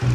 Hello, 0.00 0.12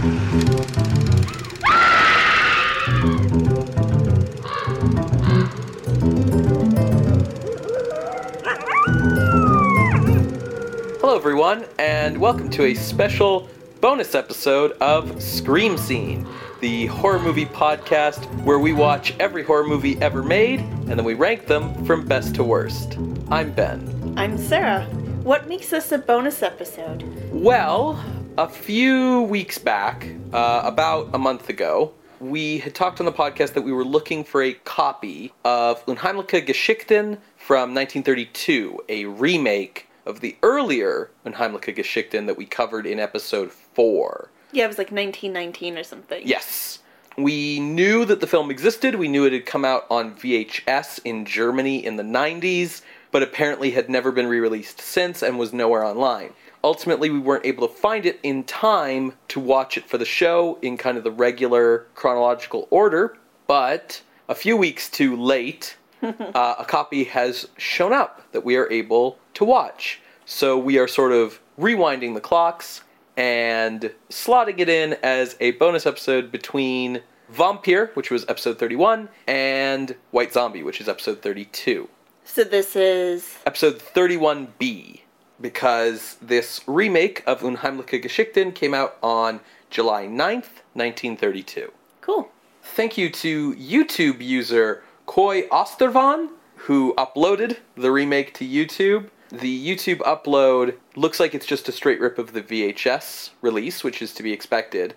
everyone, 11.18 11.66
and 11.78 12.18
welcome 12.18 12.50
to 12.52 12.64
a 12.64 12.74
special 12.74 13.50
bonus 13.82 14.16
episode 14.16 14.72
of 14.80 15.22
Scream 15.22 15.78
Scene, 15.78 16.26
the 16.62 16.86
horror 16.86 17.20
movie 17.20 17.46
podcast 17.46 18.24
where 18.46 18.60
we 18.60 18.72
watch 18.72 19.14
every 19.20 19.44
horror 19.44 19.68
movie 19.68 20.02
ever 20.02 20.24
made 20.24 20.62
and 20.62 20.92
then 20.92 21.04
we 21.04 21.14
rank 21.14 21.46
them 21.46 21.84
from 21.84 22.08
best 22.08 22.36
to 22.36 22.44
worst. 22.46 22.98
I'm 23.30 23.52
Ben. 23.52 24.14
I'm 24.16 24.38
Sarah. 24.38 24.86
What 25.24 25.50
makes 25.50 25.72
this 25.72 25.92
a 25.92 25.98
bonus 25.98 26.42
episode? 26.42 27.04
Well, 27.34 28.02
a 28.38 28.50
few 28.50 29.22
weeks 29.24 29.58
back, 29.58 30.08
uh, 30.34 30.62
about 30.64 31.10
a 31.14 31.18
month 31.18 31.50
ago, 31.50 31.94
we 32.20 32.58
had 32.60 32.74
talked 32.74 33.00
on 33.00 33.06
the 33.06 33.12
podcast 33.12 33.54
that 33.54 33.62
we 33.62 33.72
were 33.72 33.84
looking 33.84 34.24
for 34.24 34.42
a 34.42 34.54
copy 34.54 35.32
of 35.46 35.86
Unheimliche 35.86 36.46
Geschichten 36.46 37.18
from 37.38 37.76
1932, 37.76 38.82
a 38.90 39.06
remake 39.06 39.88
of 40.06 40.22
the 40.22 40.36
earlier 40.42 41.12
Unheimliche 41.26 41.76
Geschichten 41.76 42.26
that 42.26 42.38
we 42.38 42.46
covered 42.46 42.88
in 42.88 43.00
episode 43.00 43.52
4. 43.52 44.30
Yeah, 44.52 44.66
it 44.66 44.68
was 44.68 44.78
like 44.78 44.92
1919 44.92 45.78
or 45.78 45.84
something. 45.84 46.28
Yes. 46.28 46.80
We 47.18 47.60
knew 47.60 48.06
that 48.06 48.20
the 48.20 48.28
film 48.28 48.50
existed. 48.50 48.96
We 48.96 49.08
knew 49.08 49.26
it 49.26 49.34
had 49.34 49.46
come 49.46 49.64
out 49.64 49.86
on 49.92 50.16
VHS 50.16 51.02
in 51.06 51.26
Germany 51.26 51.86
in 51.86 51.98
the 51.98 52.04
90s, 52.04 52.82
but 53.12 53.22
apparently 53.22 53.72
had 53.72 53.90
never 53.90 54.12
been 54.12 54.26
re 54.26 54.40
released 54.40 54.82
since 54.82 55.22
and 55.22 55.38
was 55.38 55.54
nowhere 55.54 55.86
online. 55.86 56.34
Ultimately, 56.64 57.10
we 57.10 57.20
weren't 57.20 57.46
able 57.46 57.68
to 57.68 57.74
find 57.74 58.06
it 58.06 58.20
in 58.24 58.46
time 58.46 59.14
to 59.30 59.40
watch 59.40 59.78
it 59.78 59.86
for 59.86 59.98
the 59.98 60.06
show 60.06 60.58
in 60.62 60.78
kind 60.78 60.98
of 60.98 61.04
the 61.04 61.12
regular 61.12 61.88
chronological 61.94 62.68
order, 62.70 63.18
but 63.48 64.02
a 64.30 64.36
few 64.36 64.56
weeks 64.56 64.90
too 64.90 65.16
late, 65.16 65.76
uh, 66.02 66.56
a 66.58 66.66
copy 66.66 67.04
has 67.04 67.50
shown 67.58 67.92
up 67.92 68.22
that 68.32 68.46
we 68.46 68.56
are 68.56 68.72
able 68.72 69.18
to 69.34 69.44
watch. 69.44 70.00
So 70.26 70.58
we 70.58 70.78
are 70.78 70.88
sort 70.88 71.12
of 71.12 71.42
rewinding 71.60 72.14
the 72.14 72.22
clocks 72.22 72.82
and 73.18 73.92
slotting 74.10 74.60
it 74.60 74.70
in 74.70 74.98
as 75.04 75.36
a 75.40 75.52
bonus 75.52 75.86
episode 75.86 76.32
between 76.32 77.02
Vampire, 77.30 77.92
which 77.94 78.10
was 78.10 78.26
episode 78.28 78.58
31, 78.58 79.10
and 79.28 79.96
White 80.12 80.34
Zombie, 80.34 80.64
which 80.64 80.80
is 80.80 80.88
episode 80.88 81.22
32. 81.22 81.90
So 82.26 82.44
this 82.44 82.76
is. 82.76 83.38
Episode 83.46 83.80
31B, 83.80 85.02
because 85.40 86.18
this 86.22 86.62
remake 86.68 87.24
of 87.26 87.42
Unheimliche 87.42 88.02
Geschichten 88.02 88.52
came 88.52 88.74
out 88.74 88.98
on 89.02 89.40
July 89.70 90.06
9th, 90.06 90.62
1932. 90.74 91.72
Cool. 92.02 92.30
Thank 92.62 92.98
you 92.98 93.10
to 93.10 93.54
YouTube 93.56 94.22
user 94.22 94.84
Koi 95.06 95.44
Ostervan, 95.50 96.30
who 96.56 96.94
uploaded 96.96 97.58
the 97.76 97.92
remake 97.92 98.34
to 98.36 98.48
YouTube. 98.48 99.10
The 99.30 99.68
YouTube 99.68 99.98
upload 100.00 100.76
looks 100.96 101.20
like 101.20 101.34
it's 101.34 101.46
just 101.46 101.68
a 101.68 101.72
straight 101.72 102.00
rip 102.00 102.18
of 102.18 102.34
the 102.34 102.42
VHS 102.42 103.32
release, 103.42 103.84
which 103.84 104.02
is 104.02 104.14
to 104.14 104.24
be 104.24 104.32
expected. 104.32 104.94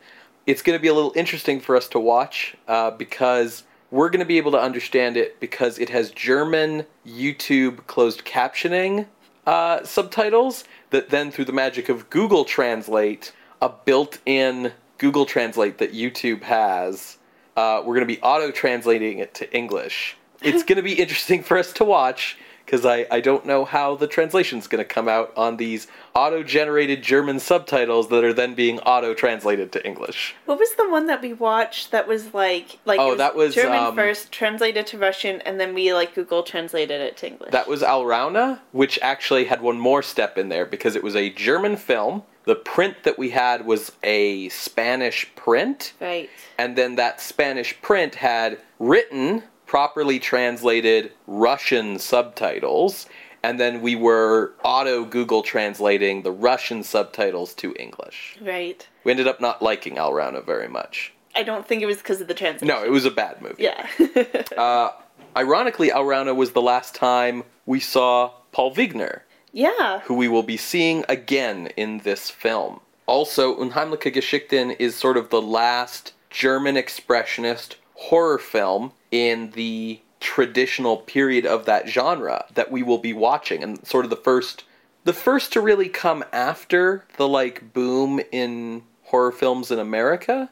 It's 0.47 0.63
going 0.63 0.79
to 0.79 0.83
be 0.83 0.89
a 0.89 0.95
little 0.95 1.13
interesting 1.17 1.59
for 1.59 1.75
us 1.75 1.89
to 1.89 1.99
watch 1.99 2.57
uh, 2.69 2.93
because 2.93 3.65
we're 3.91 4.11
going 4.11 4.21
to 4.21 4.27
be 4.27 4.37
able 4.37 4.53
to 4.53 4.61
understand 4.61 5.17
it 5.17 5.41
because 5.41 5.79
it 5.79 5.89
has 5.89 6.11
German 6.11 6.87
YouTube 7.07 7.87
closed 7.87 8.25
captioning 8.25 9.07
uh, 9.47 9.85
subtitles 9.85 10.65
that 10.91 11.11
then, 11.11 11.31
through 11.31 11.45
the 11.45 11.53
magic 11.53 11.89
of 11.89 12.11
Google 12.11 12.45
Translate, 12.45 13.33
a 13.63 13.69
built 13.69 14.19
in 14.27 14.73
Google 14.99 15.27
Translate 15.27 15.79
that 15.79 15.93
YouTube 15.93 16.43
has, 16.43 17.19
uh, 17.57 17.83
we're 17.85 17.95
going 17.95 18.07
to 18.07 18.15
be 18.15 18.21
auto 18.21 18.51
translating 18.51 19.19
it 19.19 19.35
to 19.35 19.53
English. 19.55 20.17
It's 20.43 20.63
going 20.63 20.77
to 20.77 20.83
be 20.83 20.93
interesting 20.93 21.43
for 21.43 21.57
us 21.57 21.73
to 21.75 21.85
watch 21.85 22.37
because 22.67 22.85
I, 22.85 23.07
I 23.13 23.21
don't 23.21 23.47
know 23.47 23.65
how 23.65 23.95
the 23.95 24.09
translation's 24.09 24.67
going 24.67 24.83
to 24.83 24.85
come 24.85 25.09
out 25.09 25.33
on 25.37 25.57
these 25.57 25.87
auto 26.17 26.43
generated 26.43 27.01
German 27.01 27.39
subtitles 27.39 28.09
that 28.09 28.25
are 28.25 28.33
then 28.33 28.55
being 28.55 28.81
auto 28.81 29.15
translated 29.15 29.71
to 29.73 29.87
English. 29.87 30.35
What 30.47 30.59
was 30.59 30.75
the 30.75 30.89
one 30.89 31.07
that 31.07 31.23
we 31.23 31.33
watched 31.33 31.93
that 31.93 32.09
was 32.09 32.35
like 32.35 32.79
like 32.85 32.99
Oh, 32.99 33.13
it 33.13 33.19
that 33.19 33.37
was, 33.37 33.55
German 33.55 33.79
um, 33.79 33.95
first, 33.95 34.33
translated 34.33 34.87
to 34.89 34.99
Russian, 34.99 35.41
and 35.43 35.61
then 35.61 35.75
we 35.75 35.95
like 35.95 36.15
Google 36.15 36.43
translated 36.43 37.01
it 37.01 37.17
to 37.19 37.29
English. 37.29 37.53
That 37.53 37.69
was 37.69 37.83
Alraune, 37.83 38.59
which 38.73 38.99
actually 39.01 39.45
had 39.45 39.63
one 39.63 39.79
more 39.79 40.03
step 40.03 40.37
in 40.37 40.49
there 40.49 40.67
because 40.67 40.97
it 40.97 41.05
was 41.05 41.15
a 41.15 41.31
German 41.31 41.77
film. 41.77 42.25
The 42.45 42.57
print 42.57 43.03
that 43.05 43.19
we 43.19 43.31
had 43.31 43.67
was 43.67 43.93
a 44.03 44.49
Spanish 44.51 45.29
print. 45.35 45.95
right. 46.01 46.31
and 46.59 46.77
then 46.77 46.97
that 46.97 47.21
Spanish 47.21 47.81
print 47.81 48.17
had 48.17 48.59
written, 48.79 49.43
properly 49.67 50.19
translated 50.19 51.13
Russian 51.27 51.99
subtitles, 51.99 53.07
and 53.43 53.61
then 53.61 53.83
we 53.83 53.95
were 53.95 54.53
auto 54.65 55.05
Google 55.05 55.43
translating 55.43 56.23
the 56.23 56.33
Russian 56.33 56.83
subtitles 56.83 57.55
to 57.55 57.75
English. 57.79 58.39
Right. 58.41 58.87
We 59.05 59.13
ended 59.13 59.29
up 59.29 59.41
not 59.41 59.63
liking 59.63 59.97
Alraune 59.97 60.45
very 60.45 60.69
much. 60.69 61.13
I 61.35 61.43
don't 61.43 61.67
think 61.67 61.83
it 61.83 61.87
was 61.87 61.99
because 61.99 62.21
of 62.21 62.29
the 62.29 62.35
translation. 62.35 62.69
No, 62.69 62.83
it 62.83 62.91
was 62.91 63.05
a 63.05 63.11
bad 63.11 63.43
movie. 63.43 63.63
Yeah. 63.63 63.87
Uh, 64.57 64.91
ironically, 65.37 65.91
Alraune 65.91 66.35
was 66.35 66.53
the 66.53 66.63
last 66.63 66.95
time 66.95 67.43
we 67.67 67.79
saw 67.79 68.31
Paul 68.53 68.75
Wegener, 68.75 69.21
yeah. 69.53 70.01
who 70.01 70.15
we 70.15 70.29
will 70.29 70.43
be 70.43 70.57
seeing 70.57 71.05
again 71.11 71.67
in 71.77 71.99
this 71.99 72.31
film. 72.31 72.81
Also, 73.07 73.55
Unheimliche 73.63 74.13
Geschichten 74.15 74.71
is 74.71 74.95
sort 74.95 75.19
of 75.19 75.29
the 75.29 75.43
last 75.43 76.15
German 76.31 76.77
expressionist 76.77 77.75
horror 77.97 78.39
film 78.39 78.93
in 79.11 79.51
the 79.53 80.01
traditional 80.21 80.99
period 80.99 81.47
of 81.47 81.67
that 81.67 81.89
genre 81.89 82.45
that 82.55 82.71
we 82.71 82.83
will 82.83 82.99
be 82.99 83.13
watching 83.13 83.63
and 83.63 83.87
sort 83.87 84.05
of 84.05 84.11
the 84.11 84.17
first 84.17 84.65
the 85.05 85.13
first 85.13 85.53
to 85.53 85.61
really 85.61 85.89
come 85.89 86.25
after 86.33 87.05
the 87.17 87.29
like 87.29 87.73
boom 87.73 88.21
in 88.33 88.83
horror 89.05 89.31
films 89.31 89.71
in 89.71 89.79
America. 89.79 90.51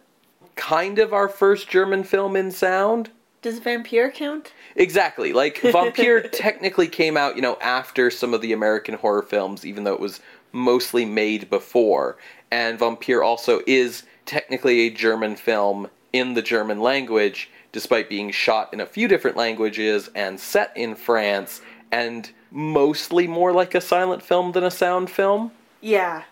Kind 0.55 1.01
of 1.01 1.13
our 1.13 1.29
first 1.29 1.69
German 1.69 2.05
film 2.05 2.37
in 2.37 2.53
sound. 2.53 3.11
Does 3.43 3.59
Vampire 3.59 4.13
count? 4.13 4.53
Exactly. 4.77 5.33
Like 5.33 5.59
Vampire 5.63 6.23
technically 6.23 6.87
came 6.87 7.17
out, 7.17 7.35
you 7.35 7.43
know, 7.43 7.59
after 7.61 8.13
some 8.13 8.33
of 8.33 8.43
the 8.43 8.53
American 8.53 8.95
horror 8.95 9.23
films, 9.23 9.67
even 9.67 9.83
though 9.83 9.93
it 9.93 10.01
was 10.01 10.21
mostly 10.53 11.05
made 11.05 11.51
before. 11.51 12.17
And 12.53 12.79
Vampire 12.79 13.25
also 13.25 13.61
is 13.67 14.05
technically 14.25 14.83
a 14.83 14.91
German 14.91 15.35
film 15.35 15.89
in 16.15 16.33
the 16.35 16.41
German 16.41 16.81
language, 16.81 17.51
despite 17.73 18.09
being 18.09 18.31
shot 18.31 18.73
in 18.73 18.81
a 18.81 18.87
few 18.87 19.09
different 19.09 19.37
languages 19.37 20.09
and 20.15 20.39
set 20.39 20.73
in 20.77 20.95
France, 20.95 21.61
and 21.91 22.31
mostly 22.53 23.27
more 23.27 23.53
like 23.53 23.75
a 23.75 23.81
silent 23.81 24.23
film 24.23 24.53
than 24.53 24.63
a 24.63 24.71
sound 24.71 25.11
film. 25.11 25.51
Yeah. 25.81 26.23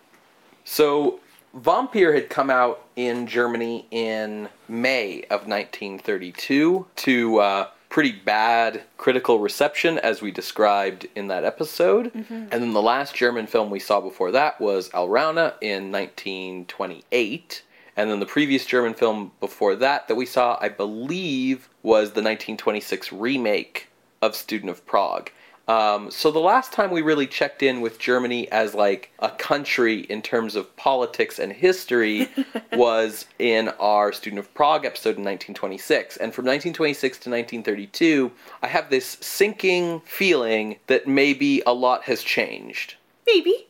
So, 0.65 1.19
Vampire 1.53 2.15
had 2.15 2.31
come 2.31 2.49
out 2.49 2.87
in 2.95 3.27
Germany 3.27 3.87
in 3.91 4.49
May 4.69 5.23
of 5.25 5.49
1932 5.49 6.87
to 6.95 7.39
uh, 7.39 7.69
pretty 7.89 8.13
bad 8.13 8.85
critical 8.97 9.41
reception, 9.41 9.99
as 9.99 10.23
we 10.23 10.31
described 10.31 11.09
in 11.17 11.27
that 11.27 11.45
episode. 11.45 12.13
And 12.31 12.63
then 12.63 12.73
the 12.73 12.81
last 12.81 13.17
German 13.17 13.49
film 13.49 13.69
we 13.69 13.81
saw 13.81 14.01
before 14.01 14.31
that 14.31 14.61
was 14.61 14.91
Alraune 14.91 15.53
in 15.61 15.91
1928. 15.91 17.63
And 17.97 18.11
then 18.11 18.21
the 18.21 18.27
previous 18.27 18.65
German 18.65 18.95
film 18.95 19.33
before 19.41 19.77
that 19.77 20.09
that 20.09 20.15
we 20.15 20.27
saw, 20.27 20.59
I 20.61 20.69
believe, 20.69 21.69
was 21.83 22.11
the 22.11 22.23
1926 22.23 23.13
remake 23.13 23.89
of 24.21 24.35
Student 24.35 24.71
of 24.71 24.87
Prague. 24.87 25.31
Um, 25.69 26.11
so 26.11 26.31
the 26.31 26.41
last 26.41 26.73
time 26.73 26.91
we 26.91 27.03
really 27.03 27.27
checked 27.27 27.63
in 27.63 27.81
with 27.81 27.99
Germany 27.99 28.51
as 28.51 28.75
like 28.75 29.13
a 29.21 29.31
country 29.31 30.01
in 30.01 30.21
terms 30.21 30.57
of 30.57 30.75
politics 30.77 31.39
and 31.39 31.53
history 31.53 32.29
was 32.73 33.27
in 33.39 33.69
our 33.79 34.13
Student 34.13 34.41
of 34.41 34.53
Prague 34.55 34.85
episode 34.85 35.17
in 35.17 35.25
1926. 35.25 36.17
And 36.17 36.35
from 36.35 36.47
1926 36.47 37.19
to 37.19 37.31
1932, 37.31 38.33
I 38.63 38.67
have 38.67 38.91
this 38.91 39.19
sinking 39.21 40.01
feeling 40.01 40.79
that 40.89 41.07
maybe 41.07 41.63
a 41.65 41.73
lot 41.73 42.05
has 42.05 42.23
changed. 42.23 42.97
Maybe. 43.27 43.69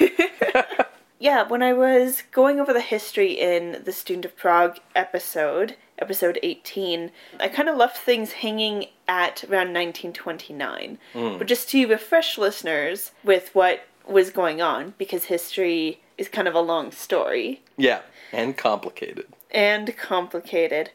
yeah, 1.20 1.46
when 1.46 1.62
I 1.62 1.72
was 1.74 2.22
going 2.32 2.58
over 2.58 2.72
the 2.72 2.80
history 2.80 3.32
in 3.32 3.82
the 3.84 3.92
Student 3.92 4.24
of 4.24 4.36
Prague 4.36 4.78
episode, 4.96 5.76
episode 5.98 6.38
18, 6.42 7.12
I 7.38 7.48
kind 7.48 7.68
of 7.68 7.76
left 7.76 7.98
things 7.98 8.32
hanging 8.32 8.86
at 9.06 9.44
around 9.44 9.72
1929. 9.74 10.98
Mm. 11.14 11.38
But 11.38 11.46
just 11.46 11.68
to 11.70 11.86
refresh 11.86 12.38
listeners 12.38 13.12
with 13.22 13.54
what 13.54 13.82
was 14.08 14.30
going 14.30 14.60
on, 14.62 14.94
because 14.98 15.24
history 15.24 16.00
is 16.18 16.28
kind 16.28 16.48
of 16.48 16.54
a 16.54 16.60
long 16.60 16.90
story 16.90 17.62
Yeah, 17.76 18.00
and 18.32 18.56
complicated. 18.56 19.26
and 19.50 19.94
complicated. 19.96 20.90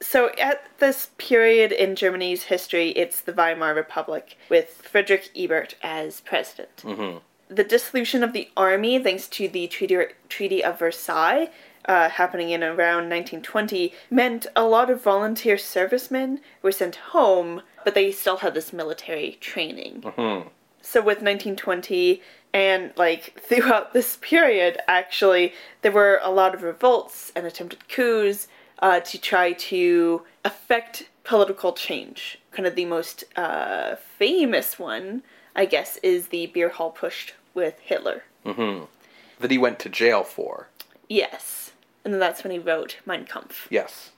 So, 0.00 0.30
at 0.40 0.64
this 0.80 1.10
period 1.18 1.72
in 1.72 1.96
Germany's 1.96 2.44
history, 2.44 2.90
it's 2.90 3.20
the 3.20 3.32
Weimar 3.32 3.74
Republic 3.74 4.36
with 4.48 4.68
Friedrich 4.90 5.30
Ebert 5.36 5.76
as 5.82 6.20
president. 6.20 6.76
Mm-hmm. 6.78 7.18
The 7.48 7.64
dissolution 7.64 8.22
of 8.22 8.32
the 8.32 8.48
army, 8.56 8.98
thanks 8.98 9.28
to 9.28 9.48
the 9.48 9.66
Treaty, 9.66 9.98
Treaty 10.28 10.64
of 10.64 10.78
Versailles, 10.78 11.50
uh, 11.86 12.08
happening 12.08 12.50
in 12.50 12.62
around 12.62 13.10
1920 13.10 13.92
meant 14.10 14.46
a 14.56 14.64
lot 14.64 14.90
of 14.90 15.02
volunteer 15.02 15.58
servicemen 15.58 16.40
were 16.62 16.72
sent 16.72 16.96
home, 16.96 17.62
but 17.84 17.94
they 17.94 18.10
still 18.10 18.38
had 18.38 18.54
this 18.54 18.72
military 18.72 19.36
training. 19.40 20.02
So 20.80 21.00
with 21.00 21.18
1920 21.18 22.22
and 22.52 22.92
like 22.96 23.38
throughout 23.40 23.92
this 23.92 24.16
period, 24.16 24.78
actually, 24.88 25.52
there 25.82 25.92
were 25.92 26.20
a 26.22 26.30
lot 26.30 26.54
of 26.54 26.62
revolts 26.62 27.32
and 27.34 27.46
attempted 27.46 27.88
coups 27.88 28.48
uh, 28.80 29.00
to 29.00 29.18
try 29.18 29.52
to 29.52 30.22
affect 30.44 31.08
political 31.24 31.72
change. 31.72 32.38
Kind 32.52 32.66
of 32.66 32.74
the 32.74 32.84
most 32.84 33.24
uh, 33.36 33.96
famous 33.96 34.78
one, 34.78 35.22
I 35.54 35.66
guess, 35.66 35.98
is 35.98 36.28
the 36.28 36.46
beer 36.46 36.68
hall 36.68 36.94
putsch 36.98 37.32
with 37.54 37.78
Hitler. 37.80 38.24
Mm-hmm. 38.44 38.84
That 39.40 39.50
he 39.50 39.58
went 39.58 39.78
to 39.80 39.88
jail 39.88 40.22
for. 40.22 40.68
Yes. 41.08 41.72
And 42.04 42.12
then 42.12 42.20
that's 42.20 42.44
when 42.44 42.50
he 42.50 42.58
wrote 42.58 42.98
Mein 43.06 43.24
Kampf. 43.24 43.66
Yes. 43.70 44.10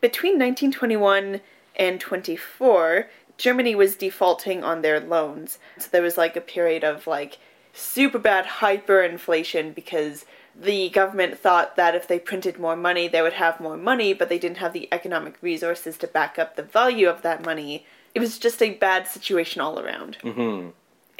Between 0.00 0.32
1921 0.32 1.40
and 1.76 2.00
24, 2.00 3.08
Germany 3.36 3.74
was 3.74 3.96
defaulting 3.96 4.64
on 4.64 4.82
their 4.82 5.00
loans. 5.00 5.58
So 5.78 5.88
there 5.90 6.02
was 6.02 6.18
like 6.18 6.36
a 6.36 6.40
period 6.40 6.84
of 6.84 7.06
like 7.06 7.38
super 7.72 8.18
bad 8.18 8.46
hyperinflation 8.46 9.74
because 9.74 10.24
the 10.54 10.90
government 10.90 11.38
thought 11.38 11.76
that 11.76 11.94
if 11.94 12.08
they 12.08 12.18
printed 12.18 12.58
more 12.58 12.76
money, 12.76 13.08
they 13.08 13.22
would 13.22 13.34
have 13.34 13.60
more 13.60 13.76
money, 13.76 14.12
but 14.12 14.28
they 14.28 14.38
didn't 14.38 14.58
have 14.58 14.72
the 14.72 14.88
economic 14.92 15.36
resources 15.40 15.96
to 15.98 16.06
back 16.06 16.38
up 16.38 16.56
the 16.56 16.62
value 16.62 17.08
of 17.08 17.22
that 17.22 17.44
money. 17.44 17.86
It 18.14 18.20
was 18.20 18.38
just 18.38 18.62
a 18.62 18.70
bad 18.74 19.06
situation 19.06 19.60
all 19.60 19.78
around. 19.78 20.18
Mm-hmm. 20.22 20.70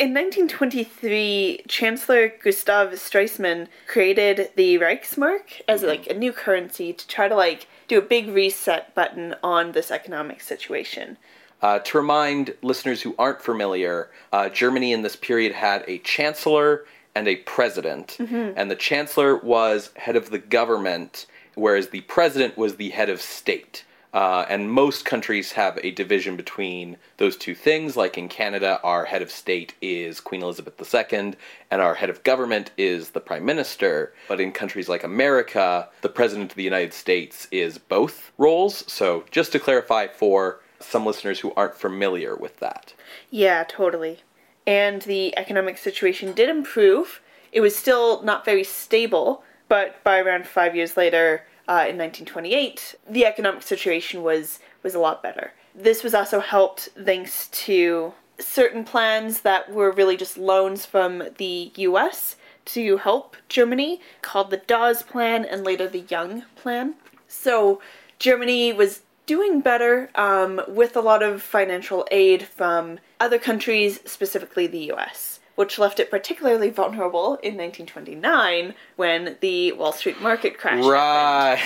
In 0.00 0.14
1923, 0.14 1.64
Chancellor 1.68 2.32
Gustav 2.42 2.92
Stresemann 2.92 3.68
created 3.86 4.48
the 4.56 4.78
Reichsmark 4.78 5.60
as 5.68 5.82
like 5.82 6.06
a 6.06 6.14
new 6.14 6.32
currency 6.32 6.94
to 6.94 7.06
try 7.06 7.28
to 7.28 7.36
like 7.36 7.66
do 7.86 7.98
a 7.98 8.02
big 8.02 8.28
reset 8.28 8.94
button 8.94 9.34
on 9.42 9.72
this 9.72 9.90
economic 9.90 10.40
situation. 10.40 11.18
Uh, 11.60 11.80
to 11.80 11.98
remind 11.98 12.54
listeners 12.62 13.02
who 13.02 13.14
aren't 13.18 13.42
familiar, 13.42 14.08
uh, 14.32 14.48
Germany 14.48 14.94
in 14.94 15.02
this 15.02 15.16
period 15.16 15.52
had 15.52 15.84
a 15.86 15.98
chancellor 15.98 16.86
and 17.14 17.28
a 17.28 17.36
president, 17.36 18.16
and 18.20 18.70
the 18.70 18.76
chancellor 18.76 19.36
was 19.36 19.90
head 19.96 20.16
of 20.16 20.30
the 20.30 20.38
government, 20.38 21.26
whereas 21.56 21.88
the 21.88 22.00
president 22.02 22.56
was 22.56 22.76
the 22.76 22.90
head 22.90 23.10
of 23.10 23.20
state. 23.20 23.84
Uh, 24.12 24.44
and 24.48 24.70
most 24.70 25.04
countries 25.04 25.52
have 25.52 25.78
a 25.82 25.92
division 25.92 26.36
between 26.36 26.96
those 27.18 27.36
two 27.36 27.54
things. 27.54 27.96
Like 27.96 28.18
in 28.18 28.28
Canada, 28.28 28.80
our 28.82 29.04
head 29.04 29.22
of 29.22 29.30
state 29.30 29.74
is 29.80 30.20
Queen 30.20 30.42
Elizabeth 30.42 30.94
II, 30.94 31.34
and 31.70 31.80
our 31.80 31.94
head 31.94 32.10
of 32.10 32.24
government 32.24 32.72
is 32.76 33.10
the 33.10 33.20
Prime 33.20 33.44
Minister. 33.44 34.12
But 34.28 34.40
in 34.40 34.52
countries 34.52 34.88
like 34.88 35.04
America, 35.04 35.88
the 36.00 36.08
President 36.08 36.50
of 36.50 36.56
the 36.56 36.64
United 36.64 36.92
States 36.92 37.46
is 37.50 37.78
both 37.78 38.32
roles. 38.36 38.90
So 38.90 39.24
just 39.30 39.52
to 39.52 39.60
clarify 39.60 40.08
for 40.08 40.60
some 40.80 41.06
listeners 41.06 41.40
who 41.40 41.52
aren't 41.54 41.76
familiar 41.76 42.34
with 42.34 42.58
that. 42.58 42.94
Yeah, 43.30 43.64
totally. 43.68 44.20
And 44.66 45.02
the 45.02 45.36
economic 45.38 45.78
situation 45.78 46.32
did 46.32 46.48
improve. 46.48 47.20
It 47.52 47.60
was 47.60 47.76
still 47.76 48.22
not 48.22 48.44
very 48.44 48.64
stable, 48.64 49.44
but 49.68 50.02
by 50.04 50.18
around 50.18 50.46
five 50.46 50.74
years 50.74 50.96
later, 50.96 51.44
uh, 51.70 51.86
in 51.86 51.96
1928, 51.96 52.96
the 53.08 53.24
economic 53.24 53.62
situation 53.62 54.24
was 54.24 54.58
was 54.82 54.94
a 54.94 54.98
lot 54.98 55.22
better. 55.22 55.52
This 55.72 56.02
was 56.02 56.14
also 56.14 56.40
helped 56.40 56.88
thanks 57.00 57.46
to 57.48 58.12
certain 58.40 58.82
plans 58.82 59.42
that 59.42 59.70
were 59.72 59.92
really 59.92 60.16
just 60.16 60.36
loans 60.36 60.84
from 60.84 61.22
the 61.36 61.70
U.S. 61.76 62.34
to 62.64 62.96
help 62.96 63.36
Germany, 63.48 64.00
called 64.20 64.50
the 64.50 64.56
Dawes 64.56 65.04
Plan 65.04 65.44
and 65.44 65.62
later 65.62 65.86
the 65.86 66.00
Young 66.00 66.42
Plan. 66.56 66.94
So 67.28 67.80
Germany 68.18 68.72
was 68.72 69.02
doing 69.26 69.60
better 69.60 70.10
um, 70.16 70.60
with 70.66 70.96
a 70.96 71.00
lot 71.00 71.22
of 71.22 71.40
financial 71.40 72.04
aid 72.10 72.42
from 72.42 72.98
other 73.20 73.38
countries, 73.38 74.00
specifically 74.04 74.66
the 74.66 74.90
US, 74.92 75.39
which 75.60 75.78
left 75.78 76.00
it 76.00 76.10
particularly 76.10 76.70
vulnerable 76.70 77.34
in 77.42 77.54
1929 77.54 78.72
when 78.96 79.36
the 79.42 79.72
Wall 79.72 79.92
Street 79.92 80.18
market 80.22 80.56
crashed. 80.56 80.82
happened. 80.82 81.60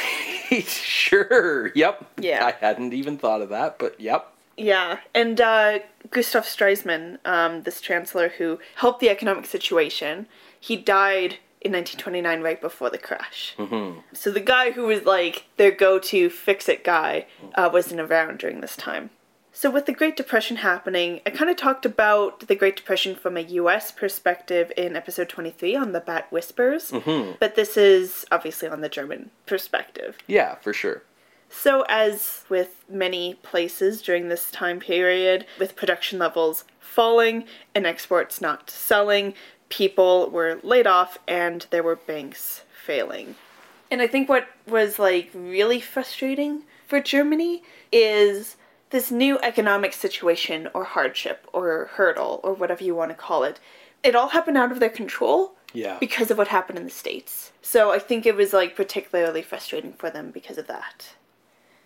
Right. 0.50 0.66
sure. 0.66 1.70
Yep. 1.76 2.04
Yeah. 2.18 2.44
I 2.44 2.50
hadn't 2.50 2.92
even 2.92 3.18
thought 3.18 3.40
of 3.40 3.50
that, 3.50 3.78
but 3.78 4.00
yep. 4.00 4.32
Yeah, 4.56 4.98
and 5.14 5.40
uh, 5.40 5.78
Gustav 6.10 6.42
Stresemann, 6.42 7.18
um, 7.24 7.62
this 7.62 7.80
chancellor 7.80 8.30
who 8.30 8.58
helped 8.74 8.98
the 8.98 9.10
economic 9.10 9.46
situation, 9.46 10.26
he 10.58 10.76
died 10.76 11.38
in 11.60 11.70
1929 11.70 12.40
right 12.40 12.60
before 12.60 12.90
the 12.90 12.98
crash. 12.98 13.54
Mm-hmm. 13.58 14.00
So 14.12 14.32
the 14.32 14.40
guy 14.40 14.72
who 14.72 14.86
was 14.86 15.04
like 15.04 15.44
their 15.56 15.70
go-to 15.70 16.30
fix-it 16.30 16.82
guy 16.82 17.26
uh, 17.54 17.70
wasn't 17.72 18.00
around 18.00 18.40
during 18.40 18.60
this 18.60 18.76
time. 18.76 19.10
So 19.56 19.70
with 19.70 19.86
the 19.86 19.92
Great 19.92 20.16
Depression 20.16 20.56
happening, 20.56 21.20
I 21.24 21.30
kind 21.30 21.48
of 21.48 21.56
talked 21.56 21.86
about 21.86 22.40
the 22.40 22.56
Great 22.56 22.74
Depression 22.74 23.14
from 23.14 23.36
a 23.36 23.40
U.S. 23.40 23.92
perspective 23.92 24.72
in 24.76 24.96
episode 24.96 25.28
23 25.28 25.76
on 25.76 25.92
the 25.92 26.00
Bat 26.00 26.26
Whispers, 26.32 26.90
mm-hmm. 26.90 27.36
but 27.38 27.54
this 27.54 27.76
is 27.76 28.26
obviously 28.32 28.68
on 28.68 28.80
the 28.80 28.88
German 28.88 29.30
perspective. 29.46 30.18
Yeah, 30.26 30.56
for 30.56 30.72
sure. 30.72 31.04
So, 31.48 31.84
as 31.88 32.44
with 32.48 32.84
many 32.88 33.34
places 33.44 34.02
during 34.02 34.28
this 34.28 34.50
time 34.50 34.80
period, 34.80 35.46
with 35.60 35.76
production 35.76 36.18
levels 36.18 36.64
falling 36.80 37.44
and 37.76 37.86
exports 37.86 38.40
not 38.40 38.70
selling, 38.70 39.34
people 39.68 40.30
were 40.30 40.58
laid 40.64 40.88
off 40.88 41.16
and 41.28 41.64
there 41.70 41.84
were 41.84 41.94
banks 41.94 42.64
failing. 42.84 43.36
And 43.88 44.02
I 44.02 44.08
think 44.08 44.28
what 44.28 44.48
was 44.66 44.98
like 44.98 45.30
really 45.32 45.80
frustrating 45.80 46.64
for 46.88 47.00
Germany 47.00 47.62
is 47.92 48.56
this 48.94 49.10
new 49.10 49.40
economic 49.40 49.92
situation 49.92 50.68
or 50.72 50.84
hardship 50.84 51.48
or 51.52 51.90
hurdle 51.94 52.38
or 52.44 52.54
whatever 52.54 52.84
you 52.84 52.94
want 52.94 53.10
to 53.10 53.16
call 53.16 53.42
it. 53.42 53.58
It 54.04 54.14
all 54.14 54.28
happened 54.28 54.56
out 54.56 54.70
of 54.70 54.78
their 54.78 54.88
control 54.88 55.56
Yeah. 55.72 55.96
because 55.98 56.30
of 56.30 56.38
what 56.38 56.46
happened 56.46 56.78
in 56.78 56.84
the 56.84 56.90
States. 56.92 57.50
So 57.60 57.90
I 57.90 57.98
think 57.98 58.24
it 58.24 58.36
was 58.36 58.52
like 58.52 58.76
particularly 58.76 59.42
frustrating 59.42 59.94
for 59.94 60.10
them 60.10 60.30
because 60.30 60.58
of 60.58 60.68
that. 60.68 61.08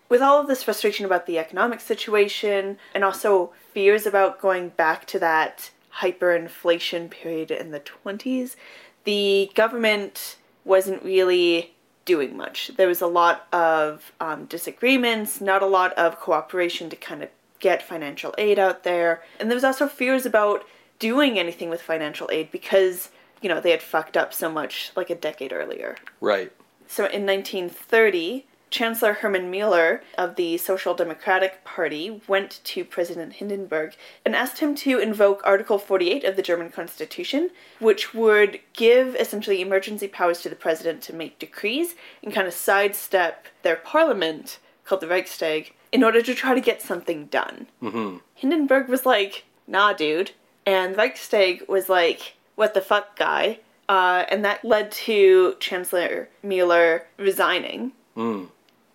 With 0.07 0.21
all 0.21 0.39
of 0.39 0.45
this 0.45 0.61
frustration 0.61 1.03
about 1.03 1.25
the 1.25 1.39
economic 1.39 1.79
situation 1.81 2.77
and 2.93 3.03
also 3.03 3.53
fears 3.73 4.05
about 4.05 4.39
going 4.39 4.69
back 4.69 5.07
to 5.07 5.17
that 5.17 5.71
hyperinflation 6.01 7.09
period 7.09 7.49
in 7.49 7.71
the 7.71 7.79
20s, 7.79 8.55
the 9.03 9.49
government 9.55 10.37
wasn't 10.63 11.01
really 11.01 11.73
doing 12.09 12.35
much. 12.35 12.71
There 12.75 12.87
was 12.87 13.01
a 13.01 13.07
lot 13.07 13.45
of 13.53 14.11
um, 14.19 14.45
disagreements, 14.45 15.39
not 15.39 15.61
a 15.61 15.67
lot 15.67 15.93
of 15.93 16.19
cooperation 16.19 16.89
to 16.89 16.95
kind 16.95 17.21
of 17.21 17.29
get 17.59 17.83
financial 17.83 18.33
aid 18.39 18.57
out 18.57 18.83
there. 18.83 19.21
And 19.39 19.47
there 19.47 19.55
was 19.55 19.63
also 19.63 19.87
fears 19.87 20.25
about 20.25 20.65
doing 20.97 21.37
anything 21.37 21.69
with 21.69 21.83
financial 21.83 22.27
aid 22.31 22.49
because, 22.51 23.11
you 23.43 23.47
know, 23.47 23.61
they 23.61 23.69
had 23.69 23.83
fucked 23.83 24.17
up 24.17 24.33
so 24.33 24.51
much 24.51 24.91
like 24.95 25.11
a 25.11 25.15
decade 25.15 25.53
earlier. 25.53 25.97
Right. 26.19 26.51
So 26.87 27.03
in 27.03 27.27
1930, 27.27 28.47
Chancellor 28.69 29.13
Hermann 29.13 29.49
Mueller 29.49 30.03
of 30.17 30.35
the 30.35 30.57
Social 30.57 30.93
Democratic 30.93 31.63
Party 31.63 32.21
went 32.27 32.61
to 32.65 32.85
President 32.85 33.33
Hindenburg 33.33 33.95
and 34.23 34.35
asked 34.35 34.59
him 34.59 34.75
to 34.75 34.99
invoke 34.99 35.41
Article 35.43 35.79
48 35.79 36.23
of 36.23 36.35
the 36.35 36.41
German 36.41 36.69
Constitution, 36.69 37.49
which 37.79 38.13
would 38.13 38.59
give 38.73 39.15
essentially 39.15 39.61
emergency 39.61 40.07
powers 40.07 40.41
to 40.41 40.49
the 40.49 40.55
president 40.55 41.01
to 41.03 41.15
make 41.15 41.39
decrees 41.39 41.95
and 42.23 42.33
kind 42.33 42.47
of 42.47 42.53
sidestep 42.53 43.47
their 43.63 43.75
parliament, 43.75 44.59
called 44.85 45.01
the 45.01 45.07
Reichstag, 45.07 45.73
in 45.91 46.03
order 46.03 46.21
to 46.21 46.35
try 46.35 46.53
to 46.53 46.61
get 46.61 46.81
something 46.81 47.25
done. 47.25 47.67
Mm-hmm. 47.81 48.17
Hindenburg 48.35 48.87
was 48.87 49.05
like, 49.05 49.45
nah, 49.67 49.93
dude. 49.93 50.31
And 50.65 50.95
Reichstag 50.95 51.67
was 51.67 51.89
like, 51.89 52.35
what 52.55 52.73
the 52.73 52.81
fuck, 52.81 53.17
guy? 53.17 53.59
Uh, 53.87 54.25
and 54.29 54.45
that 54.45 54.63
led 54.63 54.91
to 54.91 55.55
Chancellor 55.59 56.29
Mueller 56.43 57.07
resigning. 57.17 57.93
Mm. 58.15 58.49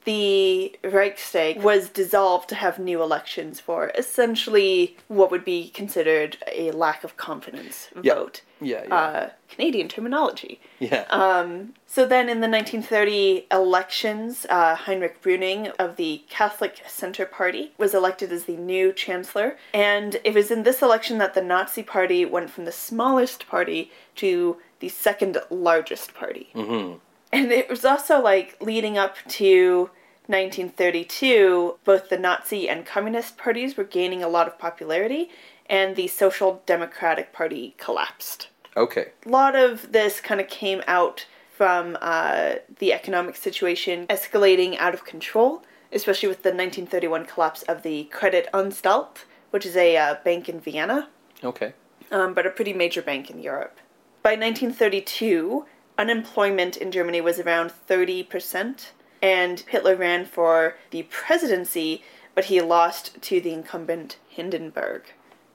The 0.05 0.77
Reichstag 0.85 1.63
was 1.63 1.89
dissolved 1.89 2.49
to 2.51 2.55
have 2.57 2.79
new 2.79 3.03
elections 3.03 3.59
for 3.61 3.91
essentially 3.97 4.97
what 5.09 5.31
would 5.31 5.45
be 5.45 5.71
considered 5.71 6.37
a 6.53 6.71
lack 6.73 7.05
of 7.05 7.17
confidence 7.17 7.89
Yeah. 8.03 8.15
vote. 8.15 8.43
Yeah. 8.61 8.85
Yeah. 8.87 8.95
Uh, 8.95 9.31
Canadian 9.49 9.89
terminology. 9.89 10.61
yeah. 10.81 11.05
Um, 11.11 11.75
so 11.87 12.07
then 12.07 12.29
in 12.29 12.41
the 12.41 12.49
1930 12.49 13.47
elections, 13.53 14.47
uh, 14.51 14.75
Heinrich 14.75 15.23
Brüning 15.23 15.73
of 15.79 15.97
the 15.97 16.23
Catholic 16.29 16.83
Center 16.87 17.25
Party 17.25 17.73
was 17.79 17.95
elected 17.95 18.33
as 18.33 18.45
the 18.45 18.57
new 18.57 18.93
chancellor. 18.93 19.57
And 19.73 20.21
it 20.25 20.35
was 20.35 20.51
in 20.51 20.63
this 20.65 20.83
election 20.83 21.19
that 21.19 21.35
the 21.35 21.43
Nazi 21.43 21.83
Party 21.83 22.25
went 22.25 22.51
from 22.51 22.65
the 22.65 22.73
smallest 22.73 23.47
party 23.47 23.91
to 24.17 24.57
the 24.81 24.89
second 24.89 25.39
largest 25.51 26.15
party. 26.15 26.49
mm-hmm. 26.55 26.99
And 27.35 27.51
it 27.53 27.69
was 27.69 27.85
also 27.85 28.21
like 28.23 28.57
leading 28.61 28.97
up 28.97 29.17
to 29.29 29.91
1932, 30.27 31.77
both 31.85 32.09
the 32.09 32.19
Nazi 32.19 32.69
and 32.69 32.87
Communist 32.87 33.37
parties 33.37 33.77
were 33.77 33.85
gaining 33.85 34.23
a 34.23 34.29
lot 34.29 34.47
of 34.47 34.59
popularity, 34.59 35.31
and 35.67 35.97
the 35.97 36.07
Social 36.09 36.63
Democratic 36.67 37.33
Party 37.33 37.75
collapsed 37.79 38.49
Okay. 38.77 39.09
a 39.25 39.29
lot 39.29 39.55
of 39.55 39.93
this 39.93 40.21
kind 40.21 40.41
of 40.41 40.49
came 40.49 40.83
out 40.87 41.27
from 41.57 41.97
uh, 42.01 42.55
the 42.81 42.93
economic 42.93 43.37
situation 43.37 44.07
escalating 44.09 44.77
out 44.79 44.93
of 44.95 45.05
control, 45.05 45.63
especially 45.93 46.29
with 46.29 46.43
the 46.43 46.51
1931 46.51 47.27
collapse 47.27 47.63
of 47.63 47.83
the 47.83 48.09
Kreditanstalt, 48.13 49.25
which 49.51 49.65
is 49.65 49.77
a 49.77 49.97
uh, 49.97 50.17
bank 50.25 50.49
in 50.49 50.61
Vienna, 50.61 51.09
Okay. 51.45 51.73
um, 52.11 52.35
but 52.35 52.47
a 52.47 52.51
pretty 52.51 52.73
major 52.73 53.03
bank 53.03 53.31
in 53.31 53.41
Europe. 53.41 53.79
By 54.23 54.31
1932, 54.37 55.65
unemployment 55.99 56.77
in 56.77 56.91
Germany 56.91 57.21
was 57.21 57.39
around 57.39 57.73
30%, 57.89 58.91
and 59.23 59.61
Hitler 59.61 59.97
ran 59.97 60.25
for 60.25 60.77
the 60.91 61.05
presidency, 61.05 62.03
but 62.35 62.47
he 62.47 62.61
lost 62.61 63.21
to 63.23 63.41
the 63.41 63.53
incumbent 63.53 64.17
Hindenburg. 64.29 65.03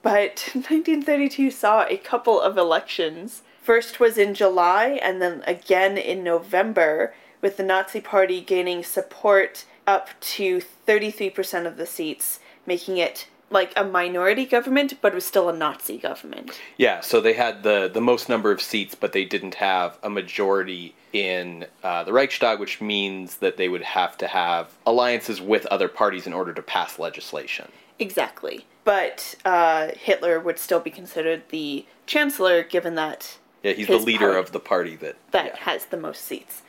But 0.02 0.50
1932 0.54 1.50
saw 1.50 1.84
a 1.84 1.96
couple 1.96 2.40
of 2.40 2.56
elections. 2.56 3.42
First 3.62 4.00
was 4.00 4.16
in 4.16 4.34
July, 4.34 4.98
and 5.02 5.20
then 5.20 5.42
again 5.46 5.98
in 5.98 6.24
November, 6.24 7.14
with 7.40 7.56
the 7.56 7.62
Nazi 7.62 8.00
Party 8.00 8.40
gaining 8.40 8.82
support 8.82 9.64
up 9.86 10.08
to 10.20 10.60
33% 10.86 11.66
of 11.66 11.76
the 11.76 11.86
seats, 11.86 12.40
making 12.66 12.96
it 12.96 13.26
like 13.50 13.72
a 13.76 13.84
minority 13.84 14.46
government, 14.46 14.94
but 15.00 15.12
it 15.12 15.14
was 15.16 15.26
still 15.26 15.48
a 15.48 15.56
Nazi 15.56 15.98
government. 15.98 16.60
Yeah, 16.76 17.00
so 17.00 17.20
they 17.20 17.32
had 17.34 17.62
the 17.62 17.90
the 17.92 18.00
most 18.00 18.28
number 18.28 18.50
of 18.52 18.60
seats, 18.60 18.94
but 18.94 19.12
they 19.12 19.24
didn't 19.24 19.56
have 19.56 19.98
a 20.02 20.08
majority 20.10 20.94
in 21.12 21.66
uh, 21.82 22.04
the 22.04 22.12
Reichstag, 22.12 22.60
which 22.60 22.80
means 22.80 23.36
that 23.38 23.56
they 23.56 23.68
would 23.68 23.82
have 23.82 24.16
to 24.18 24.28
have 24.28 24.70
alliances 24.86 25.40
with 25.40 25.66
other 25.66 25.88
parties 25.88 26.26
in 26.26 26.32
order 26.32 26.52
to 26.52 26.62
pass 26.62 26.98
legislation. 26.98 27.70
Exactly. 27.98 28.64
But 28.84 29.34
uh, 29.44 29.88
Hitler 29.96 30.40
would 30.40 30.58
still 30.58 30.80
be 30.80 30.90
considered 30.90 31.42
the 31.50 31.84
chancellor, 32.06 32.62
given 32.62 32.94
that 32.94 33.38
Yeah, 33.62 33.72
he's 33.72 33.88
the 33.88 33.98
leader 33.98 34.26
party. 34.32 34.38
of 34.38 34.52
the 34.52 34.60
party 34.60 34.96
that. 34.96 35.16
that 35.32 35.46
yeah. 35.46 35.56
has 35.58 35.86
the 35.86 35.96
most 35.96 36.24
seats. 36.24 36.62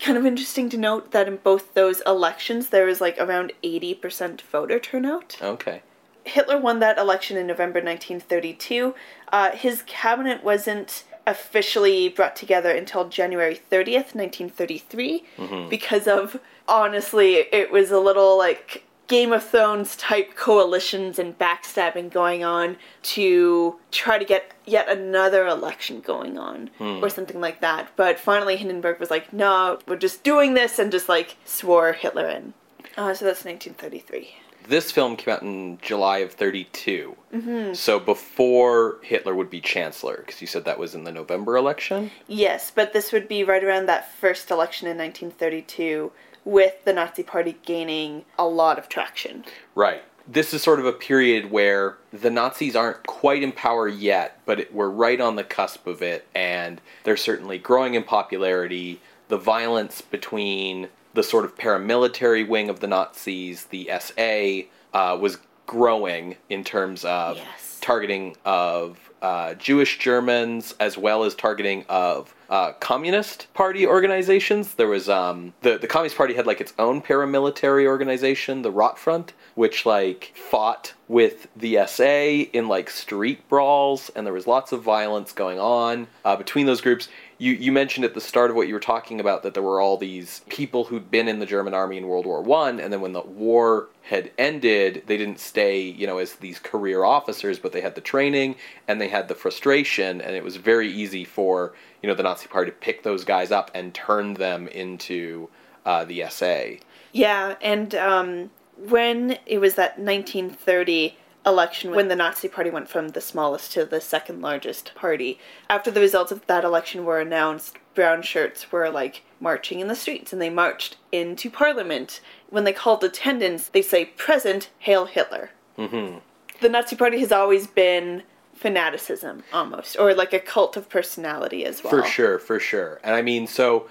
Kind 0.00 0.16
of 0.16 0.24
interesting 0.24 0.70
to 0.70 0.78
note 0.78 1.10
that 1.10 1.26
in 1.28 1.36
both 1.36 1.74
those 1.74 2.00
elections, 2.06 2.68
there 2.68 2.86
was 2.86 3.00
like 3.00 3.16
around 3.18 3.52
80% 3.64 4.40
voter 4.42 4.78
turnout. 4.78 5.36
Okay. 5.42 5.82
Hitler 6.28 6.58
won 6.58 6.78
that 6.80 6.98
election 6.98 7.36
in 7.36 7.46
November 7.46 7.80
1932. 7.80 8.94
Uh, 9.32 9.50
his 9.52 9.82
cabinet 9.86 10.44
wasn't 10.44 11.04
officially 11.26 12.08
brought 12.08 12.34
together 12.36 12.70
until 12.70 13.08
January 13.08 13.60
30th, 13.70 14.14
1933, 14.14 15.24
because 15.68 16.06
of, 16.06 16.40
honestly, 16.66 17.34
it 17.52 17.70
was 17.70 17.90
a 17.90 17.98
little 17.98 18.38
like 18.38 18.84
Game 19.08 19.32
of 19.32 19.42
Thrones 19.44 19.96
type 19.96 20.36
coalitions 20.36 21.18
and 21.18 21.36
backstabbing 21.38 22.10
going 22.10 22.44
on 22.44 22.76
to 23.02 23.76
try 23.90 24.18
to 24.18 24.24
get 24.24 24.52
yet 24.66 24.88
another 24.88 25.46
election 25.46 26.00
going 26.00 26.38
on 26.38 26.70
or 27.02 27.08
something 27.10 27.40
like 27.40 27.60
that. 27.60 27.88
But 27.96 28.18
finally, 28.18 28.56
Hindenburg 28.56 29.00
was 29.00 29.10
like, 29.10 29.32
no, 29.32 29.78
we're 29.86 29.96
just 29.96 30.24
doing 30.24 30.54
this, 30.54 30.78
and 30.78 30.92
just 30.92 31.08
like 31.08 31.36
swore 31.44 31.92
Hitler 31.92 32.26
in. 32.28 32.54
Uh, 32.96 33.14
so 33.14 33.24
that's 33.26 33.44
1933. 33.44 34.34
This 34.68 34.92
film 34.92 35.16
came 35.16 35.32
out 35.32 35.42
in 35.42 35.78
July 35.80 36.18
of 36.18 36.32
32. 36.32 37.16
Mm-hmm. 37.32 37.72
So 37.72 37.98
before 37.98 38.98
Hitler 39.02 39.34
would 39.34 39.48
be 39.48 39.62
chancellor, 39.62 40.18
because 40.18 40.42
you 40.42 40.46
said 40.46 40.66
that 40.66 40.78
was 40.78 40.94
in 40.94 41.04
the 41.04 41.12
November 41.12 41.56
election? 41.56 42.10
Yes, 42.26 42.70
but 42.74 42.92
this 42.92 43.10
would 43.10 43.28
be 43.28 43.44
right 43.44 43.64
around 43.64 43.86
that 43.86 44.12
first 44.12 44.50
election 44.50 44.86
in 44.86 44.98
1932 44.98 46.12
with 46.44 46.84
the 46.84 46.92
Nazi 46.92 47.22
Party 47.22 47.56
gaining 47.64 48.26
a 48.38 48.46
lot 48.46 48.78
of 48.78 48.90
traction. 48.90 49.44
Right. 49.74 50.02
This 50.26 50.52
is 50.52 50.62
sort 50.62 50.80
of 50.80 50.84
a 50.84 50.92
period 50.92 51.50
where 51.50 51.96
the 52.12 52.30
Nazis 52.30 52.76
aren't 52.76 53.06
quite 53.06 53.42
in 53.42 53.52
power 53.52 53.88
yet, 53.88 54.38
but 54.44 54.60
it, 54.60 54.74
we're 54.74 54.90
right 54.90 55.18
on 55.18 55.36
the 55.36 55.44
cusp 55.44 55.86
of 55.86 56.02
it, 56.02 56.26
and 56.34 56.82
they're 57.04 57.16
certainly 57.16 57.56
growing 57.56 57.94
in 57.94 58.02
popularity. 58.02 59.00
The 59.28 59.38
violence 59.38 60.02
between 60.02 60.88
the 61.18 61.24
sort 61.24 61.44
of 61.44 61.56
paramilitary 61.58 62.46
wing 62.46 62.70
of 62.70 62.78
the 62.78 62.86
Nazis, 62.86 63.64
the 63.66 63.90
SA, 63.98 64.68
uh, 64.96 65.18
was 65.18 65.38
growing 65.66 66.36
in 66.48 66.62
terms 66.62 67.04
of 67.04 67.36
Yes. 67.38 67.78
targeting 67.80 68.36
of 68.44 68.98
uh, 69.20 69.54
Jewish 69.54 69.98
Germans 69.98 70.76
as 70.78 70.96
well 70.96 71.24
as 71.24 71.34
targeting 71.34 71.84
of 71.88 72.32
uh, 72.48 72.70
Communist 72.74 73.52
Party 73.52 73.84
organizations. 73.84 74.74
There 74.74 74.86
was 74.86 75.08
um, 75.08 75.54
the 75.62 75.76
the 75.76 75.88
Communist 75.88 76.16
Party 76.16 76.34
had 76.34 76.46
like 76.46 76.60
its 76.60 76.72
own 76.78 77.02
paramilitary 77.02 77.84
organization, 77.86 78.62
the 78.62 78.72
Rotfront, 78.72 79.30
which 79.56 79.84
like 79.84 80.32
fought 80.36 80.94
with 81.08 81.48
the 81.56 81.84
SA 81.88 82.48
in 82.52 82.68
like 82.68 82.88
street 82.90 83.46
brawls, 83.48 84.08
and 84.14 84.24
there 84.24 84.32
was 84.32 84.46
lots 84.46 84.70
of 84.70 84.84
violence 84.84 85.32
going 85.32 85.58
on 85.58 86.06
uh, 86.24 86.36
between 86.36 86.66
those 86.66 86.80
groups. 86.80 87.08
You 87.38 87.52
you 87.52 87.70
mentioned 87.70 88.04
at 88.04 88.14
the 88.14 88.20
start 88.20 88.50
of 88.50 88.56
what 88.56 88.66
you 88.66 88.74
were 88.74 88.80
talking 88.80 89.20
about 89.20 89.44
that 89.44 89.54
there 89.54 89.62
were 89.62 89.80
all 89.80 89.96
these 89.96 90.42
people 90.48 90.84
who'd 90.84 91.10
been 91.10 91.28
in 91.28 91.38
the 91.38 91.46
German 91.46 91.72
army 91.72 91.96
in 91.96 92.08
World 92.08 92.26
War 92.26 92.42
One, 92.42 92.80
and 92.80 92.92
then 92.92 93.00
when 93.00 93.12
the 93.12 93.20
war 93.20 93.88
had 94.02 94.32
ended, 94.36 95.04
they 95.06 95.16
didn't 95.16 95.38
stay, 95.38 95.80
you 95.80 96.06
know, 96.06 96.18
as 96.18 96.34
these 96.34 96.58
career 96.58 97.04
officers, 97.04 97.58
but 97.58 97.72
they 97.72 97.80
had 97.80 97.94
the 97.94 98.00
training 98.00 98.56
and 98.88 99.00
they 99.00 99.08
had 99.08 99.28
the 99.28 99.34
frustration, 99.36 100.20
and 100.20 100.34
it 100.34 100.42
was 100.42 100.56
very 100.56 100.90
easy 100.90 101.24
for 101.24 101.74
you 102.02 102.08
know 102.08 102.14
the 102.14 102.24
Nazi 102.24 102.48
Party 102.48 102.70
to 102.72 102.76
pick 102.76 103.04
those 103.04 103.24
guys 103.24 103.52
up 103.52 103.70
and 103.72 103.94
turn 103.94 104.34
them 104.34 104.66
into 104.68 105.48
uh, 105.86 106.04
the 106.04 106.24
SA. 106.28 106.82
Yeah, 107.12 107.54
and 107.62 107.94
um, 107.94 108.50
when 108.76 109.38
it 109.46 109.58
was 109.58 109.74
that 109.76 109.98
1930 109.98 111.16
election, 111.48 111.90
when 111.92 112.08
the 112.08 112.16
Nazi 112.16 112.48
Party 112.48 112.70
went 112.70 112.88
from 112.88 113.08
the 113.08 113.20
smallest 113.20 113.72
to 113.72 113.84
the 113.84 114.00
second 114.00 114.40
largest 114.40 114.94
party, 114.94 115.38
after 115.68 115.90
the 115.90 116.00
results 116.00 116.30
of 116.30 116.46
that 116.46 116.64
election 116.64 117.04
were 117.04 117.20
announced, 117.20 117.76
brown 117.94 118.22
shirts 118.22 118.70
were 118.70 118.88
like 118.90 119.22
marching 119.40 119.80
in 119.80 119.88
the 119.88 119.96
streets 119.96 120.32
and 120.32 120.40
they 120.40 120.50
marched 120.50 120.96
into 121.10 121.50
parliament. 121.50 122.20
When 122.50 122.64
they 122.64 122.72
called 122.72 123.02
attendance, 123.02 123.68
they 123.68 123.82
say, 123.82 124.04
Present, 124.04 124.70
Hail 124.78 125.06
Hitler. 125.06 125.50
Mm-hmm. 125.76 126.18
The 126.60 126.68
Nazi 126.68 126.96
Party 126.96 127.18
has 127.20 127.32
always 127.32 127.66
been 127.66 128.22
fanaticism 128.54 129.44
almost, 129.52 129.96
or 129.98 130.14
like 130.14 130.32
a 130.32 130.40
cult 130.40 130.76
of 130.76 130.88
personality 130.88 131.64
as 131.64 131.82
well. 131.82 131.90
For 131.90 132.04
sure, 132.04 132.38
for 132.38 132.58
sure. 132.58 133.00
And 133.04 133.14
I 133.14 133.22
mean, 133.22 133.46
so, 133.46 133.88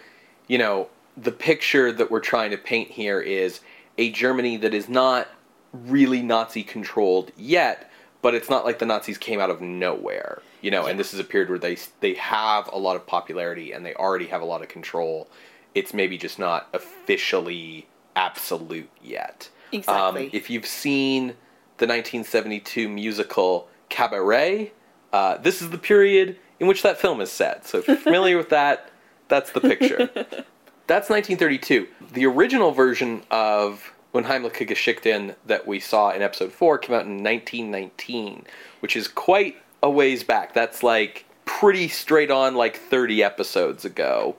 you 0.47 0.57
know, 0.57 0.89
the 1.15 1.31
picture 1.31 1.91
that 1.91 2.11
we're 2.11 2.19
trying 2.19 2.51
to 2.51 2.57
paint 2.57 2.91
here 2.91 3.19
is 3.19 3.61
a 3.97 4.11
Germany 4.11 4.57
that 4.57 4.73
is 4.73 4.87
not 4.87 5.27
really 5.73 6.21
Nazi 6.21 6.63
controlled 6.63 7.31
yet, 7.37 7.91
but 8.21 8.33
it's 8.33 8.49
not 8.49 8.65
like 8.65 8.79
the 8.79 8.85
Nazis 8.85 9.17
came 9.17 9.39
out 9.39 9.49
of 9.49 9.61
nowhere, 9.61 10.41
you 10.61 10.71
know, 10.71 10.85
and 10.85 10.99
this 10.99 11.13
is 11.13 11.19
a 11.19 11.23
period 11.23 11.49
where 11.49 11.59
they 11.59 11.77
they 11.99 12.13
have 12.15 12.69
a 12.71 12.77
lot 12.77 12.95
of 12.95 13.05
popularity 13.05 13.71
and 13.71 13.85
they 13.85 13.93
already 13.95 14.27
have 14.27 14.41
a 14.41 14.45
lot 14.45 14.61
of 14.61 14.67
control. 14.67 15.29
It's 15.75 15.93
maybe 15.93 16.17
just 16.17 16.39
not 16.39 16.67
officially 16.73 17.87
absolute 18.15 18.89
yet. 19.01 19.49
Exactly. 19.71 20.25
Um, 20.25 20.29
if 20.33 20.49
you've 20.49 20.65
seen 20.65 21.35
the 21.77 21.85
1972 21.85 22.89
musical 22.89 23.67
Cabaret, 23.89 24.71
uh, 25.13 25.37
this 25.37 25.61
is 25.61 25.69
the 25.69 25.77
period 25.77 26.37
in 26.59 26.67
which 26.67 26.81
that 26.83 26.99
film 26.99 27.21
is 27.21 27.31
set. 27.31 27.67
So 27.67 27.77
if 27.77 27.87
you're 27.87 27.97
familiar 27.97 28.37
with 28.37 28.49
that, 28.49 28.89
that's 29.27 29.51
the 29.51 29.61
picture. 29.61 30.09
That's 30.87 31.09
1932. 31.09 31.85
The 32.13 32.25
original 32.25 32.71
version 32.71 33.21
of 33.29 33.93
Unheimliche 34.17 34.67
Geschichten 34.67 35.35
that 35.45 35.67
we 35.67 35.79
saw 35.79 36.11
in 36.11 36.21
episode 36.21 36.51
4 36.51 36.79
came 36.79 36.95
out 36.95 37.05
in 37.05 37.23
1919, 37.23 38.45
which 38.79 38.95
is 38.95 39.07
quite 39.07 39.57
a 39.83 39.89
ways 39.89 40.23
back. 40.23 40.53
That's 40.53 40.83
like 40.83 41.25
pretty 41.45 41.87
straight 41.87 42.31
on, 42.31 42.55
like 42.55 42.77
30 42.77 43.23
episodes 43.23 43.85
ago. 43.85 44.35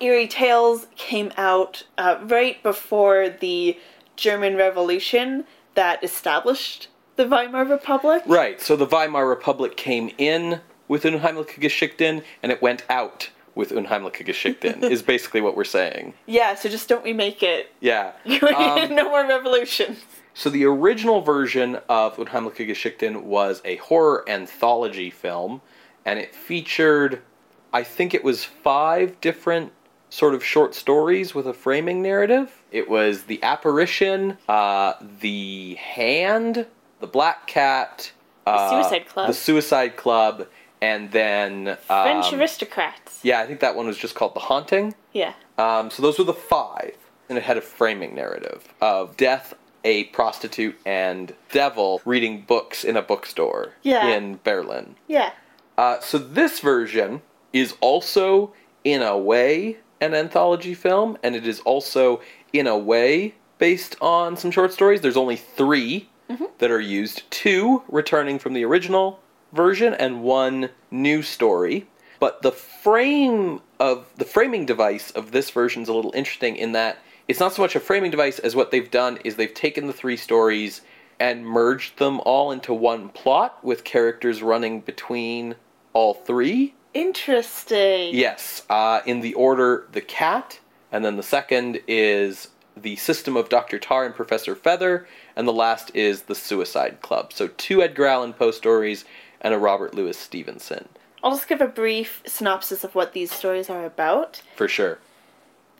Eerie 0.00 0.28
Tales 0.28 0.86
came 0.96 1.32
out 1.36 1.84
uh, 1.96 2.18
right 2.22 2.62
before 2.62 3.28
the 3.28 3.78
German 4.16 4.56
Revolution 4.56 5.44
that 5.74 6.02
established 6.02 6.88
the 7.16 7.26
Weimar 7.26 7.64
Republic. 7.64 8.22
Right, 8.26 8.60
so 8.60 8.76
the 8.76 8.86
Weimar 8.86 9.26
Republic 9.28 9.76
came 9.76 10.10
in 10.18 10.60
with 10.88 11.04
Unheimliche 11.04 11.60
Geschichten 11.60 12.22
and 12.42 12.52
it 12.52 12.60
went 12.60 12.84
out 12.90 13.30
with 13.54 13.70
Unheimliche 13.70 14.24
Geschichten, 14.24 14.82
is 14.90 15.02
basically 15.02 15.40
what 15.40 15.56
we're 15.56 15.64
saying. 15.64 16.14
Yeah, 16.26 16.54
so 16.54 16.68
just 16.68 16.88
don't 16.88 17.04
remake 17.04 17.42
it. 17.42 17.72
Yeah. 17.80 18.12
Um, 18.52 18.94
no 18.94 19.08
more 19.08 19.26
revolutions. 19.26 19.98
So 20.34 20.48
the 20.50 20.64
original 20.64 21.20
version 21.20 21.78
of 21.88 22.16
Unheimliche 22.16 22.66
Geschichten 22.66 23.24
was 23.24 23.60
a 23.64 23.76
horror 23.76 24.24
anthology 24.28 25.10
film, 25.10 25.60
and 26.04 26.18
it 26.18 26.34
featured, 26.34 27.22
I 27.72 27.82
think 27.82 28.14
it 28.14 28.24
was 28.24 28.44
five 28.44 29.20
different 29.20 29.72
sort 30.10 30.34
of 30.34 30.44
short 30.44 30.74
stories 30.74 31.34
with 31.34 31.46
a 31.46 31.54
framing 31.54 32.02
narrative. 32.02 32.62
It 32.70 32.88
was 32.88 33.24
The 33.24 33.42
Apparition, 33.42 34.36
uh, 34.48 34.94
The 35.20 35.74
Hand, 35.76 36.66
The 37.00 37.06
Black 37.06 37.46
Cat, 37.46 38.12
uh, 38.46 38.82
Suicide 38.82 39.08
Club. 39.08 39.28
The 39.28 39.34
Suicide 39.34 39.96
Club, 39.96 40.46
and 40.82 41.10
then 41.12 41.76
French 41.86 42.26
um, 42.32 42.40
aristocrats. 42.40 43.20
yeah, 43.22 43.40
I 43.40 43.46
think 43.46 43.60
that 43.60 43.74
one 43.76 43.86
was 43.86 43.96
just 43.96 44.14
called 44.14 44.34
The 44.34 44.40
Haunting. 44.40 44.94
Yeah. 45.12 45.32
Um, 45.56 45.90
so 45.90 46.02
those 46.02 46.18
were 46.18 46.24
the 46.24 46.34
five, 46.34 46.96
and 47.28 47.38
it 47.38 47.44
had 47.44 47.56
a 47.56 47.60
framing 47.60 48.14
narrative 48.14 48.64
of 48.80 49.16
death, 49.16 49.54
a 49.84 50.04
prostitute, 50.04 50.78
and 50.84 51.34
devil 51.52 52.02
reading 52.04 52.42
books 52.42 52.82
in 52.84 52.96
a 52.96 53.02
bookstore 53.02 53.72
Yeah. 53.82 54.08
in 54.08 54.40
Berlin. 54.42 54.96
Yeah. 55.06 55.30
Uh, 55.78 56.00
so 56.00 56.18
this 56.18 56.58
version 56.60 57.22
is 57.52 57.74
also, 57.80 58.52
in 58.84 59.02
a 59.02 59.16
way, 59.16 59.78
an 60.00 60.14
anthology 60.14 60.74
film, 60.74 61.16
and 61.22 61.36
it 61.36 61.46
is 61.46 61.60
also, 61.60 62.20
in 62.52 62.66
a 62.66 62.76
way, 62.76 63.34
based 63.58 63.94
on 64.00 64.36
some 64.36 64.50
short 64.50 64.72
stories. 64.72 65.00
There's 65.00 65.16
only 65.16 65.36
3 65.36 66.08
that 66.58 66.70
are 66.70 66.80
used, 66.80 67.30
two 67.30 67.82
returning 67.88 68.38
from 68.38 68.54
the 68.54 68.64
original 68.64 69.20
version, 69.52 69.94
and 69.94 70.22
one 70.22 70.70
new 70.90 71.22
story. 71.22 71.86
But 72.20 72.42
the 72.42 72.52
frame 72.52 73.60
of 73.80 74.06
the 74.16 74.24
framing 74.24 74.64
device 74.64 75.10
of 75.10 75.32
this 75.32 75.50
version 75.50 75.82
is 75.82 75.88
a 75.88 75.92
little 75.92 76.12
interesting 76.14 76.56
in 76.56 76.72
that 76.72 76.98
it's 77.28 77.40
not 77.40 77.52
so 77.52 77.62
much 77.62 77.74
a 77.74 77.80
framing 77.80 78.10
device 78.10 78.38
as 78.38 78.54
what 78.54 78.70
they've 78.70 78.90
done 78.90 79.18
is 79.24 79.36
they've 79.36 79.52
taken 79.52 79.86
the 79.86 79.92
three 79.92 80.16
stories 80.16 80.82
and 81.18 81.46
merged 81.46 81.98
them 81.98 82.20
all 82.20 82.50
into 82.50 82.74
one 82.74 83.08
plot 83.08 83.62
with 83.64 83.84
characters 83.84 84.42
running 84.42 84.80
between 84.80 85.54
all 85.92 86.14
three. 86.14 86.74
Interesting. 86.94 88.14
Yes, 88.14 88.64
uh, 88.68 89.00
in 89.06 89.20
the 89.20 89.34
order 89.34 89.86
the 89.92 90.00
cat, 90.00 90.60
and 90.90 91.04
then 91.04 91.16
the 91.16 91.22
second 91.22 91.80
is 91.86 92.48
the 92.76 92.96
system 92.96 93.36
of 93.36 93.48
Dr. 93.48 93.78
Tar 93.78 94.04
and 94.04 94.14
Professor 94.14 94.54
Feather, 94.54 95.06
and 95.36 95.46
the 95.46 95.52
last 95.52 95.90
is 95.94 96.22
the 96.22 96.34
Suicide 96.34 97.00
Club. 97.02 97.32
So 97.32 97.48
two 97.48 97.82
Edgar 97.82 98.06
Allan 98.06 98.32
Poe 98.32 98.50
stories 98.50 99.04
and 99.42 99.52
a 99.52 99.58
Robert 99.58 99.94
Louis 99.94 100.16
Stevenson, 100.16 100.88
I'll 101.22 101.32
just 101.32 101.48
give 101.48 101.60
a 101.60 101.66
brief 101.68 102.22
synopsis 102.26 102.82
of 102.84 102.94
what 102.94 103.12
these 103.12 103.30
stories 103.30 103.68
are 103.68 103.84
about. 103.84 104.40
for 104.56 104.66
sure. 104.68 104.98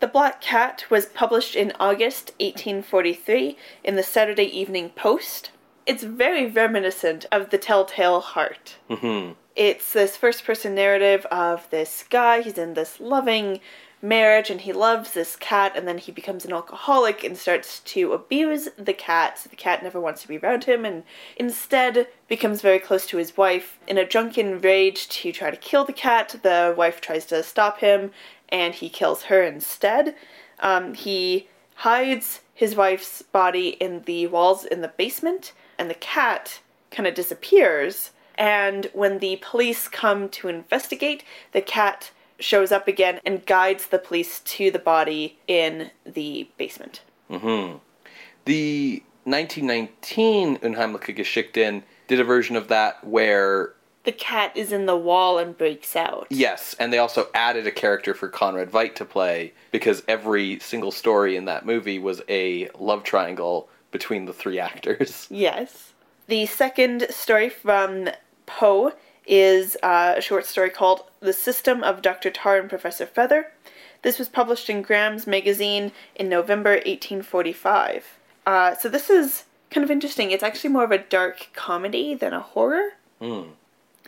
The 0.00 0.06
Black 0.08 0.40
Cat 0.40 0.84
was 0.90 1.06
published 1.06 1.54
in 1.56 1.72
August 1.80 2.32
1843 2.40 3.56
in 3.84 3.96
the 3.96 4.02
Saturday 4.02 4.44
Evening 4.44 4.90
Post. 4.90 5.50
It's 5.86 6.02
very 6.02 6.46
reminiscent 6.46 7.26
of 7.32 7.50
The 7.50 7.58
Telltale 7.58 8.20
Heart. 8.20 8.76
hmm 8.88 9.30
It's 9.56 9.92
this 9.92 10.16
first 10.16 10.44
person 10.44 10.74
narrative 10.74 11.24
of 11.26 11.68
this 11.70 12.04
guy. 12.10 12.40
He's 12.42 12.58
in 12.58 12.74
this 12.74 12.98
loving 13.00 13.60
marriage 14.02 14.50
and 14.50 14.60
he 14.60 14.72
loves 14.72 15.12
this 15.12 15.36
cat, 15.36 15.72
and 15.76 15.86
then 15.86 15.98
he 15.98 16.10
becomes 16.12 16.44
an 16.44 16.52
alcoholic 16.52 17.22
and 17.22 17.38
starts 17.38 17.78
to 17.80 18.12
abuse 18.12 18.68
the 18.76 18.92
cat. 18.92 19.38
So 19.38 19.48
the 19.48 19.56
cat 19.56 19.82
never 19.82 20.00
wants 20.00 20.22
to 20.22 20.28
be 20.28 20.38
around 20.38 20.64
him 20.64 20.84
and 20.84 21.04
instead 21.36 22.08
becomes 22.28 22.60
very 22.60 22.80
close 22.80 23.06
to 23.06 23.18
his 23.18 23.36
wife. 23.36 23.78
In 23.86 23.96
a 23.96 24.04
drunken 24.04 24.60
rage 24.60 25.08
to 25.08 25.32
try 25.32 25.50
to 25.50 25.56
kill 25.56 25.84
the 25.84 25.92
cat, 25.92 26.34
the 26.42 26.74
wife 26.76 27.00
tries 27.00 27.24
to 27.26 27.42
stop 27.42 27.78
him 27.78 28.10
and 28.48 28.74
he 28.74 28.88
kills 28.88 29.24
her 29.24 29.42
instead. 29.42 30.14
Um, 30.58 30.94
he 30.94 31.48
hides 31.76 32.40
his 32.54 32.76
wife's 32.76 33.22
body 33.22 33.70
in 33.70 34.02
the 34.02 34.26
walls 34.26 34.64
in 34.64 34.82
the 34.82 34.88
basement, 34.88 35.52
and 35.78 35.88
the 35.88 35.94
cat 35.94 36.60
kind 36.90 37.06
of 37.06 37.14
disappears. 37.14 38.10
And 38.36 38.88
when 38.92 39.18
the 39.18 39.40
police 39.42 39.88
come 39.88 40.28
to 40.30 40.48
investigate, 40.48 41.24
the 41.52 41.62
cat 41.62 42.10
shows 42.42 42.72
up 42.72 42.88
again 42.88 43.20
and 43.24 43.46
guides 43.46 43.86
the 43.86 43.98
police 43.98 44.40
to 44.40 44.70
the 44.70 44.78
body 44.78 45.38
in 45.46 45.90
the 46.04 46.48
basement. 46.56 47.02
Mm-hmm. 47.30 47.78
The 48.44 49.02
1919 49.24 50.58
Unheimliche 50.58 51.16
Geschichten 51.16 51.84
did 52.08 52.18
a 52.20 52.24
version 52.24 52.56
of 52.56 52.68
that 52.68 53.04
where 53.04 53.74
The 54.04 54.12
cat 54.12 54.56
is 54.56 54.72
in 54.72 54.86
the 54.86 54.96
wall 54.96 55.38
and 55.38 55.56
breaks 55.56 55.94
out. 55.94 56.26
Yes, 56.28 56.74
and 56.78 56.92
they 56.92 56.98
also 56.98 57.28
added 57.34 57.66
a 57.66 57.70
character 57.70 58.14
for 58.14 58.28
Conrad 58.28 58.70
Veidt 58.70 58.96
to 58.96 59.04
play 59.04 59.52
because 59.70 60.02
every 60.08 60.58
single 60.58 60.90
story 60.90 61.36
in 61.36 61.44
that 61.44 61.64
movie 61.64 62.00
was 62.00 62.20
a 62.28 62.68
love 62.78 63.04
triangle 63.04 63.68
between 63.92 64.24
the 64.24 64.32
three 64.32 64.58
actors. 64.58 65.28
Yes. 65.30 65.92
The 66.26 66.46
second 66.46 67.06
story 67.10 67.48
from 67.48 68.08
Poe 68.46 68.92
is 69.26 69.76
uh, 69.82 70.14
a 70.16 70.20
short 70.20 70.46
story 70.46 70.70
called 70.70 71.04
The 71.20 71.32
System 71.32 71.82
of 71.82 72.02
Dr. 72.02 72.30
Tar 72.30 72.58
and 72.58 72.68
Professor 72.68 73.06
Feather. 73.06 73.52
This 74.02 74.18
was 74.18 74.28
published 74.28 74.68
in 74.68 74.82
Graham's 74.82 75.26
magazine 75.26 75.92
in 76.16 76.28
November 76.28 76.72
1845. 76.72 78.18
Uh, 78.44 78.74
so 78.74 78.88
this 78.88 79.08
is 79.08 79.44
kind 79.70 79.84
of 79.84 79.90
interesting. 79.90 80.30
It's 80.30 80.42
actually 80.42 80.70
more 80.70 80.84
of 80.84 80.90
a 80.90 80.98
dark 80.98 81.48
comedy 81.54 82.14
than 82.14 82.32
a 82.32 82.40
horror. 82.40 82.90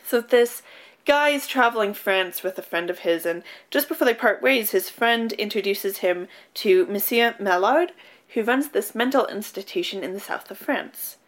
So 0.04 0.20
this 0.20 0.62
guy 1.04 1.30
is 1.30 1.46
traveling 1.46 1.94
France 1.94 2.42
with 2.42 2.58
a 2.58 2.62
friend 2.62 2.90
of 2.90 3.00
his, 3.00 3.24
and 3.24 3.42
just 3.70 3.88
before 3.88 4.06
they 4.06 4.14
part 4.14 4.42
ways, 4.42 4.72
his 4.72 4.90
friend 4.90 5.32
introduces 5.34 5.98
him 5.98 6.28
to 6.54 6.86
Monsieur 6.86 7.34
Mallard, 7.38 7.92
who 8.30 8.42
runs 8.42 8.68
this 8.68 8.94
mental 8.94 9.26
institution 9.26 10.02
in 10.02 10.12
the 10.12 10.20
south 10.20 10.50
of 10.50 10.58
France. 10.58 11.18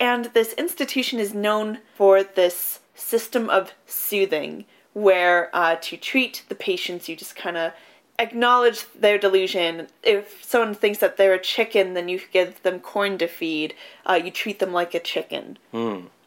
And 0.00 0.26
this 0.26 0.52
institution 0.54 1.18
is 1.18 1.34
known 1.34 1.78
for 1.94 2.22
this 2.22 2.80
system 2.96 3.48
of 3.48 3.72
soothing, 3.86 4.64
where 4.92 5.50
uh, 5.54 5.76
to 5.82 5.96
treat 5.96 6.44
the 6.48 6.54
patients, 6.54 7.08
you 7.08 7.16
just 7.16 7.36
kind 7.36 7.56
of 7.56 7.72
acknowledge 8.18 8.90
their 8.92 9.18
delusion. 9.18 9.88
If 10.02 10.42
someone 10.44 10.74
thinks 10.74 10.98
that 10.98 11.16
they're 11.16 11.34
a 11.34 11.40
chicken, 11.40 11.94
then 11.94 12.08
you 12.08 12.20
give 12.32 12.62
them 12.62 12.80
corn 12.80 13.18
to 13.18 13.26
feed. 13.26 13.74
Uh, 14.04 14.20
you 14.22 14.30
treat 14.30 14.58
them 14.58 14.72
like 14.72 14.94
a 14.94 15.00
chicken. 15.00 15.58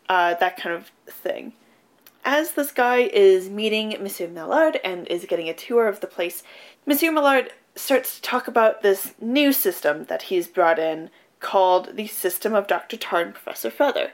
Uh, 0.08 0.34
that 0.36 0.58
kind 0.58 0.75
of 0.75 0.91
thing. 1.08 1.53
As 2.25 2.51
this 2.51 2.71
guy 2.71 3.10
is 3.13 3.49
meeting 3.49 3.95
Monsieur 4.01 4.27
Mallard 4.27 4.79
and 4.84 5.08
is 5.08 5.25
getting 5.25 5.49
a 5.49 5.53
tour 5.53 5.88
of 5.88 5.99
the 5.99 6.08
place, 6.08 6.43
Monsieur 6.86 7.12
Mallard 7.12 7.53
starts 7.75 8.15
to 8.15 8.21
talk 8.21 8.47
about 8.47 8.82
this 8.82 9.13
new 9.21 9.53
system 9.53 10.05
that 10.05 10.23
he's 10.23 10.47
brought 10.47 10.79
in 10.79 11.10
called 11.39 11.95
the 11.95 12.08
System 12.08 12.53
of 12.53 12.67
Dr. 12.67 12.97
Tarn 12.97 13.32
Professor 13.32 13.71
Feather. 13.71 14.12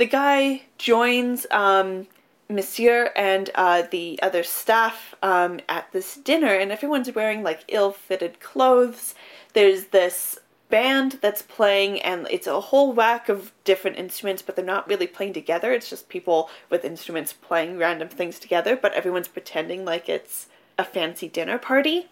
The 0.00 0.06
guy 0.06 0.62
joins 0.78 1.46
um, 1.50 2.06
Monsieur 2.48 3.12
and 3.14 3.50
uh, 3.54 3.82
the 3.82 4.18
other 4.22 4.42
staff 4.42 5.14
um, 5.22 5.60
at 5.68 5.92
this 5.92 6.14
dinner, 6.14 6.54
and 6.54 6.72
everyone's 6.72 7.14
wearing 7.14 7.42
like 7.42 7.64
ill 7.68 7.92
fitted 7.92 8.40
clothes. 8.40 9.14
There's 9.52 9.88
this 9.88 10.38
band 10.70 11.18
that's 11.20 11.42
playing, 11.42 12.00
and 12.00 12.26
it's 12.30 12.46
a 12.46 12.62
whole 12.62 12.94
whack 12.94 13.28
of 13.28 13.52
different 13.64 13.98
instruments, 13.98 14.40
but 14.40 14.56
they're 14.56 14.64
not 14.64 14.88
really 14.88 15.06
playing 15.06 15.34
together. 15.34 15.70
It's 15.70 15.90
just 15.90 16.08
people 16.08 16.48
with 16.70 16.82
instruments 16.82 17.34
playing 17.34 17.76
random 17.76 18.08
things 18.08 18.38
together, 18.38 18.76
but 18.76 18.94
everyone's 18.94 19.28
pretending 19.28 19.84
like 19.84 20.08
it's 20.08 20.46
a 20.78 20.84
fancy 20.84 21.28
dinner 21.28 21.58
party. 21.58 22.08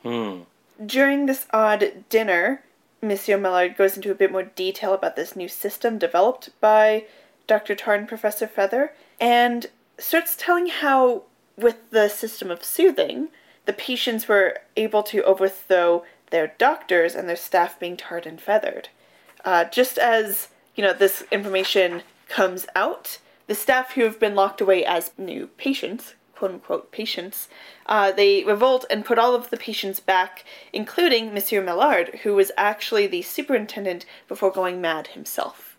During 0.84 1.24
this 1.24 1.46
odd 1.54 2.04
dinner, 2.10 2.64
Monsieur 3.00 3.38
Millard 3.38 3.78
goes 3.78 3.96
into 3.96 4.10
a 4.10 4.14
bit 4.14 4.30
more 4.30 4.42
detail 4.42 4.92
about 4.92 5.16
this 5.16 5.34
new 5.34 5.48
system 5.48 5.96
developed 5.96 6.50
by 6.60 7.06
Dr. 7.48 7.74
Tar 7.74 7.94
and 7.94 8.06
Professor 8.06 8.46
Feather, 8.46 8.92
and 9.20 9.66
starts 9.98 10.36
telling 10.36 10.68
how, 10.68 11.24
with 11.56 11.90
the 11.90 12.08
system 12.08 12.52
of 12.52 12.62
soothing, 12.62 13.28
the 13.66 13.72
patients 13.72 14.28
were 14.28 14.58
able 14.76 15.02
to 15.02 15.24
overthrow 15.24 16.04
their 16.30 16.54
doctors 16.58 17.16
and 17.16 17.28
their 17.28 17.36
staff 17.36 17.80
being 17.80 17.96
tarred 17.96 18.26
and 18.26 18.40
feathered. 18.40 18.88
Uh, 19.44 19.64
just 19.64 19.98
as 19.98 20.48
you 20.78 20.84
know, 20.84 20.92
this 20.92 21.24
information 21.32 22.02
comes 22.28 22.66
out, 22.76 23.18
the 23.48 23.54
staff 23.54 23.92
who 23.92 24.02
have 24.02 24.20
been 24.20 24.36
locked 24.36 24.60
away 24.60 24.84
as 24.84 25.10
new 25.18 25.48
patients, 25.56 26.14
quote 26.36 26.52
unquote 26.52 26.92
patients, 26.92 27.48
uh, 27.86 28.12
they 28.12 28.44
revolt 28.44 28.84
and 28.88 29.04
put 29.04 29.18
all 29.18 29.34
of 29.34 29.50
the 29.50 29.56
patients 29.56 29.98
back, 29.98 30.44
including 30.72 31.34
Monsieur 31.34 31.62
Millard, 31.62 32.20
who 32.22 32.34
was 32.34 32.52
actually 32.56 33.08
the 33.08 33.22
superintendent 33.22 34.04
before 34.28 34.52
going 34.52 34.80
mad 34.80 35.08
himself. 35.08 35.76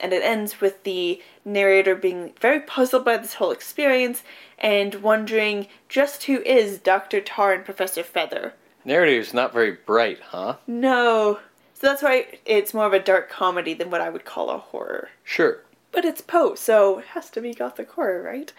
And 0.00 0.12
it 0.12 0.22
ends 0.22 0.60
with 0.60 0.82
the 0.84 1.22
narrator 1.44 1.94
being 1.94 2.32
very 2.40 2.60
puzzled 2.60 3.04
by 3.04 3.16
this 3.16 3.34
whole 3.34 3.50
experience 3.50 4.22
and 4.58 4.96
wondering 4.96 5.68
just 5.88 6.24
who 6.24 6.40
is 6.42 6.78
Dr. 6.78 7.20
Tar 7.20 7.52
and 7.52 7.64
Professor 7.64 8.02
Feather. 8.02 8.54
Narrative's 8.84 9.34
not 9.34 9.52
very 9.52 9.72
bright, 9.72 10.20
huh? 10.20 10.56
No. 10.66 11.38
So 11.74 11.86
that's 11.86 12.02
why 12.02 12.38
it's 12.44 12.74
more 12.74 12.86
of 12.86 12.92
a 12.92 12.98
dark 12.98 13.30
comedy 13.30 13.74
than 13.74 13.90
what 13.90 14.00
I 14.00 14.10
would 14.10 14.24
call 14.24 14.50
a 14.50 14.58
horror. 14.58 15.10
Sure. 15.24 15.60
But 15.92 16.04
it's 16.04 16.20
Poe, 16.20 16.54
so 16.54 16.98
it 16.98 17.06
has 17.06 17.30
to 17.30 17.40
be 17.40 17.52
gothic 17.52 17.90
horror, 17.92 18.22
right? 18.22 18.52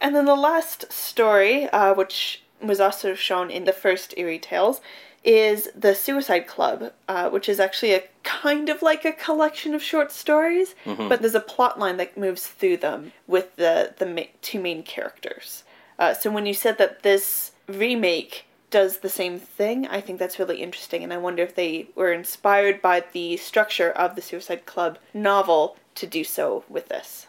And 0.00 0.14
then 0.14 0.26
the 0.26 0.34
last 0.34 0.92
story, 0.92 1.68
uh, 1.70 1.94
which 1.94 2.42
was 2.60 2.80
also 2.80 3.14
shown 3.14 3.50
in 3.50 3.64
the 3.64 3.72
first 3.72 4.14
Eerie 4.16 4.38
Tales, 4.38 4.80
is 5.26 5.68
the 5.74 5.94
Suicide 5.94 6.46
Club, 6.46 6.92
uh, 7.08 7.28
which 7.28 7.48
is 7.48 7.58
actually 7.60 7.92
a 7.92 8.04
kind 8.22 8.68
of 8.68 8.80
like 8.80 9.04
a 9.04 9.12
collection 9.12 9.74
of 9.74 9.82
short 9.82 10.12
stories, 10.12 10.74
but 11.08 11.20
there's 11.20 11.34
a 11.34 11.40
plot 11.40 11.78
line 11.78 11.96
that 11.98 12.16
moves 12.16 12.46
through 12.46 12.76
them 12.78 13.12
with 13.26 13.56
the 13.56 13.92
the 13.98 14.06
ma- 14.06 14.22
two 14.40 14.60
main 14.60 14.82
characters. 14.84 15.64
Uh, 15.98 16.14
so 16.14 16.30
when 16.30 16.46
you 16.46 16.54
said 16.54 16.78
that 16.78 17.02
this 17.02 17.52
remake 17.66 18.44
does 18.70 18.98
the 18.98 19.08
same 19.08 19.38
thing, 19.38 19.86
I 19.86 20.00
think 20.00 20.18
that's 20.18 20.38
really 20.38 20.62
interesting, 20.62 21.02
and 21.02 21.12
I 21.12 21.16
wonder 21.18 21.42
if 21.42 21.54
they 21.56 21.88
were 21.96 22.12
inspired 22.12 22.80
by 22.80 23.02
the 23.12 23.36
structure 23.36 23.90
of 23.90 24.14
the 24.14 24.22
Suicide 24.22 24.64
Club 24.66 24.98
novel 25.12 25.76
to 25.96 26.06
do 26.06 26.22
so 26.22 26.64
with 26.68 26.88
this. 26.88 27.26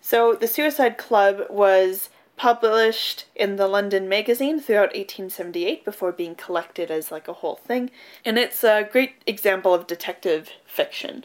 So 0.00 0.34
the 0.34 0.48
Suicide 0.48 0.98
Club 0.98 1.46
was 1.48 2.10
published 2.36 3.24
in 3.34 3.56
the 3.56 3.66
London 3.66 4.08
Magazine 4.08 4.60
throughout 4.60 4.94
1878 4.94 5.84
before 5.84 6.12
being 6.12 6.34
collected 6.34 6.90
as 6.90 7.10
like 7.10 7.28
a 7.28 7.34
whole 7.34 7.56
thing, 7.56 7.90
and 8.24 8.38
it's 8.38 8.62
a 8.62 8.88
great 8.90 9.14
example 9.26 9.72
of 9.74 9.86
detective 9.86 10.50
fiction. 10.66 11.24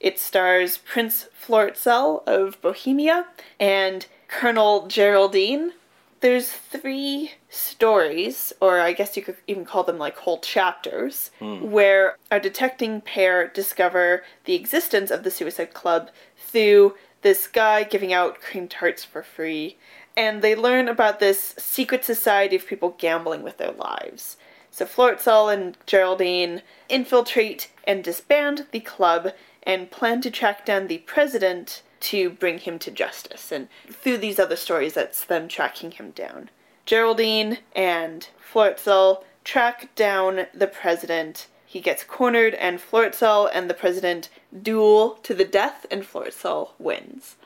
It 0.00 0.18
stars 0.18 0.78
Prince 0.78 1.28
Florizel 1.34 2.22
of 2.26 2.60
Bohemia 2.62 3.26
and 3.58 4.06
Colonel 4.28 4.86
Geraldine. 4.86 5.72
there's 6.20 6.52
three 6.52 7.32
stories, 7.48 8.52
or 8.60 8.78
I 8.78 8.92
guess 8.92 9.16
you 9.16 9.22
could 9.22 9.36
even 9.46 9.64
call 9.64 9.84
them 9.84 9.98
like 9.98 10.16
whole 10.18 10.38
chapters, 10.40 11.30
hmm. 11.38 11.70
where 11.70 12.16
a 12.30 12.38
detecting 12.38 13.00
pair 13.00 13.48
discover 13.48 14.22
the 14.44 14.54
existence 14.54 15.10
of 15.10 15.22
the 15.22 15.30
Suicide 15.30 15.72
Club 15.72 16.10
through 16.36 16.94
this 17.22 17.46
guy 17.46 17.84
giving 17.84 18.12
out 18.12 18.40
cream 18.40 18.68
tarts 18.68 19.04
for 19.04 19.22
free. 19.22 19.76
And 20.20 20.42
they 20.42 20.54
learn 20.54 20.86
about 20.86 21.18
this 21.18 21.54
secret 21.56 22.04
society 22.04 22.54
of 22.56 22.66
people 22.66 22.94
gambling 22.98 23.42
with 23.42 23.56
their 23.56 23.72
lives. 23.72 24.36
So 24.70 24.84
Florizel 24.84 25.48
and 25.48 25.78
Geraldine 25.86 26.60
infiltrate 26.90 27.70
and 27.84 28.04
disband 28.04 28.66
the 28.70 28.80
club 28.80 29.32
and 29.62 29.90
plan 29.90 30.20
to 30.20 30.30
track 30.30 30.66
down 30.66 30.88
the 30.88 30.98
president 30.98 31.82
to 32.00 32.28
bring 32.28 32.58
him 32.58 32.78
to 32.80 32.90
justice. 32.90 33.50
And 33.50 33.68
through 33.90 34.18
these 34.18 34.38
other 34.38 34.56
stories, 34.56 34.92
that's 34.92 35.24
them 35.24 35.48
tracking 35.48 35.92
him 35.92 36.10
down. 36.10 36.50
Geraldine 36.84 37.56
and 37.74 38.28
Florizel 38.38 39.24
track 39.42 39.88
down 39.94 40.48
the 40.52 40.66
president. 40.66 41.46
He 41.64 41.80
gets 41.80 42.04
cornered, 42.04 42.52
and 42.56 42.78
Florizel 42.78 43.46
and 43.46 43.70
the 43.70 43.74
president 43.74 44.28
duel 44.62 45.12
to 45.22 45.32
the 45.32 45.46
death, 45.46 45.86
and 45.90 46.04
Florizel 46.04 46.74
wins. 46.78 47.36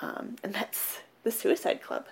Um, 0.00 0.36
and 0.42 0.54
that's 0.54 1.01
the 1.22 1.32
Suicide 1.32 1.82
Club. 1.82 2.06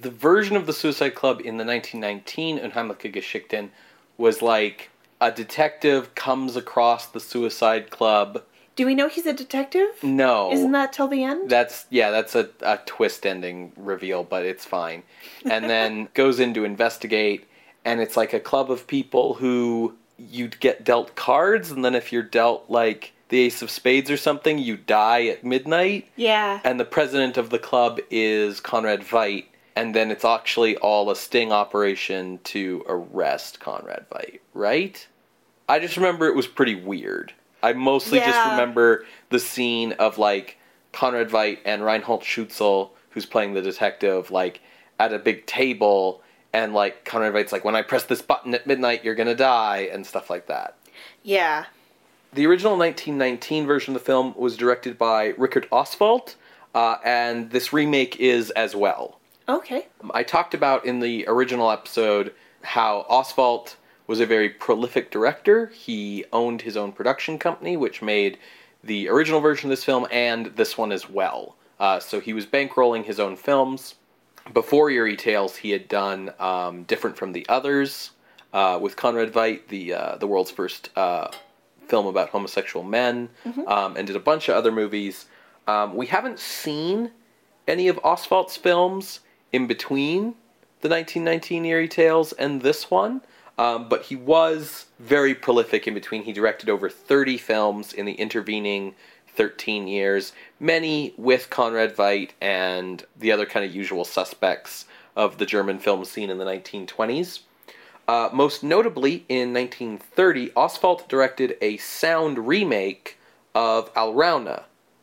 The 0.00 0.10
version 0.10 0.56
of 0.56 0.66
the 0.66 0.72
Suicide 0.72 1.14
Club 1.14 1.40
in 1.40 1.56
the 1.56 1.64
1919 1.64 2.58
Unheimliche 2.58 3.12
Geschichten 3.12 3.70
was 4.16 4.42
like 4.42 4.90
a 5.20 5.30
detective 5.30 6.14
comes 6.14 6.56
across 6.56 7.06
the 7.06 7.20
Suicide 7.20 7.90
Club. 7.90 8.42
Do 8.74 8.84
we 8.84 8.94
know 8.94 9.08
he's 9.08 9.26
a 9.26 9.32
detective? 9.32 10.02
No. 10.02 10.52
Isn't 10.52 10.72
that 10.72 10.92
till 10.92 11.08
the 11.08 11.24
end? 11.24 11.48
That's 11.48 11.86
yeah, 11.90 12.10
that's 12.10 12.34
a, 12.34 12.50
a 12.60 12.78
twist 12.84 13.24
ending 13.24 13.72
reveal, 13.76 14.22
but 14.22 14.44
it's 14.44 14.64
fine. 14.66 15.02
And 15.44 15.64
then 15.64 16.08
goes 16.14 16.40
in 16.40 16.52
to 16.54 16.64
investigate, 16.64 17.46
and 17.84 18.00
it's 18.00 18.16
like 18.16 18.34
a 18.34 18.40
club 18.40 18.70
of 18.70 18.86
people 18.86 19.34
who 19.34 19.94
you'd 20.18 20.60
get 20.60 20.84
dealt 20.84 21.14
cards, 21.14 21.70
and 21.70 21.84
then 21.84 21.94
if 21.94 22.12
you're 22.12 22.22
dealt 22.22 22.68
like 22.68 23.12
the 23.28 23.40
Ace 23.40 23.62
of 23.62 23.70
Spades 23.70 24.10
or 24.10 24.16
something, 24.16 24.58
you 24.58 24.76
die 24.76 25.26
at 25.26 25.44
midnight. 25.44 26.08
yeah. 26.16 26.60
And 26.64 26.78
the 26.78 26.84
president 26.84 27.36
of 27.36 27.50
the 27.50 27.58
club 27.58 27.98
is 28.10 28.60
Conrad 28.60 29.00
Veidt, 29.00 29.46
and 29.74 29.94
then 29.94 30.10
it's 30.10 30.24
actually 30.24 30.76
all 30.76 31.10
a 31.10 31.16
sting 31.16 31.52
operation 31.52 32.38
to 32.44 32.84
arrest 32.88 33.58
Conrad 33.60 34.06
Veidt, 34.10 34.40
right? 34.54 35.06
I 35.68 35.80
just 35.80 35.96
remember 35.96 36.28
it 36.28 36.36
was 36.36 36.46
pretty 36.46 36.76
weird. 36.76 37.32
I 37.62 37.72
mostly 37.72 38.20
just 38.20 38.50
remember 38.50 39.04
the 39.30 39.40
scene 39.40 39.92
of 39.92 40.18
like 40.18 40.56
Conrad 40.92 41.28
Veidt 41.28 41.58
and 41.64 41.84
Reinhold 41.84 42.22
Schünzel, 42.22 42.90
who's 43.10 43.26
playing 43.26 43.54
the 43.54 43.62
detective, 43.62 44.30
like 44.30 44.60
at 45.00 45.12
a 45.12 45.18
big 45.18 45.46
table, 45.46 46.22
and 46.52 46.72
like 46.72 47.04
Conrad 47.04 47.34
Veidt's 47.34 47.50
like, 47.50 47.64
when 47.64 47.74
I 47.74 47.82
press 47.82 48.04
this 48.04 48.22
button 48.22 48.54
at 48.54 48.66
midnight, 48.66 49.04
you're 49.04 49.16
gonna 49.16 49.34
die, 49.34 49.88
and 49.92 50.06
stuff 50.06 50.30
like 50.30 50.46
that. 50.46 50.76
yeah. 51.24 51.64
The 52.36 52.46
original 52.46 52.76
1919 52.76 53.66
version 53.66 53.96
of 53.96 54.02
the 54.02 54.04
film 54.04 54.34
was 54.36 54.58
directed 54.58 54.98
by 54.98 55.28
Richard 55.38 55.66
Oswald, 55.72 56.34
uh, 56.74 56.96
and 57.02 57.50
this 57.50 57.72
remake 57.72 58.20
is 58.20 58.50
as 58.50 58.76
well. 58.76 59.18
Okay. 59.48 59.86
I 60.12 60.22
talked 60.22 60.52
about 60.52 60.84
in 60.84 61.00
the 61.00 61.24
original 61.28 61.70
episode 61.70 62.34
how 62.60 63.06
Oswald 63.08 63.76
was 64.06 64.20
a 64.20 64.26
very 64.26 64.50
prolific 64.50 65.10
director. 65.10 65.68
He 65.68 66.26
owned 66.30 66.60
his 66.60 66.76
own 66.76 66.92
production 66.92 67.38
company, 67.38 67.74
which 67.74 68.02
made 68.02 68.36
the 68.84 69.08
original 69.08 69.40
version 69.40 69.70
of 69.70 69.72
this 69.72 69.84
film 69.84 70.06
and 70.10 70.48
this 70.56 70.76
one 70.76 70.92
as 70.92 71.08
well. 71.08 71.56
Uh, 71.80 72.00
so 72.00 72.20
he 72.20 72.34
was 72.34 72.44
bankrolling 72.44 73.06
his 73.06 73.18
own 73.18 73.36
films. 73.36 73.94
Before 74.52 74.90
Eerie 74.90 75.16
Tales, 75.16 75.56
he 75.56 75.70
had 75.70 75.88
done 75.88 76.34
um, 76.38 76.82
Different 76.82 77.16
from 77.16 77.32
the 77.32 77.48
Others 77.48 78.10
uh, 78.52 78.78
with 78.78 78.94
Conrad 78.94 79.32
Veidt, 79.32 79.68
the 79.68 79.94
uh, 79.94 80.16
the 80.18 80.26
world's 80.26 80.50
first 80.50 80.90
uh, 80.96 81.28
film 81.88 82.06
about 82.06 82.30
homosexual 82.30 82.84
men, 82.84 83.28
um, 83.66 83.96
and 83.96 84.06
did 84.06 84.16
a 84.16 84.20
bunch 84.20 84.48
of 84.48 84.56
other 84.56 84.72
movies. 84.72 85.26
Um, 85.66 85.94
we 85.94 86.06
haven't 86.06 86.38
seen 86.38 87.10
any 87.66 87.88
of 87.88 87.98
Oswald's 88.04 88.56
films 88.56 89.20
in 89.52 89.66
between 89.66 90.34
the 90.80 90.88
1919 90.88 91.64
Eerie 91.64 91.88
Tales 91.88 92.32
and 92.32 92.62
this 92.62 92.90
one, 92.90 93.22
um, 93.58 93.88
but 93.88 94.02
he 94.02 94.16
was 94.16 94.86
very 94.98 95.34
prolific 95.34 95.88
in 95.88 95.94
between. 95.94 96.22
He 96.22 96.32
directed 96.32 96.68
over 96.68 96.88
30 96.88 97.38
films 97.38 97.92
in 97.92 98.04
the 98.06 98.12
intervening 98.12 98.94
13 99.34 99.86
years, 99.86 100.32
many 100.60 101.14
with 101.16 101.50
Conrad 101.50 101.94
Veidt 101.94 102.30
and 102.40 103.04
the 103.16 103.32
other 103.32 103.46
kind 103.46 103.64
of 103.64 103.74
usual 103.74 104.04
suspects 104.04 104.86
of 105.14 105.38
the 105.38 105.46
German 105.46 105.78
film 105.78 106.04
scene 106.04 106.30
in 106.30 106.38
the 106.38 106.44
1920s. 106.44 107.40
Uh, 108.08 108.28
most 108.32 108.62
notably, 108.62 109.24
in 109.28 109.52
1930, 109.52 110.52
Oswald 110.54 111.08
directed 111.08 111.56
a 111.60 111.76
sound 111.78 112.46
remake 112.46 113.18
of 113.54 113.92
Alraune, 113.94 114.62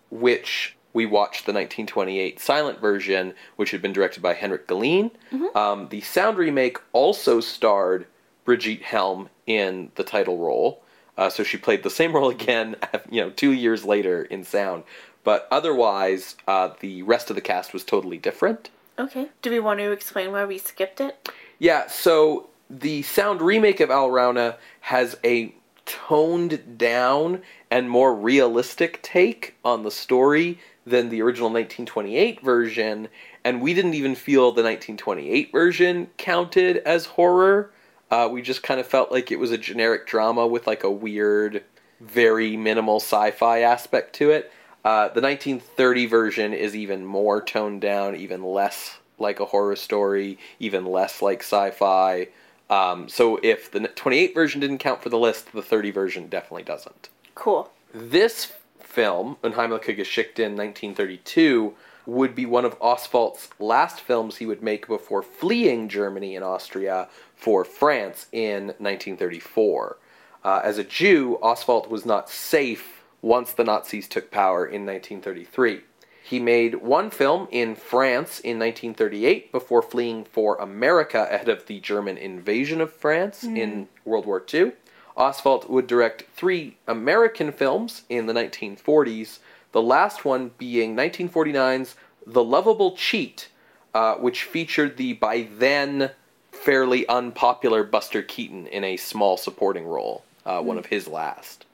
which 0.09 0.75
we 0.93 1.05
watched 1.05 1.45
the 1.45 1.51
1928 1.51 2.39
silent 2.39 2.79
version, 2.79 3.33
which 3.55 3.71
had 3.71 3.81
been 3.81 3.93
directed 3.93 4.21
by 4.21 4.33
Henrik 4.33 4.67
Galeen. 4.67 5.11
Um, 5.55 5.89
the 5.89 6.01
sound 6.01 6.37
remake 6.37 6.77
also 6.93 7.39
starred 7.39 8.05
Brigitte 8.45 8.83
Helm 8.83 9.29
in 9.47 9.91
the 9.95 10.03
title 10.03 10.37
role, 10.37 10.83
uh, 11.17 11.29
so 11.29 11.43
she 11.43 11.57
played 11.57 11.83
the 11.83 11.89
same 11.89 12.13
role 12.15 12.29
again, 12.29 12.75
you 13.09 13.21
know, 13.21 13.31
two 13.31 13.51
years 13.51 13.83
later 13.83 14.23
in 14.23 14.43
sound. 14.43 14.83
But 15.23 15.47
otherwise, 15.51 16.35
uh, 16.47 16.71
the 16.79 17.01
rest 17.03 17.29
of 17.29 17.35
the 17.35 17.41
cast 17.41 17.73
was 17.73 17.83
totally 17.83 18.17
different. 18.17 18.69
Okay. 18.99 19.29
Do 19.41 19.49
we 19.49 19.59
want 19.59 19.79
to 19.79 19.91
explain 19.91 20.31
why 20.31 20.45
we 20.45 20.57
skipped 20.57 21.01
it? 21.01 21.29
Yeah, 21.59 21.87
so 21.87 22.49
the 22.69 23.01
sound 23.03 23.41
remake 23.41 23.79
of 23.79 23.89
Alraune 23.89 24.55
has 24.81 25.17
a 25.23 25.53
toned 25.85 26.77
down 26.77 27.41
and 27.69 27.89
more 27.89 28.15
realistic 28.15 29.01
take 29.01 29.55
on 29.65 29.83
the 29.83 29.91
story 29.91 30.59
than 30.85 31.09
the 31.09 31.21
original 31.21 31.49
1928 31.49 32.41
version, 32.41 33.07
and 33.43 33.61
we 33.61 33.73
didn't 33.73 33.93
even 33.93 34.15
feel 34.15 34.51
the 34.51 34.63
1928 34.63 35.51
version 35.51 36.07
counted 36.17 36.77
as 36.77 37.05
horror. 37.05 37.71
Uh, 38.11 38.29
we 38.31 38.41
just 38.41 38.63
kind 38.63 38.79
of 38.79 38.85
felt 38.85 39.11
like 39.11 39.31
it 39.31 39.39
was 39.39 39.51
a 39.51 39.57
generic 39.57 40.05
drama 40.05 40.45
with 40.45 40.67
like 40.67 40.83
a 40.83 40.91
weird, 40.91 41.63
very 41.99 42.57
minimal 42.57 42.97
sci 42.97 43.31
fi 43.31 43.59
aspect 43.59 44.13
to 44.13 44.29
it. 44.29 44.51
Uh, 44.83 45.07
the 45.09 45.21
1930 45.21 46.05
version 46.05 46.53
is 46.53 46.75
even 46.75 47.05
more 47.05 47.41
toned 47.41 47.79
down, 47.81 48.15
even 48.15 48.43
less 48.43 48.97
like 49.17 49.39
a 49.39 49.45
horror 49.45 49.75
story, 49.75 50.37
even 50.59 50.85
less 50.85 51.21
like 51.21 51.39
sci 51.39 51.71
fi. 51.71 52.27
Um, 52.73 53.07
so 53.07 53.39
if 53.43 53.69
the 53.69 53.81
28 53.81 54.33
version 54.33 54.59
didn't 54.59 54.79
count 54.79 55.03
for 55.03 55.09
the 55.09 55.19
list, 55.19 55.51
the 55.51 55.61
30 55.61 55.91
version 55.91 56.27
definitely 56.27 56.63
doesn't. 56.63 57.09
Cool. 57.35 57.69
This 57.93 58.53
film, 58.79 59.37
Unheimliche 59.43 59.95
Geschichten 59.95 60.55
1932, 60.55 61.75
would 62.07 62.33
be 62.33 62.47
one 62.47 62.65
of 62.65 62.75
Oswald's 62.81 63.49
last 63.59 64.01
films 64.01 64.37
he 64.37 64.47
would 64.47 64.63
make 64.63 64.87
before 64.87 65.21
fleeing 65.21 65.87
Germany 65.87 66.35
and 66.35 66.43
Austria 66.43 67.07
for 67.35 67.63
France 67.63 68.25
in 68.31 68.67
1934. 68.79 69.97
Uh, 70.43 70.61
as 70.63 70.79
a 70.79 70.83
Jew, 70.83 71.37
Oswald 71.43 71.89
was 71.91 72.05
not 72.05 72.27
safe 72.27 73.03
once 73.21 73.53
the 73.53 73.63
Nazis 73.63 74.07
took 74.07 74.31
power 74.31 74.65
in 74.65 74.85
1933. 74.85 75.81
He 76.25 76.39
made 76.39 76.75
one 76.75 77.09
film 77.09 77.49
in 77.51 77.75
France 77.75 78.39
in 78.39 78.57
1938 78.57 79.51
before 79.51 79.81
fleeing 79.81 80.23
for 80.23 80.55
America 80.55 81.27
ahead 81.29 81.49
of 81.49 81.65
the 81.65 81.81
German 81.81 82.17
invasion 82.17 82.79
of 82.79 82.93
France 82.93 83.43
in 83.43 83.89
World 84.05 84.25
War 84.25 84.41
II. 84.51 84.71
Oswald 85.17 85.67
would 85.69 85.85
direct 85.85 86.23
three 86.33 86.77
American 86.87 87.51
films 87.51 88.03
in 88.07 88.27
the 88.27 88.33
1940s, 88.33 89.39
the 89.73 89.81
last 89.81 90.23
one 90.23 90.51
being 90.57 90.95
1949's 90.95 91.95
The 92.25 92.43
Lovable 92.43 92.95
Cheat, 92.95 93.49
uh, 93.93 94.15
which 94.15 94.43
featured 94.43 94.95
the 94.95 95.11
by 95.13 95.49
then 95.57 96.11
fairly 96.53 97.05
unpopular 97.09 97.83
Buster 97.83 98.21
Keaton 98.21 98.65
in 98.67 98.85
a 98.85 98.95
small 98.95 99.35
supporting 99.35 99.85
role, 99.85 100.23
uh, 100.45 100.61
one 100.61 100.77
of 100.77 100.85
his 100.85 101.09
last. 101.09 101.65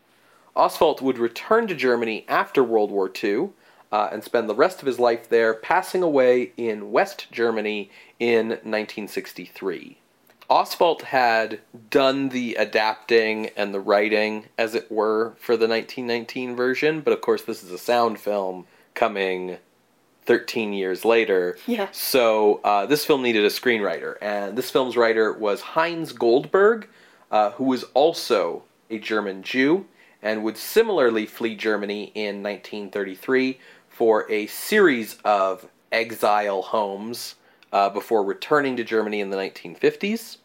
Oswald 0.55 1.01
would 1.01 1.19
return 1.19 1.67
to 1.67 1.75
Germany 1.75 2.25
after 2.27 2.63
World 2.63 2.89
War 2.89 3.11
II 3.23 3.49
uh, 3.91 4.09
and 4.11 4.23
spend 4.23 4.49
the 4.49 4.55
rest 4.55 4.81
of 4.81 4.85
his 4.85 4.99
life 4.99 5.29
there, 5.29 5.53
passing 5.53 6.03
away 6.03 6.51
in 6.57 6.91
West 6.91 7.27
Germany 7.31 7.89
in 8.19 8.49
1963. 8.49 9.97
Oswald 10.49 11.03
had 11.03 11.59
done 11.91 12.29
the 12.29 12.55
adapting 12.55 13.51
and 13.55 13.73
the 13.73 13.79
writing, 13.79 14.45
as 14.57 14.73
it 14.73 14.91
were, 14.91 15.35
for 15.37 15.55
the 15.55 15.67
1919 15.67 16.55
version, 16.55 17.01
but 17.01 17.13
of 17.13 17.21
course, 17.21 17.43
this 17.43 17.63
is 17.63 17.71
a 17.71 17.77
sound 17.77 18.19
film 18.19 18.65
coming 18.95 19.57
13 20.25 20.73
years 20.73 21.05
later. 21.05 21.57
Yeah. 21.67 21.87
So 21.91 22.61
uh, 22.63 22.87
this 22.87 23.05
film 23.05 23.21
needed 23.21 23.45
a 23.45 23.49
screenwriter, 23.49 24.15
and 24.21 24.57
this 24.57 24.71
film's 24.71 24.97
writer 24.97 25.33
was 25.33 25.61
Heinz 25.61 26.13
Goldberg, 26.13 26.87
uh, 27.31 27.51
who 27.51 27.65
was 27.65 27.83
also 27.93 28.63
a 28.89 28.97
German 28.97 29.43
Jew 29.43 29.85
and 30.21 30.43
would 30.43 30.57
similarly 30.57 31.25
flee 31.25 31.55
Germany 31.55 32.11
in 32.15 32.43
1933 32.43 33.59
for 33.99 34.31
a 34.31 34.47
series 34.47 35.17
of 35.25 35.67
exile 35.91 36.61
homes 36.61 37.35
uh, 37.73 37.89
before 37.89 38.23
returning 38.23 38.77
to 38.77 38.83
Germany 38.85 39.19
in 39.19 39.29
the 39.29 39.35
1950s. 39.35 40.37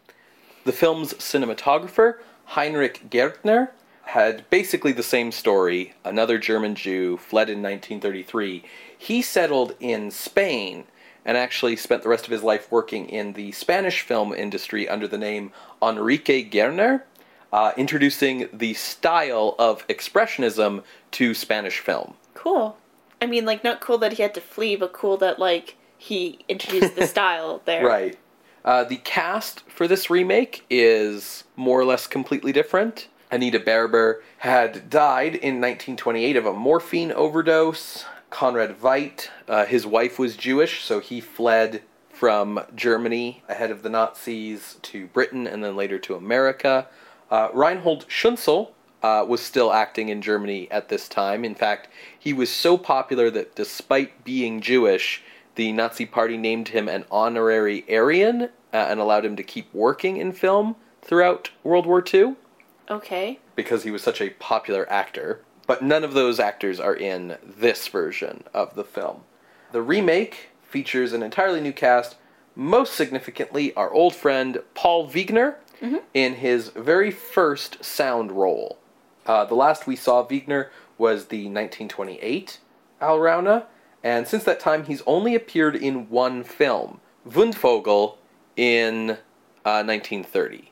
The 0.64 0.72
film's 0.72 1.14
cinematographer, 1.14 2.16
Heinrich 2.46 3.08
Gärtner, 3.08 3.68
had 4.06 4.50
basically 4.50 4.90
the 4.90 5.04
same 5.04 5.30
story. 5.30 5.94
Another 6.04 6.36
German 6.36 6.74
Jew 6.74 7.16
fled 7.16 7.48
in 7.48 7.62
1933. 7.62 8.64
He 8.98 9.22
settled 9.22 9.76
in 9.78 10.10
Spain 10.10 10.82
and 11.24 11.38
actually 11.38 11.76
spent 11.76 12.02
the 12.02 12.08
rest 12.08 12.24
of 12.24 12.32
his 12.32 12.42
life 12.42 12.72
working 12.72 13.08
in 13.08 13.34
the 13.34 13.52
Spanish 13.52 14.00
film 14.00 14.34
industry 14.34 14.88
under 14.88 15.06
the 15.06 15.16
name 15.16 15.52
Enrique 15.80 16.42
Guerner, 16.42 17.02
uh, 17.52 17.70
introducing 17.76 18.48
the 18.52 18.74
style 18.74 19.54
of 19.60 19.86
expressionism 19.86 20.82
to 21.12 21.34
Spanish 21.34 21.78
film. 21.78 22.14
Cool. 22.34 22.76
I 23.24 23.26
mean, 23.26 23.46
like, 23.46 23.64
not 23.64 23.80
cool 23.80 23.96
that 23.98 24.12
he 24.12 24.22
had 24.22 24.34
to 24.34 24.40
flee, 24.42 24.76
but 24.76 24.92
cool 24.92 25.16
that, 25.16 25.38
like, 25.38 25.76
he 25.96 26.40
introduced 26.46 26.94
the 26.94 27.06
style 27.14 27.62
there. 27.64 27.86
Right. 27.86 28.18
Uh, 28.62 28.84
the 28.84 28.98
cast 28.98 29.62
for 29.66 29.88
this 29.88 30.10
remake 30.10 30.62
is 30.68 31.44
more 31.56 31.80
or 31.80 31.86
less 31.86 32.06
completely 32.06 32.52
different. 32.52 33.08
Anita 33.30 33.58
Berber 33.58 34.22
had 34.38 34.90
died 34.90 35.36
in 35.36 35.58
1928 35.58 36.36
of 36.36 36.44
a 36.44 36.52
morphine 36.52 37.12
overdose. 37.12 38.04
Conrad 38.28 38.78
Veidt, 38.78 39.30
uh, 39.48 39.64
his 39.64 39.86
wife 39.86 40.18
was 40.18 40.36
Jewish, 40.36 40.84
so 40.84 41.00
he 41.00 41.22
fled 41.22 41.80
from 42.10 42.60
Germany 42.74 43.42
ahead 43.48 43.70
of 43.70 43.82
the 43.82 43.88
Nazis 43.88 44.76
to 44.82 45.06
Britain 45.06 45.46
and 45.46 45.64
then 45.64 45.76
later 45.76 45.98
to 46.00 46.14
America. 46.14 46.88
Uh, 47.30 47.48
Reinhold 47.54 48.06
Schünzel 48.06 48.72
uh, 49.04 49.22
was 49.22 49.42
still 49.42 49.70
acting 49.70 50.08
in 50.08 50.22
Germany 50.22 50.66
at 50.70 50.88
this 50.88 51.08
time. 51.10 51.44
In 51.44 51.54
fact, 51.54 51.88
he 52.18 52.32
was 52.32 52.48
so 52.48 52.78
popular 52.78 53.30
that 53.30 53.54
despite 53.54 54.24
being 54.24 54.62
Jewish, 54.62 55.22
the 55.56 55.72
Nazi 55.72 56.06
Party 56.06 56.38
named 56.38 56.68
him 56.68 56.88
an 56.88 57.04
honorary 57.10 57.84
Aryan 57.94 58.44
uh, 58.44 58.48
and 58.72 58.98
allowed 58.98 59.26
him 59.26 59.36
to 59.36 59.42
keep 59.42 59.72
working 59.74 60.16
in 60.16 60.32
film 60.32 60.74
throughout 61.02 61.50
World 61.62 61.84
War 61.84 62.02
II 62.12 62.36
Okay. 62.90 63.40
because 63.54 63.82
he 63.82 63.90
was 63.90 64.02
such 64.02 64.22
a 64.22 64.30
popular 64.30 64.90
actor. 64.90 65.42
But 65.66 65.82
none 65.82 66.02
of 66.02 66.14
those 66.14 66.40
actors 66.40 66.80
are 66.80 66.96
in 66.96 67.36
this 67.44 67.88
version 67.88 68.44
of 68.54 68.74
the 68.74 68.84
film. 68.84 69.24
The 69.72 69.82
remake 69.82 70.48
features 70.62 71.12
an 71.12 71.22
entirely 71.22 71.60
new 71.60 71.72
cast, 71.74 72.16
most 72.56 72.94
significantly, 72.94 73.74
our 73.74 73.92
old 73.92 74.14
friend 74.14 74.62
Paul 74.74 75.08
Wegener 75.10 75.56
in 76.14 76.36
his 76.36 76.68
very 76.70 77.10
first 77.10 77.84
sound 77.84 78.32
role. 78.32 78.78
Uh, 79.26 79.44
the 79.44 79.54
last 79.54 79.86
we 79.86 79.96
saw 79.96 80.26
Wegener 80.26 80.68
was 80.98 81.26
the 81.26 81.44
1928 81.44 82.58
Alraune, 83.00 83.64
and 84.02 84.26
since 84.28 84.44
that 84.44 84.60
time 84.60 84.84
he's 84.84 85.02
only 85.06 85.34
appeared 85.34 85.74
in 85.76 86.08
one 86.10 86.44
film, 86.44 87.00
Wundvogel, 87.28 88.16
in 88.56 89.12
uh, 89.64 89.82
1930. 89.82 90.70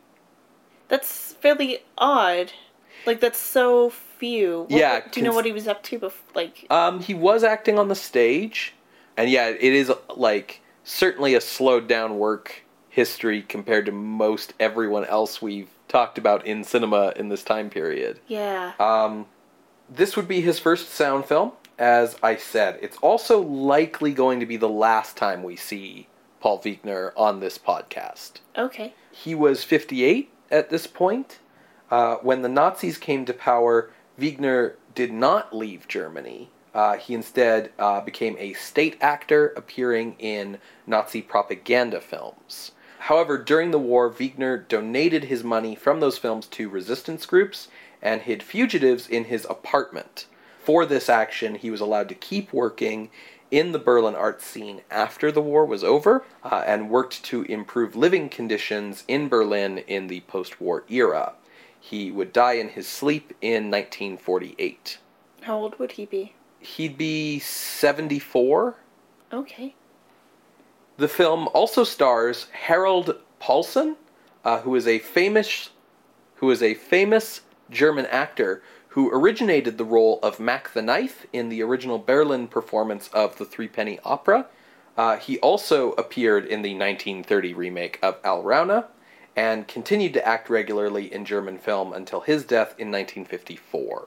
That's 0.89 1.33
fairly 1.35 1.79
odd. 1.97 2.53
Like, 3.07 3.21
that's 3.21 3.39
so 3.39 3.91
few. 3.91 4.61
What- 4.63 4.71
Yeah, 4.71 5.01
Do 5.11 5.19
you 5.21 5.27
know 5.27 5.33
what 5.35 5.45
he 5.47 5.53
was 5.53 5.67
up 5.67 5.83
to 5.85 5.99
before? 5.99 6.31
Like, 6.35 6.67
Um, 6.71 7.01
he 7.01 7.15
was 7.15 7.43
acting 7.43 7.79
on 7.79 7.89
the 7.89 7.95
stage, 7.97 8.75
and 9.17 9.29
yeah, 9.31 9.49
it 9.49 9.61
is 9.61 9.91
like 10.15 10.61
certainly 10.85 11.35
a 11.35 11.41
slowed 11.41 11.89
down 11.89 12.19
work 12.19 12.63
history 12.89 13.43
compared 13.43 13.87
to 13.87 13.93
most 13.93 14.53
everyone 14.61 15.05
else 15.07 15.41
we've 15.43 15.71
talked 15.93 16.19
about 16.19 16.45
in 16.47 16.65
cinema 16.65 17.13
in 17.17 17.29
this 17.29 17.45
time 17.45 17.71
period. 17.71 18.19
yeah. 18.27 18.73
Um, 18.81 19.27
this 19.89 20.17
would 20.17 20.27
be 20.27 20.41
his 20.41 20.59
first 20.59 20.89
sound 20.89 21.27
film, 21.27 21.53
as 21.79 22.17
I 22.23 22.37
said. 22.37 22.79
It's 22.81 22.97
also 22.99 23.41
likely 23.41 24.13
going 24.13 24.41
to 24.41 24.47
be 24.47 24.57
the 24.57 24.69
last 24.69 25.19
time 25.19 25.43
we 25.43 25.55
see 25.55 26.09
Paul 26.41 26.63
Wegener 26.63 27.13
on 27.15 27.41
this 27.41 27.59
podcast. 27.59 28.41
Okay. 28.57 28.95
He 29.11 29.35
was 29.35 29.65
58 29.65 30.33
at 30.51 30.71
this 30.71 30.87
point. 30.87 31.41
Uh, 31.91 32.17
when 32.17 32.41
the 32.41 32.49
Nazis 32.49 32.97
came 32.97 33.27
to 33.27 33.35
power, 33.35 33.91
Wegener 34.19 34.77
did 34.95 35.13
not 35.13 35.55
leave 35.55 35.87
Germany. 35.89 36.51
Uh, 36.75 36.97
he 36.97 37.13
instead 37.13 37.71
uh, 37.79 38.01
became 38.01 38.35
a 38.39 38.55
state 38.55 38.97
actor 39.03 39.49
appearing 39.57 40.17
in 40.19 40.57
Nazi 40.87 41.21
propaganda 41.21 42.01
films. 42.01 42.73
However, 43.07 43.37
during 43.37 43.73
the 43.73 43.81
war, 43.81 44.09
Wegener 44.09 44.69
donated 44.69 45.25
his 45.25 45.43
money 45.43 45.75
from 45.75 45.99
those 45.99 46.19
films 46.19 46.47
to 46.47 46.69
resistance 46.69 47.27
groups 47.27 47.67
and 48.01 48.23
hid 48.23 48.45
fugitives 48.45 49.09
in 49.09 49.25
his 49.25 49.45
apartment. 49.51 50.27
For 50.63 50.87
this 50.87 51.09
action, 51.09 51.57
he 51.57 51.69
was 51.69 51.81
allowed 51.81 52.09
to 52.11 52.15
keep 52.15 52.53
working 52.53 53.11
in 53.51 53.73
the 53.73 53.81
Berlin 53.81 54.15
art 54.15 54.41
scene 54.41 54.83
after 54.89 55.33
the 55.33 55.43
war 55.43 55.67
was 55.67 55.83
over 55.83 56.25
uh, 56.45 56.63
and 56.65 56.91
worked 56.91 57.25
to 57.25 57.43
improve 57.43 57.97
living 57.97 58.29
conditions 58.29 59.03
in 59.09 59.29
Berlin 59.29 59.79
in 59.79 60.07
the 60.07 60.21
post 60.21 60.61
war 60.61 60.85
era. 60.89 61.33
He 61.81 62.13
would 62.13 62.33
die 62.33 62.53
in 62.53 62.69
his 62.69 62.87
sleep 62.87 63.35
in 63.41 63.69
1948. 63.69 64.99
How 65.41 65.59
old 65.59 65.77
would 65.81 65.93
he 65.93 66.07
be? 66.07 66.35
He'd 66.61 66.97
be 66.97 67.41
74. 67.41 68.77
Okay. 69.33 69.75
The 71.03 71.09
film 71.09 71.49
also 71.53 71.83
stars 71.83 72.47
Harald 72.53 73.17
Paulsen, 73.41 73.97
uh, 74.45 74.61
who 74.61 74.77
is 74.77 74.87
a 74.87 75.01
famous 75.01 75.71
who 76.37 76.49
is 76.49 76.63
a 76.63 76.75
famous 76.75 77.41
German 77.69 78.07
actor 78.07 78.63
who 78.91 79.11
originated 79.11 79.79
the 79.79 79.85
role 79.85 80.21
of 80.23 80.39
Mac 80.39 80.73
the 80.73 80.81
Knife 80.81 81.27
in 81.33 81.49
the 81.49 81.61
original 81.61 81.99
Berlin 81.99 82.47
performance 82.47 83.09
of 83.09 83.37
the 83.37 83.45
Three 83.45 83.67
Penny 83.67 83.99
Opera. 84.05 84.47
Uh, 84.97 85.17
he 85.17 85.41
also 85.41 85.91
appeared 85.95 86.45
in 86.45 86.63
the 86.63 86.73
1930 86.73 87.53
remake 87.53 87.99
of 88.01 88.23
Alraune 88.23 88.87
and 89.35 89.67
continued 89.67 90.13
to 90.13 90.25
act 90.25 90.49
regularly 90.49 91.13
in 91.13 91.25
German 91.25 91.59
film 91.59 91.93
until 91.93 92.21
his 92.21 92.45
death 92.45 92.77
in 92.79 92.93
1954. 92.93 94.07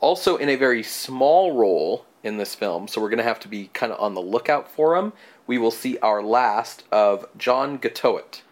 Also, 0.00 0.36
in 0.36 0.48
a 0.48 0.56
very 0.56 0.82
small 0.82 1.56
role 1.56 2.06
in 2.22 2.36
this 2.38 2.54
film, 2.54 2.86
so 2.88 3.00
we're 3.00 3.08
going 3.08 3.18
to 3.18 3.24
have 3.24 3.40
to 3.40 3.48
be 3.48 3.68
kind 3.72 3.92
of 3.92 4.00
on 4.00 4.14
the 4.14 4.20
lookout 4.20 4.70
for 4.70 4.96
him, 4.96 5.12
we 5.46 5.58
will 5.58 5.70
see 5.70 5.98
our 5.98 6.22
last 6.22 6.84
of 6.92 7.26
John 7.36 7.78
Gottowt. 7.78 8.42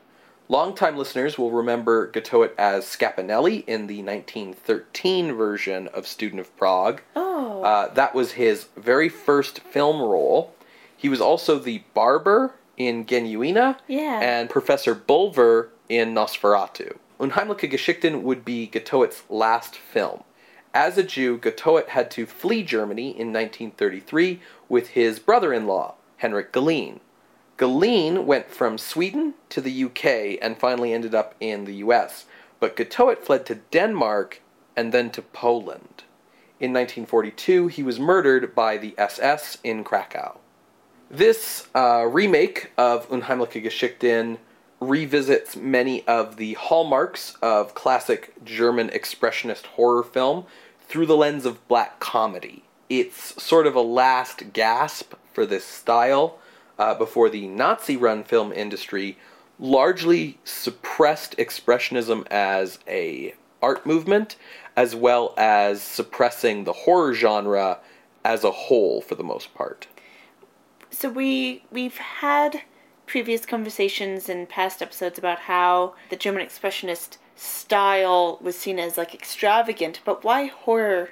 Longtime 0.48 0.96
listeners 0.96 1.38
will 1.38 1.52
remember 1.52 2.10
Gottowt 2.10 2.52
as 2.58 2.84
Scapinelli 2.84 3.62
in 3.68 3.86
the 3.86 4.02
1913 4.02 5.32
version 5.34 5.86
of 5.88 6.06
Student 6.08 6.40
of 6.40 6.56
Prague. 6.56 7.02
Oh. 7.14 7.62
Uh, 7.62 7.92
that 7.94 8.14
was 8.14 8.32
his 8.32 8.66
very 8.76 9.08
first 9.08 9.60
film 9.60 10.00
role. 10.02 10.54
He 10.96 11.08
was 11.08 11.20
also 11.20 11.58
the 11.58 11.82
barber 11.94 12.54
in 12.76 13.06
Genuine 13.06 13.76
Yeah. 13.86 14.20
and 14.20 14.50
Professor 14.50 14.94
Bulwer 14.94 15.68
in 15.88 16.14
Nosferatu. 16.14 16.96
Unheimliche 17.20 17.70
Geschichten 17.70 18.22
would 18.24 18.44
be 18.44 18.66
Gottowt's 18.66 19.22
last 19.28 19.76
film. 19.76 20.24
As 20.72 20.96
a 20.96 21.02
Jew, 21.02 21.36
Gottowt 21.36 21.88
had 21.88 22.10
to 22.12 22.26
flee 22.26 22.62
Germany 22.62 23.08
in 23.08 23.32
1933 23.32 24.40
with 24.68 24.90
his 24.90 25.18
brother 25.18 25.52
in 25.52 25.66
law, 25.66 25.94
Henrik 26.18 26.52
Galeen. 26.52 27.00
Galeen 27.58 28.24
went 28.24 28.50
from 28.50 28.78
Sweden 28.78 29.34
to 29.48 29.60
the 29.60 29.84
UK 29.84 30.38
and 30.40 30.58
finally 30.58 30.92
ended 30.92 31.14
up 31.14 31.34
in 31.40 31.64
the 31.64 31.74
US, 31.76 32.26
but 32.60 32.76
Gottowt 32.76 33.18
fled 33.24 33.44
to 33.46 33.56
Denmark 33.56 34.40
and 34.76 34.92
then 34.92 35.10
to 35.10 35.22
Poland. 35.22 36.04
In 36.60 36.72
1942, 36.72 37.66
he 37.66 37.82
was 37.82 37.98
murdered 37.98 38.54
by 38.54 38.76
the 38.76 38.94
SS 38.96 39.58
in 39.64 39.82
Krakow. 39.82 40.38
This 41.10 41.66
uh, 41.74 42.06
remake 42.08 42.70
of 42.78 43.08
Unheimliche 43.08 43.62
Geschichten 43.62 44.38
revisits 44.80 45.56
many 45.56 46.06
of 46.06 46.36
the 46.36 46.54
hallmarks 46.54 47.36
of 47.42 47.74
classic 47.74 48.32
German 48.44 48.88
expressionist 48.88 49.66
horror 49.66 50.02
film 50.02 50.46
through 50.88 51.06
the 51.06 51.16
lens 51.16 51.44
of 51.44 51.66
black 51.68 52.00
comedy. 52.00 52.64
It's 52.88 53.40
sort 53.42 53.66
of 53.66 53.74
a 53.74 53.80
last 53.80 54.52
gasp 54.52 55.14
for 55.32 55.46
this 55.46 55.64
style 55.64 56.38
uh, 56.78 56.94
before 56.94 57.28
the 57.28 57.46
Nazi 57.46 57.96
run 57.96 58.24
film 58.24 58.52
industry 58.52 59.18
largely 59.60 60.38
suppressed 60.42 61.36
expressionism 61.36 62.26
as 62.28 62.78
a 62.88 63.34
art 63.62 63.84
movement 63.84 64.36
as 64.74 64.94
well 64.96 65.34
as 65.36 65.82
suppressing 65.82 66.64
the 66.64 66.72
horror 66.72 67.12
genre 67.12 67.78
as 68.24 68.42
a 68.42 68.50
whole 68.50 69.02
for 69.02 69.14
the 69.14 69.22
most 69.22 69.52
part. 69.54 69.86
so 70.90 71.10
we 71.10 71.62
we've 71.70 71.98
had 71.98 72.62
previous 73.10 73.44
conversations 73.44 74.28
in 74.28 74.46
past 74.46 74.80
episodes 74.80 75.18
about 75.18 75.40
how 75.40 75.92
the 76.10 76.16
German 76.16 76.46
expressionist 76.46 77.16
style 77.34 78.38
was 78.40 78.56
seen 78.56 78.78
as 78.78 78.96
like 78.96 79.12
extravagant, 79.12 79.98
but 80.04 80.22
why 80.22 80.46
horror? 80.46 81.10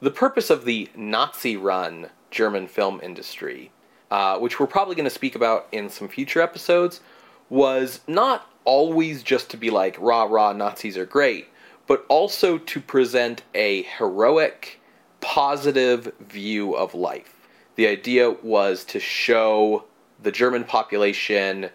The 0.00 0.10
purpose 0.10 0.48
of 0.48 0.64
the 0.64 0.88
Nazi 0.96 1.58
run 1.58 2.08
German 2.30 2.68
film 2.68 3.00
industry, 3.02 3.70
uh, 4.10 4.38
which 4.38 4.58
we're 4.58 4.66
probably 4.66 4.94
going 4.94 5.04
to 5.04 5.10
speak 5.10 5.34
about 5.34 5.68
in 5.72 5.90
some 5.90 6.08
future 6.08 6.40
episodes, 6.40 7.02
was 7.50 8.00
not 8.06 8.50
always 8.64 9.22
just 9.22 9.50
to 9.50 9.58
be 9.58 9.68
like, 9.68 9.94
rah 10.00 10.22
rah, 10.22 10.54
Nazis 10.54 10.96
are 10.96 11.04
great, 11.04 11.48
but 11.86 12.06
also 12.08 12.56
to 12.56 12.80
present 12.80 13.42
a 13.54 13.82
heroic, 13.82 14.80
positive 15.20 16.14
view 16.18 16.74
of 16.74 16.94
life. 16.94 17.34
The 17.74 17.86
idea 17.88 18.30
was 18.30 18.84
to 18.86 18.98
show 18.98 19.84
the 20.22 20.32
German 20.32 20.64
population 20.64 21.70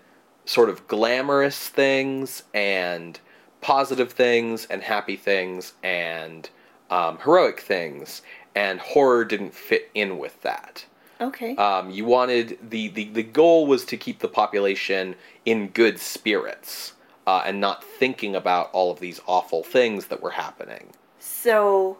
sort 0.45 0.69
of 0.69 0.88
glamorous 0.88 1.69
things 1.69 2.43
and 2.53 3.19
positive 3.62 4.12
things 4.12 4.65
and 4.65 4.82
happy 4.82 5.15
things 5.15 5.73
and 5.84 6.49
um, 6.89 7.17
heroic 7.19 7.60
things, 7.60 8.21
and 8.56 8.79
horror 8.79 9.25
didn't 9.25 9.53
fit 9.53 9.89
in 9.95 10.17
with 10.19 10.41
that. 10.43 10.86
Okay. 11.19 11.56
Um, 11.56 11.89
you 11.89 12.06
wanted 12.06 12.58
the, 12.69 12.89
the 12.89 13.06
the 13.06 13.23
goal 13.23 13.65
was 13.65 13.86
to 13.86 13.97
keep 13.97 14.19
the 14.19 14.27
population 14.27 15.15
in 15.45 15.69
good 15.69 15.99
spirits 15.99 16.93
uh, 17.25 17.43
and 17.45 17.62
not 17.62 17.84
thinking 17.84 18.36
about 18.36 18.69
all 18.73 18.91
of 18.91 18.99
these 18.99 19.21
awful 19.25 19.63
things 19.63 20.08
that 20.08 20.21
were 20.21 20.32
happening. 20.32 20.91
so, 21.19 21.97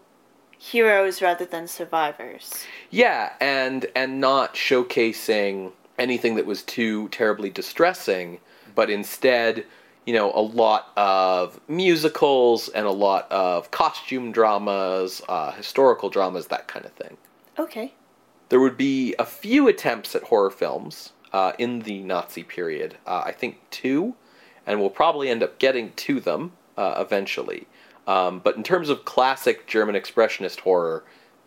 heroes 0.58 1.22
rather 1.22 1.46
than 1.46 1.68
survivors. 1.68 2.66
Yeah, 2.90 3.34
and 3.40 3.86
and 3.96 4.20
not 4.20 4.56
showcasing 4.56 5.72
anything 5.98 6.36
that 6.36 6.46
was 6.46 6.64
too 6.64 7.08
terribly 7.10 7.50
distressing, 7.50 8.40
but 8.76 8.90
instead, 8.90 9.66
you 10.06 10.14
know, 10.14 10.32
a 10.34 10.42
lot 10.42 10.92
of 10.98 11.60
musicals 11.68 12.70
and 12.70 12.86
a 12.86 12.92
lot 12.92 13.32
of 13.32 13.72
costume 13.72 14.32
dramas, 14.32 15.22
uh, 15.30 15.52
historical 15.52 16.10
dramas, 16.10 16.48
that 16.48 16.68
kind 16.68 16.86
of 16.86 16.92
thing. 16.94 17.18
Okay. 17.58 17.94
There 18.50 18.60
would 18.60 18.78
be 18.78 19.16
a 19.18 19.26
few 19.26 19.68
attempts 19.68 20.16
at 20.16 20.24
horror 20.24 20.52
films 20.52 21.14
uh, 21.32 21.54
in 21.58 21.80
the 21.80 22.04
Nazi 22.04 22.44
period. 22.44 22.98
Uh, 23.06 23.24
I 23.26 23.32
think 23.32 23.58
two, 23.72 24.16
and 24.66 24.80
we'll 24.80 24.90
probably 24.90 25.30
end 25.30 25.44
up 25.44 25.60
getting 25.60 25.92
to 25.94 26.20
them 26.20 26.52
uh, 26.78 26.96
eventually. 26.98 27.68
Um, 28.06 28.40
but 28.40 28.58
in 28.58 28.64
terms 28.64 28.90
of 28.90 29.06
classic 29.06 29.66
German 29.68 29.96
expressionist 29.96 30.62
horror, 30.62 31.04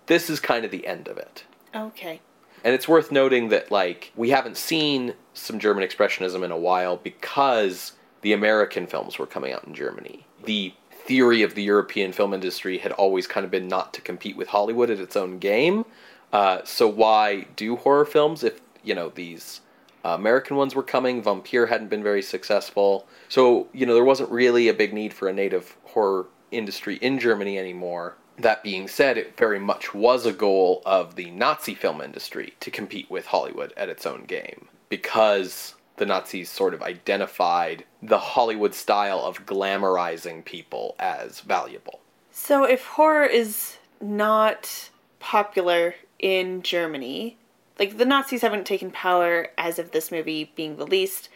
this 0.06 0.30
is 0.30 0.40
kind 0.40 0.64
of 0.64 0.70
the 0.70 0.87
end 0.87 1.09
of 1.09 1.18
it. 1.18 1.44
Okay. 1.74 2.20
And 2.66 2.74
it's 2.74 2.88
worth 2.88 3.12
noting 3.12 3.50
that 3.50 3.70
like 3.70 4.11
we 4.16 4.31
haven't 4.31 4.57
seen 4.57 5.14
some 5.35 5.61
German 5.61 5.87
expressionism 5.88 6.42
in 6.42 6.50
a 6.50 6.57
while 6.59 6.96
because 6.96 7.92
the 8.22 8.33
American 8.33 8.88
films 8.88 9.20
were 9.20 9.26
coming 9.26 9.52
out 9.52 9.62
in 9.62 9.72
Germany. 9.72 10.26
The 10.42 10.74
theory 10.90 11.44
of 11.44 11.55
the 11.55 11.62
European 11.62 12.11
film 12.11 12.35
industry 12.35 12.79
had 12.79 12.90
always 12.90 13.29
kind 13.29 13.44
of 13.44 13.52
been 13.52 13.68
not 13.68 13.94
to 13.94 14.00
compete 14.00 14.37
with 14.37 14.48
Hollywood 14.48 14.90
at 14.90 14.98
its 14.98 15.14
own 15.14 15.38
game. 15.38 15.85
Uh, 16.33 16.64
so 16.64 16.88
why 16.88 17.46
do 17.55 17.76
horror 17.76 18.05
films 18.05 18.42
if 18.42 18.61
you 18.83 18.96
know 18.96 19.11
these 19.11 19.61
uh, 20.05 20.09
American 20.09 20.57
ones 20.57 20.74
were 20.74 20.83
coming? 20.83 21.22
Vampire 21.22 21.66
hadn't 21.66 21.87
been 21.87 22.02
very 22.02 22.20
successful, 22.20 23.07
so 23.29 23.68
you 23.72 23.87
know 23.87 23.94
there 23.94 24.02
wasn't 24.02 24.29
really 24.33 24.66
a 24.66 24.74
big 24.74 24.92
need 24.92 25.14
for 25.14 25.29
a 25.29 25.33
native 25.33 25.76
horror 25.85 26.26
industry 26.50 26.96
in 26.96 27.20
Germany 27.20 27.61
anymore. 27.61 28.16
That 28.38 28.62
being 28.62 28.87
said, 28.87 29.16
it 29.16 29.37
very 29.37 29.59
much 29.59 29.94
was 29.94 30.27
a 30.27 30.33
goal 30.33 30.83
of 30.85 31.16
the 31.16 31.31
Nazi 31.31 31.75
film 31.75 32.01
industry 32.01 32.55
to 32.61 32.70
compete 32.70 33.11
with 33.11 33.27
Hollywood 33.27 33.72
at 33.77 33.88
its 33.88 34.05
own 34.05 34.25
game 34.25 34.68
because 34.88 35.75
the 35.96 36.07
Nazis 36.07 36.51
sort 36.51 36.75
of 36.75 36.83
identified 36.83 37.85
the 38.03 38.18
Hollywood 38.18 38.75
style 38.75 39.20
of 39.20 39.46
glamorizing 39.46 40.44
people 40.44 40.94
as 40.99 41.40
valuable. 41.40 42.01
So, 42.31 42.64
if 42.64 42.85
horror 42.85 43.25
is 43.25 43.79
not 44.01 44.90
popular 45.20 45.94
in 46.18 46.62
Germany, 46.62 47.38
like 47.79 47.96
the 47.96 48.05
Nazis 48.05 48.42
haven't 48.42 48.66
taken 48.66 48.90
power 48.90 49.49
as 49.57 49.79
of 49.79 49.92
this 49.92 50.11
movie 50.11 50.53
being 50.55 50.77
released, 50.77 51.31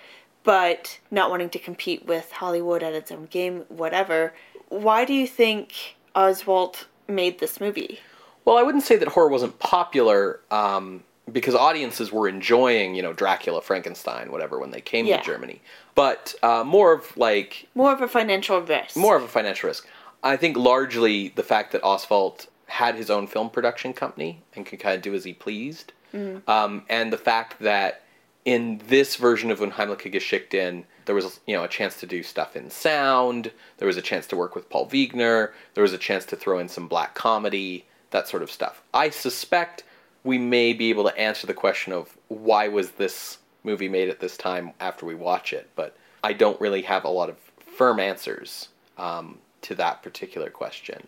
but 0.44 0.98
not 1.10 1.30
wanting 1.30 1.50
to 1.50 1.58
compete 1.58 2.06
with 2.06 2.30
Hollywood 2.32 2.82
at 2.82 2.92
its 2.92 3.10
own 3.10 3.26
game, 3.26 3.64
whatever, 3.68 4.34
why 4.68 5.04
do 5.04 5.12
you 5.12 5.26
think 5.26 5.96
Oswald 6.14 6.86
made 7.10 7.38
this 7.40 7.60
movie? 7.60 8.00
Well, 8.44 8.56
I 8.56 8.62
wouldn't 8.62 8.84
say 8.84 8.96
that 8.96 9.08
horror 9.08 9.28
wasn't 9.28 9.58
popular 9.58 10.40
um, 10.50 11.04
because 11.30 11.54
audiences 11.54 12.10
were 12.10 12.28
enjoying, 12.28 12.94
you 12.94 13.02
know, 13.02 13.12
Dracula, 13.12 13.60
Frankenstein, 13.60 14.32
whatever, 14.32 14.58
when 14.58 14.70
they 14.70 14.80
came 14.80 15.06
Yeah. 15.06 15.18
to 15.18 15.24
Germany. 15.24 15.60
But 15.94 16.34
uh, 16.42 16.64
more 16.64 16.92
of 16.92 17.16
like 17.16 17.68
More 17.74 17.92
of 17.92 18.00
a 18.00 18.08
financial 18.08 18.60
risk. 18.60 18.96
more 18.96 19.16
of 19.16 19.22
a 19.22 19.28
financial 19.28 19.68
risk. 19.68 19.86
I 20.22 20.36
think 20.36 20.56
largely 20.56 21.28
the 21.28 21.42
fact 21.42 21.72
that 21.72 21.82
Oswald 21.84 22.46
had 22.66 22.94
his 22.94 23.10
own 23.10 23.26
film 23.26 23.50
production 23.50 23.92
company 23.92 24.42
and 24.54 24.64
could 24.64 24.78
kind 24.80 24.94
of 24.96 25.02
do 25.02 25.14
as 25.14 25.24
he 25.24 25.32
pleased, 25.32 25.92
um, 26.46 26.82
and 26.88 27.12
the 27.12 27.18
fact 27.18 27.58
that 27.60 28.02
in 28.44 28.80
this 28.88 29.16
version 29.16 29.50
of 29.50 29.60
Unheimliche 29.60 30.10
Geschichten, 30.12 30.84
there 31.04 31.14
was 31.14 31.40
you 31.46 31.56
know 31.56 31.64
a 31.64 31.68
chance 31.68 31.98
to 32.00 32.06
do 32.06 32.22
stuff 32.22 32.56
in 32.56 32.70
sound. 32.70 33.50
There 33.78 33.86
was 33.86 33.96
a 33.96 34.02
chance 34.02 34.26
to 34.28 34.36
work 34.36 34.54
with 34.54 34.68
Paul 34.68 34.88
Wegener. 34.88 35.52
There 35.74 35.82
was 35.82 35.92
a 35.92 35.98
chance 35.98 36.24
to 36.26 36.36
throw 36.36 36.58
in 36.58 36.68
some 36.68 36.88
black 36.88 37.14
comedy, 37.14 37.86
that 38.10 38.28
sort 38.28 38.42
of 38.42 38.50
stuff. 38.50 38.82
I 38.92 39.10
suspect 39.10 39.84
we 40.24 40.38
may 40.38 40.72
be 40.72 40.90
able 40.90 41.04
to 41.04 41.18
answer 41.18 41.46
the 41.46 41.54
question 41.54 41.92
of 41.92 42.16
why 42.28 42.68
was 42.68 42.92
this 42.92 43.38
movie 43.64 43.88
made 43.88 44.08
at 44.08 44.20
this 44.20 44.36
time 44.36 44.72
after 44.80 45.06
we 45.06 45.14
watch 45.14 45.52
it, 45.52 45.70
but 45.74 45.96
I 46.22 46.32
don't 46.32 46.60
really 46.60 46.82
have 46.82 47.04
a 47.04 47.08
lot 47.08 47.28
of 47.30 47.36
firm 47.58 47.98
answers 48.00 48.68
um, 48.98 49.38
to 49.62 49.74
that 49.76 50.02
particular 50.02 50.50
question. 50.50 51.06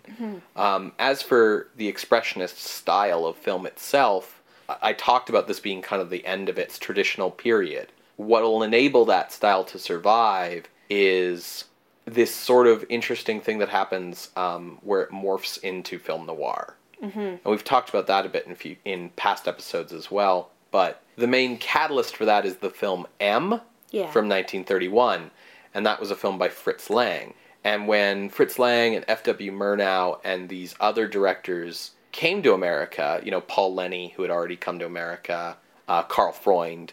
Um, 0.57 0.93
as 0.99 1.23
for 1.23 1.69
the 1.77 1.93
expressionist 1.93 2.57
style 2.57 3.27
of 3.27 3.37
film 3.37 3.67
itself, 3.67 4.43
I 4.69 4.77
I 4.81 4.93
talked 4.95 5.29
about 5.29 5.49
this 5.49 5.61
being 5.61 5.83
kind 5.83 6.01
of 6.01 6.09
the 6.09 6.25
end 6.25 6.49
of 6.49 6.59
its 6.59 6.79
traditional 6.79 7.31
period. 7.31 7.89
What 8.17 8.43
will 8.43 8.63
enable 8.63 9.05
that 9.07 9.33
style 9.33 9.65
to 9.65 9.79
survive 9.79 10.69
is 10.91 11.65
this 12.05 12.35
sort 12.35 12.67
of 12.67 12.85
interesting 12.89 13.41
thing 13.41 13.59
that 13.59 13.69
happens 13.69 14.31
um, 14.37 14.79
where 14.83 15.03
it 15.03 15.11
morphs 15.11 15.59
into 15.63 15.99
film 15.99 16.27
noir. 16.27 16.77
And 17.03 17.41
we've 17.45 17.65
talked 17.65 17.89
about 17.89 18.07
that 18.07 18.27
a 18.27 18.29
bit 18.29 18.47
in, 18.47 18.55
few, 18.55 18.77
in 18.85 19.11
past 19.11 19.49
episodes 19.49 19.93
as 19.93 20.09
well. 20.11 20.51
But 20.71 21.03
the 21.17 21.27
main 21.27 21.59
catalyst 21.59 22.15
for 22.17 22.25
that 22.27 22.47
is 22.47 22.57
the 22.57 22.71
film 22.71 23.07
M 23.19 23.61
Yeah. 23.91 24.11
from 24.11 24.29
1931, 24.29 25.31
and 25.75 25.85
that 25.85 25.99
was 25.99 26.11
a 26.13 26.17
film 26.17 26.39
by 26.39 26.49
Fritz 26.49 26.89
Lang. 26.91 27.35
And 27.65 27.89
when 27.89 28.29
Fritz 28.29 28.59
Lang 28.59 28.95
and 28.95 29.05
F.W. 29.09 29.51
Murnau 29.53 30.19
and 30.25 30.49
these 30.49 30.75
other 30.81 31.07
directors 31.09 31.93
came 32.13 32.43
to 32.43 32.55
America, 32.55 33.21
you 33.25 33.31
know, 33.31 33.41
Paul 33.41 33.75
Leni, 33.75 34.11
who 34.15 34.23
had 34.23 34.31
already 34.31 34.57
come 34.57 34.79
to 34.79 34.87
America, 34.87 35.57
uh, 35.89 36.03
Carl 36.05 36.33
Freund, 36.33 36.93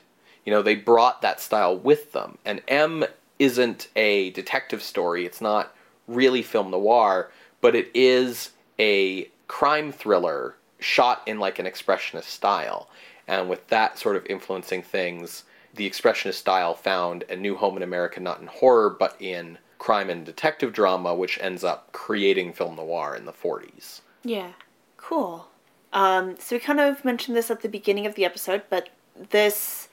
you 0.50 0.56
know, 0.56 0.64
they 0.64 0.74
brought 0.74 1.22
that 1.22 1.40
style 1.40 1.78
with 1.78 2.12
them. 2.12 2.40
And 2.44 2.64
M 2.68 3.06
isn't 3.38 3.88
a 3.96 4.32
detective 4.32 4.82
story, 4.82 5.24
it's 5.24 5.42
not 5.42 5.76
really 6.08 6.42
film 6.42 6.72
noir, 6.72 7.30
but 7.62 7.76
it 7.76 7.92
is 7.94 8.50
a 8.80 9.30
crime 9.48 9.92
thriller 9.92 10.56
shot 10.80 11.22
in 11.28 11.38
like 11.38 11.60
an 11.60 11.68
expressionist 11.68 12.24
style. 12.24 12.90
And 13.28 13.48
with 13.48 13.68
that 13.68 14.00
sort 14.00 14.16
of 14.16 14.26
influencing 14.26 14.82
things, 14.82 15.44
the 15.76 15.88
expressionist 15.88 16.34
style 16.34 16.74
found 16.74 17.26
a 17.30 17.36
new 17.36 17.56
home 17.56 17.78
in 17.78 17.84
America, 17.84 18.20
not 18.20 18.42
in 18.42 18.48
horror, 18.48 18.90
but 18.90 19.16
in 19.20 19.60
crime 19.78 20.10
and 20.10 20.26
detective 20.26 20.74
drama, 20.74 21.14
which 21.14 21.38
ends 21.40 21.64
up 21.64 21.92
creating 21.92 22.54
film 22.54 22.76
noir 22.76 23.16
in 23.16 23.26
the 23.26 23.34
40s. 23.34 24.02
Yeah. 24.24 24.54
Cool. 24.98 25.48
Um, 25.94 26.38
so 26.40 26.56
we 26.56 26.60
kind 26.60 26.80
of 26.80 27.06
mentioned 27.06 27.38
this 27.38 27.52
at 27.52 27.62
the 27.62 27.70
beginning 27.70 28.08
of 28.08 28.16
the 28.16 28.26
episode, 28.26 28.64
but 28.72 28.90
this 29.30 29.89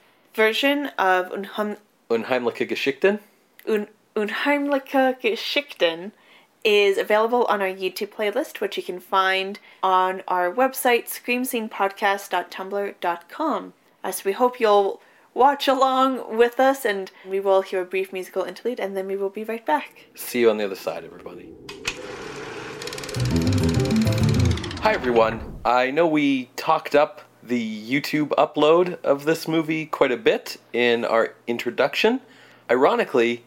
version 0.47 0.87
of 0.97 1.29
Unheim- 1.31 1.77
Unheimliche 2.09 2.65
Geschichten? 2.69 3.19
Un- 3.67 3.87
Unheimliche 4.15 5.19
Geschichten 5.19 6.11
is 6.63 6.97
available 6.97 7.43
on 7.45 7.61
our 7.61 7.67
YouTube 7.67 8.09
playlist, 8.09 8.59
which 8.61 8.77
you 8.77 8.83
can 8.83 8.99
find 8.99 9.59
on 9.83 10.21
our 10.27 10.51
website, 10.51 11.05
screamscenepodcast.tumblr.com. 11.07 13.73
Uh, 14.03 14.11
so 14.11 14.21
we 14.25 14.31
hope 14.33 14.59
you'll 14.59 14.99
watch 15.33 15.67
along 15.67 16.37
with 16.37 16.59
us, 16.59 16.85
and 16.85 17.11
we 17.27 17.39
will 17.39 17.61
hear 17.63 17.81
a 17.81 17.85
brief 17.85 18.13
musical 18.13 18.43
interlude, 18.43 18.79
and 18.79 18.95
then 18.95 19.07
we 19.07 19.15
will 19.15 19.29
be 19.29 19.43
right 19.43 19.65
back. 19.65 20.05
See 20.15 20.41
you 20.41 20.49
on 20.51 20.57
the 20.57 20.65
other 20.65 20.75
side, 20.75 21.03
everybody. 21.03 21.49
Hi, 24.81 24.93
everyone. 24.93 25.59
I 25.65 25.89
know 25.91 26.05
we 26.07 26.49
talked 26.55 26.93
up 26.95 27.21
the 27.47 27.91
YouTube 27.91 28.29
upload 28.29 29.01
of 29.03 29.25
this 29.25 29.47
movie 29.47 29.85
quite 29.85 30.11
a 30.11 30.17
bit 30.17 30.57
in 30.73 31.05
our 31.05 31.33
introduction. 31.47 32.21
Ironically, 32.69 33.43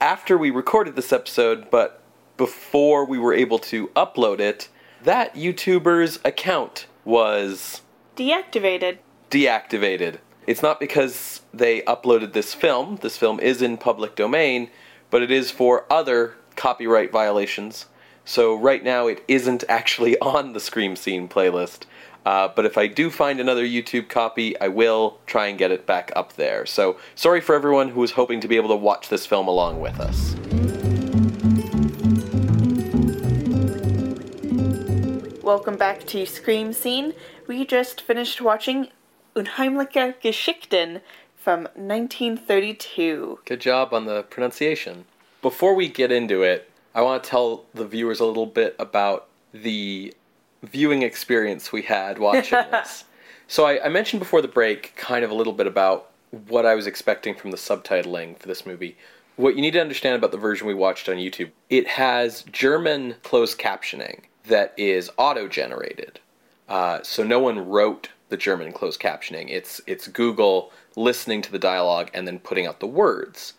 after 0.00 0.36
we 0.36 0.50
recorded 0.50 0.96
this 0.96 1.12
episode, 1.12 1.70
but 1.70 2.02
before 2.36 3.04
we 3.04 3.18
were 3.18 3.34
able 3.34 3.58
to 3.58 3.88
upload 3.88 4.40
it, 4.40 4.68
that 5.02 5.34
YouTuber's 5.34 6.18
account 6.24 6.86
was 7.04 7.82
Deactivated. 8.16 8.98
deactivated. 9.30 10.18
It's 10.46 10.62
not 10.62 10.80
because 10.80 11.42
they 11.52 11.82
uploaded 11.82 12.32
this 12.32 12.54
film. 12.54 12.98
This 13.02 13.16
film 13.16 13.38
is 13.40 13.60
in 13.62 13.76
public 13.76 14.16
domain, 14.16 14.70
but 15.10 15.22
it 15.22 15.30
is 15.30 15.50
for 15.50 15.84
other 15.92 16.34
copyright 16.56 17.12
violations. 17.12 17.86
So 18.24 18.54
right 18.54 18.82
now 18.82 19.06
it 19.06 19.22
isn't 19.28 19.64
actually 19.68 20.18
on 20.20 20.52
the 20.52 20.60
Scream 20.60 20.96
Scene 20.96 21.28
playlist. 21.28 21.84
Uh, 22.26 22.48
but 22.54 22.64
if 22.64 22.76
I 22.76 22.86
do 22.86 23.10
find 23.10 23.40
another 23.40 23.64
YouTube 23.64 24.08
copy, 24.08 24.58
I 24.60 24.68
will 24.68 25.18
try 25.26 25.46
and 25.46 25.58
get 25.58 25.70
it 25.70 25.86
back 25.86 26.12
up 26.14 26.34
there. 26.34 26.66
So 26.66 26.98
sorry 27.14 27.40
for 27.40 27.54
everyone 27.54 27.90
who 27.90 28.00
was 28.00 28.12
hoping 28.12 28.40
to 28.40 28.48
be 28.48 28.56
able 28.56 28.68
to 28.68 28.76
watch 28.76 29.08
this 29.08 29.26
film 29.26 29.48
along 29.48 29.80
with 29.80 29.98
us. 30.00 30.34
Welcome 35.42 35.76
back 35.76 36.06
to 36.08 36.26
Scream 36.26 36.72
Scene. 36.72 37.14
We 37.46 37.64
just 37.64 38.02
finished 38.02 38.40
watching 38.40 38.88
Unheimliche 39.34 40.20
Geschichten, 40.20 41.00
from 41.48 41.62
1932. 41.76 43.38
Good 43.46 43.60
job 43.62 43.94
on 43.94 44.04
the 44.04 44.22
pronunciation. 44.24 45.06
Before 45.40 45.74
we 45.74 45.88
get 45.88 46.12
into 46.12 46.42
it, 46.42 46.70
I 46.94 47.00
want 47.00 47.24
to 47.24 47.30
tell 47.30 47.64
the 47.72 47.86
viewers 47.86 48.20
a 48.20 48.26
little 48.26 48.44
bit 48.44 48.76
about 48.78 49.28
the 49.54 50.12
viewing 50.62 51.02
experience 51.02 51.72
we 51.72 51.82
had 51.82 52.18
watching 52.18 52.58
this. 52.70 53.04
So 53.46 53.64
I, 53.64 53.86
I 53.86 53.88
mentioned 53.88 54.20
before 54.20 54.42
the 54.42 54.48
break 54.48 54.94
kind 54.96 55.24
of 55.24 55.30
a 55.30 55.34
little 55.34 55.52
bit 55.52 55.66
about 55.66 56.10
what 56.48 56.66
I 56.66 56.74
was 56.74 56.86
expecting 56.86 57.34
from 57.34 57.50
the 57.50 57.56
subtitling 57.56 58.38
for 58.38 58.48
this 58.48 58.66
movie. 58.66 58.96
What 59.36 59.54
you 59.54 59.62
need 59.62 59.72
to 59.72 59.80
understand 59.80 60.16
about 60.16 60.32
the 60.32 60.38
version 60.38 60.66
we 60.66 60.74
watched 60.74 61.08
on 61.08 61.16
YouTube, 61.16 61.50
it 61.70 61.86
has 61.86 62.42
German 62.52 63.14
closed 63.22 63.58
captioning 63.58 64.22
that 64.44 64.74
is 64.76 65.10
auto-generated. 65.16 66.20
Uh, 66.68 67.02
so 67.02 67.22
no 67.22 67.38
one 67.38 67.68
wrote 67.68 68.10
the 68.28 68.36
German 68.36 68.72
closed 68.72 69.00
captioning. 69.00 69.48
It's 69.48 69.80
it's 69.86 70.08
Google 70.08 70.72
listening 70.96 71.40
to 71.42 71.52
the 71.52 71.58
dialogue 71.58 72.10
and 72.12 72.26
then 72.26 72.38
putting 72.38 72.66
out 72.66 72.80
the 72.80 72.86
words, 72.86 73.54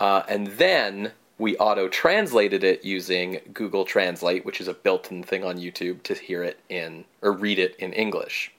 uh, 0.00 0.22
and 0.28 0.46
then 0.46 1.12
we 1.38 1.56
auto 1.56 1.88
translated 1.88 2.62
it 2.62 2.84
using 2.84 3.40
Google 3.52 3.84
Translate, 3.84 4.44
which 4.44 4.60
is 4.60 4.68
a 4.68 4.74
built-in 4.74 5.22
thing 5.22 5.44
on 5.44 5.58
YouTube 5.58 6.02
to 6.04 6.14
hear 6.14 6.42
it 6.42 6.60
in 6.68 7.04
or 7.22 7.32
read 7.32 7.58
it 7.58 7.74
in 7.76 7.92
English. 7.92 8.52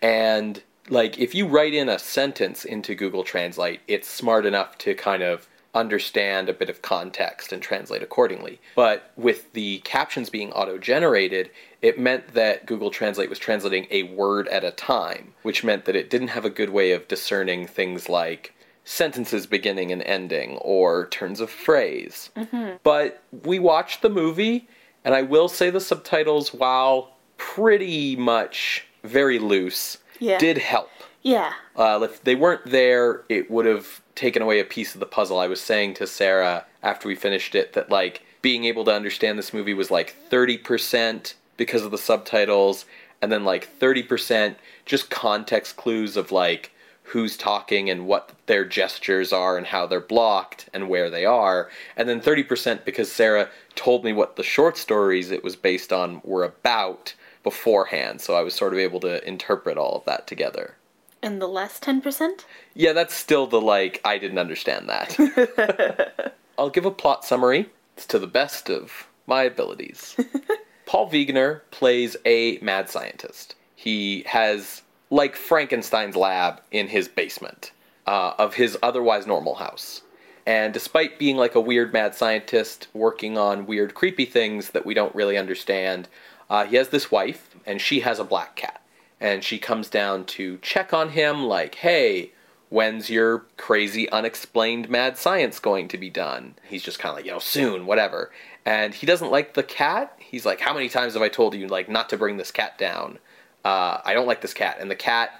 And 0.00 0.62
like 0.88 1.18
if 1.18 1.34
you 1.34 1.46
write 1.46 1.74
in 1.74 1.88
a 1.88 1.98
sentence 1.98 2.64
into 2.64 2.94
Google 2.94 3.24
Translate, 3.24 3.80
it's 3.86 4.08
smart 4.08 4.46
enough 4.46 4.78
to 4.78 4.94
kind 4.94 5.22
of 5.22 5.48
understand 5.74 6.48
a 6.48 6.52
bit 6.52 6.68
of 6.68 6.82
context 6.82 7.52
and 7.52 7.62
translate 7.62 8.02
accordingly. 8.02 8.60
But 8.76 9.10
with 9.16 9.52
the 9.54 9.78
captions 9.80 10.28
being 10.28 10.52
auto 10.52 10.76
generated, 10.76 11.50
it 11.80 11.98
meant 11.98 12.34
that 12.34 12.66
Google 12.66 12.90
Translate 12.90 13.30
was 13.30 13.38
translating 13.38 13.86
a 13.90 14.02
word 14.02 14.48
at 14.48 14.64
a 14.64 14.70
time, 14.70 15.34
which 15.42 15.64
meant 15.64 15.86
that 15.86 15.96
it 15.96 16.10
didn't 16.10 16.28
have 16.28 16.44
a 16.44 16.50
good 16.50 16.70
way 16.70 16.92
of 16.92 17.08
discerning 17.08 17.66
things 17.66 18.08
like 18.08 18.54
sentences 18.84 19.46
beginning 19.46 19.92
and 19.92 20.02
ending 20.02 20.56
or 20.58 21.06
turns 21.08 21.40
of 21.40 21.50
phrase. 21.50 22.30
Mm-hmm. 22.36 22.76
But 22.82 23.22
we 23.44 23.58
watched 23.58 24.02
the 24.02 24.10
movie, 24.10 24.68
and 25.04 25.14
I 25.14 25.22
will 25.22 25.48
say 25.48 25.70
the 25.70 25.80
subtitles, 25.80 26.52
while 26.52 27.12
pretty 27.36 28.16
much 28.16 28.86
very 29.04 29.38
loose, 29.38 29.98
Yeah. 30.18 30.38
did 30.38 30.58
help. 30.58 30.90
Yeah. 31.22 31.52
Uh, 31.76 32.00
if 32.02 32.22
they 32.24 32.34
weren't 32.34 32.66
there, 32.66 33.22
it 33.28 33.50
would 33.50 33.66
have 33.66 34.00
taken 34.14 34.42
away 34.42 34.58
a 34.58 34.64
piece 34.64 34.94
of 34.94 35.00
the 35.00 35.06
puzzle. 35.06 35.38
I 35.38 35.46
was 35.46 35.60
saying 35.60 35.94
to 35.94 36.06
Sarah 36.06 36.66
after 36.82 37.06
we 37.08 37.14
finished 37.14 37.54
it 37.54 37.72
that 37.74 37.90
like 37.90 38.22
being 38.42 38.64
able 38.64 38.84
to 38.84 38.92
understand 38.92 39.38
this 39.38 39.54
movie 39.54 39.74
was 39.74 39.90
like 39.90 40.16
30% 40.30 41.34
because 41.56 41.82
of 41.82 41.92
the 41.92 41.98
subtitles 41.98 42.84
and 43.20 43.30
then 43.30 43.44
like 43.44 43.68
30% 43.78 44.56
just 44.84 45.10
context 45.10 45.76
clues 45.76 46.16
of 46.16 46.32
like 46.32 46.72
who's 47.12 47.36
talking 47.36 47.90
and 47.90 48.06
what 48.06 48.32
their 48.46 48.64
gestures 48.64 49.32
are 49.32 49.58
and 49.58 49.66
how 49.66 49.86
they're 49.86 50.00
blocked 50.00 50.68
and 50.72 50.88
where 50.88 51.10
they 51.10 51.26
are 51.26 51.68
and 51.96 52.08
then 52.08 52.20
30% 52.20 52.84
because 52.86 53.12
Sarah 53.12 53.50
told 53.74 54.02
me 54.02 54.12
what 54.12 54.36
the 54.36 54.42
short 54.42 54.78
stories 54.78 55.30
it 55.30 55.44
was 55.44 55.54
based 55.54 55.92
on 55.92 56.22
were 56.24 56.44
about 56.44 57.14
beforehand 57.42 58.20
so 58.20 58.34
I 58.34 58.40
was 58.40 58.54
sort 58.54 58.72
of 58.72 58.78
able 58.78 59.00
to 59.00 59.26
interpret 59.28 59.76
all 59.76 59.96
of 59.96 60.04
that 60.06 60.26
together. 60.26 60.76
And 61.22 61.40
the 61.40 61.46
last 61.46 61.84
10%? 61.84 62.44
Yeah, 62.74 62.92
that's 62.92 63.14
still 63.14 63.46
the 63.46 63.60
like, 63.60 64.00
I 64.04 64.18
didn't 64.18 64.38
understand 64.38 64.88
that. 64.88 66.34
I'll 66.58 66.70
give 66.70 66.86
a 66.86 66.90
plot 66.90 67.24
summary. 67.24 67.70
It's 67.96 68.06
to 68.06 68.18
the 68.18 68.26
best 68.26 68.68
of 68.68 69.06
my 69.26 69.42
abilities. 69.42 70.16
Paul 70.86 71.10
Wegener 71.10 71.60
plays 71.70 72.16
a 72.24 72.58
mad 72.58 72.90
scientist. 72.90 73.54
He 73.76 74.24
has, 74.26 74.82
like 75.12 75.36
Frankenstein's 75.36 76.16
lab 76.16 76.62
in 76.70 76.88
his 76.88 77.06
basement 77.06 77.70
uh, 78.06 78.32
of 78.38 78.54
his 78.54 78.78
otherwise 78.82 79.26
normal 79.26 79.56
house. 79.56 80.00
And 80.46 80.72
despite 80.72 81.18
being 81.18 81.36
like 81.36 81.54
a 81.54 81.60
weird 81.60 81.92
mad 81.92 82.14
scientist 82.14 82.88
working 82.94 83.36
on 83.36 83.66
weird, 83.66 83.92
creepy 83.92 84.24
things 84.24 84.70
that 84.70 84.86
we 84.86 84.94
don't 84.94 85.14
really 85.14 85.36
understand, 85.36 86.08
uh, 86.48 86.64
he 86.64 86.76
has 86.76 86.88
this 86.88 87.10
wife, 87.10 87.54
and 87.66 87.78
she 87.78 88.00
has 88.00 88.18
a 88.18 88.24
black 88.24 88.56
cat. 88.56 88.82
And 89.20 89.44
she 89.44 89.58
comes 89.58 89.90
down 89.90 90.24
to 90.24 90.56
check 90.62 90.94
on 90.94 91.10
him 91.10 91.44
like 91.44 91.76
hey 91.76 92.32
when's 92.70 93.10
your 93.10 93.40
crazy 93.58 94.08
unexplained 94.08 94.88
mad 94.88 95.18
science 95.18 95.58
going 95.58 95.88
to 95.88 95.98
be 95.98 96.08
done? 96.08 96.54
He's 96.66 96.82
just 96.82 96.98
kind 96.98 97.10
of 97.10 97.16
like 97.16 97.26
you 97.26 97.32
know 97.32 97.38
soon 97.38 97.84
whatever. 97.84 98.32
And 98.64 98.94
he 98.94 99.06
doesn't 99.06 99.30
like 99.30 99.52
the 99.52 99.62
cat. 99.62 100.16
He's 100.18 100.46
like 100.46 100.60
how 100.60 100.72
many 100.72 100.88
times 100.88 101.12
have 101.12 101.22
i 101.22 101.28
told 101.28 101.54
you 101.54 101.68
like 101.68 101.90
not 101.90 102.08
to 102.08 102.16
bring 102.16 102.38
this 102.38 102.50
cat 102.50 102.78
down 102.78 103.18
uh, 103.64 103.98
i 104.04 104.14
don't 104.14 104.26
like 104.26 104.40
this 104.40 104.54
cat 104.54 104.76
and 104.80 104.90
the 104.90 104.96
cat 104.96 105.30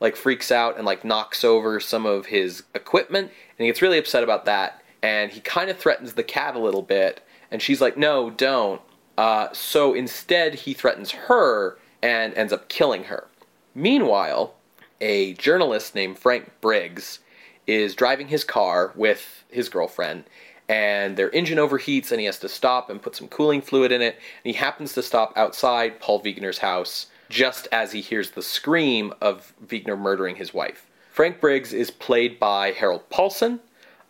like 0.00 0.16
freaks 0.16 0.50
out 0.50 0.76
and 0.76 0.84
like 0.84 1.04
knocks 1.04 1.44
over 1.44 1.78
some 1.78 2.06
of 2.06 2.26
his 2.26 2.62
equipment 2.74 3.26
and 3.26 3.64
he 3.64 3.66
gets 3.66 3.82
really 3.82 3.98
upset 3.98 4.24
about 4.24 4.44
that 4.44 4.82
and 5.02 5.32
he 5.32 5.40
kind 5.40 5.70
of 5.70 5.76
threatens 5.76 6.14
the 6.14 6.22
cat 6.22 6.54
a 6.54 6.58
little 6.58 6.82
bit 6.82 7.24
and 7.50 7.62
she's 7.62 7.80
like 7.80 7.96
no 7.96 8.30
don't 8.30 8.80
uh, 9.18 9.48
so 9.52 9.92
instead 9.92 10.54
he 10.54 10.72
threatens 10.72 11.10
her 11.10 11.76
and 12.02 12.32
ends 12.34 12.52
up 12.52 12.68
killing 12.70 13.04
her 13.04 13.28
Meanwhile, 13.74 14.54
a 15.00 15.32
journalist 15.34 15.94
named 15.94 16.18
Frank 16.18 16.50
Briggs 16.60 17.20
is 17.66 17.94
driving 17.94 18.28
his 18.28 18.44
car 18.44 18.92
with 18.94 19.44
his 19.48 19.68
girlfriend, 19.68 20.24
and 20.68 21.16
their 21.16 21.30
engine 21.30 21.58
overheats, 21.58 22.10
and 22.10 22.20
he 22.20 22.26
has 22.26 22.38
to 22.40 22.48
stop 22.48 22.90
and 22.90 23.00
put 23.00 23.16
some 23.16 23.28
cooling 23.28 23.62
fluid 23.62 23.90
in 23.90 24.02
it. 24.02 24.14
And 24.14 24.52
he 24.52 24.52
happens 24.52 24.92
to 24.92 25.02
stop 25.02 25.32
outside 25.36 26.00
Paul 26.00 26.22
Wegener's 26.22 26.58
house 26.58 27.06
just 27.32 27.66
as 27.72 27.92
he 27.92 28.02
hears 28.02 28.32
the 28.32 28.42
scream 28.42 29.14
of 29.18 29.54
Wegener 29.66 29.98
murdering 29.98 30.36
his 30.36 30.52
wife. 30.52 30.86
Frank 31.10 31.40
Briggs 31.40 31.72
is 31.72 31.90
played 31.90 32.38
by 32.38 32.72
Harald 32.72 33.08
Paulsen. 33.08 33.60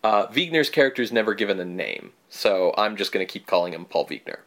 Uh, 0.02 0.26
Wegener's 0.26 0.68
character 0.68 1.02
is 1.02 1.12
never 1.12 1.32
given 1.32 1.60
a 1.60 1.64
name, 1.64 2.12
so 2.28 2.74
I'm 2.76 2.96
just 2.96 3.12
going 3.12 3.24
to 3.24 3.32
keep 3.32 3.46
calling 3.46 3.72
him 3.72 3.84
Paul 3.84 4.08
Wegener. 4.08 4.40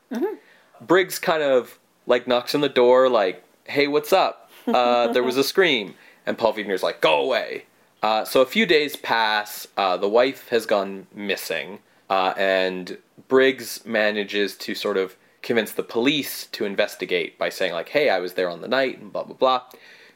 Briggs 0.82 1.20
kind 1.20 1.42
of 1.42 1.80
like 2.06 2.28
knocks 2.28 2.54
on 2.54 2.60
the 2.60 2.70
door, 2.70 3.08
like, 3.08 3.44
"Hey, 3.64 3.88
what's 3.88 4.12
up?" 4.12 4.52
Uh, 4.68 5.08
there 5.14 5.24
was 5.24 5.38
a 5.38 5.44
scream, 5.44 5.96
and 6.26 6.38
Paul 6.38 6.54
Wegener's 6.54 6.84
like, 6.84 7.00
"Go 7.00 7.22
away." 7.22 7.66
Uh, 8.04 8.26
so 8.26 8.42
a 8.42 8.46
few 8.46 8.66
days 8.66 8.98
pass. 8.98 9.68
Uh, 9.78 9.96
the 9.96 10.10
wife 10.10 10.50
has 10.50 10.66
gone 10.66 11.08
missing, 11.16 11.80
uh, 12.10 12.34
and 12.36 12.98
Briggs 13.30 13.86
manages 13.86 14.58
to 14.58 14.76
sort 14.76 14.98
of 14.98 15.16
convince 15.46 15.72
the 15.72 15.84
police 15.84 16.48
to 16.48 16.66
investigate 16.66 17.38
by 17.38 17.50
saying 17.50 17.72
like, 17.72 17.90
"Hey, 17.90 18.10
I 18.10 18.20
was 18.20 18.34
there 18.34 18.50
on 18.50 18.62
the 18.62 18.68
night," 18.68 19.00
and 19.00 19.14
blah 19.14 19.24
blah 19.24 19.36
blah. 19.36 19.62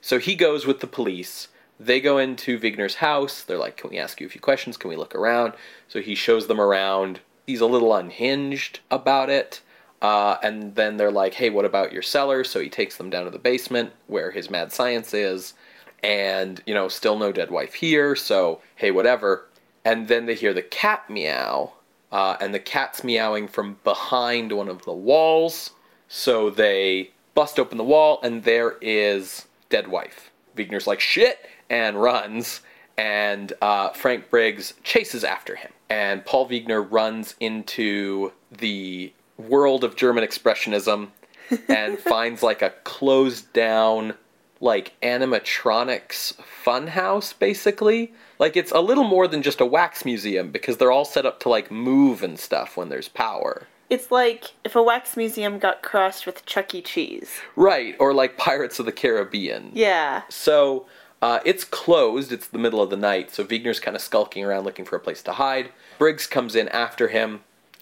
So 0.02 0.20
he 0.20 0.36
goes 0.36 0.66
with 0.66 0.82
the 0.82 0.88
police. 0.88 1.48
They 1.80 2.02
go 2.02 2.18
into 2.18 2.60
Wegener's 2.60 2.96
house. 2.96 3.44
They're 3.44 3.58
like, 3.58 3.78
"Can 3.78 3.90
we 3.90 3.98
ask 3.98 4.20
you 4.20 4.28
a 4.28 4.30
few 4.30 4.42
questions? 4.42 4.76
Can 4.76 4.90
we 4.90 4.98
look 4.98 5.16
around?" 5.16 5.54
So 5.88 6.02
he 6.02 6.16
shows 6.16 6.48
them 6.48 6.60
around. 6.60 7.22
He's 7.48 7.62
a 7.62 7.66
little 7.66 7.96
unhinged 7.96 8.82
about 8.92 9.30
it. 9.30 9.62
Uh, 10.02 10.38
and 10.42 10.76
then 10.76 10.98
they're 10.98 11.12
like, 11.12 11.34
hey, 11.34 11.50
what 11.50 11.66
about 11.66 11.92
your 11.92 12.02
cellar? 12.02 12.44
So 12.44 12.60
he 12.60 12.70
takes 12.70 12.98
them 12.98 13.10
down 13.10 13.26
to 13.26 13.32
the 13.32 13.40
basement 13.40 13.92
where 14.08 14.32
his 14.32 14.50
mad 14.50 14.72
science 14.72 15.14
is. 15.14 15.54
And, 16.02 16.62
you 16.66 16.74
know, 16.74 16.88
still 16.88 17.18
no 17.18 17.32
dead 17.32 17.52
wife 17.52 17.74
here. 17.74 18.16
So, 18.16 18.62
hey, 18.76 18.92
whatever. 18.92 19.48
And 19.84 20.08
then 20.08 20.26
they 20.26 20.36
hear 20.36 20.54
the 20.54 20.62
cat 20.62 21.10
meow. 21.10 21.74
Uh, 22.12 22.38
and 22.40 22.54
the 22.54 22.60
cat's 22.60 23.04
meowing 23.04 23.48
from 23.48 23.78
behind 23.84 24.52
one 24.52 24.68
of 24.68 24.84
the 24.84 24.94
walls. 24.94 25.72
So 26.08 26.50
they 26.50 27.12
bust 27.36 27.60
open 27.60 27.78
the 27.78 27.84
wall, 27.84 28.20
and 28.24 28.44
there 28.44 28.78
is 28.82 29.46
dead 29.70 29.88
wife. 29.88 30.32
Wegener's 30.56 30.88
like, 30.88 31.00
shit, 31.00 31.48
and 31.70 32.02
runs. 32.02 32.62
And 32.98 33.54
uh, 33.62 33.90
Frank 33.90 34.30
Briggs 34.30 34.74
chases 34.84 35.24
after 35.24 35.56
him. 35.56 35.72
And 35.90 36.26
Paul 36.26 36.50
Wegener 36.50 36.86
runs 36.90 37.36
into 37.40 38.34
the 38.52 39.14
world 39.38 39.84
of 39.84 39.96
German 39.96 40.24
expressionism 40.24 41.10
and 41.70 41.98
finds 41.98 42.44
like 42.44 42.62
a 42.62 42.72
closed 42.84 43.52
down 43.54 44.16
like 44.62 44.94
animatronics 45.02 46.36
funhouse 46.66 47.38
basically 47.38 48.14
like 48.40 48.56
it's 48.58 48.72
a 48.72 48.80
little 48.80 49.04
more 49.04 49.28
than 49.28 49.42
just 49.42 49.62
a 49.62 49.66
wax 49.66 50.06
museum 50.06 50.52
because 50.52 50.78
they're 50.78 50.92
all 50.92 51.06
set 51.06 51.26
up 51.26 51.40
to 51.42 51.50
like 51.50 51.70
move 51.70 52.24
and 52.24 52.40
stuff 52.40 52.76
when 52.78 52.90
there's 52.90 53.10
power 53.10 53.68
It's 53.90 54.12
like 54.12 54.54
if 54.64 54.76
a 54.76 54.82
wax 54.84 55.16
museum 55.18 55.60
got 55.60 55.84
crossed 55.84 56.26
with 56.26 56.46
Chuck 56.46 56.74
E. 56.74 56.82
Cheese. 56.82 57.42
right 57.56 57.96
or 58.00 58.14
like 58.14 58.38
pirates 58.38 58.80
of 58.80 58.86
the 58.86 58.92
caribbean 58.92 59.72
Yeah. 59.74 60.24
So 60.30 60.86
uh, 61.22 61.40
it's 61.44 61.66
closed. 61.66 62.32
It's 62.32 62.48
the 62.48 62.58
middle 62.58 62.82
of 62.82 62.90
the 62.90 62.96
night. 62.96 63.30
So 63.30 63.44
Wegener's 63.44 63.82
kind 63.82 63.96
of 63.96 64.02
skulking 64.02 64.46
around 64.46 64.64
looking 64.64 64.86
for 64.86 64.96
a 64.96 65.02
place 65.02 65.22
to 65.24 65.34
hide. 65.34 65.70
Briggs 65.98 66.26
comes 66.28 66.56
in 66.56 66.70
after 66.70 67.10
him 67.10 67.42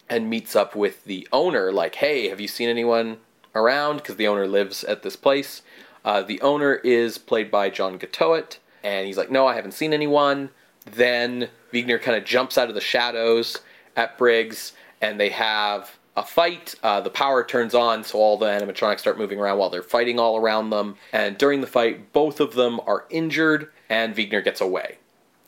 and 0.10 0.28
meets 0.30 0.55
up 0.55 0.76
with 0.76 1.03
the 1.05 1.28
owner. 1.32 1.72
Like, 1.72 1.95
hey, 1.95 2.30
have 2.30 2.41
you 2.41 2.47
seen 2.47 2.68
anyone 2.68 3.18
around? 3.53 3.97
Because 3.97 4.16
the 4.16 4.28
owner 4.28 4.47
lives 4.47 4.84
at 4.86 5.03
this 5.03 5.16
place. 5.16 5.62
Uh, 6.03 6.24
the 6.24 6.41
owner 6.41 6.76
is 6.84 7.20
played 7.20 7.51
by 7.51 7.70
John 7.70 7.99
Gottowt, 7.99 8.58
and 8.88 9.05
he's 9.05 9.17
like, 9.17 9.29
no, 9.29 9.45
I 9.45 9.53
haven't 9.53 9.73
seen 9.73 9.91
anyone. 9.91 10.49
Then 10.85 11.49
Wegener 11.73 12.01
kind 12.01 12.17
of 12.17 12.23
jumps 12.23 12.57
out 12.57 12.69
of 12.69 12.75
the 12.75 12.81
shadows 12.81 13.57
at 13.97 14.17
Briggs, 14.17 14.71
and 15.01 15.19
they 15.19 15.27
have 15.27 15.97
a 16.15 16.23
fight. 16.23 16.73
Uh, 16.81 17.01
the 17.01 17.09
power 17.09 17.43
turns 17.43 17.75
on, 17.75 18.05
so 18.05 18.17
all 18.17 18.38
the 18.38 18.45
animatronics 18.45 18.99
start 18.99 19.17
moving 19.17 19.39
around 19.39 19.57
while 19.57 19.69
they're 19.69 19.83
fighting 19.83 20.19
all 20.19 20.38
around 20.38 20.69
them. 20.69 20.95
And 21.11 21.38
during 21.38 21.59
the 21.59 21.67
fight, 21.67 22.13
both 22.13 22.39
of 22.39 22.53
them 22.53 22.79
are 22.88 23.05
injured, 23.09 23.69
and 23.89 24.15
Wegener 24.15 24.41
gets 24.41 24.61
away. 24.61 24.99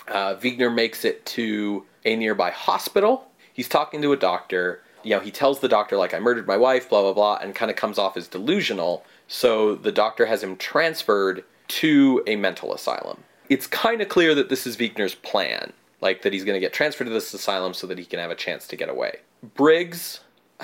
Uh, 0.09 0.35
Wegener 0.35 0.73
makes 0.73 1.05
it 1.05 1.25
to 1.27 1.85
a 2.03 2.17
nearby 2.17 2.51
hospital. 2.51 3.29
He's 3.53 3.69
talking 3.69 4.01
to 4.01 4.11
a 4.11 4.17
doctor. 4.17 4.81
You 5.03 5.11
know, 5.11 5.21
he 5.21 5.31
tells 5.31 5.61
the 5.61 5.69
doctor, 5.69 5.95
like, 5.95 6.13
I 6.13 6.19
murdered 6.19 6.45
my 6.45 6.57
wife, 6.57 6.89
blah, 6.89 7.03
blah, 7.03 7.13
blah, 7.13 7.37
and 7.41 7.55
kind 7.55 7.71
of 7.71 7.77
comes 7.77 7.97
off 7.97 8.17
as 8.17 8.27
delusional. 8.27 9.05
So 9.29 9.75
the 9.75 9.93
doctor 9.93 10.25
has 10.25 10.43
him 10.43 10.57
transferred 10.57 11.45
to 11.69 12.21
a 12.27 12.35
mental 12.35 12.73
asylum. 12.73 13.23
It's 13.49 13.67
kind 13.67 14.01
of 14.01 14.09
clear 14.09 14.35
that 14.35 14.49
this 14.49 14.67
is 14.67 14.77
Wegener's 14.77 15.15
plan, 15.15 15.73
like, 16.01 16.21
that 16.21 16.33
he's 16.33 16.45
going 16.45 16.55
to 16.55 16.59
get 16.59 16.71
transferred 16.71 17.05
to 17.05 17.09
this 17.09 17.33
asylum 17.33 17.73
so 17.73 17.87
that 17.87 17.97
he 17.97 18.05
can 18.05 18.19
have 18.19 18.31
a 18.31 18.35
chance 18.35 18.67
to 18.67 18.75
get 18.75 18.89
away. 18.89 19.17
Briggs, 19.55 20.19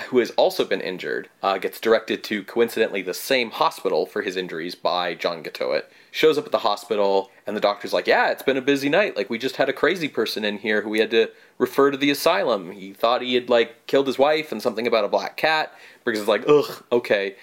who 0.07 0.19
has 0.19 0.29
also 0.31 0.63
been 0.63 0.81
injured, 0.81 1.29
uh, 1.41 1.57
gets 1.57 1.79
directed 1.79 2.23
to 2.25 2.43
coincidentally 2.43 3.01
the 3.01 3.13
same 3.13 3.49
hospital 3.49 4.05
for 4.05 4.21
his 4.21 4.35
injuries 4.35 4.75
by 4.75 5.15
John 5.15 5.41
Gottowt. 5.41 5.85
Shows 6.11 6.37
up 6.37 6.45
at 6.45 6.51
the 6.51 6.59
hospital, 6.59 7.31
and 7.47 7.57
the 7.57 7.61
doctor's 7.61 7.91
like, 7.91 8.05
Yeah, 8.05 8.29
it's 8.29 8.43
been 8.43 8.57
a 8.57 8.61
busy 8.61 8.87
night. 8.87 9.17
Like, 9.17 9.29
we 9.29 9.37
just 9.37 9.55
had 9.55 9.67
a 9.67 9.73
crazy 9.73 10.07
person 10.07 10.45
in 10.45 10.59
here 10.59 10.81
who 10.81 10.89
we 10.89 10.99
had 10.99 11.11
to 11.11 11.31
refer 11.57 11.89
to 11.89 11.97
the 11.97 12.11
asylum. 12.11 12.71
He 12.71 12.93
thought 12.93 13.21
he 13.21 13.33
had, 13.33 13.49
like, 13.49 13.87
killed 13.87 14.07
his 14.07 14.19
wife 14.19 14.51
and 14.51 14.61
something 14.61 14.85
about 14.85 15.05
a 15.05 15.09
black 15.09 15.37
cat. 15.37 15.73
Briggs 16.03 16.19
is 16.19 16.27
like, 16.27 16.47
Ugh, 16.47 16.83
okay. 16.91 17.35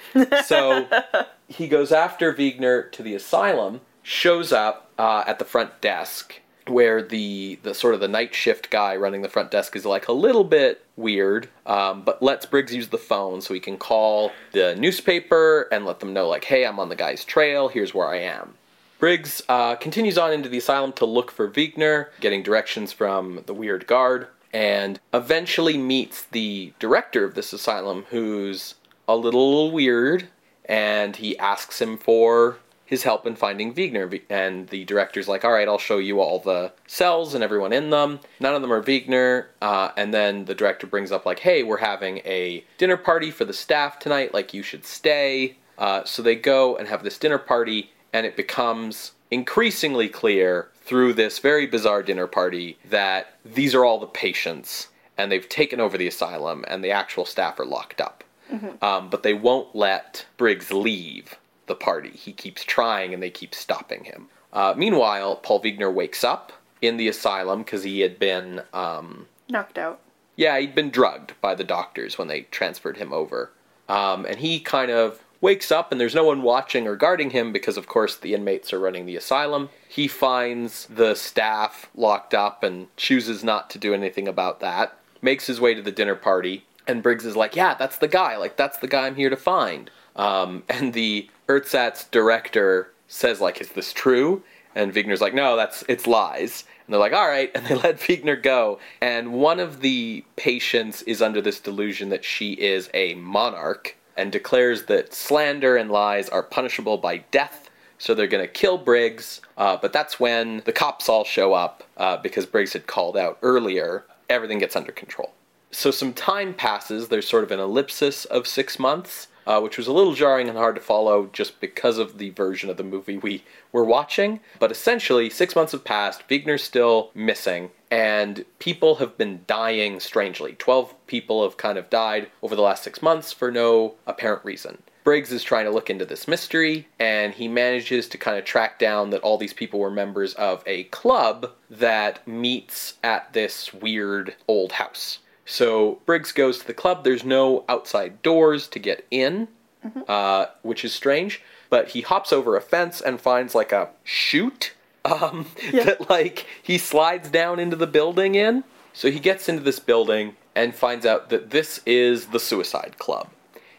So 0.45 0.87
he 1.49 1.67
goes 1.67 1.91
after 1.91 2.33
Wegener 2.33 2.91
to 2.93 3.03
the 3.03 3.15
asylum, 3.15 3.81
shows 4.03 4.53
up 4.53 4.82
uh, 4.99 5.25
at 5.27 5.39
the 5.39 5.45
front 5.45 5.81
desk, 5.81 6.41
where 6.69 7.03
the 7.03 7.59
the 7.63 7.75
sort 7.75 7.95
of 7.95 8.01
the 8.01 8.09
night 8.09 8.35
shift 8.35 8.71
guy 8.71 8.95
running 8.97 9.23
the 9.23 9.29
front 9.29 9.51
desk 9.51 9.75
is 9.75 9.85
like 9.85 10.09
a 10.09 10.13
little 10.13 10.45
bit 10.45 10.85
weird, 10.97 11.49
um, 11.67 12.03
but 12.03 12.23
lets 12.23 12.47
Briggs 12.47 12.75
use 12.75 12.89
the 12.89 12.99
phone 12.99 13.41
so 13.41 13.55
he 13.55 13.61
can 13.61 13.77
call 13.77 14.33
the 14.53 14.75
newspaper 14.77 15.69
and 15.73 15.85
let 15.85 16.01
them 16.01 16.13
know 16.13 16.29
like, 16.29 16.45
hey, 16.45 16.65
I'm 16.65 16.79
on 16.79 16.89
the 16.89 16.97
guy's 16.97 17.25
trail. 17.25 17.69
Here's 17.69 17.95
where 17.95 18.09
I 18.09 18.19
am. 18.19 18.55
Briggs 18.99 19.43
uh, 19.49 19.75
continues 19.75 20.17
on 20.17 20.33
into 20.33 20.49
the 20.49 20.59
asylum 20.59 20.93
to 20.93 21.05
look 21.05 21.33
for 21.33 21.51
Wegener, 21.51 22.11
getting 22.21 22.45
directions 22.45 22.93
from 22.93 23.43
the 23.47 23.55
weird 23.55 23.89
guard, 23.89 24.29
and 24.53 25.01
eventually 25.13 25.77
meets 25.77 26.23
the 26.27 26.73
director 26.79 27.25
of 27.25 27.35
this 27.35 27.53
asylum, 27.53 28.05
who's 28.11 28.77
a 29.09 29.17
little 29.17 29.73
weird, 29.73 30.29
and 30.67 31.17
he 31.17 31.37
asks 31.39 31.81
him 31.81 31.99
for 31.99 32.59
his 32.93 33.05
help 33.05 33.27
in 33.27 33.35
finding 33.35 33.73
Wegener. 33.73 34.21
And 34.29 34.69
the 34.69 34.85
director's 34.85 35.27
like, 35.27 35.47
all 35.47 35.51
right, 35.51 35.67
I'll 35.67 35.79
show 35.79 35.97
you 35.97 36.21
all 36.21 36.39
the 36.39 36.73
cells 36.87 37.33
and 37.33 37.43
everyone 37.43 37.73
in 37.73 37.89
them. 37.89 38.21
None 38.39 38.55
of 38.55 38.61
them 38.61 38.71
are 38.71 38.83
Wegener. 38.83 39.47
Uh, 39.63 39.93
and 39.97 40.13
then 40.13 40.45
the 40.45 40.55
director 40.55 40.87
brings 40.87 41.11
up, 41.11 41.25
like, 41.25 41.39
hey, 41.39 41.63
we're 41.63 41.79
having 41.79 42.19
a 42.19 42.63
dinner 42.77 42.99
party 42.99 43.31
for 43.31 43.47
the 43.47 43.55
staff 43.55 43.99
tonight. 43.99 44.35
Like, 44.35 44.53
you 44.53 44.63
should 44.63 44.85
stay. 44.85 45.57
Uh, 45.79 46.05
so 46.05 46.21
they 46.21 46.37
go 46.37 46.77
and 46.77 46.87
have 46.87 47.03
this 47.03 47.17
dinner 47.17 47.39
party, 47.39 47.93
and 48.13 48.27
it 48.27 48.37
becomes 48.37 49.13
increasingly 49.31 50.11
clear 50.11 50.69
through 50.83 51.15
this 51.15 51.39
very 51.39 51.67
bizarre 51.67 52.03
dinner 52.03 52.27
party 52.27 52.77
that 52.91 53.39
these 53.43 53.75
are 53.75 53.87
all 53.87 53.99
the 53.99 54.07
patients 54.07 54.89
and 55.17 55.33
they've 55.33 55.49
taken 55.49 55.81
over 55.81 55.97
the 55.97 56.07
asylum 56.07 56.63
and 56.69 56.85
the 56.85 56.91
actual 56.91 57.25
staff 57.25 57.59
are 57.59 57.65
locked 57.65 58.03
up. 58.03 58.23
Mm-hmm. 58.53 58.85
Um, 58.85 59.09
but 59.09 59.23
they 59.23 59.33
won't 59.33 59.75
let 59.75 60.27
Briggs 60.37 60.71
leave 60.71 61.39
the 61.67 61.75
party. 61.75 62.11
He 62.11 62.33
keeps 62.33 62.65
trying 62.65 63.15
and 63.15 63.23
they 63.23 63.31
keep 63.31 63.55
stopping 63.55 64.05
him. 64.05 64.29
Uh, 64.53 64.75
meanwhile, 64.77 65.37
Paul 65.37 65.63
Wegener 65.63 65.93
wakes 65.93 66.25
up 66.25 66.53
in 66.81 66.97
the 66.97 67.09
asylum 67.09 67.63
because 67.63 67.85
he 67.85 68.01
had 68.01 68.19
been. 68.19 68.63
Um, 68.73 69.27
Knocked 69.49 69.79
out. 69.79 70.01
Yeah, 70.37 70.59
he'd 70.59 70.75
been 70.75 70.91
drugged 70.91 71.35
by 71.41 71.55
the 71.55 71.65
doctors 71.65 72.19
when 72.19 72.29
they 72.29 72.43
transferred 72.43 72.97
him 72.97 73.13
over. 73.13 73.51
Um, 73.89 74.25
and 74.25 74.39
he 74.39 74.61
kind 74.61 74.91
of 74.91 75.23
wakes 75.41 75.71
up 75.71 75.91
and 75.93 76.01
there's 76.01 76.15
no 76.15 76.25
one 76.25 76.43
watching 76.43 76.87
or 76.87 76.97
guarding 76.97 77.31
him 77.31 77.53
because, 77.53 77.77
of 77.77 77.87
course, 77.87 78.17
the 78.17 78.33
inmates 78.33 78.73
are 78.73 78.79
running 78.79 79.07
the 79.07 79.17
asylum. 79.17 79.69
He 79.89 80.09
finds 80.09 80.87
the 80.87 81.15
staff 81.15 81.91
locked 81.95 82.33
up 82.33 82.63
and 82.63 82.89
chooses 82.97 83.45
not 83.45 83.69
to 83.71 83.79
do 83.79 83.93
anything 83.93 84.27
about 84.29 84.61
that. 84.61 84.97
Makes 85.21 85.47
his 85.47 85.61
way 85.61 85.75
to 85.75 85.83
the 85.83 85.93
dinner 85.93 86.17
party. 86.17 86.65
And 86.87 87.03
Briggs 87.03 87.27
is 87.27 87.37
like, 87.37 87.55
Yeah, 87.55 87.75
that's 87.75 87.99
the 87.99 88.09
guy. 88.09 88.37
Like, 88.37 88.57
that's 88.57 88.79
the 88.79 88.89
guy 88.89 89.07
I'm 89.07 89.17
here 89.17 89.31
to 89.31 89.37
find. 89.37 89.91
Um, 90.17 90.63
and 90.69 90.93
the 90.93 91.29
Ersatz 91.49 92.11
director 92.11 92.93
says, 93.09 93.41
like, 93.41 93.61
is 93.61 93.71
this 93.71 93.93
true? 93.93 94.43
And 94.75 94.93
Wegener's 94.93 95.21
like, 95.21 95.35
no, 95.35 95.57
that's 95.57 95.85
it's 95.89 96.07
lies. 96.07 96.65
And 96.87 96.95
they're 96.95 97.01
like, 97.01 97.13
all 97.13 97.29
right, 97.29 97.51
and 97.55 97.67
they 97.67 97.75
let 97.83 97.99
Wegener 97.99 98.43
go. 98.43 98.79
And 99.01 99.33
one 99.33 99.61
of 99.61 99.81
the 99.81 100.25
patients 100.37 101.03
is 101.03 101.23
under 101.23 101.41
this 101.41 101.61
delusion 101.61 102.09
that 102.09 102.25
she 102.25 102.53
is 102.53 102.91
a 102.95 103.15
monarch 103.15 103.97
and 104.17 104.31
declares 104.31 104.85
that 104.85 105.15
slander 105.15 105.77
and 105.77 105.91
lies 105.91 106.29
are 106.29 106.43
punishable 106.43 106.99
by 106.99 107.19
death. 107.31 107.71
So 107.99 108.15
they're 108.15 108.27
going 108.27 108.45
to 108.45 108.53
kill 108.53 108.79
Briggs. 108.79 109.41
Uh, 109.57 109.77
but 109.81 109.93
that's 109.93 110.19
when 110.19 110.63
the 110.65 110.73
cops 110.73 111.09
all 111.09 111.25
show 111.25 111.55
up 111.55 111.85
uh, 111.97 112.17
because 112.17 112.47
Briggs 112.47 112.73
had 112.73 112.87
called 112.87 113.17
out 113.17 113.39
earlier. 113.43 114.05
Everything 114.29 114.59
gets 114.59 114.75
under 114.75 114.93
control. 114.93 115.33
So 115.71 115.91
some 115.91 116.13
time 116.13 116.53
passes. 116.53 117.09
There's 117.09 117.29
sort 117.29 117.45
of 117.45 117.51
an 117.51 117.61
ellipsis 117.61 118.25
of 118.27 118.47
six 118.47 118.79
months 118.79 119.29
uh, 119.47 119.61
which 119.61 119.77
was 119.77 119.87
a 119.87 119.93
little 119.93 120.15
jarring 120.15 120.49
and 120.49 120.59
hard 120.59 120.75
to 120.75 120.81
follow 120.81 121.29
just 121.33 121.61
because 121.61 121.99
of 121.99 122.19
the 122.19 122.31
version 122.31 122.71
of 122.71 122.77
the 122.77 122.83
movie 122.85 123.17
we 123.17 123.45
were 123.73 123.85
watching. 123.85 124.41
But 124.59 124.71
essentially, 124.71 125.31
six 125.31 125.57
months 125.57 125.73
have 125.73 125.85
passed, 125.85 126.29
Wegener's 126.29 126.63
still 126.63 127.11
missing, 127.15 127.71
and 127.91 128.45
people 128.59 128.97
have 128.97 129.19
been 129.19 129.45
dying 129.47 130.01
strangely. 130.01 130.55
Twelve 130.59 130.95
people 131.07 131.43
have 131.43 131.57
kind 131.57 131.79
of 131.79 131.91
died 131.91 132.31
over 132.43 132.57
the 132.57 132.63
last 132.63 132.83
six 132.83 133.03
months 133.03 133.33
for 133.33 133.51
no 133.51 133.95
apparent 134.07 134.45
reason. 134.45 134.79
Briggs 135.05 135.33
is 135.33 135.43
trying 135.43 135.65
to 135.65 135.73
look 135.73 135.91
into 135.91 136.05
this 136.05 136.29
mystery, 136.29 136.87
and 137.01 137.35
he 137.35 137.49
manages 137.49 138.09
to 138.09 138.19
kind 138.19 138.39
of 138.39 138.45
track 138.45 138.79
down 138.79 139.11
that 139.11 139.21
all 139.23 139.37
these 139.37 139.53
people 139.53 139.81
were 139.81 139.91
members 139.91 140.33
of 140.35 140.63
a 140.65 140.85
club 140.85 141.51
that 141.69 142.27
meets 142.27 142.95
at 143.03 143.33
this 143.33 143.75
weird 143.75 144.37
old 144.47 144.73
house. 144.73 145.19
So 145.53 146.01
Briggs 146.07 146.33
goes 146.33 146.61
to 146.61 146.67
the 146.67 146.73
club. 146.73 147.05
There's 147.05 147.25
no 147.25 147.67
outside 147.69 148.23
doors 148.23 148.67
to 148.69 148.79
get 148.79 149.07
in, 149.11 149.49
mm-hmm. 149.85 150.01
uh, 150.09 150.47
which 150.63 150.83
is 150.83 150.95
strange. 150.95 151.43
But 151.69 151.89
he 151.89 152.01
hops 152.01 152.33
over 152.33 152.57
a 152.57 152.63
fence 152.63 153.03
and 153.03 153.21
finds 153.21 153.55
like 153.55 153.71
a 153.71 153.91
chute 154.03 154.73
um, 155.05 155.45
yeah. 155.71 155.85
that 155.85 156.09
like 156.09 156.47
he 156.63 156.79
slides 156.79 157.29
down 157.29 157.59
into 157.59 157.77
the 157.77 157.87
building 157.87 158.35
in. 158.35 158.65
So 158.95 159.11
he 159.11 159.21
gets 159.21 159.47
into 159.47 159.63
this 159.63 159.79
building 159.79 160.37
and 160.55 160.75
finds 160.75 161.05
out 161.05 161.29
that 161.29 161.51
this 161.51 161.83
is 161.85 162.29
the 162.29 162.41
Suicide 162.41 162.97
Club. 162.97 163.29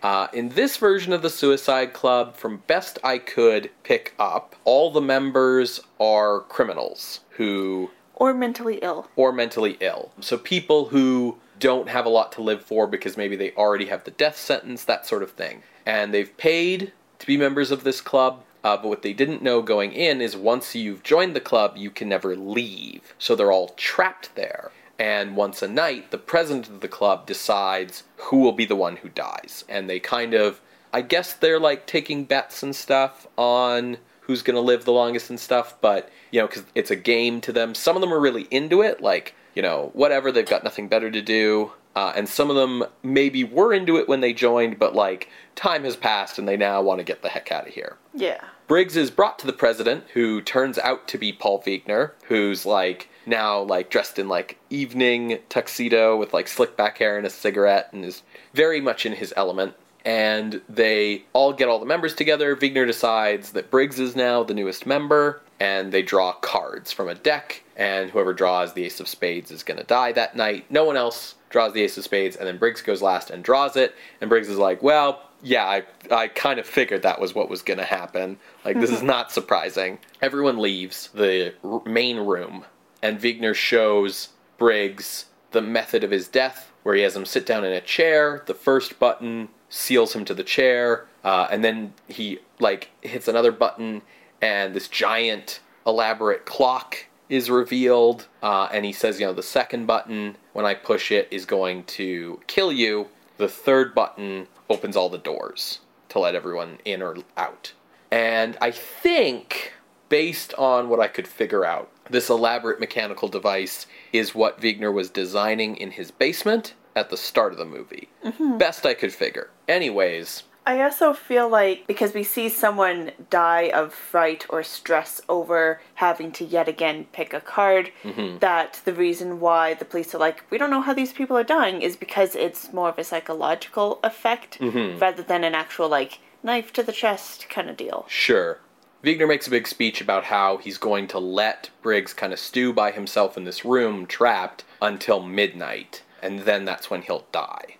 Uh, 0.04 0.28
in 0.32 0.50
this 0.50 0.78
version 0.78 1.12
of 1.12 1.24
the 1.24 1.30
Suicide 1.30 1.92
Club, 1.94 2.36
from 2.36 2.58
best 2.68 3.00
I 3.04 3.18
could 3.18 3.72
pick 3.82 4.14
up, 4.20 4.56
all 4.64 4.92
the 4.92 5.02
members 5.02 5.80
are 6.00 6.42
criminals 6.42 7.22
who. 7.32 7.90
Or 8.14 8.32
mentally 8.32 8.78
ill. 8.84 9.10
Or 9.16 9.32
mentally 9.32 9.78
ill. 9.80 10.12
So 10.20 10.38
people 10.38 10.90
who 10.90 11.40
don't 11.64 11.88
have 11.88 12.06
a 12.06 12.10
lot 12.10 12.34
to 12.34 12.42
live 12.42 12.62
for 12.62 12.86
because 12.88 13.16
maybe 13.16 13.38
they 13.38 13.54
already 13.54 13.86
have 13.86 14.04
the 14.04 14.12
death 14.12 14.38
sentence, 14.38 14.84
that 14.84 15.06
sort 15.06 15.24
of 15.24 15.32
thing. 15.32 15.64
And 15.86 16.14
they've 16.14 16.36
paid 16.36 16.92
to 17.20 17.26
be 17.26 17.38
members 17.38 17.72
of 17.72 17.86
this 17.86 18.02
club, 18.02 18.44
uh, 18.66 18.76
but 18.76 18.90
what 18.90 19.02
they 19.02 19.14
didn't 19.14 19.42
know 19.42 19.62
going 19.62 19.94
in 19.94 20.20
is 20.20 20.36
once 20.36 20.76
you've 20.76 21.04
joined 21.04 21.34
the 21.34 21.40
club, 21.40 21.78
you 21.78 21.90
can 21.90 22.10
never 22.10 22.36
leave. 22.36 23.14
So 23.18 23.34
they're 23.34 23.52
all 23.52 23.70
trapped 23.78 24.36
there. 24.36 24.72
And 25.00 25.38
once 25.38 25.62
a 25.62 25.68
night, 25.70 26.12
the 26.12 26.18
president 26.18 26.68
of 26.68 26.82
the 26.82 26.90
club 26.90 27.26
decides 27.26 28.04
who 28.18 28.40
will 28.40 28.52
be 28.52 28.66
the 28.66 28.76
one 28.76 28.98
who 28.98 29.08
dies. 29.08 29.64
And 29.70 29.90
they 29.90 30.02
kind 30.02 30.34
of, 30.34 30.60
I 30.92 31.02
guess 31.02 31.32
they're 31.34 31.62
like 31.62 31.88
taking 31.88 32.26
bets 32.26 32.62
and 32.62 32.76
stuff 32.76 33.26
on 33.38 33.98
who's 34.20 34.42
going 34.42 34.56
to 34.56 34.62
live 34.62 34.84
the 34.84 34.92
longest 34.92 35.30
and 35.30 35.40
stuff, 35.40 35.76
but, 35.80 36.10
you 36.30 36.42
know, 36.42 36.48
because 36.48 36.66
it's 36.76 36.92
a 36.92 36.98
game 36.98 37.40
to 37.42 37.54
them. 37.54 37.74
Some 37.74 37.96
of 37.96 38.02
them 38.02 38.14
are 38.14 38.20
really 38.20 38.48
into 38.52 38.82
it, 38.82 39.02
like, 39.02 39.34
you 39.56 39.62
know, 39.62 39.92
whatever, 39.94 40.32
they've 40.32 40.46
got 40.46 40.64
nothing 40.64 40.88
better 40.88 41.12
to 41.12 41.22
do. 41.22 41.72
Uh, 41.96 42.12
and 42.16 42.28
some 42.28 42.50
of 42.50 42.56
them 42.56 42.84
maybe 43.04 43.44
were 43.44 43.72
into 43.72 43.98
it 43.98 44.10
when 44.10 44.20
they 44.20 44.34
joined, 44.34 44.80
but 44.80 44.96
like 44.96 45.30
time 45.56 45.84
has 45.84 45.96
passed 45.96 46.40
and 46.40 46.48
they 46.48 46.58
now 46.58 46.82
want 46.82 47.00
to 47.00 47.04
get 47.04 47.22
the 47.22 47.30
heck 47.30 47.52
out 47.52 47.68
of 47.68 47.74
here. 47.74 47.98
Yeah. 48.16 48.42
Briggs 48.68 48.98
is 48.98 49.12
brought 49.12 49.38
to 49.40 49.46
the 49.46 49.54
president, 49.54 50.06
who 50.14 50.42
turns 50.42 50.80
out 50.80 51.08
to 51.10 51.18
be 51.18 51.32
Paul 51.32 51.62
Wegener, 51.62 52.12
who's 52.26 52.66
like 52.66 53.10
now 53.26 53.62
like 53.62 53.92
dressed 53.92 54.18
in 54.18 54.28
like 54.28 54.58
evening 54.70 55.40
tuxedo 55.50 56.18
with 56.18 56.34
like 56.34 56.48
slick 56.48 56.76
back 56.76 56.98
hair 56.98 57.18
and 57.18 57.28
a 57.28 57.30
cigarette 57.30 57.90
and 57.92 58.04
is 58.04 58.24
very 58.54 58.82
much 58.82 59.06
in 59.06 59.14
his 59.14 59.34
element. 59.38 59.76
And 60.06 60.62
they 60.68 61.26
all 61.32 61.54
get 61.54 61.70
all 61.70 61.80
the 61.80 61.86
members 61.86 62.16
together. 62.16 62.56
Wegener 62.56 62.88
decides 62.88 63.52
that 63.52 63.72
Briggs 63.72 64.00
is 64.00 64.16
now 64.16 64.44
the 64.44 64.54
newest 64.54 64.86
member, 64.86 65.42
and 65.60 65.94
they 65.94 66.02
draw 66.02 66.34
cards 66.34 66.92
from 66.92 67.08
a 67.08 67.16
deck, 67.16 67.63
and 67.76 68.12
whoever 68.12 68.34
draws 68.34 68.74
the 68.74 68.86
ace 68.86 69.00
of 69.00 69.08
spades 69.08 69.52
is 69.52 69.64
going 69.64 69.78
to 69.78 69.84
die 69.84 70.12
that 70.12 70.36
night. 70.36 70.66
No 70.70 70.84
one 70.84 70.98
else 70.98 71.36
draws 71.50 71.74
the 71.74 71.82
ace 71.82 71.98
of 71.98 72.04
spades, 72.04 72.36
and 72.36 72.48
then 72.48 72.58
Briggs 72.58 72.82
goes 72.82 73.02
last 73.02 73.30
and 73.30 73.44
draws 73.44 73.76
it, 73.76 73.96
and 74.22 74.30
Briggs 74.30 74.50
is 74.50 74.58
like, 74.58 74.82
well, 74.82 75.30
yeah, 75.42 75.66
I, 75.66 75.84
I 76.10 76.28
kind 76.30 76.60
of 76.60 76.66
figured 76.66 77.04
that 77.04 77.20
was 77.20 77.36
what 77.36 77.50
was 77.50 77.62
going 77.62 77.80
to 77.80 77.86
happen. 77.86 78.38
Like, 78.64 78.80
this 78.80 78.92
is 78.92 79.04
not 79.04 79.32
surprising. 79.32 80.00
Everyone 80.22 80.60
leaves 80.60 81.10
the 81.14 81.54
r- 81.64 81.82
main 81.86 82.18
room, 82.20 82.66
and 83.02 83.20
Wegener 83.20 83.56
shows 83.56 84.30
Briggs 84.58 85.26
the 85.52 85.62
method 85.62 86.04
of 86.04 86.12
his 86.12 86.28
death, 86.28 86.72
where 86.84 86.96
he 86.96 87.02
has 87.02 87.16
him 87.16 87.26
sit 87.26 87.46
down 87.46 87.64
in 87.64 87.74
a 87.74 87.82
chair. 87.82 88.44
The 88.46 88.54
first 88.54 89.00
button 89.00 89.50
seals 89.70 90.16
him 90.16 90.26
to 90.26 90.34
the 90.34 90.44
chair, 90.44 91.06
uh, 91.24 91.48
and 91.52 91.64
then 91.64 91.94
he, 92.08 92.40
like, 92.60 92.90
hits 93.02 93.28
another 93.28 93.52
button 93.52 94.02
and 94.44 94.74
this 94.74 94.90
giant 94.90 95.62
elaborate 95.88 96.46
clock 96.46 97.06
is 97.30 97.50
revealed, 97.50 98.28
uh, 98.42 98.70
and 98.72 98.86
he 98.86 98.92
says, 98.92 99.20
you 99.20 99.26
know, 99.26 99.34
the 99.34 99.44
second 99.44 99.86
button, 99.86 100.36
when 100.54 100.66
I 100.66 100.74
push 100.74 101.12
it, 101.12 101.28
is 101.32 101.46
going 101.46 101.84
to 101.86 102.40
kill 102.48 102.72
you. 102.72 103.08
The 103.38 103.48
third 103.48 103.96
button 103.96 104.48
opens 104.70 104.96
all 104.96 105.10
the 105.10 105.18
doors 105.18 105.80
to 106.10 106.20
let 106.20 106.36
everyone 106.36 106.78
in 106.86 107.02
or 107.02 107.18
out. 107.38 107.74
And 108.12 108.58
I 108.62 108.72
think, 108.72 109.74
based 110.10 110.54
on 110.56 110.90
what 110.90 111.00
I 111.00 111.08
could 111.08 111.28
figure 111.28 111.66
out, 111.66 111.90
this 112.10 112.30
elaborate 112.30 112.80
mechanical 112.80 113.28
device 113.28 113.88
is 114.12 114.36
what 114.36 114.62
Wegener 114.62 114.94
was 114.94 115.10
designing 115.10 115.78
in 115.78 115.92
his 115.92 116.12
basement 116.12 116.74
at 116.96 117.10
the 117.10 117.18
start 117.18 117.54
of 117.54 117.58
the 117.58 117.66
movie. 117.66 118.10
Best 118.58 118.86
I 118.86 118.94
could 118.94 119.14
figure. 119.14 119.50
Anyways, 119.68 120.44
I 120.66 120.82
also 120.82 121.14
feel 121.14 121.50
like 121.50 121.88
because 121.88 122.14
we 122.14 122.24
see 122.24 122.48
someone 122.48 123.12
die 123.30 123.70
of 123.74 123.94
fright 123.94 124.46
or 124.50 124.64
stress 124.64 125.22
over 125.28 125.82
having 125.96 126.32
to 126.34 126.46
yet 126.46 126.68
again 126.68 127.08
pick 127.12 127.34
a 127.34 127.42
card, 127.42 127.92
mm-hmm. 128.04 128.38
that 128.40 128.82
the 128.86 128.94
reason 128.94 129.40
why 129.40 129.74
the 129.74 129.86
police 129.86 130.16
are 130.16 130.20
like, 130.20 130.44
we 130.50 130.58
don't 130.58 130.70
know 130.70 130.82
how 130.82 130.94
these 130.94 131.12
people 131.12 131.38
are 131.38 131.44
dying 131.44 131.82
is 131.82 131.98
because 131.98 132.36
it's 132.36 132.72
more 132.72 132.90
of 132.90 132.98
a 132.98 133.04
psychological 133.04 134.00
effect 134.04 134.60
mm-hmm. 134.60 134.98
rather 135.00 135.22
than 135.22 135.44
an 135.44 135.54
actual, 135.54 135.90
like, 135.90 136.20
knife 136.42 136.72
to 136.74 136.84
the 136.84 136.92
chest 136.92 137.50
kind 137.50 137.70
of 137.70 137.78
deal. 137.78 138.06
Sure. 138.08 138.60
Wegener 139.04 139.28
makes 139.28 139.48
a 139.48 139.52
big 139.52 139.68
speech 139.68 140.00
about 140.00 140.24
how 140.26 140.58
he's 140.58 140.78
going 140.78 141.08
to 141.10 141.20
let 141.20 141.70
Briggs 141.82 142.14
kind 142.14 142.32
of 142.32 142.40
stew 142.40 142.72
by 142.72 142.92
himself 142.92 143.36
in 143.36 143.44
this 143.44 143.66
room, 143.66 144.06
trapped, 144.06 144.64
until 144.82 145.22
midnight, 145.22 146.04
and 146.22 146.40
then 146.42 146.64
that's 146.64 146.90
when 146.90 147.02
he'll 147.02 147.26
die. 147.34 147.76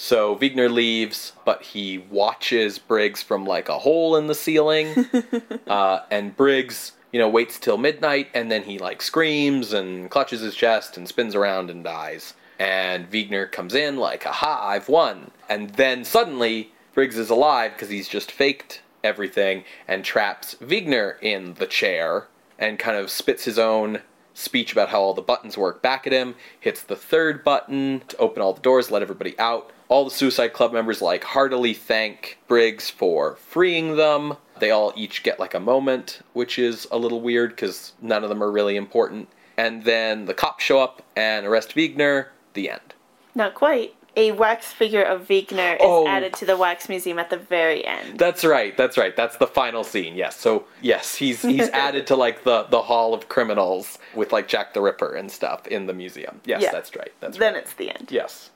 So 0.00 0.36
Wegener 0.36 0.72
leaves, 0.72 1.32
but 1.44 1.60
he 1.60 1.98
watches 1.98 2.78
Briggs 2.78 3.20
from 3.20 3.44
like 3.44 3.68
a 3.68 3.80
hole 3.80 4.14
in 4.14 4.28
the 4.28 4.34
ceiling, 4.34 5.06
uh, 5.66 6.02
and 6.08 6.36
Briggs, 6.36 6.92
you 7.10 7.18
know, 7.18 7.28
waits 7.28 7.58
till 7.58 7.76
midnight, 7.76 8.28
and 8.32 8.48
then 8.48 8.62
he 8.62 8.78
like 8.78 9.02
screams 9.02 9.72
and 9.72 10.08
clutches 10.08 10.40
his 10.40 10.54
chest 10.54 10.96
and 10.96 11.08
spins 11.08 11.34
around 11.34 11.68
and 11.68 11.82
dies. 11.82 12.34
And 12.60 13.10
Wegener 13.10 13.50
comes 13.50 13.74
in 13.74 13.96
like, 13.96 14.24
"Aha, 14.24 14.68
I've 14.68 14.88
won!" 14.88 15.32
And 15.48 15.70
then 15.70 16.04
suddenly 16.04 16.70
Briggs 16.94 17.18
is 17.18 17.28
alive 17.28 17.72
because 17.72 17.88
he's 17.88 18.08
just 18.08 18.30
faked 18.30 18.82
everything 19.02 19.64
and 19.88 20.04
traps 20.04 20.54
Wegener 20.60 21.20
in 21.20 21.54
the 21.54 21.66
chair 21.66 22.28
and 22.56 22.78
kind 22.78 22.96
of 22.96 23.10
spits 23.10 23.46
his 23.46 23.58
own 23.58 24.02
speech 24.32 24.70
about 24.70 24.90
how 24.90 25.00
all 25.00 25.14
the 25.14 25.20
buttons 25.20 25.58
work 25.58 25.82
back 25.82 26.06
at 26.06 26.12
him, 26.12 26.36
hits 26.60 26.84
the 26.84 26.94
third 26.94 27.42
button 27.42 28.02
to 28.06 28.16
open 28.18 28.40
all 28.40 28.52
the 28.52 28.60
doors, 28.60 28.92
let 28.92 29.02
everybody 29.02 29.36
out. 29.40 29.72
All 29.88 30.04
the 30.04 30.10
Suicide 30.10 30.52
Club 30.52 30.72
members 30.72 31.00
like 31.00 31.24
heartily 31.24 31.72
thank 31.74 32.38
Briggs 32.46 32.90
for 32.90 33.36
freeing 33.36 33.96
them. 33.96 34.36
They 34.58 34.70
all 34.70 34.92
each 34.96 35.22
get 35.22 35.38
like 35.40 35.54
a 35.54 35.60
moment, 35.60 36.20
which 36.34 36.58
is 36.58 36.86
a 36.90 36.98
little 36.98 37.20
weird 37.20 37.50
because 37.50 37.92
none 38.02 38.22
of 38.22 38.28
them 38.28 38.42
are 38.42 38.50
really 38.50 38.76
important. 38.76 39.28
And 39.56 39.84
then 39.84 40.26
the 40.26 40.34
cops 40.34 40.62
show 40.64 40.80
up 40.80 41.02
and 41.16 41.46
arrest 41.46 41.74
Wegener. 41.74 42.26
The 42.54 42.70
end. 42.70 42.94
Not 43.34 43.54
quite. 43.54 43.94
A 44.16 44.32
wax 44.32 44.72
figure 44.72 45.02
of 45.02 45.28
Wegener 45.28 45.74
is 45.76 45.80
Oh. 45.80 46.06
added 46.08 46.32
to 46.34 46.44
the 46.44 46.56
wax 46.56 46.88
museum 46.88 47.18
at 47.20 47.30
the 47.30 47.36
very 47.36 47.84
end. 47.84 48.18
That's 48.18 48.44
right. 48.44 48.76
That's 48.76 48.98
right. 48.98 49.14
That's 49.16 49.36
the 49.36 49.46
final 49.46 49.84
scene. 49.84 50.16
Yes. 50.16 50.36
So 50.36 50.64
yes, 50.82 51.14
he's 51.14 51.40
he's 51.42 51.68
added 51.72 52.06
to 52.08 52.16
like 52.16 52.42
the 52.42 52.64
the 52.64 52.82
Hall 52.82 53.14
of 53.14 53.28
Criminals 53.28 53.98
with 54.14 54.32
like 54.32 54.48
Jack 54.48 54.74
the 54.74 54.80
Ripper 54.80 55.14
and 55.14 55.30
stuff 55.30 55.66
in 55.68 55.86
the 55.86 55.94
museum. 55.94 56.40
Yes, 56.44 56.62
Yeah. 56.62 56.72
that's 56.72 56.96
right. 56.96 57.12
That's 57.20 57.38
then 57.38 57.54
right. 57.54 57.62
it's 57.62 57.74
the 57.74 57.90
end. 57.90 58.08
Yes. 58.10 58.50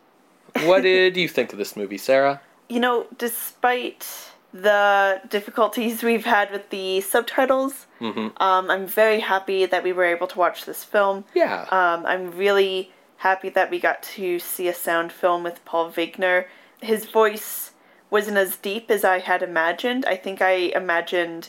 What 0.65 0.83
did 0.83 1.17
you 1.17 1.29
think 1.29 1.53
of 1.53 1.59
this 1.59 1.77
movie, 1.77 1.99
Sarah? 1.99 2.41
You 2.69 2.81
know, 2.81 3.07
despite 3.19 4.07
the 4.53 5.21
difficulties 5.29 6.03
we've 6.03 6.25
had 6.25 6.51
with 6.51 6.71
the 6.71 7.01
subtitles, 7.01 7.87
um, 8.01 8.33
I'm 8.39 8.87
very 8.87 9.21
happy 9.21 9.65
that 9.67 9.83
we 9.83 9.93
were 9.93 10.05
able 10.05 10.27
to 10.29 10.39
watch 10.39 10.65
this 10.65 10.85
film. 10.85 11.25
Yeah. 11.35 11.63
Um, 11.71 12.05
I'm 12.07 12.33
really 12.33 12.93
happy 13.19 13.49
that 13.51 13.71
we 13.71 13.79
got 13.79 14.03
to 14.03 14.39
see 14.39 14.69
a 14.69 14.75
sound 14.75 15.13
film 15.13 15.45
with 15.45 15.65
Paul 15.65 15.91
Wegener. 15.93 16.47
His 16.81 17.07
voice 17.07 17.71
wasn't 18.11 18.37
as 18.37 18.57
deep 18.57 18.91
as 18.91 19.05
I 19.05 19.21
had 19.21 19.43
imagined. 19.43 20.05
I 20.05 20.17
think 20.17 20.43
I 20.43 20.53
imagined 20.75 21.49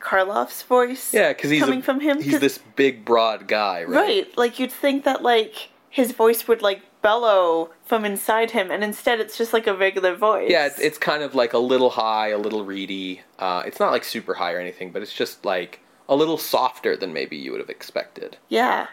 Karloff's 0.00 0.62
voice 0.62 1.12
yeah, 1.14 1.32
because 1.32 1.50
he's 1.50 1.60
coming 1.62 1.78
a- 1.80 1.82
from 1.82 2.00
him. 2.00 2.20
He's 2.20 2.40
this 2.40 2.58
big, 2.76 3.04
broad 3.04 3.48
guy, 3.48 3.84
right? 3.84 3.88
Right, 4.00 4.38
like 4.38 4.58
you'd 4.58 4.70
think 4.70 5.04
that 5.04 5.22
like 5.22 5.70
his 5.88 6.12
voice 6.12 6.46
would 6.46 6.60
like 6.60 6.82
bellow 7.04 7.70
from 7.84 8.04
inside 8.04 8.50
him, 8.50 8.70
and 8.72 8.82
instead 8.82 9.20
it's 9.20 9.38
just 9.38 9.52
like 9.52 9.66
a 9.68 9.76
regular 9.76 10.16
voice. 10.16 10.50
Yeah, 10.50 10.66
it's, 10.66 10.80
it's 10.80 10.98
kind 10.98 11.22
of 11.22 11.34
like 11.34 11.52
a 11.52 11.58
little 11.58 11.90
high, 11.90 12.30
a 12.30 12.38
little 12.38 12.64
reedy. 12.64 13.20
Uh, 13.38 13.62
it's 13.66 13.78
not 13.78 13.92
like 13.92 14.02
super 14.02 14.34
high 14.34 14.52
or 14.54 14.58
anything, 14.58 14.90
but 14.90 15.02
it's 15.02 15.12
just 15.12 15.44
like 15.44 15.80
a 16.08 16.16
little 16.16 16.38
softer 16.38 16.96
than 16.96 17.12
maybe 17.12 17.36
you 17.36 17.52
would 17.52 17.60
have 17.60 17.70
expected. 17.70 18.38
yeah, 18.48 18.88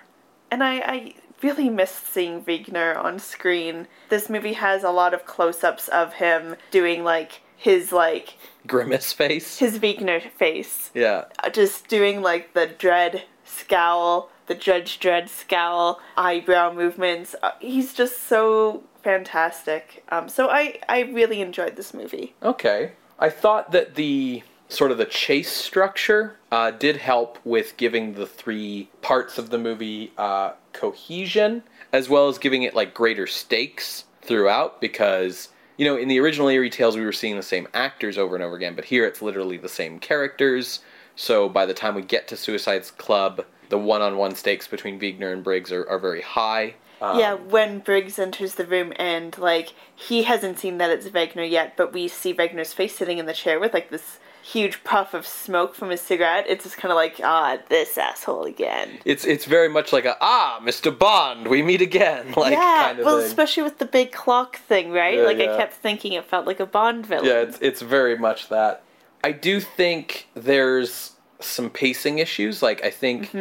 and 0.51 0.63
I 0.63 0.73
I 0.95 1.13
really 1.41 1.69
missed 1.69 2.05
seeing 2.13 2.43
Wegener 2.43 2.95
on 2.95 3.17
screen. 3.17 3.87
This 4.09 4.29
movie 4.29 4.53
has 4.53 4.83
a 4.83 4.91
lot 4.91 5.13
of 5.15 5.25
close-ups 5.25 5.87
of 5.87 6.13
him 6.13 6.55
doing 6.69 7.03
like 7.03 7.41
his 7.57 7.91
like 7.91 8.35
Grimace 8.67 9.13
face. 9.13 9.57
his 9.57 9.79
Wegener 9.79 10.21
face, 10.31 10.91
yeah. 10.93 11.25
Uh, 11.43 11.49
just 11.49 11.87
doing 11.87 12.21
like 12.21 12.53
the 12.53 12.67
dread 12.67 13.23
scowl, 13.45 14.29
the 14.51 14.57
Judge 14.57 14.99
Dredd 14.99 15.29
scowl, 15.29 16.01
eyebrow 16.17 16.73
movements. 16.73 17.35
Uh, 17.41 17.51
he's 17.61 17.93
just 17.93 18.23
so 18.23 18.83
fantastic. 19.01 20.03
Um, 20.09 20.27
so 20.27 20.49
I 20.49 20.79
I 20.89 21.03
really 21.03 21.39
enjoyed 21.39 21.77
this 21.77 21.93
movie. 21.93 22.35
Okay. 22.43 22.91
I 23.17 23.29
thought 23.29 23.71
that 23.71 23.95
the 23.95 24.43
sort 24.67 24.91
of 24.91 24.97
the 24.97 25.05
chase 25.05 25.51
structure 25.51 26.35
uh, 26.51 26.71
did 26.71 26.97
help 26.97 27.39
with 27.45 27.77
giving 27.77 28.15
the 28.15 28.25
three 28.25 28.89
parts 29.01 29.37
of 29.37 29.51
the 29.51 29.57
movie 29.57 30.11
uh, 30.17 30.51
cohesion, 30.73 31.63
as 31.93 32.09
well 32.09 32.27
as 32.27 32.37
giving 32.37 32.63
it 32.63 32.75
like 32.75 32.93
greater 32.93 33.27
stakes 33.27 34.03
throughout. 34.21 34.81
Because 34.81 35.47
you 35.77 35.85
know, 35.85 35.95
in 35.95 36.09
the 36.09 36.19
original 36.19 36.49
Eerie 36.49 36.69
Tales, 36.69 36.97
we 36.97 37.05
were 37.05 37.13
seeing 37.13 37.37
the 37.37 37.41
same 37.41 37.69
actors 37.73 38.17
over 38.17 38.35
and 38.35 38.43
over 38.43 38.57
again, 38.57 38.75
but 38.75 38.83
here 38.83 39.05
it's 39.05 39.21
literally 39.21 39.55
the 39.55 39.69
same 39.69 39.97
characters. 39.97 40.81
So 41.15 41.47
by 41.47 41.65
the 41.65 41.73
time 41.73 41.95
we 41.95 42.01
get 42.01 42.27
to 42.29 42.35
Suicide's 42.35 42.91
Club, 42.91 43.45
the 43.71 43.79
one-on-one 43.79 44.35
stakes 44.35 44.67
between 44.67 44.99
Wegener 44.99 45.33
and 45.33 45.43
Briggs 45.43 45.71
are, 45.71 45.87
are 45.89 45.97
very 45.97 46.21
high. 46.21 46.75
Um, 47.01 47.17
yeah, 47.17 47.33
when 47.33 47.79
Briggs 47.79 48.19
enters 48.19 48.55
the 48.55 48.65
room 48.65 48.93
and 48.97 49.35
like 49.39 49.73
he 49.95 50.23
hasn't 50.23 50.59
seen 50.59 50.77
that 50.77 50.91
it's 50.91 51.07
Wegener 51.07 51.49
yet, 51.49 51.75
but 51.75 51.91
we 51.91 52.07
see 52.07 52.31
Wegener's 52.31 52.73
face 52.73 52.95
sitting 52.95 53.17
in 53.17 53.25
the 53.25 53.33
chair 53.33 53.59
with 53.59 53.73
like 53.73 53.89
this 53.89 54.19
huge 54.43 54.83
puff 54.83 55.13
of 55.13 55.25
smoke 55.25 55.73
from 55.73 55.89
his 55.89 56.01
cigarette. 56.01 56.45
It's 56.47 56.63
just 56.63 56.77
kind 56.77 56.91
of 56.91 56.95
like 56.97 57.19
ah, 57.23 57.57
this 57.69 57.97
asshole 57.97 58.43
again. 58.43 58.99
It's 59.03 59.25
it's 59.25 59.45
very 59.45 59.67
much 59.67 59.91
like 59.91 60.05
a 60.05 60.15
ah, 60.21 60.59
Mr. 60.61 60.95
Bond, 60.95 61.47
we 61.47 61.63
meet 61.63 61.81
again, 61.81 62.33
like 62.37 62.53
yeah, 62.53 62.83
kind 62.87 62.99
of 62.99 63.05
well, 63.05 63.17
thing. 63.17 63.25
especially 63.25 63.63
with 63.63 63.79
the 63.79 63.85
big 63.85 64.11
clock 64.11 64.57
thing, 64.57 64.91
right? 64.91 65.17
Yeah, 65.17 65.23
like 65.23 65.39
yeah. 65.39 65.55
I 65.55 65.57
kept 65.57 65.73
thinking 65.73 66.13
it 66.13 66.25
felt 66.25 66.45
like 66.45 66.59
a 66.59 66.67
Bond 66.67 67.07
villain. 67.07 67.25
Yeah, 67.25 67.41
it's 67.41 67.57
it's 67.61 67.81
very 67.81 68.15
much 68.15 68.49
that. 68.49 68.83
I 69.23 69.31
do 69.31 69.59
think 69.59 70.27
there's 70.35 71.13
some 71.43 71.69
pacing 71.69 72.19
issues. 72.19 72.61
Like 72.61 72.83
I 72.83 72.89
think 72.89 73.31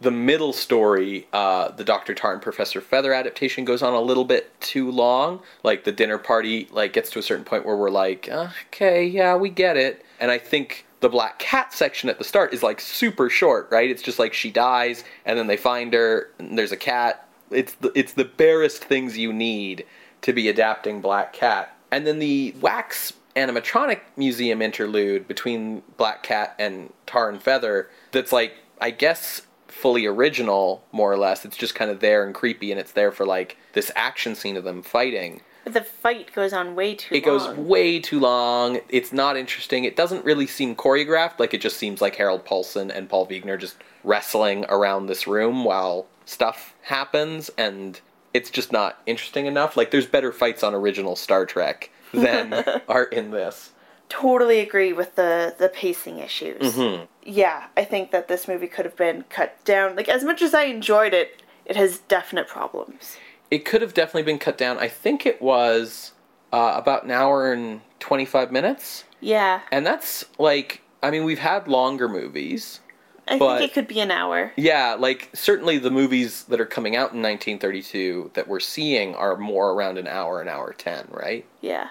the 0.00 0.10
middle 0.10 0.52
story, 0.52 1.26
uh, 1.32 1.70
the 1.70 1.84
Doctor 1.84 2.14
Tar 2.14 2.32
and 2.34 2.42
Professor 2.42 2.80
Feather 2.80 3.12
adaptation 3.14 3.64
goes 3.64 3.82
on 3.82 3.94
a 3.94 4.00
little 4.00 4.24
bit 4.24 4.58
too 4.60 4.90
long. 4.90 5.40
Like 5.62 5.84
the 5.84 5.92
dinner 5.92 6.18
party, 6.18 6.68
like 6.70 6.92
gets 6.92 7.10
to 7.10 7.18
a 7.18 7.22
certain 7.22 7.44
point 7.44 7.64
where 7.64 7.76
we're 7.76 7.90
like, 7.90 8.28
okay, 8.28 9.06
yeah, 9.06 9.36
we 9.36 9.48
get 9.48 9.76
it. 9.76 10.04
And 10.20 10.30
I 10.30 10.38
think 10.38 10.86
the 11.00 11.08
Black 11.08 11.38
Cat 11.38 11.72
section 11.72 12.08
at 12.08 12.18
the 12.18 12.24
start 12.24 12.52
is 12.52 12.62
like 12.62 12.80
super 12.80 13.30
short, 13.30 13.68
right? 13.70 13.90
It's 13.90 14.02
just 14.02 14.18
like 14.18 14.34
she 14.34 14.50
dies, 14.50 15.04
and 15.24 15.38
then 15.38 15.46
they 15.46 15.56
find 15.56 15.92
her, 15.94 16.30
and 16.38 16.58
there's 16.58 16.72
a 16.72 16.76
cat. 16.76 17.28
It's 17.50 17.74
the, 17.74 17.92
it's 17.94 18.14
the 18.14 18.24
barest 18.24 18.84
things 18.84 19.16
you 19.16 19.32
need 19.32 19.84
to 20.22 20.32
be 20.32 20.48
adapting 20.48 21.00
Black 21.00 21.32
Cat. 21.32 21.76
And 21.92 22.06
then 22.06 22.18
the 22.18 22.54
wax 22.60 23.12
animatronic 23.36 24.00
museum 24.16 24.62
interlude 24.62 25.28
between 25.28 25.82
Black 25.96 26.22
Cat 26.22 26.54
and 26.58 26.92
Tar 27.06 27.28
and 27.28 27.40
Feather 27.40 27.88
that's 28.12 28.32
like 28.32 28.54
I 28.80 28.90
guess 28.90 29.42
fully 29.68 30.06
original 30.06 30.82
more 30.90 31.12
or 31.12 31.18
less. 31.18 31.44
It's 31.44 31.56
just 31.56 31.74
kind 31.74 31.90
of 31.90 32.00
there 32.00 32.24
and 32.24 32.34
creepy 32.34 32.70
and 32.70 32.80
it's 32.80 32.92
there 32.92 33.12
for 33.12 33.26
like 33.26 33.56
this 33.74 33.92
action 33.94 34.34
scene 34.34 34.56
of 34.56 34.64
them 34.64 34.82
fighting. 34.82 35.42
But 35.64 35.74
the 35.74 35.82
fight 35.82 36.32
goes 36.32 36.52
on 36.52 36.76
way 36.76 36.94
too 36.94 37.14
It 37.14 37.24
goes 37.24 37.48
way 37.56 37.98
too 37.98 38.20
long. 38.20 38.78
It's 38.88 39.12
not 39.12 39.36
interesting. 39.36 39.84
It 39.84 39.96
doesn't 39.96 40.24
really 40.24 40.46
seem 40.46 40.76
choreographed. 40.76 41.40
Like 41.40 41.52
it 41.54 41.60
just 41.60 41.76
seems 41.76 42.00
like 42.00 42.14
Harald 42.14 42.44
Paulsen 42.44 42.96
and 42.96 43.08
Paul 43.08 43.26
Wegener 43.26 43.58
just 43.58 43.76
wrestling 44.04 44.64
around 44.68 45.06
this 45.06 45.26
room 45.26 45.64
while 45.64 46.06
stuff 46.24 46.74
happens, 46.82 47.50
and 47.58 48.00
it's 48.32 48.48
just 48.48 48.70
not 48.70 49.00
interesting 49.06 49.46
enough. 49.46 49.76
Like 49.76 49.90
there's 49.90 50.06
better 50.06 50.30
fights 50.30 50.62
on 50.62 50.72
original 50.72 51.16
Star 51.16 51.44
Trek 51.44 51.90
than 52.12 52.54
are 52.88 53.04
in 53.04 53.30
this. 53.30 53.72
totally 54.08 54.60
agree 54.60 54.92
with 54.92 55.14
the 55.16 55.54
the 55.58 55.68
pacing 55.68 56.18
issues. 56.18 56.74
Mm-hmm. 56.74 57.04
Yeah, 57.24 57.66
I 57.76 57.84
think 57.84 58.10
that 58.12 58.28
this 58.28 58.46
movie 58.46 58.68
could 58.68 58.84
have 58.84 58.96
been 58.96 59.24
cut 59.30 59.62
down. 59.64 59.96
Like 59.96 60.08
as 60.08 60.22
much 60.24 60.42
as 60.42 60.54
I 60.54 60.64
enjoyed 60.64 61.12
it, 61.12 61.42
it 61.64 61.76
has 61.76 61.98
definite 61.98 62.46
problems. 62.48 63.16
It 63.50 63.64
could 63.64 63.82
have 63.82 63.94
definitely 63.94 64.22
been 64.24 64.38
cut 64.38 64.56
down. 64.58 64.78
I 64.78 64.88
think 64.88 65.26
it 65.26 65.40
was 65.42 66.12
uh, 66.52 66.74
about 66.76 67.04
an 67.04 67.10
hour 67.10 67.52
and 67.52 67.80
25 68.00 68.50
minutes. 68.52 69.04
Yeah. 69.20 69.60
And 69.72 69.84
that's 69.86 70.24
like, 70.38 70.82
I 71.02 71.10
mean, 71.10 71.24
we've 71.24 71.38
had 71.38 71.66
longer 71.68 72.08
movies, 72.08 72.80
I 73.28 73.38
But- 73.38 73.58
think 73.58 73.70
it 73.70 73.74
could 73.74 73.88
be 73.88 73.98
an 74.00 74.10
hour. 74.12 74.52
Yeah, 74.56 74.94
like 74.98 75.30
certainly 75.32 75.78
the 75.78 75.90
movies 75.90 76.44
that 76.44 76.60
are 76.60 76.66
coming 76.66 76.94
out 76.94 77.12
in 77.12 77.22
1932 77.22 78.30
that 78.34 78.46
we're 78.48 78.60
seeing 78.60 79.14
are 79.16 79.36
more 79.36 79.72
around 79.72 79.98
an 79.98 80.06
hour, 80.06 80.40
an 80.40 80.48
hour 80.48 80.72
10, 80.72 81.08
right? 81.10 81.44
Yeah. 81.60 81.88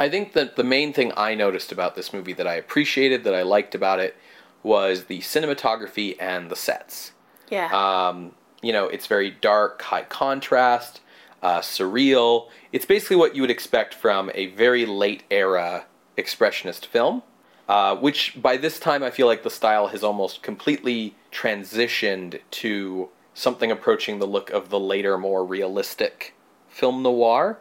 I 0.00 0.08
think 0.08 0.32
that 0.34 0.56
the 0.56 0.64
main 0.64 0.92
thing 0.92 1.12
I 1.16 1.34
noticed 1.34 1.72
about 1.72 1.96
this 1.96 2.12
movie 2.12 2.32
that 2.34 2.46
I 2.46 2.54
appreciated, 2.54 3.24
that 3.24 3.34
I 3.34 3.42
liked 3.42 3.74
about 3.74 4.00
it, 4.00 4.16
was 4.62 5.04
the 5.04 5.20
cinematography 5.20 6.16
and 6.20 6.50
the 6.50 6.56
sets. 6.56 7.12
Yeah. 7.50 7.68
Um, 7.72 8.32
you 8.62 8.72
know, 8.72 8.86
it's 8.86 9.06
very 9.06 9.30
dark, 9.30 9.82
high 9.82 10.02
contrast, 10.02 11.00
uh, 11.42 11.60
surreal. 11.60 12.48
It's 12.72 12.84
basically 12.84 13.16
what 13.16 13.34
you 13.34 13.42
would 13.42 13.50
expect 13.50 13.94
from 13.94 14.30
a 14.34 14.46
very 14.46 14.86
late 14.86 15.22
era 15.30 15.86
expressionist 16.16 16.86
film, 16.86 17.22
uh, 17.68 17.96
which 17.96 18.40
by 18.40 18.56
this 18.56 18.78
time 18.78 19.02
I 19.02 19.10
feel 19.10 19.26
like 19.26 19.42
the 19.42 19.50
style 19.50 19.88
has 19.88 20.02
almost 20.02 20.42
completely 20.42 21.14
transitioned 21.32 22.40
to 22.50 23.08
something 23.34 23.70
approaching 23.70 24.18
the 24.18 24.26
look 24.26 24.50
of 24.50 24.70
the 24.70 24.80
later, 24.80 25.16
more 25.16 25.44
realistic 25.44 26.34
film 26.68 27.02
noir. 27.02 27.58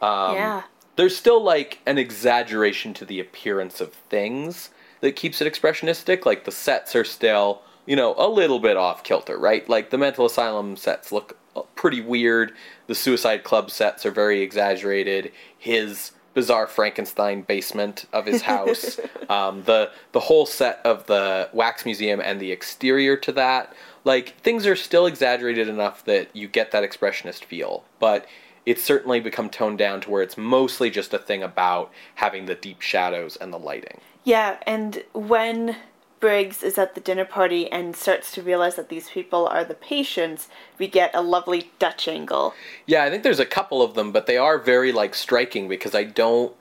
Um, 0.00 0.34
yeah. 0.34 0.62
There's 0.98 1.16
still 1.16 1.40
like 1.40 1.78
an 1.86 1.96
exaggeration 1.96 2.92
to 2.92 3.04
the 3.04 3.20
appearance 3.20 3.80
of 3.80 3.92
things 3.92 4.70
that 5.00 5.14
keeps 5.14 5.40
it 5.40 5.50
expressionistic. 5.50 6.26
Like 6.26 6.44
the 6.44 6.50
sets 6.50 6.96
are 6.96 7.04
still, 7.04 7.62
you 7.86 7.94
know, 7.94 8.16
a 8.18 8.26
little 8.28 8.58
bit 8.58 8.76
off 8.76 9.04
kilter, 9.04 9.38
right? 9.38 9.66
Like 9.68 9.90
the 9.90 9.96
mental 9.96 10.26
asylum 10.26 10.76
sets 10.76 11.12
look 11.12 11.38
uh, 11.54 11.62
pretty 11.76 12.00
weird. 12.00 12.52
The 12.88 12.96
Suicide 12.96 13.44
Club 13.44 13.70
sets 13.70 14.04
are 14.04 14.10
very 14.10 14.42
exaggerated. 14.42 15.30
His 15.56 16.10
bizarre 16.34 16.66
Frankenstein 16.66 17.42
basement 17.42 18.06
of 18.12 18.26
his 18.26 18.42
house, 18.42 18.98
um, 19.28 19.62
the 19.66 19.92
the 20.10 20.20
whole 20.20 20.46
set 20.46 20.80
of 20.84 21.06
the 21.06 21.48
wax 21.52 21.84
museum 21.84 22.20
and 22.20 22.40
the 22.40 22.50
exterior 22.50 23.16
to 23.18 23.30
that, 23.30 23.72
like 24.02 24.34
things 24.40 24.66
are 24.66 24.74
still 24.74 25.06
exaggerated 25.06 25.68
enough 25.68 26.04
that 26.06 26.34
you 26.34 26.48
get 26.48 26.72
that 26.72 26.82
expressionist 26.82 27.44
feel, 27.44 27.84
but 28.00 28.26
it's 28.68 28.82
certainly 28.82 29.18
become 29.18 29.48
toned 29.48 29.78
down 29.78 30.00
to 30.02 30.10
where 30.10 30.22
it's 30.22 30.36
mostly 30.36 30.90
just 30.90 31.14
a 31.14 31.18
thing 31.18 31.42
about 31.42 31.90
having 32.16 32.44
the 32.44 32.54
deep 32.54 32.82
shadows 32.82 33.36
and 33.36 33.50
the 33.50 33.58
lighting. 33.58 34.00
Yeah, 34.24 34.58
and 34.66 35.02
when 35.14 35.76
Briggs 36.20 36.62
is 36.62 36.76
at 36.76 36.94
the 36.94 37.00
dinner 37.00 37.24
party 37.24 37.70
and 37.72 37.96
starts 37.96 38.30
to 38.32 38.42
realize 38.42 38.74
that 38.76 38.90
these 38.90 39.08
people 39.08 39.46
are 39.46 39.64
the 39.64 39.72
patients, 39.74 40.48
we 40.78 40.86
get 40.86 41.10
a 41.14 41.22
lovely 41.22 41.70
Dutch 41.78 42.08
angle. 42.08 42.52
Yeah, 42.86 43.04
I 43.04 43.10
think 43.10 43.22
there's 43.22 43.40
a 43.40 43.46
couple 43.46 43.80
of 43.80 43.94
them, 43.94 44.12
but 44.12 44.26
they 44.26 44.36
are 44.36 44.58
very 44.58 44.92
like 44.92 45.14
striking 45.14 45.66
because 45.66 45.94
I 45.94 46.04
don't 46.04 46.54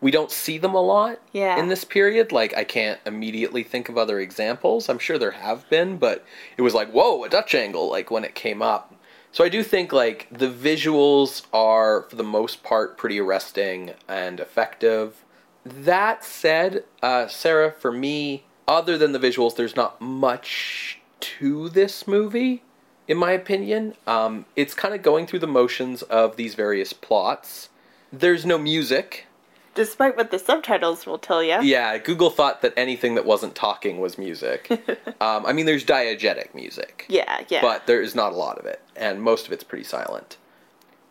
we 0.00 0.10
don't 0.10 0.30
see 0.30 0.58
them 0.58 0.74
a 0.74 0.82
lot 0.82 1.18
Yeah. 1.32 1.58
in 1.58 1.68
this 1.68 1.84
period. 1.84 2.32
Like 2.32 2.54
I 2.56 2.64
can't 2.64 3.00
immediately 3.06 3.62
think 3.62 3.88
of 3.88 3.96
other 3.96 4.18
examples. 4.18 4.88
I'm 4.88 4.98
sure 4.98 5.18
there 5.18 5.30
have 5.30 5.68
been, 5.70 5.98
but 5.98 6.24
it 6.56 6.62
was 6.62 6.74
like, 6.74 6.90
whoa, 6.90 7.24
a 7.24 7.28
Dutch 7.28 7.54
angle, 7.54 7.88
like 7.90 8.10
when 8.10 8.24
it 8.24 8.34
came 8.34 8.60
up. 8.60 8.93
So 9.34 9.42
I 9.42 9.48
do 9.48 9.64
think 9.64 9.92
like 9.92 10.28
the 10.30 10.48
visuals 10.48 11.42
are 11.52 12.02
for 12.02 12.14
the 12.14 12.22
most 12.22 12.62
part 12.62 12.96
pretty 12.96 13.18
arresting 13.18 13.94
and 14.06 14.38
effective. 14.38 15.24
That 15.66 16.24
said, 16.24 16.84
uh, 17.02 17.26
Sarah, 17.26 17.72
for 17.72 17.90
me, 17.90 18.44
other 18.68 18.96
than 18.96 19.10
the 19.10 19.18
visuals, 19.18 19.56
there's 19.56 19.74
not 19.74 20.00
much 20.00 21.00
to 21.18 21.68
this 21.68 22.06
movie, 22.06 22.62
in 23.08 23.16
my 23.16 23.32
opinion. 23.32 23.94
Um, 24.06 24.46
it's 24.54 24.72
kind 24.72 24.94
of 24.94 25.02
going 25.02 25.26
through 25.26 25.40
the 25.40 25.48
motions 25.48 26.02
of 26.02 26.36
these 26.36 26.54
various 26.54 26.92
plots. 26.92 27.70
There's 28.12 28.46
no 28.46 28.56
music. 28.56 29.26
Despite 29.74 30.16
what 30.16 30.30
the 30.30 30.38
subtitles 30.38 31.06
will 31.06 31.18
tell 31.18 31.42
you. 31.42 31.60
Yeah, 31.60 31.98
Google 31.98 32.30
thought 32.30 32.62
that 32.62 32.72
anything 32.76 33.16
that 33.16 33.26
wasn't 33.26 33.56
talking 33.56 33.98
was 33.98 34.16
music. 34.16 34.70
um, 35.20 35.44
I 35.44 35.52
mean, 35.52 35.66
there's 35.66 35.84
diegetic 35.84 36.54
music 36.54 37.06
Yeah, 37.08 37.42
yeah. 37.48 37.60
but 37.60 37.88
there 37.88 38.00
is 38.00 38.14
not 38.14 38.32
a 38.32 38.36
lot 38.36 38.58
of 38.58 38.66
it, 38.66 38.80
and 38.96 39.22
most 39.22 39.46
of 39.46 39.52
it's 39.52 39.64
pretty 39.64 39.84
silent. 39.84 40.36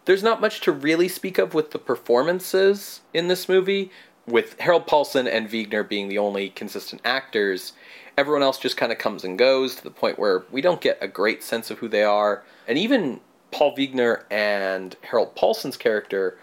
There's 0.05 0.23
not 0.23 0.41
much 0.41 0.59
to 0.61 0.71
really 0.71 1.07
speak 1.07 1.38
of 1.38 1.53
with 1.53 1.71
the 1.71 1.79
performances 1.79 3.01
in 3.13 3.29
this 3.29 3.47
movie, 3.47 3.91
with 4.27 4.59
Harald 4.59 4.88
Paulsen 4.88 5.31
and 5.31 5.49
Wegener 5.49 5.88
being 5.88 6.09
the 6.09 6.17
only 6.17 6.49
consistent 6.49 7.01
actors. 7.05 7.73
Everyone 8.17 8.43
else 8.43 8.57
just 8.59 8.77
kind 8.77 8.91
of 8.91 8.97
comes 8.97 9.23
and 9.23 9.38
goes 9.38 9.75
to 9.75 9.84
the 9.84 9.91
point 9.91 10.19
where 10.19 10.43
we 10.51 10.61
don't 10.61 10.81
get 10.81 10.97
a 11.01 11.07
great 11.07 11.43
sense 11.43 11.71
of 11.71 11.79
who 11.79 11.88
they 11.88 12.03
are. 12.03 12.43
And 12.67 12.77
even 12.77 13.21
Paul 13.51 13.75
Wegener 13.75 14.23
and 14.29 14.95
Harald 15.01 15.36
Paulsen's 15.36 15.77
character, 15.77 16.38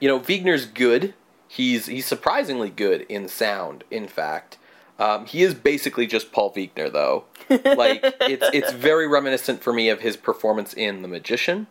you 0.00 0.08
know, 0.08 0.18
Wegener's 0.18 0.66
good. 0.66 1.14
He's 1.48 1.86
he's 1.86 2.06
surprisingly 2.06 2.70
good 2.70 3.02
in 3.02 3.28
sound, 3.28 3.84
in 3.90 4.06
fact. 4.06 4.56
Um, 5.00 5.24
he 5.26 5.42
is 5.42 5.54
basically 5.54 6.06
just 6.06 6.30
Paul 6.30 6.52
Wegener, 6.52 6.92
though. 6.92 7.24
Like 7.48 8.00
it's 8.20 8.48
it's 8.52 8.72
very 8.72 9.08
reminiscent 9.08 9.62
for 9.62 9.72
me 9.72 9.88
of 9.88 10.00
his 10.00 10.16
performance 10.16 10.74
in 10.74 11.02
The 11.02 11.08
Magician. 11.08 11.66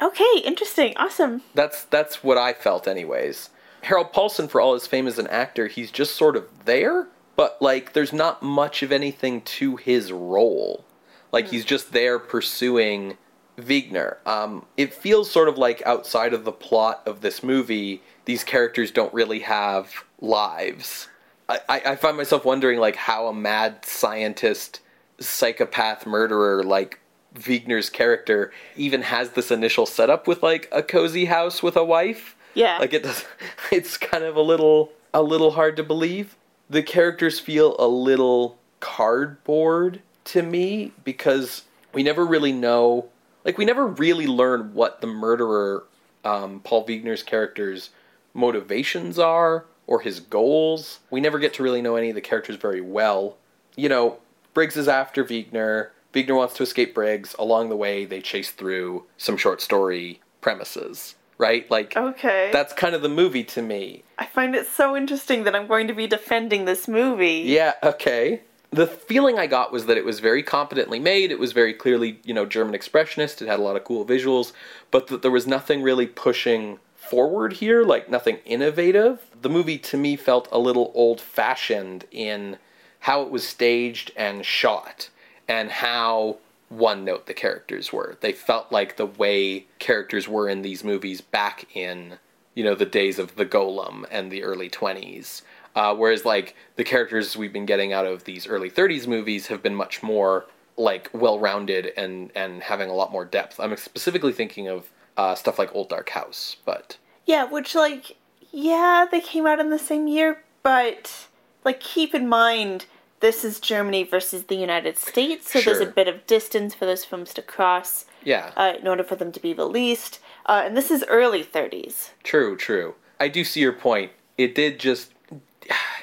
okay, 0.00 0.40
interesting. 0.44 0.94
Awesome. 0.96 1.42
That's 1.54 1.84
that's 1.84 2.22
what 2.24 2.38
I 2.38 2.52
felt, 2.54 2.86
anyways. 2.88 3.50
Harald 3.82 4.12
Paulsen, 4.12 4.48
for 4.48 4.60
all 4.60 4.74
his 4.74 4.86
fame 4.86 5.08
as 5.08 5.18
an 5.18 5.26
actor, 5.26 5.66
he's 5.66 5.90
just 5.90 6.14
sort 6.14 6.36
of 6.36 6.64
there, 6.64 7.08
but 7.34 7.60
like 7.60 7.92
there's 7.94 8.12
not 8.12 8.40
much 8.42 8.82
of 8.84 8.92
anything 8.92 9.42
to 9.42 9.76
his 9.76 10.12
role. 10.12 10.84
Like 11.32 11.48
he's 11.48 11.64
just 11.64 11.92
there 11.92 12.18
pursuing 12.20 13.16
Wegener. 13.58 14.16
Um, 14.26 14.66
it 14.76 14.94
feels 14.94 15.30
sort 15.30 15.48
of 15.48 15.58
like 15.58 15.82
outside 15.84 16.32
of 16.32 16.44
the 16.44 16.52
plot 16.52 17.02
of 17.06 17.22
this 17.22 17.42
movie, 17.42 18.02
these 18.24 18.44
characters 18.44 18.90
don't 18.92 19.12
really 19.12 19.40
have 19.40 20.04
lives. 20.20 21.08
I, 21.48 21.60
I, 21.68 21.96
find 21.96 22.16
myself 22.16 22.44
wondering 22.44 22.78
like 22.78 22.96
how 22.96 23.26
a 23.26 23.34
mad 23.34 23.84
scientist, 23.84 24.80
psychopath 25.18 26.06
murderer 26.06 26.62
like 26.62 27.00
Wegener's 27.34 27.90
character 27.90 28.52
even 28.76 29.02
has 29.02 29.30
this 29.30 29.50
initial 29.50 29.86
setup 29.86 30.26
with 30.26 30.42
like 30.42 30.68
a 30.72 30.82
cozy 30.82 31.26
house 31.26 31.62
with 31.62 31.76
a 31.76 31.84
wife. 31.84 32.36
Yeah. 32.54 32.78
Like 32.78 32.92
it 32.92 33.02
does 33.02 33.24
it's 33.72 33.96
kind 33.96 34.24
of 34.24 34.36
a 34.36 34.42
little 34.42 34.92
a 35.14 35.22
little 35.22 35.52
hard 35.52 35.76
to 35.76 35.82
believe. 35.82 36.36
The 36.70 36.82
characters 36.82 37.38
feel 37.38 37.76
a 37.78 37.88
little 37.88 38.58
cardboard 38.80 40.00
to 40.24 40.42
me 40.42 40.92
because 41.04 41.62
we 41.92 42.02
never 42.02 42.24
really 42.24 42.52
know 42.52 43.08
like 43.44 43.58
we 43.58 43.64
never 43.64 43.86
really 43.86 44.26
learn 44.26 44.74
what 44.74 45.00
the 45.00 45.06
murderer 45.06 45.84
um, 46.24 46.60
Paul 46.60 46.86
Wegener's 46.86 47.22
character's 47.22 47.90
motivations 48.34 49.18
are 49.18 49.66
or 49.92 50.00
his 50.00 50.20
goals. 50.20 51.00
We 51.10 51.20
never 51.20 51.38
get 51.38 51.52
to 51.54 51.62
really 51.62 51.82
know 51.82 51.96
any 51.96 52.08
of 52.08 52.14
the 52.14 52.22
characters 52.22 52.56
very 52.56 52.80
well. 52.80 53.36
You 53.76 53.90
know, 53.90 54.20
Briggs 54.54 54.74
is 54.78 54.88
after 54.88 55.22
Wegener. 55.22 55.90
Wegener 56.14 56.34
wants 56.34 56.54
to 56.54 56.62
escape 56.62 56.94
Briggs. 56.94 57.36
Along 57.38 57.68
the 57.68 57.76
way, 57.76 58.06
they 58.06 58.22
chase 58.22 58.52
through 58.52 59.04
some 59.18 59.36
short 59.36 59.60
story 59.60 60.22
premises, 60.40 61.16
right? 61.36 61.70
Like, 61.70 61.94
okay. 61.94 62.48
that's 62.54 62.72
kind 62.72 62.94
of 62.94 63.02
the 63.02 63.10
movie 63.10 63.44
to 63.44 63.60
me. 63.60 64.02
I 64.16 64.24
find 64.24 64.54
it 64.54 64.66
so 64.66 64.96
interesting 64.96 65.44
that 65.44 65.54
I'm 65.54 65.66
going 65.66 65.88
to 65.88 65.94
be 65.94 66.06
defending 66.06 66.64
this 66.64 66.88
movie. 66.88 67.42
Yeah, 67.44 67.74
okay. 67.82 68.40
The 68.70 68.86
feeling 68.86 69.38
I 69.38 69.46
got 69.46 69.72
was 69.72 69.84
that 69.84 69.98
it 69.98 70.06
was 70.06 70.20
very 70.20 70.42
competently 70.42 71.00
made. 71.00 71.30
It 71.30 71.38
was 71.38 71.52
very 71.52 71.74
clearly, 71.74 72.18
you 72.24 72.32
know, 72.32 72.46
German 72.46 72.74
expressionist. 72.74 73.42
It 73.42 73.48
had 73.48 73.60
a 73.60 73.62
lot 73.62 73.76
of 73.76 73.84
cool 73.84 74.06
visuals, 74.06 74.52
but 74.90 75.08
that 75.08 75.20
there 75.20 75.30
was 75.30 75.46
nothing 75.46 75.82
really 75.82 76.06
pushing 76.06 76.78
forward 77.12 77.52
here, 77.52 77.84
like 77.84 78.08
nothing 78.08 78.38
innovative. 78.46 79.20
The 79.42 79.50
movie 79.50 79.76
to 79.76 79.98
me 79.98 80.16
felt 80.16 80.48
a 80.50 80.58
little 80.58 80.90
old 80.94 81.20
fashioned 81.20 82.06
in 82.10 82.56
how 83.00 83.20
it 83.20 83.30
was 83.30 83.46
staged 83.46 84.10
and 84.16 84.46
shot 84.46 85.10
and 85.46 85.70
how 85.70 86.38
one 86.70 87.04
note 87.04 87.26
the 87.26 87.34
characters 87.34 87.92
were. 87.92 88.16
They 88.22 88.32
felt 88.32 88.72
like 88.72 88.96
the 88.96 89.04
way 89.04 89.66
characters 89.78 90.26
were 90.26 90.48
in 90.48 90.62
these 90.62 90.82
movies 90.82 91.20
back 91.20 91.66
in, 91.76 92.14
you 92.54 92.64
know, 92.64 92.74
the 92.74 92.86
days 92.86 93.18
of 93.18 93.36
the 93.36 93.44
Golem 93.44 94.06
and 94.10 94.32
the 94.32 94.42
early 94.42 94.70
20s. 94.70 95.42
Uh, 95.76 95.94
whereas, 95.94 96.24
like, 96.24 96.56
the 96.76 96.84
characters 96.84 97.36
we've 97.36 97.52
been 97.52 97.66
getting 97.66 97.92
out 97.92 98.06
of 98.06 98.24
these 98.24 98.46
early 98.46 98.70
30s 98.70 99.06
movies 99.06 99.48
have 99.48 99.62
been 99.62 99.74
much 99.74 100.02
more, 100.02 100.46
like, 100.78 101.10
well 101.12 101.38
rounded 101.38 101.92
and, 101.94 102.32
and 102.34 102.62
having 102.62 102.88
a 102.88 102.94
lot 102.94 103.12
more 103.12 103.26
depth. 103.26 103.60
I'm 103.60 103.76
specifically 103.76 104.32
thinking 104.32 104.66
of 104.66 104.88
uh, 105.18 105.34
stuff 105.34 105.58
like 105.58 105.74
Old 105.74 105.90
Dark 105.90 106.08
House, 106.08 106.56
but. 106.64 106.96
Yeah, 107.26 107.44
which, 107.44 107.74
like, 107.74 108.16
yeah, 108.50 109.06
they 109.10 109.20
came 109.20 109.46
out 109.46 109.60
in 109.60 109.70
the 109.70 109.78
same 109.78 110.06
year, 110.06 110.42
but, 110.62 111.26
like, 111.64 111.80
keep 111.80 112.14
in 112.14 112.28
mind, 112.28 112.86
this 113.20 113.44
is 113.44 113.60
Germany 113.60 114.02
versus 114.04 114.44
the 114.44 114.56
United 114.56 114.98
States, 114.98 115.52
so 115.52 115.60
there's 115.60 115.80
a 115.80 115.86
bit 115.86 116.08
of 116.08 116.26
distance 116.26 116.74
for 116.74 116.84
those 116.86 117.04
films 117.04 117.32
to 117.34 117.42
cross 117.42 118.04
Yeah, 118.24 118.50
uh, 118.56 118.74
in 118.80 118.88
order 118.88 119.04
for 119.04 119.16
them 119.16 119.30
to 119.32 119.40
be 119.40 119.54
released. 119.54 120.18
Uh, 120.46 120.62
and 120.64 120.76
this 120.76 120.90
is 120.90 121.04
early 121.08 121.44
30s. 121.44 122.10
true, 122.24 122.56
true. 122.56 122.94
I 123.20 123.28
do 123.28 123.44
see 123.44 123.60
your 123.60 123.72
point. 123.72 124.10
It 124.36 124.54
did 124.54 124.80
just. 124.80 125.12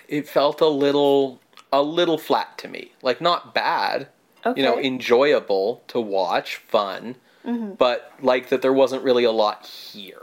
It 0.08 0.28
felt 0.28 0.62
a 0.62 0.68
little. 0.68 1.42
A 1.72 1.82
little 1.84 2.18
flat 2.18 2.58
to 2.60 2.68
me. 2.68 2.94
Like, 3.04 3.20
not 3.22 3.54
bad. 3.54 4.08
Okay. 4.46 4.62
you 4.62 4.66
know, 4.66 4.80
enjoyable 4.80 5.84
to 5.90 6.00
watch, 6.00 6.56
fun, 6.56 7.16
but 7.44 8.14
like 8.22 8.48
that 8.50 8.62
there 8.62 8.72
wasn't 8.72 9.04
really 9.04 9.26
a 9.26 9.32
lot 9.32 9.66
here. 9.66 10.22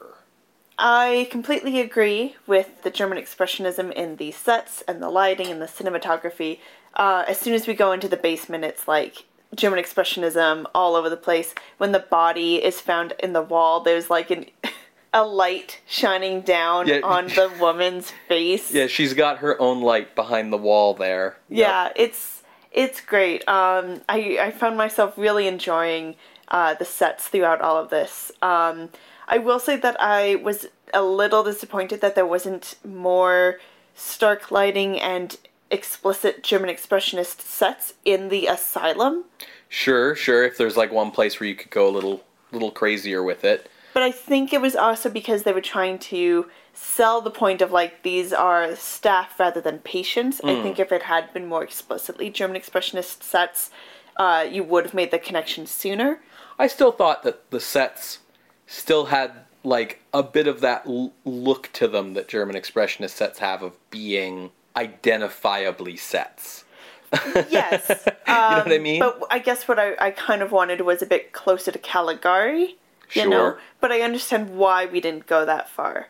I 0.79 1.29
completely 1.31 1.81
agree 1.81 2.37
with 2.47 2.83
the 2.83 2.91
German 2.91 3.18
Expressionism 3.18 3.93
in 3.93 4.16
the 4.16 4.31
sets 4.33 4.83
and 4.87 5.03
the 5.03 5.09
lighting 5.11 5.47
and 5.49 5.61
the 5.61 5.66
cinematography. 5.66 6.59
Uh, 6.95 7.24
as 7.27 7.39
soon 7.39 7.55
as 7.55 7.66
we 7.66 7.74
go 7.74 7.93
into 7.93 8.09
the 8.09 8.16
basement, 8.16 8.64
it's 8.64 8.87
like 8.87 9.24
German 9.55 9.83
Expressionism 9.83 10.66
all 10.74 10.95
over 10.95 11.09
the 11.09 11.16
place. 11.16 11.55
When 11.79 11.93
the 11.93 11.99
body 12.01 12.57
is 12.62 12.81
found 12.81 13.14
in 13.20 13.33
the 13.33 13.43
wall, 13.43 13.81
there's 13.81 14.11
like 14.11 14.31
an, 14.31 14.47
a 15.14 15.24
light 15.24 15.81
shining 15.87 16.43
down 16.43 16.89
Yeah. 16.89 17.01
on 17.03 17.29
the 17.29 17.51
woman's 17.61 18.11
face. 18.29 18.72
Yeah, 18.72 18.87
she's 18.87 19.14
got 19.14 19.39
her 19.39 19.59
own 19.61 19.81
light 19.81 20.14
behind 20.14 20.53
the 20.53 20.59
wall 20.59 20.93
there. 20.95 21.39
Yeah, 21.49 21.91
it's 21.97 22.43
it's 22.70 23.01
great. 23.01 23.47
Um, 23.49 24.03
I 24.11 24.39
I 24.41 24.51
found 24.51 24.77
myself 24.77 25.14
really 25.16 25.47
enjoying 25.47 26.16
uh, 26.49 26.74
the 26.74 26.85
sets 26.85 27.29
throughout 27.29 27.62
all 27.62 27.79
of 27.79 27.89
this. 27.89 28.31
Um, 28.43 28.91
I 29.29 29.39
will 29.39 29.59
say 29.59 29.77
that 29.77 29.97
I 30.01 30.37
was 30.37 30.66
a 30.95 31.03
little 31.03 31.43
disappointed 31.43 32.01
that 32.01 32.14
there 32.14 32.27
wasn't 32.27 32.77
more 32.85 33.59
stark 33.95 34.51
lighting 34.51 35.01
and 35.01 35.37
explicit 35.70 36.43
German 36.43 36.70
expressionist 36.70 37.41
sets 37.41 37.95
in 38.05 38.29
the 38.29 38.47
asylum. 38.47 39.24
Sure, 39.68 40.14
sure. 40.14 40.45
If 40.45 40.59
there's 40.59 40.77
like 40.77 40.93
one 40.93 41.11
place 41.11 41.41
where 41.41 41.49
you 41.49 41.57
could 41.57 41.70
go 41.70 41.89
a 41.89 41.91
little, 41.91 42.22
little 42.53 42.70
crazier 42.70 43.22
with 43.22 43.45
it. 43.45 43.68
But 43.95 44.03
I 44.03 44.12
think 44.12 44.53
it 44.53 44.61
was 44.61 44.77
also 44.77 45.09
because 45.09 45.43
they 45.43 45.53
were 45.53 45.62
trying 45.62 45.99
to 46.01 46.49
sell 46.74 47.22
the 47.22 47.31
point 47.31 47.62
of 47.62 47.72
like 47.72 48.03
these 48.03 48.33
are 48.33 48.77
staff 48.77 49.41
rather 49.41 49.61
than 49.61 49.79
patients. 49.79 50.41
I 50.45 50.62
think 50.62 50.79
if 50.79 50.93
it 50.93 51.05
had 51.05 51.33
been 51.33 51.47
more 51.47 51.64
explicitly 51.64 52.29
German 52.29 52.61
expressionist 52.61 53.22
sets, 53.22 53.70
uh, 54.18 54.47
you 54.49 54.62
would 54.62 54.85
have 54.85 54.95
made 54.95 55.11
the 55.11 55.18
connection 55.18 55.66
sooner. 55.66 56.20
I 56.59 56.66
still 56.66 56.93
thought 56.93 57.22
that 57.22 57.51
the 57.51 57.61
sets 57.61 58.18
still 58.66 59.06
had 59.06 59.32
like 59.64 60.00
a 60.14 60.22
bit 60.22 60.46
of 60.46 60.60
that 60.60 60.86
l- 60.86 61.12
look 61.24 61.70
to 61.72 61.88
them 61.88 62.14
that 62.14 62.28
German 62.28 62.56
expressionist 62.56 63.10
sets 63.10 63.40
have 63.40 63.62
of 63.62 63.76
being 63.90 64.50
identifiably 64.76 65.98
sets. 65.98 66.64
Yes. 67.48 67.88
you 67.88 67.94
know 68.34 68.58
what 68.58 68.72
I 68.72 68.76
um, 68.76 68.82
mean? 68.82 69.00
But 69.00 69.22
I 69.30 69.38
guess 69.38 69.66
what 69.68 69.78
I, 69.78 69.94
I 69.98 70.10
kind 70.10 70.42
of 70.42 70.52
wanted 70.52 70.80
was 70.82 71.02
a 71.02 71.06
bit 71.06 71.32
closer 71.32 71.72
to 71.72 71.78
Caligari, 71.78 72.76
you 73.12 73.28
know? 73.28 73.30
Sure. 73.30 73.60
But 73.80 73.92
I 73.92 74.02
understand 74.02 74.56
why 74.56 74.86
we 74.86 75.00
didn't 75.00 75.26
go 75.26 75.44
that 75.44 75.68
far. 75.68 76.08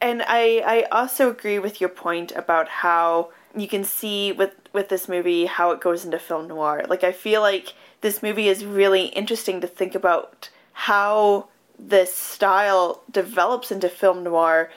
And 0.00 0.22
I, 0.26 0.62
I 0.64 0.82
also 0.90 1.30
agree 1.30 1.58
with 1.58 1.80
your 1.80 1.90
point 1.90 2.32
about 2.32 2.68
how 2.68 3.30
you 3.54 3.66
can 3.66 3.84
see 3.84 4.32
with, 4.32 4.52
with 4.72 4.88
this 4.88 5.08
movie 5.08 5.46
how 5.46 5.72
it 5.72 5.80
goes 5.80 6.04
into 6.04 6.18
film 6.18 6.48
noir. 6.48 6.84
Like, 6.88 7.04
I 7.04 7.12
feel 7.12 7.40
like 7.40 7.74
this 8.00 8.22
movie 8.22 8.48
is 8.48 8.64
really 8.64 9.06
interesting 9.06 9.60
to 9.60 9.66
think 9.66 9.94
about 9.94 10.50
how 10.72 11.48
this 11.78 12.14
style 12.14 13.02
develops 13.10 13.70
into 13.70 13.88
film 13.88 14.24
noir, 14.24 14.70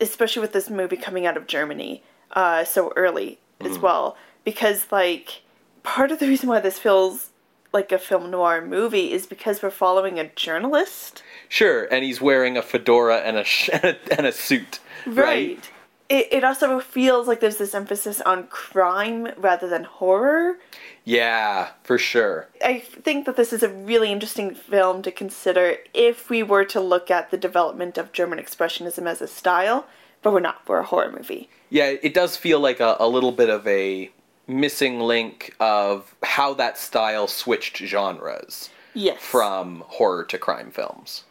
especially 0.00 0.42
with 0.42 0.52
this 0.52 0.68
movie 0.68 0.96
coming 0.96 1.26
out 1.26 1.36
of 1.36 1.46
Germany 1.46 2.02
uh, 2.32 2.64
so 2.64 2.92
early 2.96 3.38
as 3.60 3.78
well. 3.78 4.16
Because, 4.44 4.86
like, 4.90 5.42
part 5.82 6.10
of 6.10 6.18
the 6.18 6.26
reason 6.26 6.48
why 6.48 6.60
this 6.60 6.78
feels 6.78 7.30
like 7.72 7.92
a 7.92 7.98
film 7.98 8.30
noir 8.30 8.64
movie 8.64 9.12
is 9.12 9.26
because 9.26 9.62
we're 9.62 9.70
following 9.70 10.18
a 10.18 10.28
journalist. 10.34 11.22
Sure, 11.48 11.84
and 11.84 12.04
he's 12.04 12.20
wearing 12.20 12.56
a 12.56 12.62
fedora 12.62 13.18
and 13.18 13.36
a 13.36 13.44
sh- 13.44 13.70
and 13.72 14.26
a 14.26 14.32
suit, 14.32 14.80
right? 15.06 15.70
It, 16.12 16.28
it 16.30 16.44
also 16.44 16.78
feels 16.78 17.26
like 17.26 17.40
there's 17.40 17.56
this 17.56 17.74
emphasis 17.74 18.20
on 18.20 18.46
crime 18.48 19.28
rather 19.38 19.66
than 19.66 19.84
horror. 19.84 20.58
Yeah, 21.06 21.70
for 21.84 21.96
sure. 21.96 22.48
I 22.62 22.80
think 22.80 23.24
that 23.24 23.36
this 23.36 23.50
is 23.50 23.62
a 23.62 23.70
really 23.70 24.12
interesting 24.12 24.54
film 24.54 25.00
to 25.04 25.10
consider 25.10 25.76
if 25.94 26.28
we 26.28 26.42
were 26.42 26.66
to 26.66 26.80
look 26.80 27.10
at 27.10 27.30
the 27.30 27.38
development 27.38 27.96
of 27.96 28.12
German 28.12 28.38
Expressionism 28.38 29.06
as 29.06 29.22
a 29.22 29.26
style, 29.26 29.86
but 30.20 30.34
we're 30.34 30.40
not. 30.40 30.60
We're 30.68 30.80
a 30.80 30.84
horror 30.84 31.10
movie. 31.10 31.48
Yeah, 31.70 31.86
it 32.02 32.12
does 32.12 32.36
feel 32.36 32.60
like 32.60 32.78
a, 32.80 32.96
a 33.00 33.08
little 33.08 33.32
bit 33.32 33.48
of 33.48 33.66
a 33.66 34.10
missing 34.46 35.00
link 35.00 35.56
of 35.60 36.14
how 36.22 36.52
that 36.54 36.76
style 36.76 37.26
switched 37.26 37.78
genres 37.78 38.68
Yes. 38.92 39.18
from 39.22 39.82
horror 39.86 40.24
to 40.24 40.36
crime 40.36 40.70
films. 40.70 41.24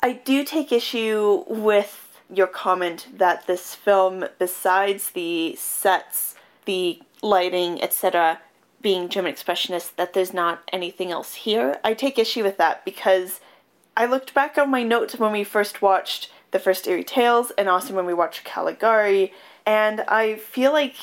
I 0.00 0.12
do 0.12 0.44
take 0.44 0.70
issue 0.70 1.42
with 1.48 2.07
your 2.32 2.46
comment 2.46 3.08
that 3.16 3.46
this 3.46 3.74
film, 3.74 4.24
besides 4.38 5.10
the 5.12 5.56
sets, 5.56 6.34
the 6.64 7.00
lighting, 7.22 7.82
etc., 7.82 8.40
being 8.80 9.08
German 9.08 9.32
Expressionist, 9.32 9.96
that 9.96 10.12
there's 10.12 10.32
not 10.32 10.62
anything 10.72 11.10
else 11.10 11.34
here. 11.34 11.80
I 11.82 11.94
take 11.94 12.18
issue 12.18 12.44
with 12.44 12.58
that 12.58 12.84
because 12.84 13.40
I 13.96 14.06
looked 14.06 14.34
back 14.34 14.56
on 14.56 14.70
my 14.70 14.82
notes 14.82 15.18
when 15.18 15.32
we 15.32 15.42
first 15.42 15.82
watched 15.82 16.30
the 16.50 16.58
first 16.58 16.86
Eerie 16.86 17.04
Tales 17.04 17.50
and 17.58 17.68
also 17.68 17.94
when 17.94 18.06
we 18.06 18.14
watched 18.14 18.44
Caligari, 18.44 19.32
and 19.66 20.02
I 20.02 20.36
feel 20.36 20.72
like 20.72 20.94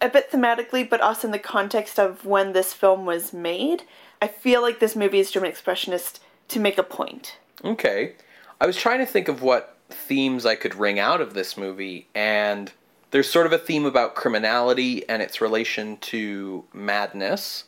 a 0.00 0.08
bit 0.08 0.30
thematically, 0.30 0.88
but 0.88 1.00
also 1.00 1.28
in 1.28 1.32
the 1.32 1.38
context 1.38 1.98
of 1.98 2.24
when 2.24 2.52
this 2.52 2.72
film 2.72 3.06
was 3.06 3.32
made, 3.32 3.84
I 4.20 4.28
feel 4.28 4.62
like 4.62 4.78
this 4.78 4.94
movie 4.94 5.18
is 5.18 5.30
German 5.30 5.50
Expressionist 5.50 6.20
to 6.48 6.60
make 6.60 6.78
a 6.78 6.82
point. 6.82 7.38
Okay. 7.64 8.14
I 8.60 8.66
was 8.66 8.76
trying 8.76 8.98
to 8.98 9.06
think 9.06 9.28
of 9.28 9.42
what 9.42 9.77
themes 9.90 10.46
I 10.46 10.54
could 10.54 10.74
wring 10.74 10.98
out 10.98 11.20
of 11.20 11.34
this 11.34 11.56
movie, 11.56 12.08
and 12.14 12.72
there's 13.10 13.30
sort 13.30 13.46
of 13.46 13.52
a 13.52 13.58
theme 13.58 13.84
about 13.84 14.14
criminality 14.14 15.08
and 15.08 15.22
its 15.22 15.40
relation 15.40 15.96
to 15.98 16.64
madness 16.72 17.64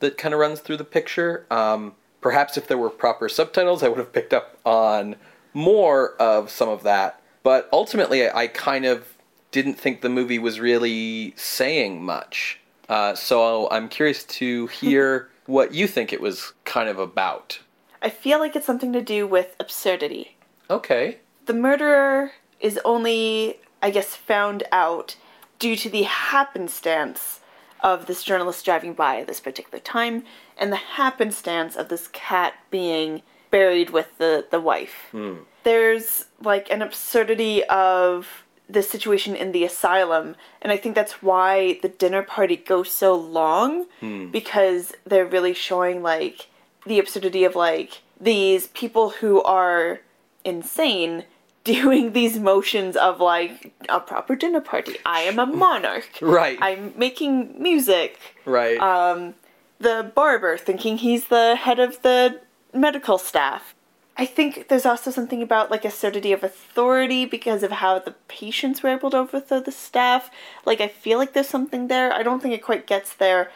that 0.00 0.18
kind 0.18 0.34
of 0.34 0.40
runs 0.40 0.60
through 0.60 0.76
the 0.76 0.84
picture. 0.84 1.46
Um, 1.50 1.94
perhaps 2.20 2.56
if 2.56 2.68
there 2.68 2.78
were 2.78 2.90
proper 2.90 3.28
subtitles, 3.28 3.82
I 3.82 3.88
would 3.88 3.98
have 3.98 4.12
picked 4.12 4.32
up 4.32 4.58
on 4.64 5.16
more 5.52 6.14
of 6.16 6.50
some 6.50 6.68
of 6.68 6.82
that. 6.84 7.20
But 7.42 7.68
ultimately, 7.72 8.28
I 8.30 8.46
kind 8.46 8.84
of 8.84 9.14
didn't 9.50 9.74
think 9.74 10.00
the 10.00 10.08
movie 10.08 10.38
was 10.38 10.58
really 10.58 11.34
saying 11.36 12.02
much. 12.02 12.58
Uh, 12.88 13.14
so 13.14 13.68
I'm 13.70 13.88
curious 13.88 14.24
to 14.24 14.66
hear 14.68 15.28
what 15.46 15.72
you 15.72 15.86
think 15.86 16.12
it 16.12 16.20
was 16.20 16.52
kind 16.64 16.88
of 16.88 16.98
about. 16.98 17.60
I 18.02 18.10
feel 18.10 18.38
like 18.38 18.56
it's 18.56 18.66
something 18.66 18.92
to 18.92 19.02
do 19.02 19.26
with 19.26 19.54
absurdity. 19.58 20.36
Okay. 20.68 21.18
The 21.46 21.54
murderer 21.54 22.32
is 22.60 22.78
only, 22.84 23.58
I 23.82 23.90
guess, 23.90 24.16
found 24.16 24.62
out 24.72 25.16
due 25.58 25.76
to 25.76 25.90
the 25.90 26.02
happenstance 26.02 27.40
of 27.80 28.06
this 28.06 28.22
journalist 28.22 28.64
driving 28.64 28.94
by 28.94 29.20
at 29.20 29.26
this 29.26 29.40
particular 29.40 29.78
time 29.78 30.24
and 30.56 30.72
the 30.72 30.76
happenstance 30.76 31.76
of 31.76 31.88
this 31.90 32.08
cat 32.08 32.54
being 32.70 33.22
buried 33.50 33.90
with 33.90 34.16
the, 34.18 34.46
the 34.50 34.60
wife. 34.60 35.08
Hmm. 35.12 35.34
There's 35.64 36.26
like 36.40 36.70
an 36.70 36.82
absurdity 36.82 37.62
of 37.64 38.44
the 38.68 38.82
situation 38.82 39.36
in 39.36 39.52
the 39.52 39.64
asylum, 39.64 40.36
and 40.62 40.72
I 40.72 40.78
think 40.78 40.94
that's 40.94 41.22
why 41.22 41.78
the 41.82 41.88
dinner 41.88 42.22
party 42.22 42.56
goes 42.56 42.90
so 42.90 43.14
long 43.14 43.84
hmm. 44.00 44.30
because 44.30 44.94
they're 45.04 45.26
really 45.26 45.54
showing 45.54 46.02
like 46.02 46.48
the 46.86 46.98
absurdity 46.98 47.44
of 47.44 47.54
like 47.54 48.00
these 48.18 48.68
people 48.68 49.10
who 49.10 49.42
are 49.42 50.00
insane 50.44 51.24
doing 51.64 52.12
these 52.12 52.38
motions 52.38 52.94
of 52.96 53.20
like 53.20 53.74
a 53.88 53.98
proper 53.98 54.36
dinner 54.36 54.60
party. 54.60 54.96
I 55.04 55.20
am 55.20 55.38
a 55.38 55.46
monarch. 55.46 56.08
Right. 56.20 56.58
I'm 56.60 56.92
making 56.96 57.60
music. 57.60 58.18
Right. 58.44 58.78
Um, 58.78 59.34
the 59.78 60.10
barber 60.14 60.56
thinking 60.56 60.98
he's 60.98 61.26
the 61.26 61.56
head 61.56 61.78
of 61.78 62.02
the 62.02 62.40
medical 62.72 63.18
staff. 63.18 63.74
I 64.16 64.26
think 64.26 64.68
there's 64.68 64.86
also 64.86 65.10
something 65.10 65.42
about 65.42 65.70
like 65.70 65.84
absurdity 65.84 66.32
of 66.32 66.44
authority 66.44 67.24
because 67.24 67.62
of 67.62 67.72
how 67.72 67.98
the 67.98 68.14
patients 68.28 68.82
were 68.82 68.90
able 68.90 69.10
to 69.10 69.18
overthrow 69.18 69.60
the 69.60 69.72
staff. 69.72 70.30
Like 70.64 70.80
I 70.80 70.88
feel 70.88 71.18
like 71.18 71.32
there's 71.32 71.48
something 71.48 71.88
there. 71.88 72.12
I 72.12 72.22
don't 72.22 72.40
think 72.40 72.54
it 72.54 72.62
quite 72.62 72.86
gets 72.86 73.14
there. 73.14 73.50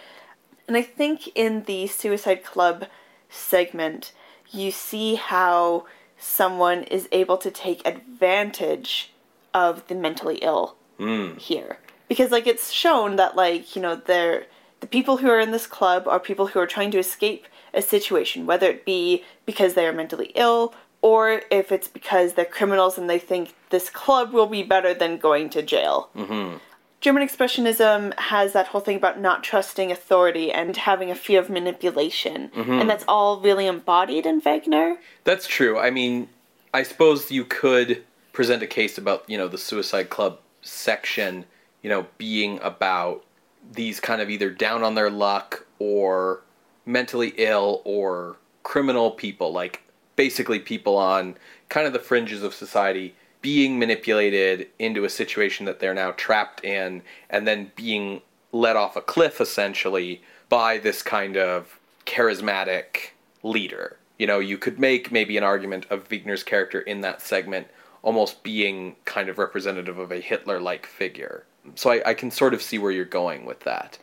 And 0.66 0.76
I 0.76 0.82
think 0.82 1.28
in 1.34 1.64
the 1.64 1.86
Suicide 1.86 2.44
Club 2.44 2.86
segment, 3.28 4.12
you 4.50 4.70
see 4.70 5.14
how 5.14 5.86
someone 6.18 6.82
is 6.84 7.08
able 7.12 7.36
to 7.38 7.50
take 7.50 7.86
advantage 7.86 9.12
of 9.54 9.86
the 9.88 9.94
mentally 9.94 10.36
ill 10.36 10.76
hmm. 10.98 11.36
here. 11.36 11.78
Because 12.08 12.30
like 12.30 12.46
it's 12.46 12.70
shown 12.70 13.16
that 13.16 13.36
like, 13.36 13.74
you 13.76 13.82
know, 13.82 13.96
they're 13.96 14.46
the 14.80 14.86
people 14.86 15.18
who 15.18 15.28
are 15.28 15.40
in 15.40 15.50
this 15.50 15.66
club 15.66 16.06
are 16.06 16.20
people 16.20 16.48
who 16.48 16.60
are 16.60 16.66
trying 16.66 16.90
to 16.92 16.98
escape 16.98 17.46
a 17.74 17.82
situation, 17.82 18.46
whether 18.46 18.68
it 18.68 18.84
be 18.84 19.24
because 19.44 19.74
they 19.74 19.86
are 19.86 19.92
mentally 19.92 20.32
ill 20.34 20.74
or 21.02 21.42
if 21.50 21.70
it's 21.70 21.88
because 21.88 22.32
they're 22.32 22.44
criminals 22.44 22.98
and 22.98 23.08
they 23.08 23.18
think 23.18 23.54
this 23.70 23.90
club 23.90 24.32
will 24.32 24.46
be 24.46 24.62
better 24.62 24.94
than 24.94 25.18
going 25.18 25.50
to 25.50 25.62
jail. 25.62 26.10
Mm-hmm. 26.16 26.56
German 27.00 27.26
Expressionism 27.26 28.18
has 28.18 28.52
that 28.54 28.68
whole 28.68 28.80
thing 28.80 28.96
about 28.96 29.20
not 29.20 29.44
trusting 29.44 29.92
authority 29.92 30.50
and 30.50 30.76
having 30.76 31.10
a 31.10 31.14
fear 31.14 31.40
of 31.40 31.48
manipulation. 31.48 32.50
Mm-hmm. 32.54 32.72
And 32.72 32.90
that's 32.90 33.04
all 33.06 33.40
really 33.40 33.66
embodied 33.66 34.26
in 34.26 34.40
Wegener. 34.40 34.96
That's 35.24 35.46
true. 35.46 35.78
I 35.78 35.90
mean, 35.90 36.28
I 36.74 36.82
suppose 36.82 37.30
you 37.30 37.44
could 37.44 38.02
present 38.32 38.62
a 38.62 38.66
case 38.66 38.98
about, 38.98 39.28
you 39.28 39.38
know, 39.38 39.48
the 39.48 39.58
Suicide 39.58 40.10
Club 40.10 40.40
section, 40.62 41.44
you 41.82 41.88
know, 41.88 42.06
being 42.18 42.58
about 42.62 43.24
these 43.72 44.00
kind 44.00 44.20
of 44.20 44.28
either 44.28 44.50
down 44.50 44.82
on 44.82 44.94
their 44.94 45.10
luck 45.10 45.66
or 45.78 46.42
mentally 46.84 47.32
ill 47.36 47.80
or 47.84 48.36
criminal 48.64 49.12
people, 49.12 49.52
like 49.52 49.82
basically 50.16 50.58
people 50.58 50.96
on 50.96 51.36
kind 51.68 51.86
of 51.86 51.92
the 51.92 51.98
fringes 51.98 52.42
of 52.42 52.54
society 52.54 53.14
being 53.40 53.78
manipulated 53.78 54.68
into 54.78 55.04
a 55.04 55.10
situation 55.10 55.66
that 55.66 55.80
they're 55.80 55.94
now 55.94 56.12
trapped 56.12 56.64
in 56.64 57.02
and 57.30 57.46
then 57.46 57.70
being 57.76 58.22
let 58.52 58.76
off 58.76 58.96
a 58.96 59.00
cliff 59.00 59.40
essentially 59.40 60.22
by 60.48 60.78
this 60.78 61.02
kind 61.02 61.36
of 61.36 61.78
charismatic 62.06 63.10
leader. 63.42 63.96
You 64.18 64.26
know, 64.26 64.40
you 64.40 64.58
could 64.58 64.80
make 64.80 65.12
maybe 65.12 65.36
an 65.36 65.44
argument 65.44 65.86
of 65.90 66.08
Wegener's 66.08 66.42
character 66.42 66.80
in 66.80 67.02
that 67.02 67.22
segment 67.22 67.68
almost 68.02 68.42
being 68.42 68.96
kind 69.04 69.28
of 69.28 69.38
representative 69.38 69.98
of 69.98 70.10
a 70.10 70.20
Hitler 70.20 70.60
like 70.60 70.86
figure. 70.86 71.44
So 71.74 71.90
I, 71.90 72.02
I 72.10 72.14
can 72.14 72.30
sort 72.30 72.54
of 72.54 72.62
see 72.62 72.78
where 72.78 72.90
you're 72.90 73.04
going 73.04 73.44
with 73.44 73.60
that. 73.60 73.98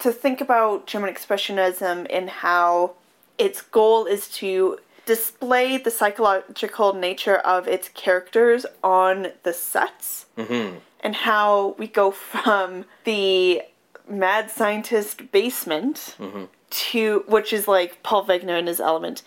To 0.00 0.12
think 0.12 0.40
about 0.40 0.86
German 0.86 1.12
Expressionism 1.12 2.06
and 2.10 2.30
how 2.30 2.92
its 3.36 3.62
goal 3.62 4.06
is 4.06 4.28
to 4.28 4.78
display 5.08 5.78
the 5.78 5.90
psychological 5.90 6.92
nature 6.92 7.38
of 7.38 7.66
its 7.66 7.88
characters 7.88 8.64
on 8.84 9.28
the 9.42 9.52
sets 9.52 10.26
Mm-hmm. 10.36 10.76
and 11.00 11.16
how 11.16 11.74
we 11.78 11.86
go 11.88 12.12
from 12.12 12.84
the 13.04 13.62
mad 14.08 14.50
scientist 14.50 15.32
basement 15.32 16.14
Mm-hmm. 16.20 16.44
to 16.70 17.24
which 17.26 17.52
is 17.52 17.66
like 17.66 18.02
Paul 18.04 18.24
Wegener 18.26 18.58
in 18.58 18.66
his 18.68 18.78
element 18.80 19.22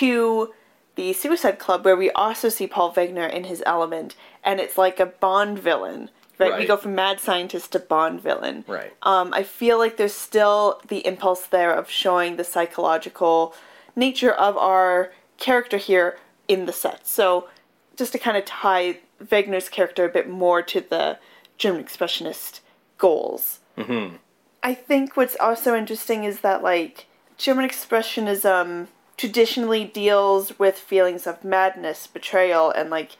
to 0.00 0.52
the 0.96 1.12
Suicide 1.12 1.58
Club 1.58 1.84
where 1.84 1.96
we 2.04 2.10
also 2.24 2.48
see 2.48 2.66
Paul 2.66 2.92
Wegener 2.94 3.28
in 3.38 3.44
his 3.44 3.62
element 3.66 4.16
and 4.42 4.58
it's 4.60 4.78
like 4.78 4.98
a 4.98 5.06
Bond 5.06 5.58
villain. 5.58 6.10
Right? 6.38 6.58
We 6.58 6.66
go 6.66 6.76
from 6.76 6.94
mad 6.94 7.18
scientist 7.20 7.72
to 7.72 7.78
Bond 7.78 8.20
villain. 8.20 8.64
Right. 8.68 8.92
Um, 9.02 9.32
I 9.32 9.42
feel 9.42 9.78
like 9.78 9.96
there's 9.96 10.12
still 10.30 10.80
the 10.88 11.06
impulse 11.06 11.46
there 11.46 11.72
of 11.80 11.88
showing 11.88 12.36
the 12.36 12.44
psychological 12.44 13.54
nature 13.94 14.32
of 14.32 14.54
our 14.58 15.12
character 15.38 15.76
here 15.76 16.18
in 16.48 16.66
the 16.66 16.72
set. 16.72 17.06
So, 17.06 17.48
just 17.96 18.12
to 18.12 18.18
kind 18.18 18.36
of 18.36 18.44
tie 18.44 19.00
Wegener's 19.24 19.68
character 19.68 20.04
a 20.04 20.10
bit 20.10 20.28
more 20.28 20.62
to 20.62 20.80
the 20.80 21.18
German 21.58 21.82
Expressionist 21.82 22.60
goals. 22.98 23.60
Mm-hmm. 23.76 24.16
I 24.62 24.74
think 24.74 25.16
what's 25.16 25.36
also 25.40 25.74
interesting 25.74 26.24
is 26.24 26.40
that, 26.40 26.62
like, 26.62 27.06
German 27.38 27.68
Expressionism 27.68 28.88
traditionally 29.16 29.84
deals 29.84 30.58
with 30.58 30.76
feelings 30.76 31.26
of 31.26 31.44
madness, 31.44 32.06
betrayal, 32.06 32.70
and, 32.70 32.90
like, 32.90 33.12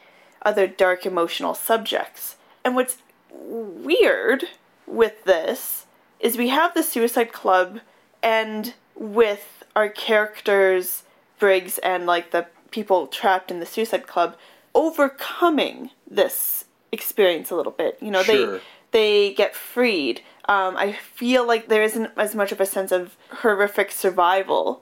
other 0.43 0.67
dark 0.67 1.05
emotional 1.05 1.53
subjects. 1.53 2.35
And 2.63 2.75
what's 2.75 2.97
weird 3.31 4.45
with 4.85 5.23
this 5.23 5.85
is 6.19 6.37
we 6.37 6.49
have 6.49 6.73
the 6.73 6.83
Suicide 6.83 7.31
Club, 7.31 7.79
and 8.21 8.73
with 8.95 9.63
our 9.75 9.89
characters, 9.89 11.03
Briggs, 11.39 11.77
and, 11.79 12.05
like, 12.05 12.31
the 12.31 12.47
people 12.71 13.07
trapped 13.07 13.51
in 13.51 13.59
the 13.59 13.65
Suicide 13.65 14.07
Club, 14.07 14.35
overcoming 14.73 15.91
this 16.09 16.65
experience 16.91 17.51
a 17.51 17.55
little 17.55 17.71
bit. 17.71 17.97
You 18.01 18.11
know, 18.11 18.23
Sure. 18.23 18.53
they 18.53 18.61
they 18.91 19.33
get 19.33 19.53
freed. 19.55 20.21
Um, 20.45 20.77
I 20.77 20.93
feel 20.93 21.45
like 21.45 21.67
there 21.67 21.83
isn't 21.83 22.09
as 22.17 22.33
much 22.33 22.51
of 22.53 22.61
a 22.61 22.65
sense 22.65 22.91
of 22.91 23.15
horrific 23.29 23.91
survival 23.91 24.81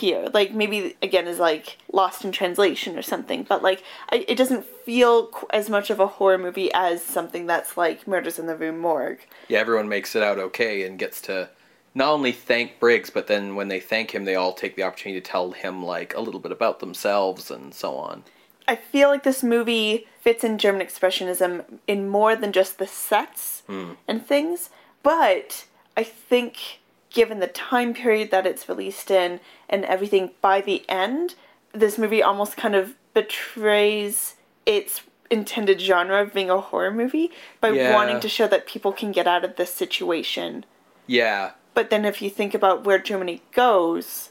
here. 0.00 0.28
Like 0.32 0.54
maybe 0.54 0.96
again 1.02 1.26
is 1.26 1.38
like 1.38 1.76
lost 1.92 2.24
in 2.24 2.32
translation 2.32 2.98
or 2.98 3.02
something. 3.02 3.42
But 3.42 3.62
like 3.62 3.82
I, 4.10 4.24
it 4.26 4.36
doesn't 4.36 4.64
feel 4.64 5.26
qu- 5.26 5.46
as 5.50 5.68
much 5.68 5.90
of 5.90 6.00
a 6.00 6.06
horror 6.06 6.38
movie 6.38 6.70
as 6.72 7.02
something 7.02 7.44
that's 7.46 7.76
like 7.76 8.06
Murders 8.08 8.38
in 8.38 8.46
the 8.46 8.56
Rue 8.56 8.72
Morgue. 8.72 9.20
Yeah, 9.48 9.58
everyone 9.58 9.86
makes 9.88 10.16
it 10.16 10.22
out 10.22 10.38
okay 10.38 10.84
and 10.84 10.98
gets 10.98 11.20
to 11.22 11.50
not 11.98 12.12
only 12.12 12.30
thank 12.30 12.78
Briggs, 12.78 13.10
but 13.10 13.26
then 13.26 13.56
when 13.56 13.66
they 13.66 13.80
thank 13.80 14.14
him, 14.14 14.24
they 14.24 14.36
all 14.36 14.52
take 14.52 14.76
the 14.76 14.84
opportunity 14.84 15.20
to 15.20 15.30
tell 15.30 15.50
him 15.50 15.84
like 15.84 16.14
a 16.14 16.20
little 16.20 16.38
bit 16.38 16.52
about 16.52 16.78
themselves 16.78 17.50
and 17.50 17.74
so 17.74 17.96
on. 17.96 18.22
I 18.68 18.76
feel 18.76 19.08
like 19.08 19.24
this 19.24 19.42
movie 19.42 20.06
fits 20.20 20.44
in 20.44 20.58
German 20.58 20.86
Expressionism 20.86 21.64
in 21.88 22.08
more 22.08 22.36
than 22.36 22.52
just 22.52 22.78
the 22.78 22.86
sets 22.86 23.64
hmm. 23.66 23.92
and 24.06 24.24
things, 24.24 24.70
but 25.02 25.66
I 25.96 26.04
think 26.04 26.78
given 27.10 27.40
the 27.40 27.48
time 27.48 27.94
period 27.94 28.30
that 28.30 28.46
it's 28.46 28.68
released 28.68 29.10
in 29.10 29.40
and 29.68 29.84
everything, 29.84 30.30
by 30.40 30.60
the 30.60 30.88
end, 30.88 31.34
this 31.72 31.98
movie 31.98 32.22
almost 32.22 32.56
kind 32.56 32.76
of 32.76 32.94
betrays 33.12 34.36
its 34.66 35.00
intended 35.30 35.80
genre 35.80 36.22
of 36.22 36.32
being 36.32 36.48
a 36.48 36.60
horror 36.60 36.92
movie 36.92 37.32
by 37.60 37.70
Yeah. 37.70 37.92
wanting 37.92 38.20
to 38.20 38.28
show 38.28 38.46
that 38.46 38.66
people 38.66 38.92
can 38.92 39.10
get 39.10 39.26
out 39.26 39.44
of 39.44 39.56
this 39.56 39.74
situation. 39.74 40.64
Yeah, 41.06 41.52
But 41.78 41.90
then 41.90 42.04
if 42.04 42.20
you 42.20 42.28
think 42.28 42.54
about 42.54 42.82
where 42.82 42.98
Germany 42.98 43.40
goes, 43.52 44.30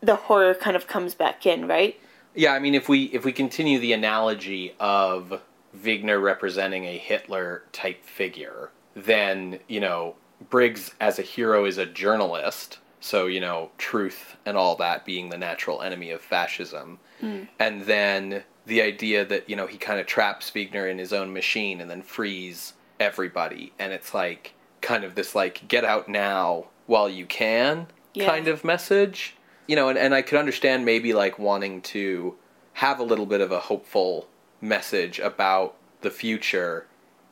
the 0.00 0.14
horror 0.14 0.54
kind 0.54 0.76
of 0.76 0.86
comes 0.86 1.12
back 1.12 1.44
in, 1.44 1.66
right? 1.66 1.98
yeah. 2.36 2.52
I 2.52 2.60
mean, 2.60 2.76
if 2.76 2.88
we 2.88 3.06
if 3.06 3.24
we 3.24 3.32
continue 3.32 3.80
the 3.80 3.92
analogy 3.92 4.76
of 4.78 5.42
Wegener 5.76 6.22
representing 6.22 6.84
a 6.84 6.96
Hitler 6.96 7.64
type 7.72 8.04
figure, 8.04 8.70
then 8.94 9.58
you 9.66 9.80
know 9.80 10.14
Briggs 10.50 10.94
as 11.00 11.18
a 11.18 11.22
hero 11.22 11.64
is 11.64 11.78
a 11.78 11.84
journalist. 11.84 12.78
So 13.00 13.26
you 13.26 13.40
know 13.40 13.72
truth 13.76 14.36
and 14.46 14.56
all 14.56 14.76
that 14.76 15.04
being 15.04 15.30
the 15.30 15.36
natural 15.36 15.82
enemy 15.82 16.12
of 16.12 16.20
fascism, 16.20 17.00
hmm. 17.18 17.40
and 17.58 17.82
then 17.86 18.44
the 18.66 18.82
idea 18.82 19.24
that 19.24 19.50
you 19.50 19.56
know 19.56 19.66
he 19.66 19.78
kind 19.78 19.98
of 19.98 20.06
traps 20.06 20.48
Wegener 20.52 20.88
in 20.88 20.98
his 20.98 21.12
own 21.12 21.32
machine 21.32 21.80
and 21.80 21.90
then 21.90 22.02
frees 22.02 22.74
everybody, 23.00 23.72
and 23.80 23.92
it's 23.92 24.14
like 24.14 24.54
kind 24.80 25.02
of 25.02 25.16
this 25.16 25.34
like 25.34 25.66
get 25.66 25.84
out 25.84 26.08
now 26.08 26.66
while 26.86 27.08
you 27.08 27.26
can 27.26 27.86
Yeah. 28.14 28.28
kind 28.28 28.48
of 28.48 28.64
message, 28.64 29.36
you 29.66 29.76
know, 29.76 29.88
and, 29.88 29.98
and 29.98 30.14
I 30.14 30.22
could 30.22 30.38
understand 30.38 30.84
maybe 30.84 31.12
like 31.12 31.38
wanting 31.38 31.80
to 31.82 32.34
have 32.74 32.98
a 32.98 33.04
little 33.04 33.26
bit 33.26 33.40
of 33.40 33.52
a 33.52 33.60
hopeful 33.60 34.28
message 34.60 35.18
about 35.18 35.76
the 36.00 36.10
future 36.10 36.86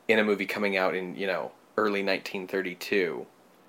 in 0.07 0.19
a 0.19 0.23
movie 0.23 0.45
coming 0.45 0.75
out 0.77 0.93
in 0.95 1.15
you 1.15 1.25
know 1.27 1.51
early 1.77 2.03
1932 2.03 3.25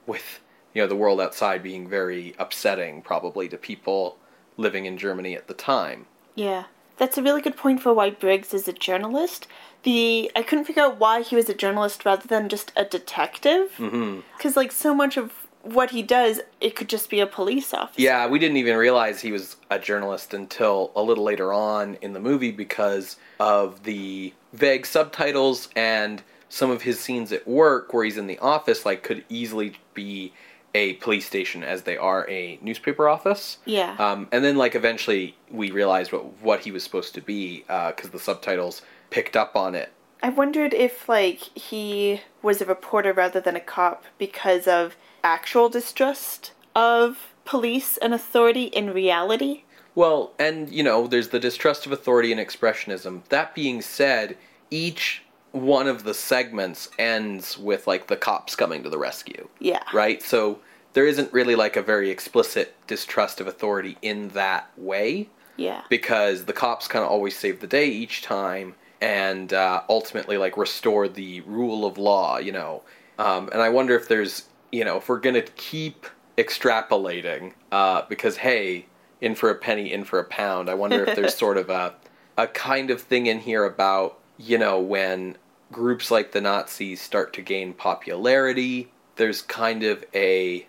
with 0.06 0.40
you 0.74 0.82
know 0.82 0.88
the 0.88 0.96
world 0.96 1.20
outside 1.20 1.62
being 1.62 1.88
very 1.88 2.34
upsetting 2.38 3.00
probably 3.02 3.48
to 3.48 3.56
people 3.56 4.18
living 4.56 4.86
in 4.86 4.96
Germany 4.98 5.34
at 5.34 5.46
the 5.48 5.54
time. 5.54 6.06
Yeah, 6.34 6.64
that's 6.96 7.16
a 7.18 7.22
really 7.22 7.40
good 7.40 7.56
point 7.56 7.80
for 7.80 7.92
why 7.94 8.10
Briggs 8.10 8.52
is 8.54 8.68
a 8.68 8.72
journalist. 8.72 9.46
The 9.84 10.30
I 10.34 10.42
couldn't 10.42 10.64
figure 10.64 10.82
out 10.82 10.98
why 10.98 11.22
he 11.22 11.36
was 11.36 11.48
a 11.48 11.54
journalist 11.54 12.04
rather 12.04 12.26
than 12.26 12.48
just 12.48 12.72
a 12.76 12.84
detective. 12.84 13.72
Mm-hmm. 13.78 14.20
Because 14.36 14.56
like 14.56 14.72
so 14.72 14.94
much 14.94 15.16
of 15.16 15.43
what 15.64 15.90
he 15.90 16.02
does, 16.02 16.40
it 16.60 16.76
could 16.76 16.88
just 16.88 17.10
be 17.10 17.20
a 17.20 17.26
police 17.26 17.72
officer. 17.74 18.00
Yeah, 18.00 18.26
we 18.26 18.38
didn't 18.38 18.58
even 18.58 18.76
realize 18.76 19.20
he 19.20 19.32
was 19.32 19.56
a 19.70 19.78
journalist 19.78 20.34
until 20.34 20.92
a 20.94 21.02
little 21.02 21.24
later 21.24 21.52
on 21.52 21.96
in 22.02 22.12
the 22.12 22.20
movie 22.20 22.52
because 22.52 23.16
of 23.40 23.82
the 23.82 24.32
vague 24.52 24.86
subtitles 24.86 25.68
and 25.74 26.22
some 26.48 26.70
of 26.70 26.82
his 26.82 27.00
scenes 27.00 27.32
at 27.32 27.48
work 27.48 27.92
where 27.92 28.04
he's 28.04 28.16
in 28.16 28.26
the 28.26 28.38
office 28.38 28.86
like 28.86 29.02
could 29.02 29.24
easily 29.28 29.74
be 29.94 30.32
a 30.74 30.94
police 30.94 31.26
station 31.26 31.62
as 31.62 31.82
they 31.82 31.96
are 31.96 32.28
a 32.28 32.58
newspaper 32.60 33.08
office. 33.08 33.58
Yeah. 33.64 33.96
Um, 33.98 34.28
and 34.32 34.44
then 34.44 34.56
like 34.56 34.74
eventually 34.74 35.36
we 35.50 35.70
realized 35.70 36.12
what 36.12 36.42
what 36.42 36.60
he 36.60 36.70
was 36.70 36.82
supposed 36.82 37.14
to 37.14 37.20
be 37.20 37.60
because 37.60 38.10
the 38.10 38.18
subtitles 38.18 38.82
picked 39.10 39.36
up 39.36 39.56
on 39.56 39.74
it. 39.74 39.92
I 40.22 40.30
wondered 40.30 40.74
if 40.74 41.08
like 41.08 41.38
he 41.56 42.22
was 42.42 42.60
a 42.60 42.64
reporter 42.64 43.12
rather 43.12 43.40
than 43.40 43.56
a 43.56 43.60
cop 43.60 44.04
because 44.18 44.66
of 44.66 44.96
actual 45.24 45.68
distrust 45.68 46.52
of 46.76 47.34
police 47.44 47.96
and 47.96 48.14
authority 48.14 48.64
in 48.64 48.92
reality. 48.92 49.62
Well, 49.94 50.32
and 50.38 50.70
you 50.70 50.82
know, 50.82 51.06
there's 51.06 51.28
the 51.28 51.40
distrust 51.40 51.86
of 51.86 51.92
authority 51.92 52.30
and 52.32 52.40
expressionism. 52.40 53.24
That 53.28 53.54
being 53.54 53.80
said, 53.82 54.36
each 54.70 55.22
one 55.52 55.86
of 55.86 56.02
the 56.04 56.14
segments 56.14 56.88
ends 56.98 57.56
with 57.56 57.86
like 57.86 58.08
the 58.08 58.16
cops 58.16 58.56
coming 58.56 58.82
to 58.82 58.88
the 58.90 58.98
rescue, 58.98 59.48
Yeah. 59.60 59.82
right? 59.92 60.20
So 60.20 60.58
there 60.94 61.06
isn't 61.06 61.32
really 61.32 61.54
like 61.54 61.76
a 61.76 61.82
very 61.82 62.10
explicit 62.10 62.74
distrust 62.88 63.40
of 63.40 63.46
authority 63.46 63.96
in 64.02 64.28
that 64.30 64.68
way 64.76 65.28
Yeah. 65.56 65.82
because 65.88 66.46
the 66.46 66.52
cops 66.52 66.88
kind 66.88 67.04
of 67.04 67.10
always 67.10 67.38
save 67.38 67.60
the 67.60 67.68
day 67.68 67.86
each 67.86 68.22
time 68.22 68.74
and 69.00 69.52
uh, 69.52 69.82
ultimately 69.88 70.38
like 70.38 70.56
restore 70.56 71.06
the 71.06 71.40
rule 71.42 71.86
of 71.86 71.98
law, 71.98 72.38
you 72.38 72.50
know. 72.50 72.82
Um, 73.18 73.48
and 73.52 73.62
I 73.62 73.68
wonder 73.68 73.94
if 73.94 74.08
there's, 74.08 74.46
you 74.74 74.84
know, 74.84 74.96
if 74.96 75.08
we're 75.08 75.20
gonna 75.20 75.42
keep 75.42 76.06
extrapolating, 76.36 77.52
uh, 77.70 78.02
because 78.08 78.38
hey, 78.38 78.86
in 79.20 79.34
for 79.34 79.50
a 79.50 79.54
penny, 79.54 79.92
in 79.92 80.04
for 80.04 80.18
a 80.18 80.24
pound. 80.24 80.68
I 80.68 80.74
wonder 80.74 81.04
if 81.04 81.16
there's 81.16 81.34
sort 81.44 81.56
of 81.56 81.70
a 81.70 81.94
a 82.36 82.48
kind 82.48 82.90
of 82.90 83.00
thing 83.00 83.26
in 83.26 83.40
here 83.40 83.64
about 83.64 84.18
you 84.36 84.58
know 84.58 84.80
when 84.80 85.36
groups 85.70 86.10
like 86.10 86.32
the 86.32 86.40
Nazis 86.40 87.00
start 87.00 87.32
to 87.34 87.42
gain 87.42 87.72
popularity. 87.72 88.90
There's 89.16 89.42
kind 89.42 89.84
of 89.84 90.04
a 90.12 90.66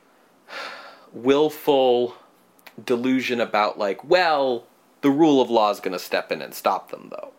willful 1.12 2.16
delusion 2.84 3.41
about 3.41 3.80
like, 3.80 4.03
well, 4.03 4.68
the 5.01 5.10
rule 5.10 5.41
of 5.41 5.49
law 5.49 5.72
is 5.72 5.80
going 5.80 5.93
to 5.93 5.99
step 5.99 6.32
in 6.32 6.41
and 6.43 6.53
stop 6.53 6.91
them 6.91 7.10
though. 7.10 7.32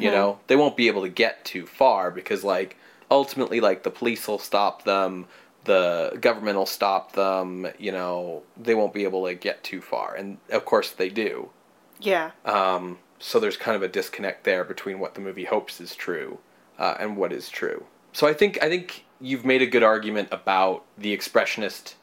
You 0.00 0.10
know, 0.10 0.38
they 0.46 0.56
won't 0.56 0.76
be 0.76 0.88
able 0.88 1.02
to 1.02 1.08
get 1.08 1.44
too 1.44 1.66
far 1.66 2.10
because 2.10 2.42
like 2.42 2.76
ultimately 3.10 3.60
like 3.60 3.82
the 3.82 3.90
police 3.90 4.26
will 4.26 4.38
stop 4.38 4.84
them, 4.84 5.26
the 5.66 6.16
government 6.20 6.56
will 6.56 6.66
stop 6.66 7.12
them, 7.12 7.66
you 7.78 7.92
know, 7.92 8.42
they 8.56 8.74
won't 8.74 8.94
be 8.94 9.04
able 9.04 9.26
to 9.26 9.34
get 9.34 9.62
too 9.62 9.80
far. 9.80 10.14
And 10.14 10.38
of 10.50 10.64
course 10.64 10.90
they 10.92 11.10
do. 11.10 11.50
Yeah. 12.00 12.30
Um 12.44 12.98
so 13.18 13.40
there's 13.40 13.56
kind 13.56 13.76
of 13.76 13.82
a 13.82 13.88
disconnect 13.88 14.44
there 14.44 14.64
between 14.64 14.98
what 14.98 15.14
the 15.14 15.20
movie 15.20 15.44
hopes 15.44 15.80
is 15.80 15.94
true 15.94 16.38
uh, 16.78 16.94
and 16.98 17.16
what 17.16 17.32
is 17.32 17.48
true. 17.48 17.86
So 18.12 18.26
I 18.26 18.34
think 18.34 18.62
I 18.62 18.68
think 18.68 19.04
you've 19.20 19.44
made 19.44 19.62
a 19.62 19.66
good 19.66 19.82
argument 19.82 20.28
about 20.30 20.84
the 20.98 21.16
expressionist 21.16 21.94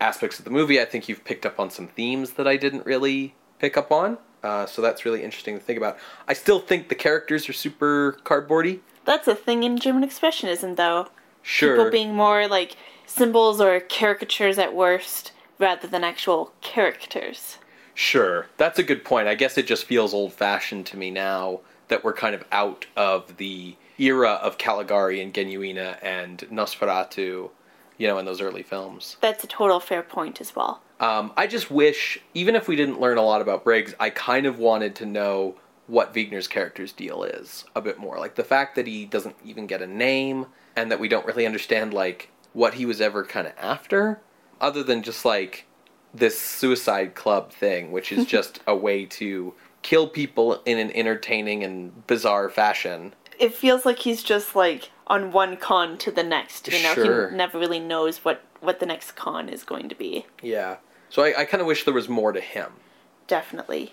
aspects 0.00 0.38
of 0.38 0.44
the 0.44 0.50
movie. 0.50 0.80
I 0.80 0.84
think 0.84 1.08
you've 1.08 1.24
picked 1.24 1.46
up 1.46 1.58
on 1.58 1.70
some 1.70 1.88
themes 1.88 2.32
that 2.32 2.46
I 2.46 2.56
didn't 2.56 2.86
really 2.86 3.34
pick 3.58 3.76
up 3.76 3.90
on. 3.92 4.18
Uh, 4.42 4.66
so 4.66 4.82
that's 4.82 5.04
really 5.04 5.22
interesting 5.22 5.56
to 5.56 5.64
think 5.64 5.76
about. 5.76 5.96
I 6.26 6.32
still 6.32 6.58
think 6.58 6.88
the 6.88 6.96
characters 6.96 7.48
are 7.48 7.52
super 7.52 8.18
cardboardy. 8.24 8.80
That's 9.04 9.28
a 9.28 9.34
thing 9.34 9.62
in 9.62 9.78
German 9.78 10.08
expressionism, 10.08 10.76
though. 10.76 11.08
Sure. 11.42 11.76
People 11.76 11.90
being 11.90 12.14
more 12.14 12.48
like 12.48 12.76
symbols 13.12 13.60
or 13.60 13.78
caricatures 13.80 14.58
at 14.58 14.74
worst, 14.74 15.32
rather 15.58 15.86
than 15.86 16.02
actual 16.02 16.52
characters. 16.60 17.58
Sure, 17.94 18.46
that's 18.56 18.78
a 18.78 18.82
good 18.82 19.04
point. 19.04 19.28
I 19.28 19.34
guess 19.34 19.58
it 19.58 19.66
just 19.66 19.84
feels 19.84 20.14
old 20.14 20.32
fashioned 20.32 20.86
to 20.86 20.96
me 20.96 21.10
now 21.10 21.60
that 21.88 22.02
we're 22.02 22.14
kind 22.14 22.34
of 22.34 22.44
out 22.50 22.86
of 22.96 23.36
the 23.36 23.76
era 23.98 24.32
of 24.42 24.56
Caligari 24.56 25.20
and 25.20 25.34
Genuine 25.34 25.76
and 25.76 26.38
Nosferatu, 26.50 27.50
you 27.98 28.08
know, 28.08 28.18
in 28.18 28.24
those 28.24 28.40
early 28.40 28.62
films. 28.62 29.18
That's 29.20 29.44
a 29.44 29.46
total 29.46 29.78
fair 29.78 30.02
point 30.02 30.40
as 30.40 30.56
well. 30.56 30.82
Um, 31.00 31.32
I 31.36 31.46
just 31.46 31.70
wish, 31.70 32.18
even 32.32 32.56
if 32.56 32.66
we 32.66 32.76
didn't 32.76 33.00
learn 33.00 33.18
a 33.18 33.22
lot 33.22 33.42
about 33.42 33.62
Briggs, 33.62 33.94
I 34.00 34.08
kind 34.10 34.46
of 34.46 34.58
wanted 34.58 34.94
to 34.96 35.06
know 35.06 35.56
what 35.86 36.14
Wegener's 36.14 36.48
character's 36.48 36.92
deal 36.92 37.24
is 37.24 37.64
a 37.76 37.82
bit 37.82 37.98
more. 37.98 38.18
Like 38.18 38.36
the 38.36 38.44
fact 38.44 38.76
that 38.76 38.86
he 38.86 39.04
doesn't 39.04 39.36
even 39.44 39.66
get 39.66 39.82
a 39.82 39.86
name 39.86 40.46
and 40.76 40.90
that 40.90 40.98
we 40.98 41.08
don't 41.08 41.26
really 41.26 41.44
understand 41.44 41.92
like 41.92 42.30
what 42.52 42.74
he 42.74 42.86
was 42.86 43.00
ever 43.00 43.24
kind 43.24 43.46
of 43.46 43.52
after, 43.58 44.20
other 44.60 44.82
than 44.82 45.02
just 45.02 45.24
like 45.24 45.66
this 46.14 46.38
suicide 46.38 47.14
club 47.14 47.52
thing, 47.52 47.90
which 47.92 48.12
is 48.12 48.26
just 48.36 48.60
a 48.66 48.76
way 48.76 49.04
to 49.06 49.54
kill 49.82 50.06
people 50.06 50.62
in 50.64 50.78
an 50.78 50.90
entertaining 50.92 51.64
and 51.64 52.06
bizarre 52.06 52.48
fashion. 52.48 53.14
It 53.38 53.54
feels 53.54 53.84
like 53.84 53.98
he's 54.00 54.22
just 54.22 54.54
like 54.54 54.90
on 55.06 55.32
one 55.32 55.56
con 55.56 55.98
to 55.98 56.10
the 56.10 56.22
next. 56.22 56.68
You 56.68 56.82
know, 56.82 56.94
Sure. 56.94 57.30
he 57.30 57.36
never 57.36 57.58
really 57.58 57.80
knows 57.80 58.18
what 58.18 58.42
what 58.60 58.78
the 58.78 58.86
next 58.86 59.12
con 59.12 59.48
is 59.48 59.64
going 59.64 59.88
to 59.88 59.94
be. 59.94 60.26
Yeah. 60.40 60.76
So 61.10 61.24
I, 61.24 61.40
I 61.40 61.44
kind 61.44 61.60
of 61.60 61.66
wish 61.66 61.84
there 61.84 61.92
was 61.92 62.08
more 62.08 62.32
to 62.32 62.40
him. 62.40 62.72
Definitely. 63.26 63.92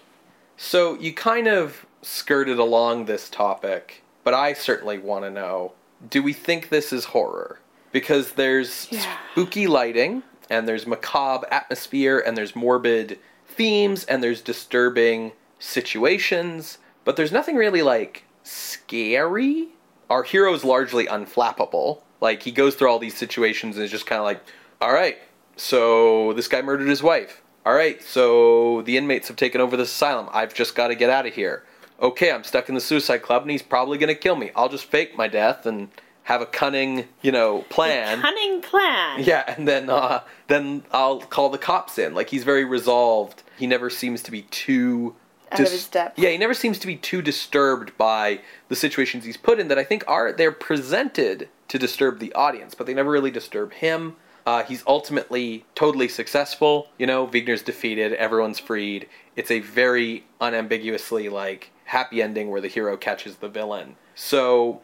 So 0.58 0.96
you 1.00 1.14
kind 1.14 1.48
of 1.48 1.86
skirted 2.02 2.60
along 2.60 3.06
this 3.06 3.30
topic, 3.30 4.04
but 4.24 4.34
I 4.34 4.54
certainly 4.54 4.98
want 4.98 5.24
to 5.26 5.32
know 5.32 5.74
do 6.10 6.22
we 6.22 6.34
think 6.34 6.70
this 6.70 6.94
is 6.94 7.06
horror? 7.06 7.60
Because 7.92 8.34
there's 8.34 8.88
Yeah. 8.92 9.18
spooky 9.32 9.68
lighting, 9.68 10.24
and 10.50 10.68
there's 10.68 10.86
macabre 10.88 11.48
atmosphere, 11.52 12.20
and 12.20 12.38
there's 12.38 12.56
morbid 12.56 13.20
themes, 13.48 14.04
and 14.06 14.24
there's 14.24 14.42
disturbing 14.42 15.32
situations, 15.60 16.78
but 17.04 17.16
there's 17.16 17.32
nothing 17.32 17.56
really 17.56 17.82
like 17.82 18.24
scary. 18.44 19.70
Our 20.10 20.24
hero's 20.24 20.64
largely 20.64 21.06
unflappable. 21.06 22.02
Like 22.22 22.44
he 22.44 22.52
goes 22.52 22.76
through 22.76 22.90
all 22.90 23.00
these 23.00 23.18
situations 23.18 23.76
and 23.76 23.86
is 23.86 23.92
just 23.92 24.06
kind 24.06 24.20
of 24.20 24.26
like, 24.26 24.42
all 24.82 24.94
right, 24.94 25.18
so 25.56 26.34
this 26.34 26.48
guy 26.48 26.62
murdered 26.62 26.88
his 26.88 27.04
wife. 27.04 27.42
All 27.66 27.74
right, 27.74 28.02
so 28.02 28.82
the 28.84 28.98
inmates 28.98 29.28
have 29.28 29.38
taken 29.38 29.62
over 29.62 29.78
this 29.78 29.92
asylum. 29.92 30.30
I've 30.32 30.54
just 30.54 30.76
got 30.76 30.88
to 30.88 30.96
get 30.96 31.10
out 31.10 31.26
of 31.28 31.34
here. 31.34 31.64
Okay, 32.02 32.32
I'm 32.32 32.44
stuck 32.44 32.70
in 32.70 32.76
the 32.76 32.82
suicide 32.82 33.22
club 33.22 33.42
and 33.44 33.52
he's 33.52 33.62
probably 33.62 33.98
going 33.98 34.08
to 34.08 34.16
kill 34.16 34.36
me. 34.38 34.52
I'll 34.56 34.70
just 34.70 34.86
fake 34.86 35.18
my 35.18 35.28
death 35.28 35.66
and 35.66 35.90
have 36.30 36.42
a 36.42 36.46
cunning, 36.46 37.08
you 37.24 37.32
know, 37.32 37.66
plan. 37.70 38.22
Cunning 38.22 38.62
plan. 38.62 39.24
Yeah, 39.24 39.52
and 39.58 39.68
then 39.68 39.90
uh, 39.90 40.22
then 40.48 40.84
I'll 40.92 41.22
call 41.22 41.50
the 41.50 41.58
cops 41.58 41.98
in. 41.98 42.14
Like 42.14 42.30
he's 42.30 42.44
very 42.44 42.64
resolved. 42.64 43.42
He 43.58 43.66
never 43.66 43.90
seems 43.90 44.22
to 44.24 44.32
be 44.32 44.44
too 44.44 45.16
Out 45.52 45.62
of 45.62 45.72
his 45.72 45.88
depth. 45.88 46.20
Yeah, 46.20 46.30
he 46.30 46.38
never 46.38 46.54
seems 46.54 46.78
to 46.80 46.88
be 46.88 46.96
too 46.96 47.24
disturbed 47.24 47.98
by 47.98 48.42
the 48.68 48.76
situations 48.76 49.26
he's 49.26 49.38
put 49.38 49.60
in 49.60 49.70
that 49.70 49.80
I 49.80 49.84
think 49.84 50.04
are 50.08 50.32
they're 50.32 50.52
presented 50.52 51.50
to 51.68 51.80
disturb 51.80 52.20
the 52.20 52.32
audience, 52.34 52.76
but 52.76 52.86
they 52.86 52.94
never 52.94 53.10
really 53.10 53.32
disturb 53.32 53.74
him. 53.74 54.16
Uh, 54.46 54.64
he's 54.64 54.84
ultimately 54.86 55.66
totally 55.74 56.08
successful. 56.08 56.90
You 57.00 57.08
know, 57.08 57.26
Wegener's 57.26 57.64
defeated. 57.64 58.14
Everyone's 58.14 58.60
freed. 58.60 59.10
It's 59.36 59.50
a 59.50 59.62
very 59.62 60.26
unambiguously 60.40 61.28
like 61.28 61.72
happy 61.86 62.22
ending 62.22 62.52
where 62.52 62.62
the 62.62 62.68
hero 62.68 62.96
catches 62.98 63.38
the 63.38 63.50
villain. 63.50 63.96
So 64.14 64.82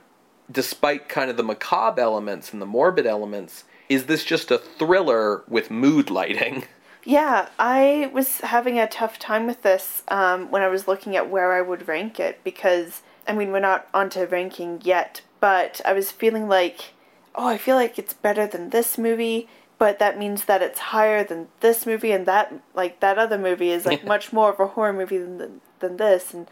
despite 0.51 1.09
kind 1.09 1.29
of 1.29 1.37
the 1.37 1.43
macabre 1.43 2.01
elements 2.01 2.53
and 2.53 2.61
the 2.61 2.65
morbid 2.65 3.05
elements, 3.05 3.63
is 3.89 4.05
this 4.05 4.23
just 4.23 4.51
a 4.51 4.57
thriller 4.57 5.43
with 5.47 5.71
mood 5.71 6.09
lighting? 6.09 6.65
Yeah, 7.07 7.49
I 7.59 8.09
was 8.13 8.39
having 8.39 8.79
a 8.79 8.87
tough 8.87 9.19
time 9.19 9.45
with 9.45 9.61
this 9.61 10.01
um, 10.07 10.49
when 10.49 10.63
I 10.63 10.69
was 10.69 10.87
looking 10.87 11.15
at 11.15 11.29
where 11.29 11.53
I 11.53 11.61
would 11.61 11.87
rank 11.87 12.19
it 12.19 12.43
because, 12.43 13.03
I 13.27 13.33
mean, 13.33 13.51
we're 13.51 13.59
not 13.59 13.87
onto 13.93 14.25
ranking 14.25 14.81
yet, 14.83 15.21
but 15.39 15.81
I 15.85 15.93
was 15.93 16.11
feeling 16.11 16.47
like, 16.47 16.93
oh, 17.35 17.47
I 17.47 17.59
feel 17.59 17.75
like 17.75 17.99
it's 17.99 18.15
better 18.15 18.47
than 18.47 18.71
this 18.71 18.97
movie, 18.97 19.47
but 19.77 19.99
that 19.99 20.17
means 20.17 20.45
that 20.45 20.63
it's 20.63 20.79
higher 20.79 21.23
than 21.23 21.49
this 21.59 21.85
movie, 21.85 22.11
and 22.11 22.25
that, 22.25 22.51
like, 22.73 23.01
that 23.01 23.19
other 23.19 23.37
movie 23.37 23.69
is, 23.69 23.85
like, 23.85 24.03
much 24.13 24.33
more 24.33 24.49
of 24.49 24.59
a 24.59 24.65
horror 24.65 24.91
movie 24.91 25.19
than, 25.19 25.61
than 25.81 25.97
this, 25.97 26.33
and 26.33 26.47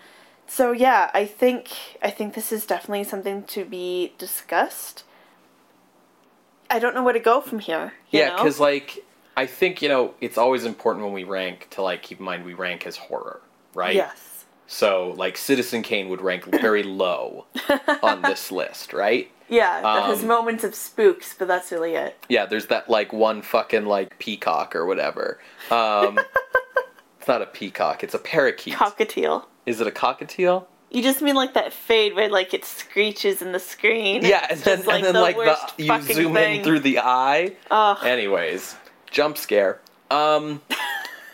so 0.54 0.72
yeah, 0.72 1.10
I 1.16 1.26
think 1.26 1.72
I 2.04 2.12
think 2.12 2.36
this 2.36 2.52
is 2.52 2.68
definitely 2.68 3.06
something 3.06 3.42
to 3.46 3.66
be 3.66 4.14
discussed. 4.20 5.04
I 6.70 6.78
don't 6.78 6.94
know 6.94 7.02
where 7.02 7.14
to 7.14 7.20
go 7.20 7.42
from 7.42 7.58
here. 7.58 7.94
you 8.12 8.20
yeah, 8.20 8.36
because 8.36 8.60
like 8.60 9.04
I 9.36 9.48
think 9.48 9.82
you 9.82 9.90
know 9.90 10.14
it's 10.22 10.38
always 10.38 10.64
important 10.64 11.06
when 11.06 11.14
we 11.14 11.24
rank 11.24 11.70
to 11.72 11.82
like 11.82 12.04
keep 12.04 12.20
in 12.20 12.26
mind 12.26 12.46
we 12.46 12.54
rank 12.54 12.86
as 12.86 12.98
horror, 12.98 13.42
right? 13.74 13.96
Yes. 13.96 14.46
So 14.68 15.16
like 15.18 15.38
Citizen 15.38 15.82
Kane 15.82 16.10
would 16.10 16.22
rank 16.22 16.46
very 16.46 16.84
low 17.04 17.48
on 18.04 18.22
this 18.22 18.52
list, 18.52 18.94
right? 18.94 19.32
Yeah, 19.50 19.82
Um, 19.84 20.28
moments 20.28 20.64
of 20.64 20.74
spooks, 20.74 21.36
but 21.38 21.48
that's 21.48 21.72
really 21.72 21.96
it. 21.96 22.18
Yeah, 22.30 22.46
there's 22.46 22.68
that 22.68 22.90
like 22.90 23.12
one 23.12 23.42
fucking 23.42 23.86
like 23.86 24.18
peacock 24.20 24.76
or 24.76 24.86
whatever. 24.86 25.40
Um, 25.70 26.20
it's 27.24 27.30
not 27.30 27.42
a 27.42 27.46
peacock; 27.46 28.04
it's 28.04 28.14
a 28.14 28.20
parakeet. 28.20 28.74
Cockatiel. 28.74 29.46
Is 29.66 29.80
it 29.80 29.88
a 29.88 29.92
cockatiel? 29.92 30.66
You 30.92 31.02
just 31.02 31.22
mean 31.22 31.36
like 31.36 31.54
that 31.54 31.72
fade 31.72 32.16
where 32.16 32.28
like 32.28 32.54
it 32.54 32.66
screeches 32.66 33.42
in 33.42 33.54
the 33.54 33.60
screen. 33.62 34.26
Yeah, 34.26 34.42
and 34.50 34.52
It's 34.52 34.64
then 34.64 34.80
just, 34.80 34.90
and 34.90 35.06
then 35.06 35.14
the 35.14 35.22
like 35.22 35.38
the 35.38 35.58
you 35.78 36.02
zoom 36.02 36.34
thing. 36.34 36.58
in 36.58 36.64
through 36.66 36.82
the 36.82 37.00
eye. 37.00 37.56
Ugh. 37.72 37.98
Anyways, 38.06 38.76
jump 39.10 39.38
scare. 39.38 39.80
Um, 40.12 40.62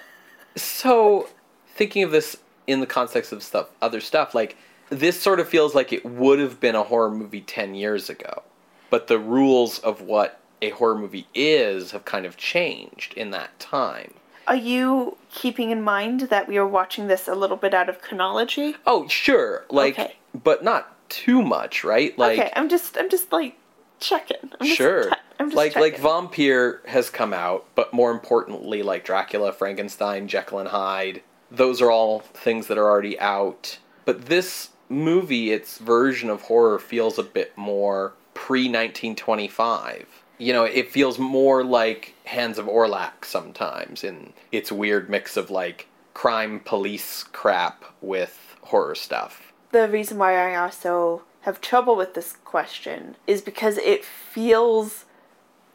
so 0.56 1.28
thinking 1.74 2.04
of 2.04 2.12
this 2.12 2.38
in 2.68 2.82
the 2.82 2.86
context 2.86 3.32
of 3.32 3.42
stuff, 3.42 3.70
other 3.82 4.00
stuff, 4.00 4.36
like 4.36 4.58
this 4.92 5.20
sort 5.20 5.40
of 5.40 5.50
feels 5.50 5.74
like 5.74 5.92
it 5.92 6.06
would 6.06 6.38
have 6.38 6.60
been 6.60 6.76
a 6.76 6.84
horror 6.84 7.10
movie 7.10 7.42
ten 7.42 7.74
years 7.74 8.12
ago, 8.12 8.44
but 8.92 9.08
the 9.08 9.18
rules 9.18 9.80
of 9.80 10.02
what 10.02 10.40
a 10.62 10.70
horror 10.70 10.96
movie 11.00 11.26
is 11.34 11.92
have 11.92 12.06
kind 12.06 12.28
of 12.28 12.38
changed 12.38 13.16
in 13.16 13.32
that 13.32 13.60
time. 13.60 14.14
Are 14.50 14.56
you 14.56 15.16
keeping 15.30 15.70
in 15.70 15.84
mind 15.84 16.22
that 16.22 16.48
we 16.48 16.58
are 16.58 16.68
watching 16.68 17.06
this 17.06 17.28
a 17.28 17.36
little 17.36 17.56
bit 17.56 17.74
out 17.74 17.88
of 17.88 18.02
chronology? 18.02 18.76
Oh, 18.86 19.08
sure, 19.08 19.64
like, 19.70 19.94
Okay. 19.98 20.16
but 20.34 20.64
not 20.64 20.96
too 21.10 21.44
much, 21.44 21.84
right? 21.84 22.18
Like, 22.18 22.40
okay, 22.40 22.52
I'm 22.56 22.68
just 22.68 22.98
I'm 22.98 23.10
just 23.12 23.32
like 23.32 23.58
checking. 24.00 24.38
I'm 24.60 24.66
just 24.66 24.76
sure 24.78 25.04
che- 25.12 25.16
I'm 25.40 25.48
just 25.52 25.56
like 25.56 25.76
like 25.76 25.98
vampire 26.00 26.82
has 26.88 27.10
come 27.12 27.32
out 27.34 27.66
but 27.76 27.94
more 27.94 28.12
importantly 28.12 28.82
like 28.82 29.04
dracula 29.06 29.52
frankenstein 29.52 30.28
jekyll 30.28 30.60
and 30.60 30.70
hyde 30.70 31.22
those 31.52 31.82
are 31.82 31.92
all 31.92 32.20
things 32.20 32.68
that 32.68 32.78
are 32.78 32.90
already 32.90 33.20
out 33.20 33.78
but 34.06 34.26
this 34.28 34.70
movie 34.90 35.52
its 35.52 35.78
version 35.80 36.30
of 36.30 36.44
horror 36.44 36.80
feels 36.80 37.18
a 37.20 37.24
bit 37.24 37.58
more 37.58 38.14
pre-1925 38.34 40.06
you 40.40 40.52
know 40.52 40.64
it 40.64 40.92
feels 40.92 41.20
more 41.20 41.64
like 41.64 42.16
hands 42.26 42.58
of 42.58 42.68
orlac 42.68 43.24
sometimes 43.24 44.04
in 44.04 44.34
its 44.52 44.72
weird 44.72 45.10
mix 45.10 45.38
of 45.38 45.52
like 45.52 45.88
crime 46.14 46.60
police 46.66 47.24
crap 47.24 47.86
with 48.02 48.56
horror 48.62 48.96
stuff 48.96 49.50
the 49.72 49.88
reason 49.88 50.18
why 50.18 50.36
I 50.36 50.56
also 50.56 51.24
have 51.42 51.62
trouble 51.62 51.96
with 51.96 52.14
this 52.14 52.34
question 52.44 53.16
is 53.28 53.42
because 53.42 53.78
it 53.78 54.04
feels, 54.04 55.06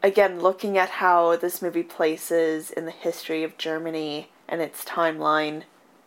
again, 0.02 0.40
looking 0.40 0.76
at 0.76 0.90
how 0.90 1.36
this 1.36 1.62
movie 1.62 1.84
places 1.84 2.70
in 2.70 2.86
the 2.86 2.90
history 2.90 3.44
of 3.44 3.56
Germany 3.56 4.30
and 4.48 4.60
its 4.60 4.84
timeline, 4.84 5.62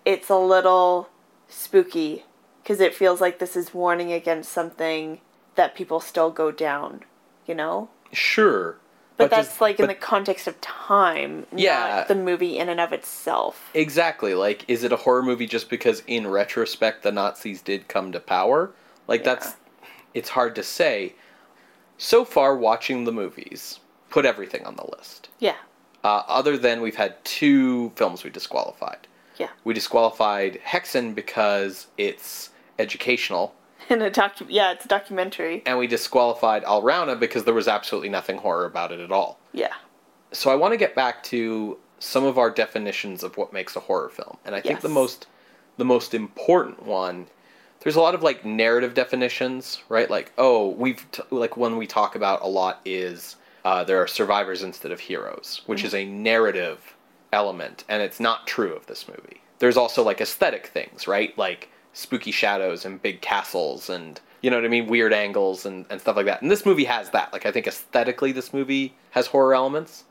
it's 0.05 0.29
a 0.29 0.38
little 0.38 1.09
spooky 1.47 2.25
because 2.61 2.81
it 2.81 2.93
feels 2.93 3.21
like 3.21 3.39
this 3.39 3.55
is 3.55 3.73
warning 3.73 4.11
against 4.11 4.51
something 4.51 5.21
that 5.55 5.75
people 5.75 5.99
still 6.01 6.29
go 6.29 6.51
down, 6.51 7.03
you 7.45 7.55
know? 7.55 7.89
Sure 8.13 8.77
But, 9.17 9.29
just- 9.31 9.49
that's 9.49 9.61
like 9.61 9.79
in 9.79 9.88
the 9.88 9.95
context 9.95 10.47
of 10.47 10.59
time, 10.61 11.45
Yeah. 11.55 11.97
not 11.97 12.07
the 12.07 12.15
movie 12.15 12.57
in 12.57 12.69
and 12.69 12.79
of 12.79 12.93
itself. 12.93 13.69
Exactly. 13.73 14.34
Like, 14.35 14.63
is 14.67 14.84
it 14.84 14.91
a 14.91 14.97
horror 14.97 15.23
movie 15.23 15.47
just 15.47 15.69
because 15.69 16.03
in 16.07 16.27
retrospect 16.27 17.03
the 17.03 17.11
Nazis 17.11 17.61
did 17.61 17.88
come 17.88 18.11
to 18.11 18.19
power? 18.19 18.71
Like, 19.07 19.23
that's. 19.23 19.55
It's 20.13 20.29
hard 20.29 20.55
to 20.55 20.63
say. 20.63 21.13
So 21.97 22.25
far, 22.25 22.55
watching 22.55 23.03
the 23.05 23.11
movies, 23.11 23.79
put 24.09 24.25
everything 24.25 24.65
on 24.65 24.75
the 24.75 24.85
list. 24.97 25.29
Yeah. 25.39 25.55
Uh, 26.03 26.23
other 26.27 26.57
than 26.57 26.81
we've 26.81 26.95
had 26.95 27.23
two 27.25 27.91
films 27.95 28.23
we 28.23 28.29
disqualified. 28.29 29.07
Yeah. 29.38 29.49
We 29.63 29.73
disqualified 29.73 30.59
Hexen 30.65 31.13
because 31.15 31.88
it's 31.97 32.49
educational. 32.79 33.53
In 33.89 34.01
a 34.01 34.11
docu 34.11 34.45
yeah, 34.49 34.72
it's 34.72 34.85
a 34.85 34.88
documentary. 34.88 35.64
And 35.65 35.77
we 35.77 35.88
disqualified 35.88 36.64
Alraune 36.64 37.19
because 37.19 37.45
there 37.45 37.53
was 37.53 37.68
absolutely 37.68 38.09
nothing 38.09 38.38
horror 38.38 38.65
about 38.65 38.91
it 38.91 38.99
at 38.99 39.11
all. 39.11 39.39
Yeah. 39.53 39.73
So 40.31 40.51
I 40.51 40.55
want 40.55 40.73
to 40.73 40.77
get 40.77 40.93
back 40.95 41.23
to 41.23 41.77
some 41.99 42.23
of 42.26 42.38
our 42.38 42.51
definitions 42.51 43.23
of 43.23 43.38
what 43.38 43.53
makes 43.53 43.76
a 43.76 43.80
horror 43.80 44.09
film. 44.09 44.38
And 44.45 44.53
I 44.53 44.61
think 44.61 44.76
Yes. 44.76 44.81
the 44.84 44.89
most 44.89 45.27
the 45.77 45.85
most 45.85 46.14
important 46.14 46.84
one 46.84 47.27
there's 47.81 47.95
a 47.95 48.01
lot 48.01 48.15
of 48.15 48.23
like 48.23 48.43
narrative 48.43 48.93
definitions, 48.93 49.81
right? 49.88 50.09
Like, 50.09 50.34
oh, 50.38 50.69
we've 50.69 51.05
t- 51.11 51.22
like 51.30 51.55
one 51.55 51.77
we 51.77 51.88
talk 51.88 52.15
about 52.15 52.41
a 52.41 52.47
lot 52.47 52.81
is 52.85 53.35
uh, 53.64 53.84
there 53.84 54.01
are 54.01 54.07
survivors 54.07 54.64
instead 54.64 54.91
of 54.91 54.99
heroes, 54.99 55.61
which 55.68 55.84
is 55.84 55.93
a 55.93 56.03
narrative 56.05 56.95
element, 57.31 57.84
and 57.88 58.01
it's 58.01 58.19
not 58.19 58.47
true 58.47 58.73
of 58.73 58.88
this 58.88 59.07
movie. 59.07 59.41
There's 59.59 59.77
also 59.77 60.03
like 60.03 60.19
aesthetic 60.22 60.68
things, 60.68 61.07
right? 61.07 61.38
Like 61.38 61.69
spooky 61.98 62.32
shadows 62.32 62.86
and 62.86 63.02
big 63.02 63.22
castles 63.22 63.90
and 63.90 64.22
you 64.41 64.52
know 64.52 64.57
what 64.57 64.65
I 64.65 64.69
mean, 64.69 64.86
weird 64.86 65.14
angles 65.14 65.65
and, 65.65 65.86
and 65.90 65.99
stuff 65.99 66.15
like 66.15 66.28
that. 66.28 66.44
And 66.44 66.52
this 66.52 66.64
movie 66.64 66.84
has 66.84 67.10
that. 67.10 67.34
Like 67.34 67.48
I 67.48 67.52
think 67.52 67.65
aesthetically 67.65 68.32
this 68.32 68.53
movie 68.53 68.95
has 69.11 69.28
horror 69.28 69.56
elements. 69.56 70.03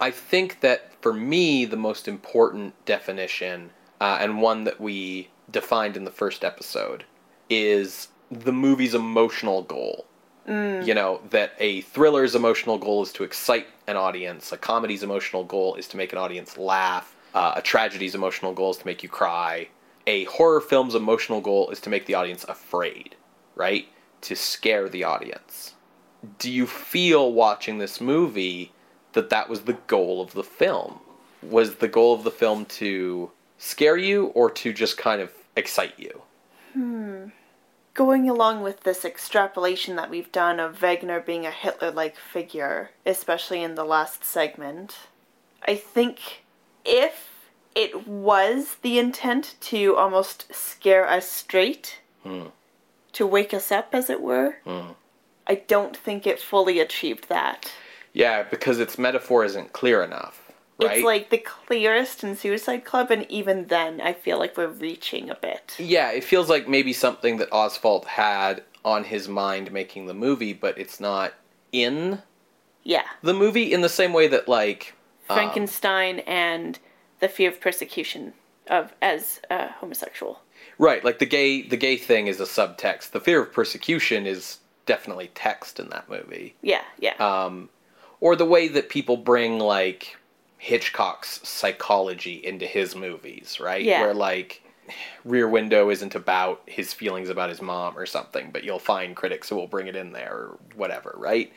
I 0.00 0.10
think 0.10 0.60
that 0.60 0.94
for 1.02 1.12
me, 1.12 1.66
the 1.66 1.76
most 1.76 2.08
important 2.08 2.72
definition, 2.86 3.70
uh, 4.00 4.18
and 4.20 4.40
one 4.40 4.64
that 4.64 4.80
we 4.80 5.28
defined 5.50 5.96
in 5.96 6.04
the 6.04 6.10
first 6.10 6.44
episode, 6.44 7.04
is 7.50 8.08
the 8.30 8.52
movie's 8.52 8.94
emotional 8.94 9.62
goal. 9.62 10.06
You 10.86 10.94
know, 10.94 11.20
that 11.28 11.52
a 11.58 11.82
thriller's 11.82 12.34
emotional 12.34 12.78
goal 12.78 13.02
is 13.02 13.12
to 13.12 13.22
excite 13.22 13.66
an 13.86 13.96
audience, 13.96 14.50
a 14.50 14.56
comedy's 14.56 15.02
emotional 15.02 15.44
goal 15.44 15.74
is 15.74 15.86
to 15.88 15.98
make 15.98 16.12
an 16.12 16.18
audience 16.18 16.56
laugh, 16.56 17.14
uh, 17.34 17.52
a 17.56 17.60
tragedy's 17.60 18.14
emotional 18.14 18.54
goal 18.54 18.70
is 18.70 18.78
to 18.78 18.86
make 18.86 19.02
you 19.02 19.10
cry, 19.10 19.68
a 20.08 20.24
horror 20.24 20.62
film's 20.62 20.94
emotional 20.94 21.42
goal 21.42 21.68
is 21.68 21.80
to 21.80 21.90
make 21.90 22.06
the 22.06 22.14
audience 22.14 22.42
afraid, 22.44 23.14
right? 23.54 23.86
To 24.22 24.34
scare 24.34 24.88
the 24.88 25.04
audience. 25.04 25.74
Do 26.38 26.50
you 26.50 26.66
feel 26.66 27.30
watching 27.30 27.76
this 27.76 28.00
movie 28.00 28.72
that 29.12 29.28
that 29.28 29.50
was 29.50 29.62
the 29.62 29.76
goal 29.86 30.22
of 30.22 30.32
the 30.32 30.42
film? 30.42 31.00
Was 31.42 31.76
the 31.76 31.88
goal 31.88 32.14
of 32.14 32.24
the 32.24 32.30
film 32.30 32.64
to 32.80 33.30
scare 33.58 33.98
you 33.98 34.26
or 34.28 34.50
to 34.50 34.72
just 34.72 34.96
kind 34.96 35.20
of 35.20 35.30
excite 35.54 35.98
you? 35.98 36.22
Hmm. 36.72 37.26
Going 37.92 38.30
along 38.30 38.62
with 38.62 38.84
this 38.84 39.04
extrapolation 39.04 39.96
that 39.96 40.08
we've 40.08 40.32
done 40.32 40.58
of 40.58 40.78
Wagner 40.78 41.20
being 41.20 41.44
a 41.44 41.50
Hitler 41.50 41.90
like 41.90 42.16
figure, 42.16 42.92
especially 43.04 43.62
in 43.62 43.74
the 43.74 43.84
last 43.84 44.24
segment, 44.24 44.96
I 45.66 45.74
think 45.74 46.44
if 46.82 47.37
it 47.74 48.06
was 48.08 48.76
the 48.82 48.98
intent 48.98 49.54
to 49.62 49.96
almost 49.96 50.52
scare 50.54 51.06
us 51.08 51.28
straight, 51.30 52.00
to 53.12 53.26
wake 53.26 53.54
us 53.54 53.72
up, 53.72 53.88
as 53.94 54.10
it 54.10 54.20
were, 54.20 54.56
I 55.46 55.54
don't 55.66 55.96
think 55.96 56.26
it 56.26 56.40
fully 56.40 56.78
achieved 56.80 57.28
that. 57.28 57.72
Yeah, 58.12 58.42
because 58.42 58.78
its 58.78 58.98
metaphor 58.98 59.44
isn't 59.44 59.72
clear 59.72 60.02
enough, 60.02 60.50
right? 60.82 60.98
It's 60.98 61.04
like 61.04 61.30
the 61.30 61.38
clearest 61.38 62.22
in 62.24 62.36
Suicide 62.36 62.84
Club, 62.84 63.10
and 63.10 63.24
even 63.30 63.66
then, 63.68 64.00
I 64.00 64.12
feel 64.12 64.38
like 64.38 64.56
we're 64.56 64.66
reaching 64.68 65.30
a 65.30 65.34
bit. 65.36 65.74
yeah, 65.78 66.10
it 66.10 66.24
feels 66.24 66.48
like 66.50 66.68
maybe 66.68 66.92
something 66.92 67.36
that 67.38 67.48
Oswald 67.52 68.04
had 68.06 68.62
on 68.84 69.04
his 69.04 69.28
mind 69.28 69.72
making 69.72 70.06
the 70.06 70.14
movie, 70.14 70.52
but 70.52 70.76
it's 70.78 71.00
not 71.00 71.32
in 71.72 72.22
Yeah. 72.84 73.04
the 73.22 73.34
movie 73.34 73.72
in 73.72 73.80
the 73.82 73.88
same 73.88 74.12
way 74.12 74.28
that 74.28 74.48
like 74.48 74.94
um, 75.28 75.36
Frankenstein 75.36 76.20
and 76.20 76.78
the 77.20 77.28
fear 77.28 77.50
of 77.50 77.60
persecution 77.60 78.32
of 78.68 78.94
as 79.00 79.40
a 79.50 79.68
homosexual. 79.68 80.40
right, 80.78 81.04
like 81.04 81.18
the 81.18 81.26
gay 81.26 81.62
the 81.62 81.76
gay 81.76 81.96
thing 81.96 82.26
is 82.26 82.40
a 82.40 82.44
subtext. 82.44 83.10
The 83.10 83.20
fear 83.20 83.42
of 83.42 83.52
persecution 83.52 84.26
is 84.26 84.58
definitely 84.86 85.30
text 85.34 85.78
in 85.80 85.88
that 85.90 86.08
movie. 86.08 86.54
Yeah, 86.62 86.82
yeah. 86.98 87.14
um, 87.18 87.68
or 88.20 88.36
the 88.36 88.44
way 88.44 88.68
that 88.68 88.88
people 88.88 89.16
bring 89.16 89.58
like 89.58 90.16
Hitchcock's 90.58 91.46
psychology 91.48 92.34
into 92.34 92.66
his 92.66 92.96
movies, 92.96 93.58
right? 93.60 93.84
Yeah. 93.84 94.02
Where 94.02 94.14
like 94.14 94.62
Rear 95.24 95.48
Window 95.48 95.90
isn't 95.90 96.14
about 96.14 96.62
his 96.66 96.92
feelings 96.92 97.28
about 97.28 97.48
his 97.48 97.62
mom 97.62 97.96
or 97.96 98.06
something, 98.06 98.50
but 98.50 98.64
you'll 98.64 98.78
find 98.78 99.14
critics 99.14 99.48
who 99.48 99.56
will 99.56 99.66
bring 99.66 99.86
it 99.86 99.96
in 99.96 100.12
there 100.12 100.32
or 100.32 100.58
whatever, 100.74 101.14
right? 101.16 101.52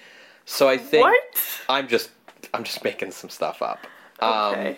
So 0.45 0.67
I 0.67 0.77
think 0.77 1.03
what? 1.03 1.61
I'm 1.69 1.87
just 1.87 2.11
I'm 2.53 2.63
just 2.63 2.83
making 2.83 3.11
some 3.11 3.29
stuff 3.29 3.61
up. 3.61 3.87
Okay. 4.21 4.69
Um, 4.69 4.77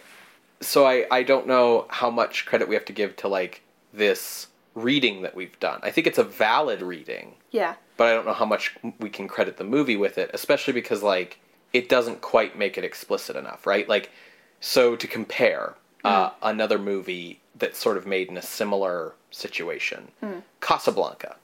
so 0.65 0.85
I 0.85 1.05
I 1.11 1.23
don't 1.23 1.47
know 1.47 1.85
how 1.89 2.09
much 2.09 2.45
credit 2.45 2.67
we 2.67 2.75
have 2.75 2.85
to 2.85 2.93
give 2.93 3.15
to 3.17 3.27
like 3.27 3.61
this 3.93 4.47
reading 4.75 5.21
that 5.21 5.35
we've 5.35 5.59
done. 5.59 5.79
I 5.83 5.91
think 5.91 6.07
it's 6.07 6.17
a 6.17 6.23
valid 6.23 6.81
reading. 6.81 7.35
Yeah. 7.51 7.75
but 7.97 8.07
I 8.07 8.13
don't 8.15 8.25
know 8.25 8.33
how 8.33 8.45
much 8.45 8.75
we 8.99 9.09
can 9.11 9.27
credit 9.27 9.57
the 9.57 9.63
movie 9.63 9.95
with 9.95 10.17
it, 10.17 10.31
especially 10.33 10.73
because 10.73 11.03
like 11.03 11.39
it 11.71 11.87
doesn't 11.89 12.21
quite 12.21 12.57
make 12.57 12.77
it 12.79 12.83
explicit 12.83 13.35
enough, 13.35 13.67
right? 13.67 13.87
Like, 13.87 14.09
so 14.59 14.95
to 14.95 15.07
compare 15.07 15.75
uh, 16.03 16.31
another 16.41 16.79
movie 16.79 17.39
that's 17.55 17.77
sort 17.77 17.97
of 17.97 18.07
made 18.07 18.29
in 18.29 18.37
a 18.37 18.41
similar 18.41 19.13
situation, 19.29 20.11
Casablanca, 20.61 21.35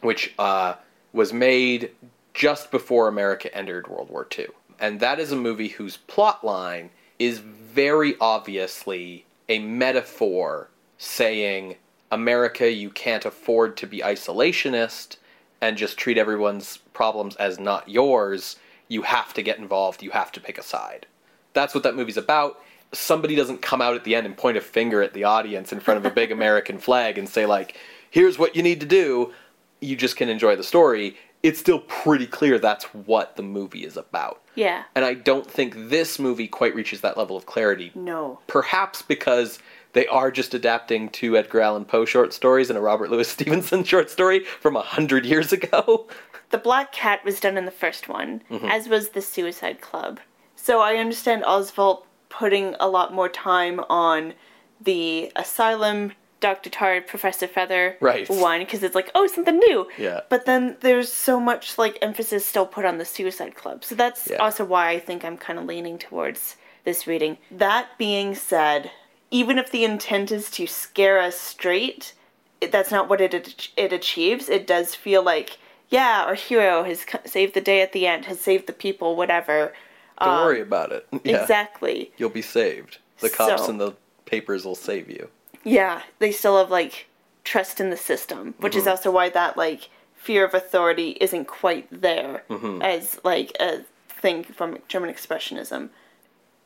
which 0.00 0.32
uh, 0.38 0.74
was 1.12 1.32
made 1.32 1.90
just 2.34 2.70
before 2.70 3.08
America 3.08 3.52
entered 3.54 3.88
World 3.88 4.08
War 4.10 4.26
II, 4.38 4.46
and 4.78 5.00
that 5.00 5.18
is 5.18 5.32
a 5.32 5.36
movie 5.36 5.68
whose 5.68 5.96
plot 5.96 6.44
line 6.44 6.90
is 7.18 7.40
very 7.74 8.16
obviously 8.20 9.24
a 9.48 9.58
metaphor 9.58 10.68
saying 10.98 11.76
America, 12.10 12.70
you 12.70 12.90
can't 12.90 13.24
afford 13.24 13.76
to 13.78 13.86
be 13.86 13.98
isolationist 13.98 15.16
and 15.60 15.76
just 15.76 15.96
treat 15.96 16.18
everyone's 16.18 16.78
problems 16.92 17.36
as 17.36 17.58
not 17.58 17.88
yours. 17.88 18.56
You 18.88 19.02
have 19.02 19.32
to 19.34 19.42
get 19.42 19.58
involved. 19.58 20.02
You 20.02 20.10
have 20.10 20.32
to 20.32 20.40
pick 20.40 20.58
a 20.58 20.62
side. 20.62 21.06
That's 21.52 21.74
what 21.74 21.84
that 21.84 21.96
movie's 21.96 22.16
about. 22.16 22.60
Somebody 22.92 23.36
doesn't 23.36 23.62
come 23.62 23.80
out 23.80 23.94
at 23.94 24.04
the 24.04 24.14
end 24.14 24.26
and 24.26 24.36
point 24.36 24.56
a 24.56 24.60
finger 24.60 25.02
at 25.02 25.14
the 25.14 25.24
audience 25.24 25.72
in 25.72 25.80
front 25.80 25.98
of 25.98 26.10
a 26.10 26.14
big 26.14 26.32
American 26.38 26.78
flag 26.78 27.18
and 27.18 27.28
say, 27.28 27.46
like, 27.46 27.76
here's 28.10 28.38
what 28.38 28.56
you 28.56 28.62
need 28.62 28.80
to 28.80 28.86
do. 28.86 29.32
You 29.80 29.96
just 29.96 30.16
can 30.16 30.28
enjoy 30.28 30.56
the 30.56 30.64
story. 30.64 31.16
It's 31.42 31.58
still 31.58 31.78
pretty 31.80 32.26
clear 32.26 32.58
that's 32.58 32.84
what 32.92 33.36
the 33.36 33.42
movie 33.42 33.84
is 33.84 33.96
about. 33.96 34.42
Yeah. 34.54 34.84
And 34.94 35.04
I 35.04 35.14
don't 35.14 35.50
think 35.50 35.74
this 35.88 36.18
movie 36.18 36.46
quite 36.48 36.74
reaches 36.74 37.00
that 37.00 37.16
level 37.16 37.36
of 37.36 37.46
clarity 37.46 37.92
No. 37.94 38.40
perhaps 38.46 39.00
because 39.02 39.58
they 39.92 40.06
are 40.08 40.30
just 40.30 40.52
adapting 40.54 41.08
two 41.08 41.36
Edgar 41.36 41.60
Allan 41.60 41.84
Poe 41.86 42.04
short 42.04 42.32
stories 42.34 42.68
and 42.70 42.78
a 42.78 42.82
Robert 42.82 43.10
Louis 43.10 43.26
Stevenson 43.36 43.84
short 43.84 44.10
story 44.10 44.44
from 44.44 44.76
a 44.76 44.82
hundred 44.82 45.24
years 45.24 45.52
ago. 45.52 46.06
The 46.50 46.58
Black 46.58 46.92
Cat 46.92 47.24
was 47.24 47.40
done 47.40 47.56
in 47.56 47.64
the 47.64 47.70
first 47.70 48.08
one, 48.08 48.42
Mm-hmm. 48.50 48.66
as 48.66 48.88
was 48.88 49.10
the 49.10 49.22
Suicide 49.22 49.80
Club. 49.80 50.20
So 50.56 50.80
I 50.80 50.96
understand 50.96 51.44
Oswald 51.46 52.04
putting 52.28 52.74
a 52.80 52.88
lot 52.88 53.14
more 53.14 53.28
time 53.28 53.80
on 53.88 54.34
the 54.80 55.32
Asylum, 55.36 56.12
Dr. 56.40 56.70
Tard, 56.70 57.06
Professor 57.06 57.46
Fether 57.46 57.96
Right. 58.00 58.28
one, 58.28 58.60
because 58.60 58.82
it's 58.82 58.94
like, 58.94 59.10
oh, 59.14 59.26
something 59.26 59.58
new. 59.58 59.86
Yeah. 59.98 60.20
But 60.28 60.46
then 60.46 60.76
there's 60.80 61.12
so 61.12 61.38
much 61.38 61.76
like 61.78 61.98
emphasis 62.02 62.46
still 62.46 62.66
put 62.66 62.84
on 62.84 62.98
the 62.98 63.04
Suicide 63.04 63.54
Club. 63.54 63.84
So 63.84 63.94
that's 63.94 64.28
Yeah. 64.30 64.36
also 64.36 64.64
why 64.64 64.90
I 64.90 64.98
think 64.98 65.24
I'm 65.24 65.36
kind 65.36 65.58
of 65.58 65.66
leaning 65.66 65.98
towards 65.98 66.56
this 66.84 67.06
reading. 67.06 67.38
That 67.50 67.88
being 67.98 68.34
said, 68.34 68.90
even 69.30 69.58
if 69.58 69.70
the 69.70 69.84
intent 69.84 70.32
is 70.32 70.50
to 70.52 70.66
scare 70.66 71.20
us 71.20 71.38
straight, 71.38 72.14
it, 72.60 72.72
that's 72.72 72.90
not 72.90 73.08
what 73.08 73.20
it 73.20 73.70
it 73.76 73.92
achieves. 73.92 74.48
It 74.48 74.66
does 74.66 74.94
feel 74.94 75.22
like, 75.22 75.58
yeah, 75.88 76.24
our 76.26 76.34
hero 76.34 76.84
has 76.84 77.04
saved 77.26 77.54
the 77.54 77.60
day 77.60 77.82
at 77.82 77.92
the 77.92 78.06
end, 78.06 78.24
has 78.24 78.40
saved 78.40 78.66
the 78.66 78.72
people, 78.72 79.14
whatever. 79.16 79.72
Don't 80.20 80.44
worry 80.44 80.60
um, 80.62 80.66
about 80.66 80.92
it. 80.92 81.06
Yeah. 81.24 81.42
Exactly. 81.42 82.12
You'll 82.16 82.30
be 82.30 82.42
saved. 82.42 82.98
The 83.20 83.30
cops 83.30 83.64
So- 83.64 83.70
and 83.70 83.80
the 83.80 83.92
papers 84.26 84.64
will 84.64 84.74
save 84.74 85.10
you. 85.10 85.28
Yeah, 85.64 86.02
they 86.18 86.32
still 86.32 86.58
have 86.58 86.70
like 86.70 87.06
trust 87.44 87.80
in 87.80 87.90
the 87.90 87.96
system, 87.96 88.54
which 88.58 88.76
is 88.76 88.86
also 88.86 89.10
why 89.10 89.28
that 89.30 89.56
like 89.56 89.90
fear 90.14 90.44
of 90.44 90.54
authority 90.54 91.16
isn't 91.20 91.46
quite 91.46 91.88
there 91.90 92.44
as 92.82 93.20
like 93.24 93.56
a 93.60 93.84
thing 94.08 94.44
from 94.44 94.78
German 94.88 95.12
expressionism. 95.12 95.90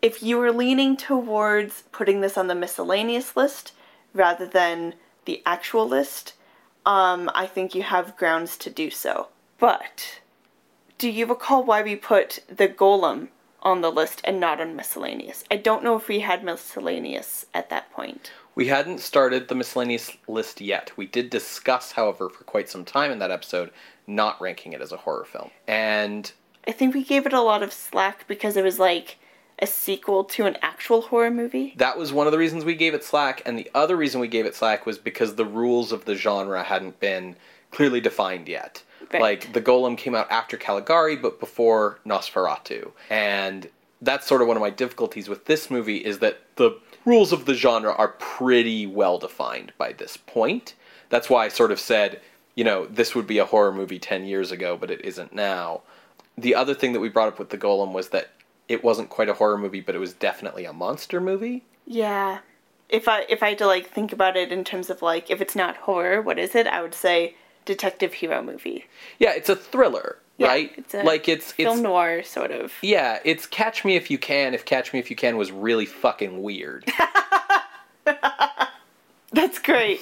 If 0.02 0.22
you 0.22 0.36
were 0.36 0.52
leaning 0.52 0.96
towards 0.96 1.82
putting 1.92 2.20
this 2.20 2.36
on 2.36 2.48
the 2.48 2.54
miscellaneous 2.54 3.36
list 3.36 3.72
rather 4.12 4.46
than 4.46 4.94
the 5.24 5.42
actual 5.46 5.88
list, 5.88 6.34
um, 6.84 7.30
I 7.34 7.46
think 7.46 7.74
you 7.74 7.82
have 7.82 8.16
grounds 8.16 8.56
to 8.58 8.70
do 8.70 8.90
so. 8.90 9.28
But 9.58 10.20
do 10.98 11.08
you 11.08 11.26
recall 11.26 11.64
why 11.64 11.82
we 11.82 11.96
put 11.96 12.40
the 12.48 12.68
golem 12.68 13.28
on 13.62 13.80
the 13.80 13.90
list 13.90 14.20
and 14.24 14.38
not 14.38 14.60
on 14.60 14.76
miscellaneous? 14.76 15.44
I 15.50 15.56
don't 15.56 15.82
know 15.82 15.96
if 15.96 16.08
we 16.08 16.20
had 16.20 16.44
miscellaneous 16.44 17.46
at 17.54 17.70
that 17.70 17.90
point. 17.92 18.32
We 18.55 18.68
hadn't 18.68 19.01
started 19.01 19.48
the 19.48 19.55
miscellaneous 19.55 20.16
list 20.28 20.60
yet. 20.60 20.93
We 20.97 21.06
did 21.06 21.31
discuss, 21.31 21.93
however, 21.93 22.28
for 22.28 22.44
quite 22.44 22.68
some 22.68 22.85
time 22.85 23.10
in 23.10 23.18
that 23.18 23.31
episode, 23.31 23.70
not 24.06 24.40
ranking 24.40 24.72
it 24.72 24.81
as 24.81 24.93
a 24.93 24.98
horror 24.98 25.24
film. 25.24 25.51
And 25.66 26.31
I 26.66 26.72
think 26.72 26.94
we 26.94 27.05
gave 27.05 27.26
it 27.26 27.32
a 27.32 27.40
lot 27.40 27.62
of 27.62 27.72
slack 27.72 28.26
because 28.28 28.56
it 28.56 28.64
was 28.64 28.78
like 28.78 29.18
a 29.59 29.66
sequel 29.66 30.24
to 30.24 30.47
an 30.47 30.56
actual 30.62 31.02
horror 31.02 31.31
movie. 31.31 31.74
That 31.76 31.98
was 31.98 32.12
one 32.12 32.26
of 32.26 32.32
the 32.32 32.39
reasons 32.39 32.64
we 32.64 32.74
gave 32.74 32.94
it 32.94 33.05
slack, 33.05 33.43
and 33.47 33.59
the 33.59 33.70
other 33.74 33.97
reason 33.97 34.20
we 34.20 34.28
gave 34.28 34.47
it 34.47 34.55
slack 34.55 34.86
was 34.86 34.98
because 34.98 35.35
the 35.35 35.44
rules 35.44 35.93
of 35.93 36.05
the 36.05 36.14
genre 36.14 36.62
hadn't 36.62 37.01
been 37.01 37.36
clearly 37.70 38.01
defined 38.01 38.48
yet. 38.48 38.82
Right. 39.12 39.22
Like 39.22 39.52
the 39.52 39.60
Golem 39.60 39.97
came 39.97 40.14
out 40.14 40.31
after 40.31 40.56
Caligari, 40.56 41.16
but 41.16 41.39
before 41.39 42.01
Nosferatu, 42.06 42.93
and 43.10 43.68
that's 44.01 44.26
sort 44.26 44.43
of 44.43 44.48
one 44.48 44.56
of 44.56 44.60
my 44.60 44.70
difficulties 44.70 45.28
with 45.28 45.44
this 45.47 45.70
movie 45.70 45.98
is 45.98 46.18
that 46.18 46.40
the 46.56 46.78
rules 47.05 47.32
of 47.32 47.44
the 47.44 47.55
genre 47.55 47.93
are 47.93 48.09
pretty 48.09 48.86
well 48.86 49.18
defined 49.18 49.72
by 49.78 49.93
this 49.93 50.16
point. 50.16 50.74
That's 51.10 51.31
why 51.31 51.44
I 51.44 51.48
sort 51.48 51.70
of 51.70 51.81
said, 51.81 52.20
you 52.55 52.64
know, 52.64 52.86
this 52.86 53.14
would 53.14 53.26
be 53.26 53.39
a 53.39 53.44
horror 53.44 53.72
movie 53.72 53.98
10 53.98 54.24
years 54.24 54.51
ago, 54.51 54.76
but 54.76 54.90
it 54.90 55.05
isn't 55.05 55.35
now. 55.35 55.82
The 56.36 56.55
other 56.55 56.74
thing 56.74 56.93
that 56.93 57.01
we 57.01 57.09
brought 57.09 57.28
up 57.28 57.39
with 57.39 57.51
the 57.51 57.59
Golem 57.59 57.93
was 57.93 58.09
that 58.09 58.31
it 58.68 58.82
wasn't 58.82 59.10
quite 59.10 59.28
a 59.28 59.35
horror 59.35 59.59
movie, 59.59 59.81
but 59.81 59.94
it 59.94 60.01
was 60.01 60.14
definitely 60.14 60.64
a 60.64 60.72
monster 60.72 61.20
movie. 61.20 61.64
Yeah. 61.86 62.39
If 62.89 63.09
I 63.09 63.24
if 63.28 63.43
I 63.43 63.51
had 63.51 63.59
to 63.59 63.66
like 63.66 63.89
think 63.89 64.12
about 64.12 64.36
it 64.36 64.52
in 64.52 64.64
terms 64.64 64.90
of 64.90 65.02
like 65.02 65.31
if 65.31 65.40
it's 65.40 65.56
not 65.56 65.76
horror, 65.76 66.20
what 66.20 66.39
is 66.39 66.55
it? 66.55 66.66
I 66.66 66.82
would 66.82 66.94
say 66.94 67.35
detective 67.64 68.14
hero 68.14 68.43
movie. 68.43 68.86
Yeah, 69.18 69.32
it's 69.35 69.48
a 69.48 69.56
thriller, 69.56 70.18
Yeah, 70.36 70.48
right? 70.48 70.73
it's 70.77 70.94
a 70.94 71.02
like 71.05 71.28
it's 71.28 71.52
Film 71.52 71.74
it's 71.77 71.82
noir 71.82 72.23
sort 72.24 72.51
of. 72.51 72.73
yeah, 72.82 73.20
it's 73.24 73.47
Catch 73.47 73.85
Me 73.85 73.94
If 73.97 74.11
You 74.11 74.19
Can. 74.19 74.52
If 74.55 74.65
Catch 74.65 74.93
Me 74.93 74.98
If 74.98 75.09
You 75.11 75.16
Can 75.16 75.36
was 75.36 75.52
really 75.52 75.86
fucking 75.86 76.43
weird. 76.43 76.85
That's 79.32 79.59
great. 79.59 80.01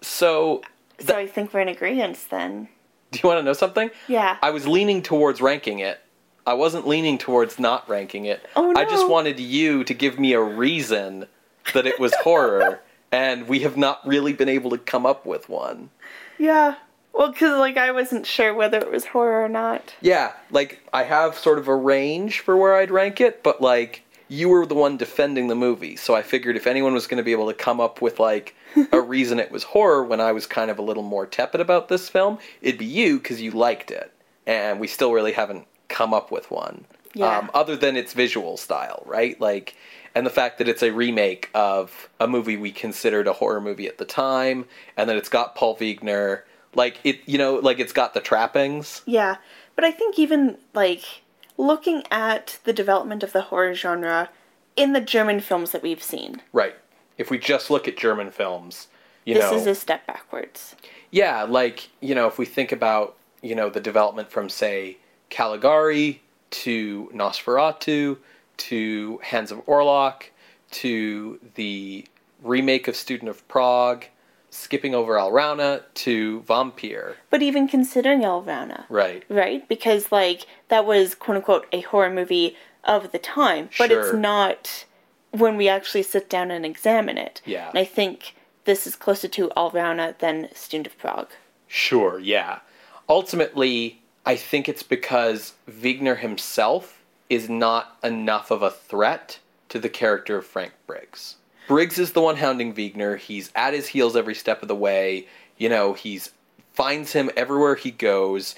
so, 0.00 0.62
So 0.98 1.16
I 1.16 1.26
think 1.26 1.52
we're 1.52 1.60
in 1.60 1.68
agreement 1.68 2.18
then. 2.30 2.68
do 3.10 3.20
you 3.22 3.28
want 3.28 3.38
to 3.38 3.42
know 3.42 3.52
something? 3.52 3.90
Yeah. 4.08 4.36
I 4.42 4.50
was 4.50 4.66
leaning 4.66 5.02
towards 5.02 5.40
ranking 5.40 5.80
it. 5.80 6.00
I 6.46 6.54
wasn't 6.54 6.86
leaning 6.86 7.18
towards 7.18 7.58
not 7.58 7.88
ranking 7.88 8.24
it. 8.24 8.46
Oh, 8.56 8.72
no. 8.72 8.80
I 8.80 8.84
just 8.86 9.08
wanted 9.08 9.38
you 9.38 9.84
to 9.84 9.92
give 9.94 10.18
me 10.18 10.32
a 10.32 10.40
reason 10.40 11.26
that 11.74 11.86
it 11.86 12.00
was 12.00 12.14
horror, 12.22 12.80
and 13.12 13.46
we 13.46 13.60
have 13.60 13.76
not 13.76 14.06
really 14.06 14.32
been 14.32 14.48
able 14.48 14.70
to 14.70 14.78
come 14.78 15.04
up 15.04 15.26
with 15.26 15.48
one. 15.48 15.90
yeah. 16.38 16.76
Well, 17.20 17.32
because 17.32 17.58
like 17.58 17.76
I 17.76 17.92
wasn't 17.92 18.24
sure 18.24 18.54
whether 18.54 18.78
it 18.78 18.90
was 18.90 19.04
horror 19.04 19.44
or 19.44 19.48
not. 19.48 19.94
Yeah, 20.00 20.32
like 20.50 20.80
I 20.90 21.02
have 21.02 21.36
sort 21.36 21.58
of 21.58 21.68
a 21.68 21.76
range 21.76 22.40
for 22.40 22.56
where 22.56 22.74
I'd 22.74 22.90
rank 22.90 23.20
it, 23.20 23.42
but 23.42 23.60
like 23.60 24.04
you 24.28 24.48
were 24.48 24.64
the 24.64 24.74
one 24.74 24.96
defending 24.96 25.48
the 25.48 25.54
movie, 25.54 25.96
so 25.96 26.14
I 26.14 26.22
figured 26.22 26.56
if 26.56 26.66
anyone 26.66 26.94
was 26.94 27.06
going 27.06 27.18
to 27.18 27.22
be 27.22 27.32
able 27.32 27.48
to 27.48 27.52
come 27.52 27.78
up 27.78 28.00
with 28.00 28.20
like 28.20 28.54
a 28.90 29.00
reason 29.02 29.38
it 29.38 29.52
was 29.52 29.64
horror 29.64 30.02
when 30.02 30.18
I 30.18 30.32
was 30.32 30.46
kind 30.46 30.70
of 30.70 30.78
a 30.78 30.82
little 30.82 31.02
more 31.02 31.26
tepid 31.26 31.60
about 31.60 31.90
this 31.90 32.08
film, 32.08 32.38
it'd 32.62 32.78
be 32.78 32.86
you 32.86 33.18
because 33.18 33.42
you 33.42 33.50
liked 33.50 33.90
it, 33.90 34.10
and 34.46 34.80
we 34.80 34.86
still 34.86 35.12
really 35.12 35.32
haven't 35.32 35.66
come 35.88 36.14
up 36.14 36.32
with 36.32 36.50
one. 36.50 36.86
Yeah. 37.12 37.36
Um, 37.36 37.50
other 37.52 37.76
than 37.76 37.98
its 37.98 38.14
visual 38.14 38.56
style, 38.56 39.02
right? 39.04 39.38
Like, 39.38 39.76
and 40.14 40.24
the 40.24 40.30
fact 40.30 40.56
that 40.56 40.68
it's 40.68 40.82
a 40.82 40.90
remake 40.90 41.50
of 41.52 42.08
a 42.18 42.26
movie 42.26 42.56
we 42.56 42.72
considered 42.72 43.26
a 43.26 43.34
horror 43.34 43.60
movie 43.60 43.88
at 43.88 43.98
the 43.98 44.06
time, 44.06 44.64
and 44.96 45.10
that 45.10 45.16
it's 45.16 45.28
got 45.28 45.54
Paul 45.54 45.76
Wegener, 45.76 46.44
like 46.74 46.98
it, 47.04 47.20
you 47.26 47.38
know, 47.38 47.54
like 47.56 47.78
it's 47.78 47.92
got 47.92 48.14
the 48.14 48.20
trappings. 48.20 49.02
Yeah. 49.06 49.36
But 49.76 49.84
I 49.84 49.90
think 49.92 50.18
even 50.18 50.58
like 50.74 51.22
looking 51.56 52.02
at 52.10 52.58
the 52.64 52.72
development 52.72 53.22
of 53.22 53.32
the 53.32 53.42
horror 53.42 53.74
genre 53.74 54.30
in 54.76 54.92
the 54.92 55.00
German 55.00 55.40
films 55.40 55.72
that 55.72 55.82
we've 55.82 56.02
seen, 56.02 56.42
Right. 56.52 56.74
If 57.18 57.30
we 57.30 57.38
just 57.38 57.68
look 57.70 57.86
at 57.86 57.98
German 57.98 58.30
films, 58.30 58.88
you 59.26 59.34
this 59.34 59.50
know, 59.50 59.56
is 59.56 59.66
a 59.66 59.74
step 59.74 60.06
backwards. 60.06 60.74
yeah, 61.10 61.42
like 61.42 61.90
you 62.00 62.14
know, 62.14 62.26
if 62.26 62.38
we 62.38 62.46
think 62.46 62.72
about 62.72 63.16
you 63.42 63.54
know 63.54 63.68
the 63.68 63.80
development 63.80 64.30
from 64.30 64.48
say 64.48 64.96
Caligari 65.28 66.22
to 66.50 67.10
Nosferatu 67.14 68.16
to 68.56 69.18
Hands 69.22 69.50
of 69.52 69.58
Orlac 69.66 70.30
to 70.72 71.38
the 71.56 72.06
remake 72.42 72.88
of 72.88 72.96
Student 72.96 73.28
of 73.28 73.46
Prague, 73.48 74.06
skipping 74.50 74.94
over 74.94 75.14
Alraune 75.14 75.82
to 75.94 76.40
Vampyr. 76.42 77.14
But 77.30 77.42
even 77.42 77.68
considering 77.68 78.20
Alraune. 78.20 78.84
Right. 78.88 79.24
right? 79.28 79.66
Because 79.68 80.12
like 80.12 80.46
that 80.68 80.84
was 80.84 81.14
quote 81.14 81.36
unquote 81.38 81.66
a 81.72 81.80
horror 81.80 82.10
movie 82.10 82.56
of 82.84 83.12
the 83.12 83.18
time, 83.18 83.70
but 83.78 83.90
it's 83.90 84.12
not 84.12 84.84
when 85.30 85.56
we 85.56 85.68
actually 85.68 86.02
sit 86.02 86.28
down 86.28 86.50
and 86.50 86.66
examine 86.66 87.16
it. 87.16 87.40
Yeah. 87.44 87.68
And 87.68 87.78
I 87.78 87.84
think 87.84 88.34
this 88.64 88.86
is 88.86 88.96
closer 88.96 89.28
to 89.28 89.48
Alraune 89.56 90.18
than 90.18 90.48
Student 90.54 90.88
of 90.88 90.98
Prague. 90.98 91.30
Sure, 91.68 92.18
yeah. 92.18 92.60
Ultimately, 93.08 94.00
I 94.26 94.36
think 94.36 94.68
it's 94.68 94.82
because 94.82 95.54
Wegener 95.68 96.18
himself 96.18 97.02
is 97.28 97.48
not 97.48 97.96
enough 98.02 98.50
of 98.50 98.62
a 98.62 98.70
threat 98.70 99.38
to 99.68 99.78
the 99.78 99.88
character 99.88 100.36
of 100.36 100.46
Frank 100.46 100.72
Briggs. 100.86 101.36
Briggs 101.70 102.00
is 102.00 102.10
the 102.10 102.20
one 102.20 102.34
hounding 102.34 102.74
Wegener. 102.74 103.16
He's 103.16 103.52
at 103.54 103.74
his 103.74 103.86
heels 103.86 104.16
every 104.16 104.34
step 104.34 104.60
of 104.60 104.66
the 104.66 104.74
way. 104.74 105.28
You 105.56 105.68
know, 105.68 105.92
he's 105.92 106.32
finds 106.72 107.12
him 107.12 107.30
everywhere 107.36 107.76
he 107.76 107.92
goes. 107.92 108.56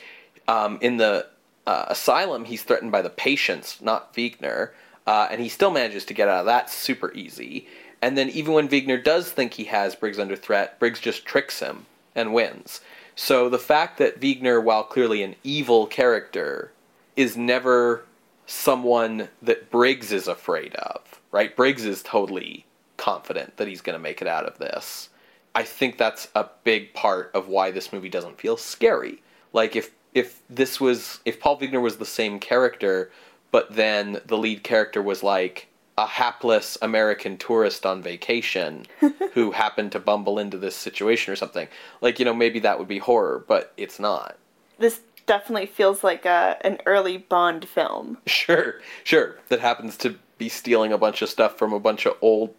Um, 0.49 0.79
in 0.81 0.97
the 0.97 1.27
uh, 1.67 1.85
asylum, 1.89 2.47
he's 2.47 2.63
threatened 2.63 2.91
by 2.91 3.03
the 3.03 3.11
patients, 3.11 3.83
not 3.83 4.15
Wegener, 4.15 4.71
uh, 5.07 5.29
and 5.31 5.43
he 5.43 5.51
still 5.51 5.71
manages 5.71 6.07
to 6.07 6.15
get 6.15 6.27
out 6.27 6.41
of 6.41 6.47
that 6.47 6.71
super 6.71 7.13
easy. 7.13 7.67
And 8.01 8.17
then 8.17 8.31
even 8.31 8.55
when 8.55 8.71
Wegener 8.71 9.05
does 9.05 9.31
think 9.31 9.53
he 9.53 9.65
has 9.65 9.95
Briggs 9.95 10.19
under 10.19 10.35
threat, 10.35 10.79
Briggs 10.79 10.99
just 10.99 11.27
tricks 11.27 11.61
him 11.61 11.85
and 12.15 12.33
wins. 12.33 12.81
So 13.15 13.51
the 13.51 13.59
fact 13.59 13.99
that 13.99 14.21
Wegener, 14.21 14.65
while 14.65 14.85
clearly 14.85 15.23
an 15.23 15.37
evil 15.45 15.87
character, 15.87 16.73
is 17.15 17.37
never 17.37 18.07
someone 18.47 19.29
that 19.43 19.71
Briggs 19.71 20.13
is 20.13 20.29
afraid 20.29 20.75
of, 20.77 21.21
right? 21.31 21.55
Briggs 21.55 21.85
is 21.85 22.03
totally 22.03 22.65
confident 23.03 23.57
that 23.57 23.67
he's 23.67 23.81
going 23.81 23.99
to 23.99 24.03
make 24.03 24.23
it 24.23 24.29
out 24.29 24.47
of 24.47 24.59
this. 24.59 25.09
I 25.57 25.65
think 25.65 25.99
that's 25.99 26.29
a 26.37 26.47
big 26.63 26.95
part 26.95 27.33
of 27.35 27.49
why 27.49 27.73
this 27.73 27.93
movie 27.93 28.09
doesn't 28.09 28.39
feel 28.39 28.57
scary. 28.57 29.21
Like 29.53 29.75
if 29.75 29.91
if 30.15 30.41
this 30.49 30.81
was 30.81 31.19
if 31.25 31.41
Paul 31.41 31.59
Wegener 31.59 31.83
was 31.83 31.97
the 31.97 32.07
same 32.07 32.39
character, 32.39 33.11
but 33.51 33.75
then 33.75 34.21
the 34.25 34.39
lead 34.39 34.63
character 34.63 35.03
was 35.03 35.25
like 35.25 35.67
a 35.99 36.07
hapless 36.07 36.79
American 36.81 37.37
tourist 37.37 37.85
on 37.85 38.03
vacation 38.03 38.87
who 39.33 39.51
happened 39.51 39.91
to 39.93 39.99
bumble 39.99 40.39
into 40.39 40.57
this 40.57 40.77
situation 40.77 41.33
or 41.33 41.37
something. 41.37 41.67
Like, 42.01 42.19
you 42.21 42.25
know, 42.25 42.35
maybe 42.35 42.61
that 42.61 42.79
would 42.79 42.89
be 42.89 42.99
horror, 42.99 43.45
but 43.49 43.73
it's 43.77 43.99
not. 43.99 44.39
This 44.79 45.01
definitely 45.27 45.67
feels 45.67 46.05
like 46.05 46.25
a 46.25 46.57
an 46.61 46.79
early 46.87 47.19
Bond 47.19 47.67
film. 47.67 48.19
Sure, 48.27 48.77
sure. 49.03 49.39
That 49.49 49.59
happens 49.59 49.97
to 49.99 50.15
be 50.39 50.49
stealing 50.49 50.93
a 50.93 50.99
bunch 50.99 51.21
of 51.21 51.29
stuff 51.29 51.59
from 51.59 51.73
a 51.73 51.81
bunch 51.81 52.07
of 52.07 52.17
old 52.21 52.55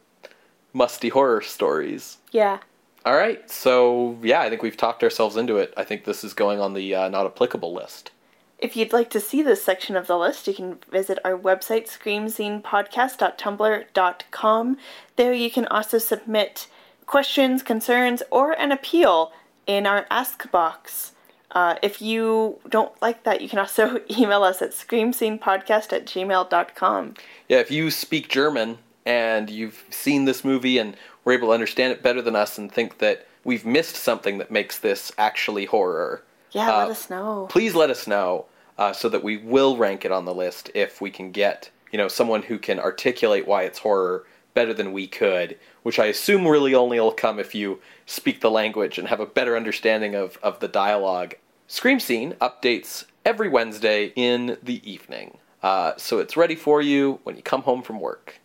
musty 0.74 1.10
horror 1.10 1.42
stories. 1.42 2.18
Yeah. 2.32 2.60
All 3.06 3.16
right, 3.16 3.50
so 3.50 4.18
yeah, 4.22 4.42
I 4.42 4.50
think 4.50 4.62
we've 4.64 4.78
talked 4.78 5.04
ourselves 5.04 5.36
into 5.36 5.58
it. 5.58 5.74
I 5.76 5.84
think 5.84 6.06
this 6.06 6.24
is 6.24 6.34
going 6.34 6.60
on 6.60 6.74
the 6.74 6.96
uh, 6.96 7.10
not 7.10 7.26
applicable 7.26 7.74
list. 7.74 8.12
If 8.60 8.78
you'd 8.78 8.94
like 8.94 9.10
to 9.10 9.20
see 9.20 9.42
this 9.42 9.62
section 9.62 9.98
of 9.98 10.08
the 10.08 10.18
list, 10.18 10.48
you 10.48 10.54
can 10.54 10.78
visit 10.90 11.20
our 11.26 11.38
website, 11.38 11.90
screamscenepodcast.tumblr.com. 11.90 14.78
There 15.18 15.34
you 15.34 15.52
can 15.52 15.68
also 15.68 15.98
submit 15.98 16.68
questions, 17.06 17.62
concerns, 17.62 18.24
or 18.32 18.54
an 18.54 18.72
appeal 18.72 19.34
in 19.68 19.86
our 19.86 20.06
Ask 20.10 20.50
box. 20.50 21.12
Uh, 21.52 21.76
if 21.84 22.02
you 22.02 22.62
don't 22.70 22.94
like 23.02 23.24
that, 23.24 23.42
you 23.42 23.50
can 23.50 23.60
also 23.60 24.00
email 24.18 24.44
us 24.44 24.62
at 24.62 24.72
screamscenepodcast 24.72 25.92
at 25.92 26.06
gmail.com. 26.06 27.16
Yeah, 27.50 27.60
if 27.60 27.70
you 27.70 27.92
speak 27.92 28.30
German 28.30 28.78
and 29.06 29.50
you've 29.50 29.84
seen 29.90 30.26
this 30.26 30.44
movie 30.44 30.78
and 30.78 30.96
were 31.24 31.34
able 31.34 31.48
to 31.50 31.54
understand 31.54 31.92
it 31.92 32.02
better 32.04 32.22
than 32.22 32.36
us 32.36 32.58
and 32.58 32.72
think 32.72 32.98
that 33.00 33.26
we've 33.44 33.66
missed 33.66 33.96
something 33.96 34.38
that 34.38 34.52
makes 34.52 34.78
this 34.80 35.12
actually 35.18 35.66
horror, 35.66 36.24
Yeah, 36.52 36.70
Uh, 36.72 36.78
let 36.80 36.90
us 36.92 37.10
know. 37.10 37.48
please 37.50 37.76
let 37.76 37.90
us 37.90 38.08
know 38.08 38.46
uh, 38.78 38.94
so 38.94 39.10
that 39.10 39.24
we 39.24 39.38
will 39.38 39.78
rank 39.78 40.06
it 40.06 40.12
on 40.12 40.26
the 40.26 40.34
list 40.34 40.70
if 40.74 41.02
we 41.02 41.10
can 41.12 41.32
get 41.32 41.70
you 41.92 41.98
know 41.98 42.08
someone 42.08 42.42
who 42.44 42.58
can 42.58 42.80
articulate 42.80 43.48
why 43.48 43.64
it's 43.64 43.80
horror 43.80 44.26
better 44.56 44.74
than 44.74 44.92
we 44.94 45.06
could 45.08 45.58
which 45.84 46.00
i 46.00 46.06
assume 46.06 46.48
really 46.48 46.74
only 46.74 47.00
will 47.00 47.12
come 47.12 47.40
if 47.40 47.54
you 47.54 47.80
speak 48.06 48.42
the 48.42 48.50
language 48.52 48.98
and 48.98 49.08
have 49.08 49.20
a 49.20 49.26
better 49.26 49.56
understanding 49.56 50.16
of, 50.16 50.38
of 50.44 50.60
the 50.60 50.68
dialogue. 50.68 51.36
Scream 51.68 52.00
scene 52.00 52.34
updates 52.42 53.06
every 53.26 53.48
wednesday 53.50 54.12
in 54.16 54.58
the 54.64 54.82
evening. 54.92 55.38
Uh, 55.62 55.94
so 55.98 56.20
it's 56.20 56.36
ready 56.36 56.56
for 56.56 56.82
you 56.82 57.20
when 57.24 57.36
you 57.36 57.42
come 57.42 57.62
home 57.62 57.82
from 57.82 58.00
work 58.00 58.40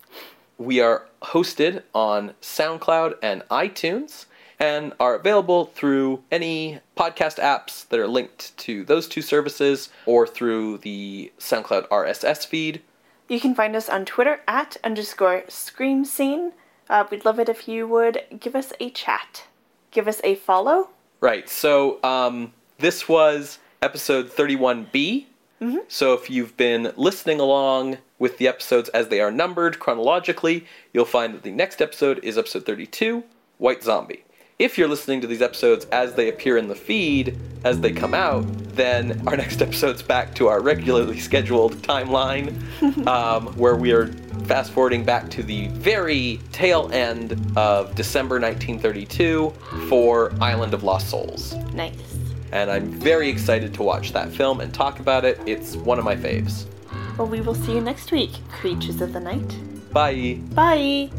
we 0.59 0.81
are 0.81 1.07
hosted 1.23 1.83
on 1.95 2.35
SoundCloud 2.43 3.15
and 3.23 3.43
iTunes 3.49 4.27
and 4.59 4.93
are 4.99 5.15
available 5.15 5.67
through 5.67 6.23
any 6.33 6.81
podcast 6.97 7.39
apps 7.39 7.89
that 7.89 8.01
are 8.01 8.09
linked 8.09 8.57
to 8.59 8.85
those 8.85 9.07
two 9.07 9.23
services 9.23 9.89
or 10.05 10.27
through 10.27 10.79
the 10.79 11.33
SoundCloud 11.39 11.89
RSS 11.89 12.45
feed. 12.45 12.83
You 13.29 13.39
can 13.41 13.55
find 13.55 13.77
us 13.77 13.89
on 13.89 14.05
Twitter 14.05 14.41
at 14.49 14.77
underscore 14.83 15.45
scream 15.49 16.05
scene. 16.05 16.53
Uh, 16.91 17.05
we'd 17.11 17.25
love 17.25 17.39
it 17.39 17.49
if 17.49 17.69
you 17.69 17.87
would 17.87 18.23
give 18.41 18.57
us 18.57 18.73
a 18.81 18.91
chat. 18.91 19.45
Give 19.91 20.09
us 20.09 20.21
a 20.25 20.35
follow. 20.35 20.91
Right, 21.21 21.49
so 21.49 22.03
um, 22.03 22.53
this 22.79 23.09
was 23.09 23.59
episode 23.81 24.31
31B. 24.31 25.27
So 25.89 26.15
if 26.15 26.31
you've 26.31 26.57
been 26.57 26.93
listening 26.97 27.41
along 27.41 27.99
with 28.19 28.39
the 28.39 28.49
episodes 28.49 28.89
as 28.91 29.09
they 29.09 29.21
are 29.21 29.31
numbered 29.31 29.79
chronologically, 29.79 30.67
you'll 30.93 31.05
find 31.05 31.35
that 31.35 31.43
the 31.43 31.51
next 31.51 31.81
episode 31.81 32.21
is 32.23 32.37
episode 32.37 32.67
32, 32.67 33.25
White 33.59 33.83
Zombie. 33.83 34.25
If 34.59 34.77
you're 34.77 34.89
listening 34.89 35.21
to 35.21 35.29
these 35.29 35.41
episodes 35.41 35.85
as 35.93 36.15
they 36.15 36.29
appear 36.29 36.57
in 36.57 36.67
the 36.67 36.75
feed, 36.75 37.39
as 37.63 37.81
they 37.81 37.93
come 37.93 38.13
out, 38.13 38.45
then 38.75 39.23
our 39.29 39.37
next 39.45 39.63
episode's 39.63 40.03
back 40.03 40.35
to 40.35 40.49
our 40.49 40.61
regularly 40.61 41.21
scheduled 41.21 41.75
timeline, 41.77 42.57
um, 43.07 43.47
where 43.57 43.77
we 43.77 43.93
are 43.93 44.09
fast 44.47 44.73
forwarding 44.73 45.05
back 45.05 45.31
to 45.31 45.45
the 45.45 45.69
very 45.69 46.41
tail 46.51 46.91
end 46.93 47.33
of 47.57 47.95
December 47.95 48.41
1932 48.41 49.51
for 49.89 50.33
Island 50.41 50.75
of 50.75 50.83
Lost 50.83 51.09
Souls. 51.09 51.55
Nice. 51.73 52.19
And 52.51 52.71
I'm 52.71 52.91
very 52.91 53.29
excited 53.29 53.75
to 53.75 53.83
watch 53.83 54.13
that 54.13 54.33
film 54.33 54.61
and 54.61 54.73
talk 54.75 54.99
about 54.99 55.25
it. 55.25 55.39
It's 55.47 55.77
one 55.77 55.99
of 55.99 56.05
my 56.05 56.17
faves. 56.17 56.65
Well, 57.19 57.27
we 57.27 57.41
will 57.41 57.55
see 57.55 57.73
you 57.73 57.81
next 57.81 58.13
week, 58.13 58.31
creatures 58.49 59.01
of 59.01 59.13
the 59.13 59.19
night. 59.19 59.93
Bye. 59.93 60.39
Bye. 60.55 61.11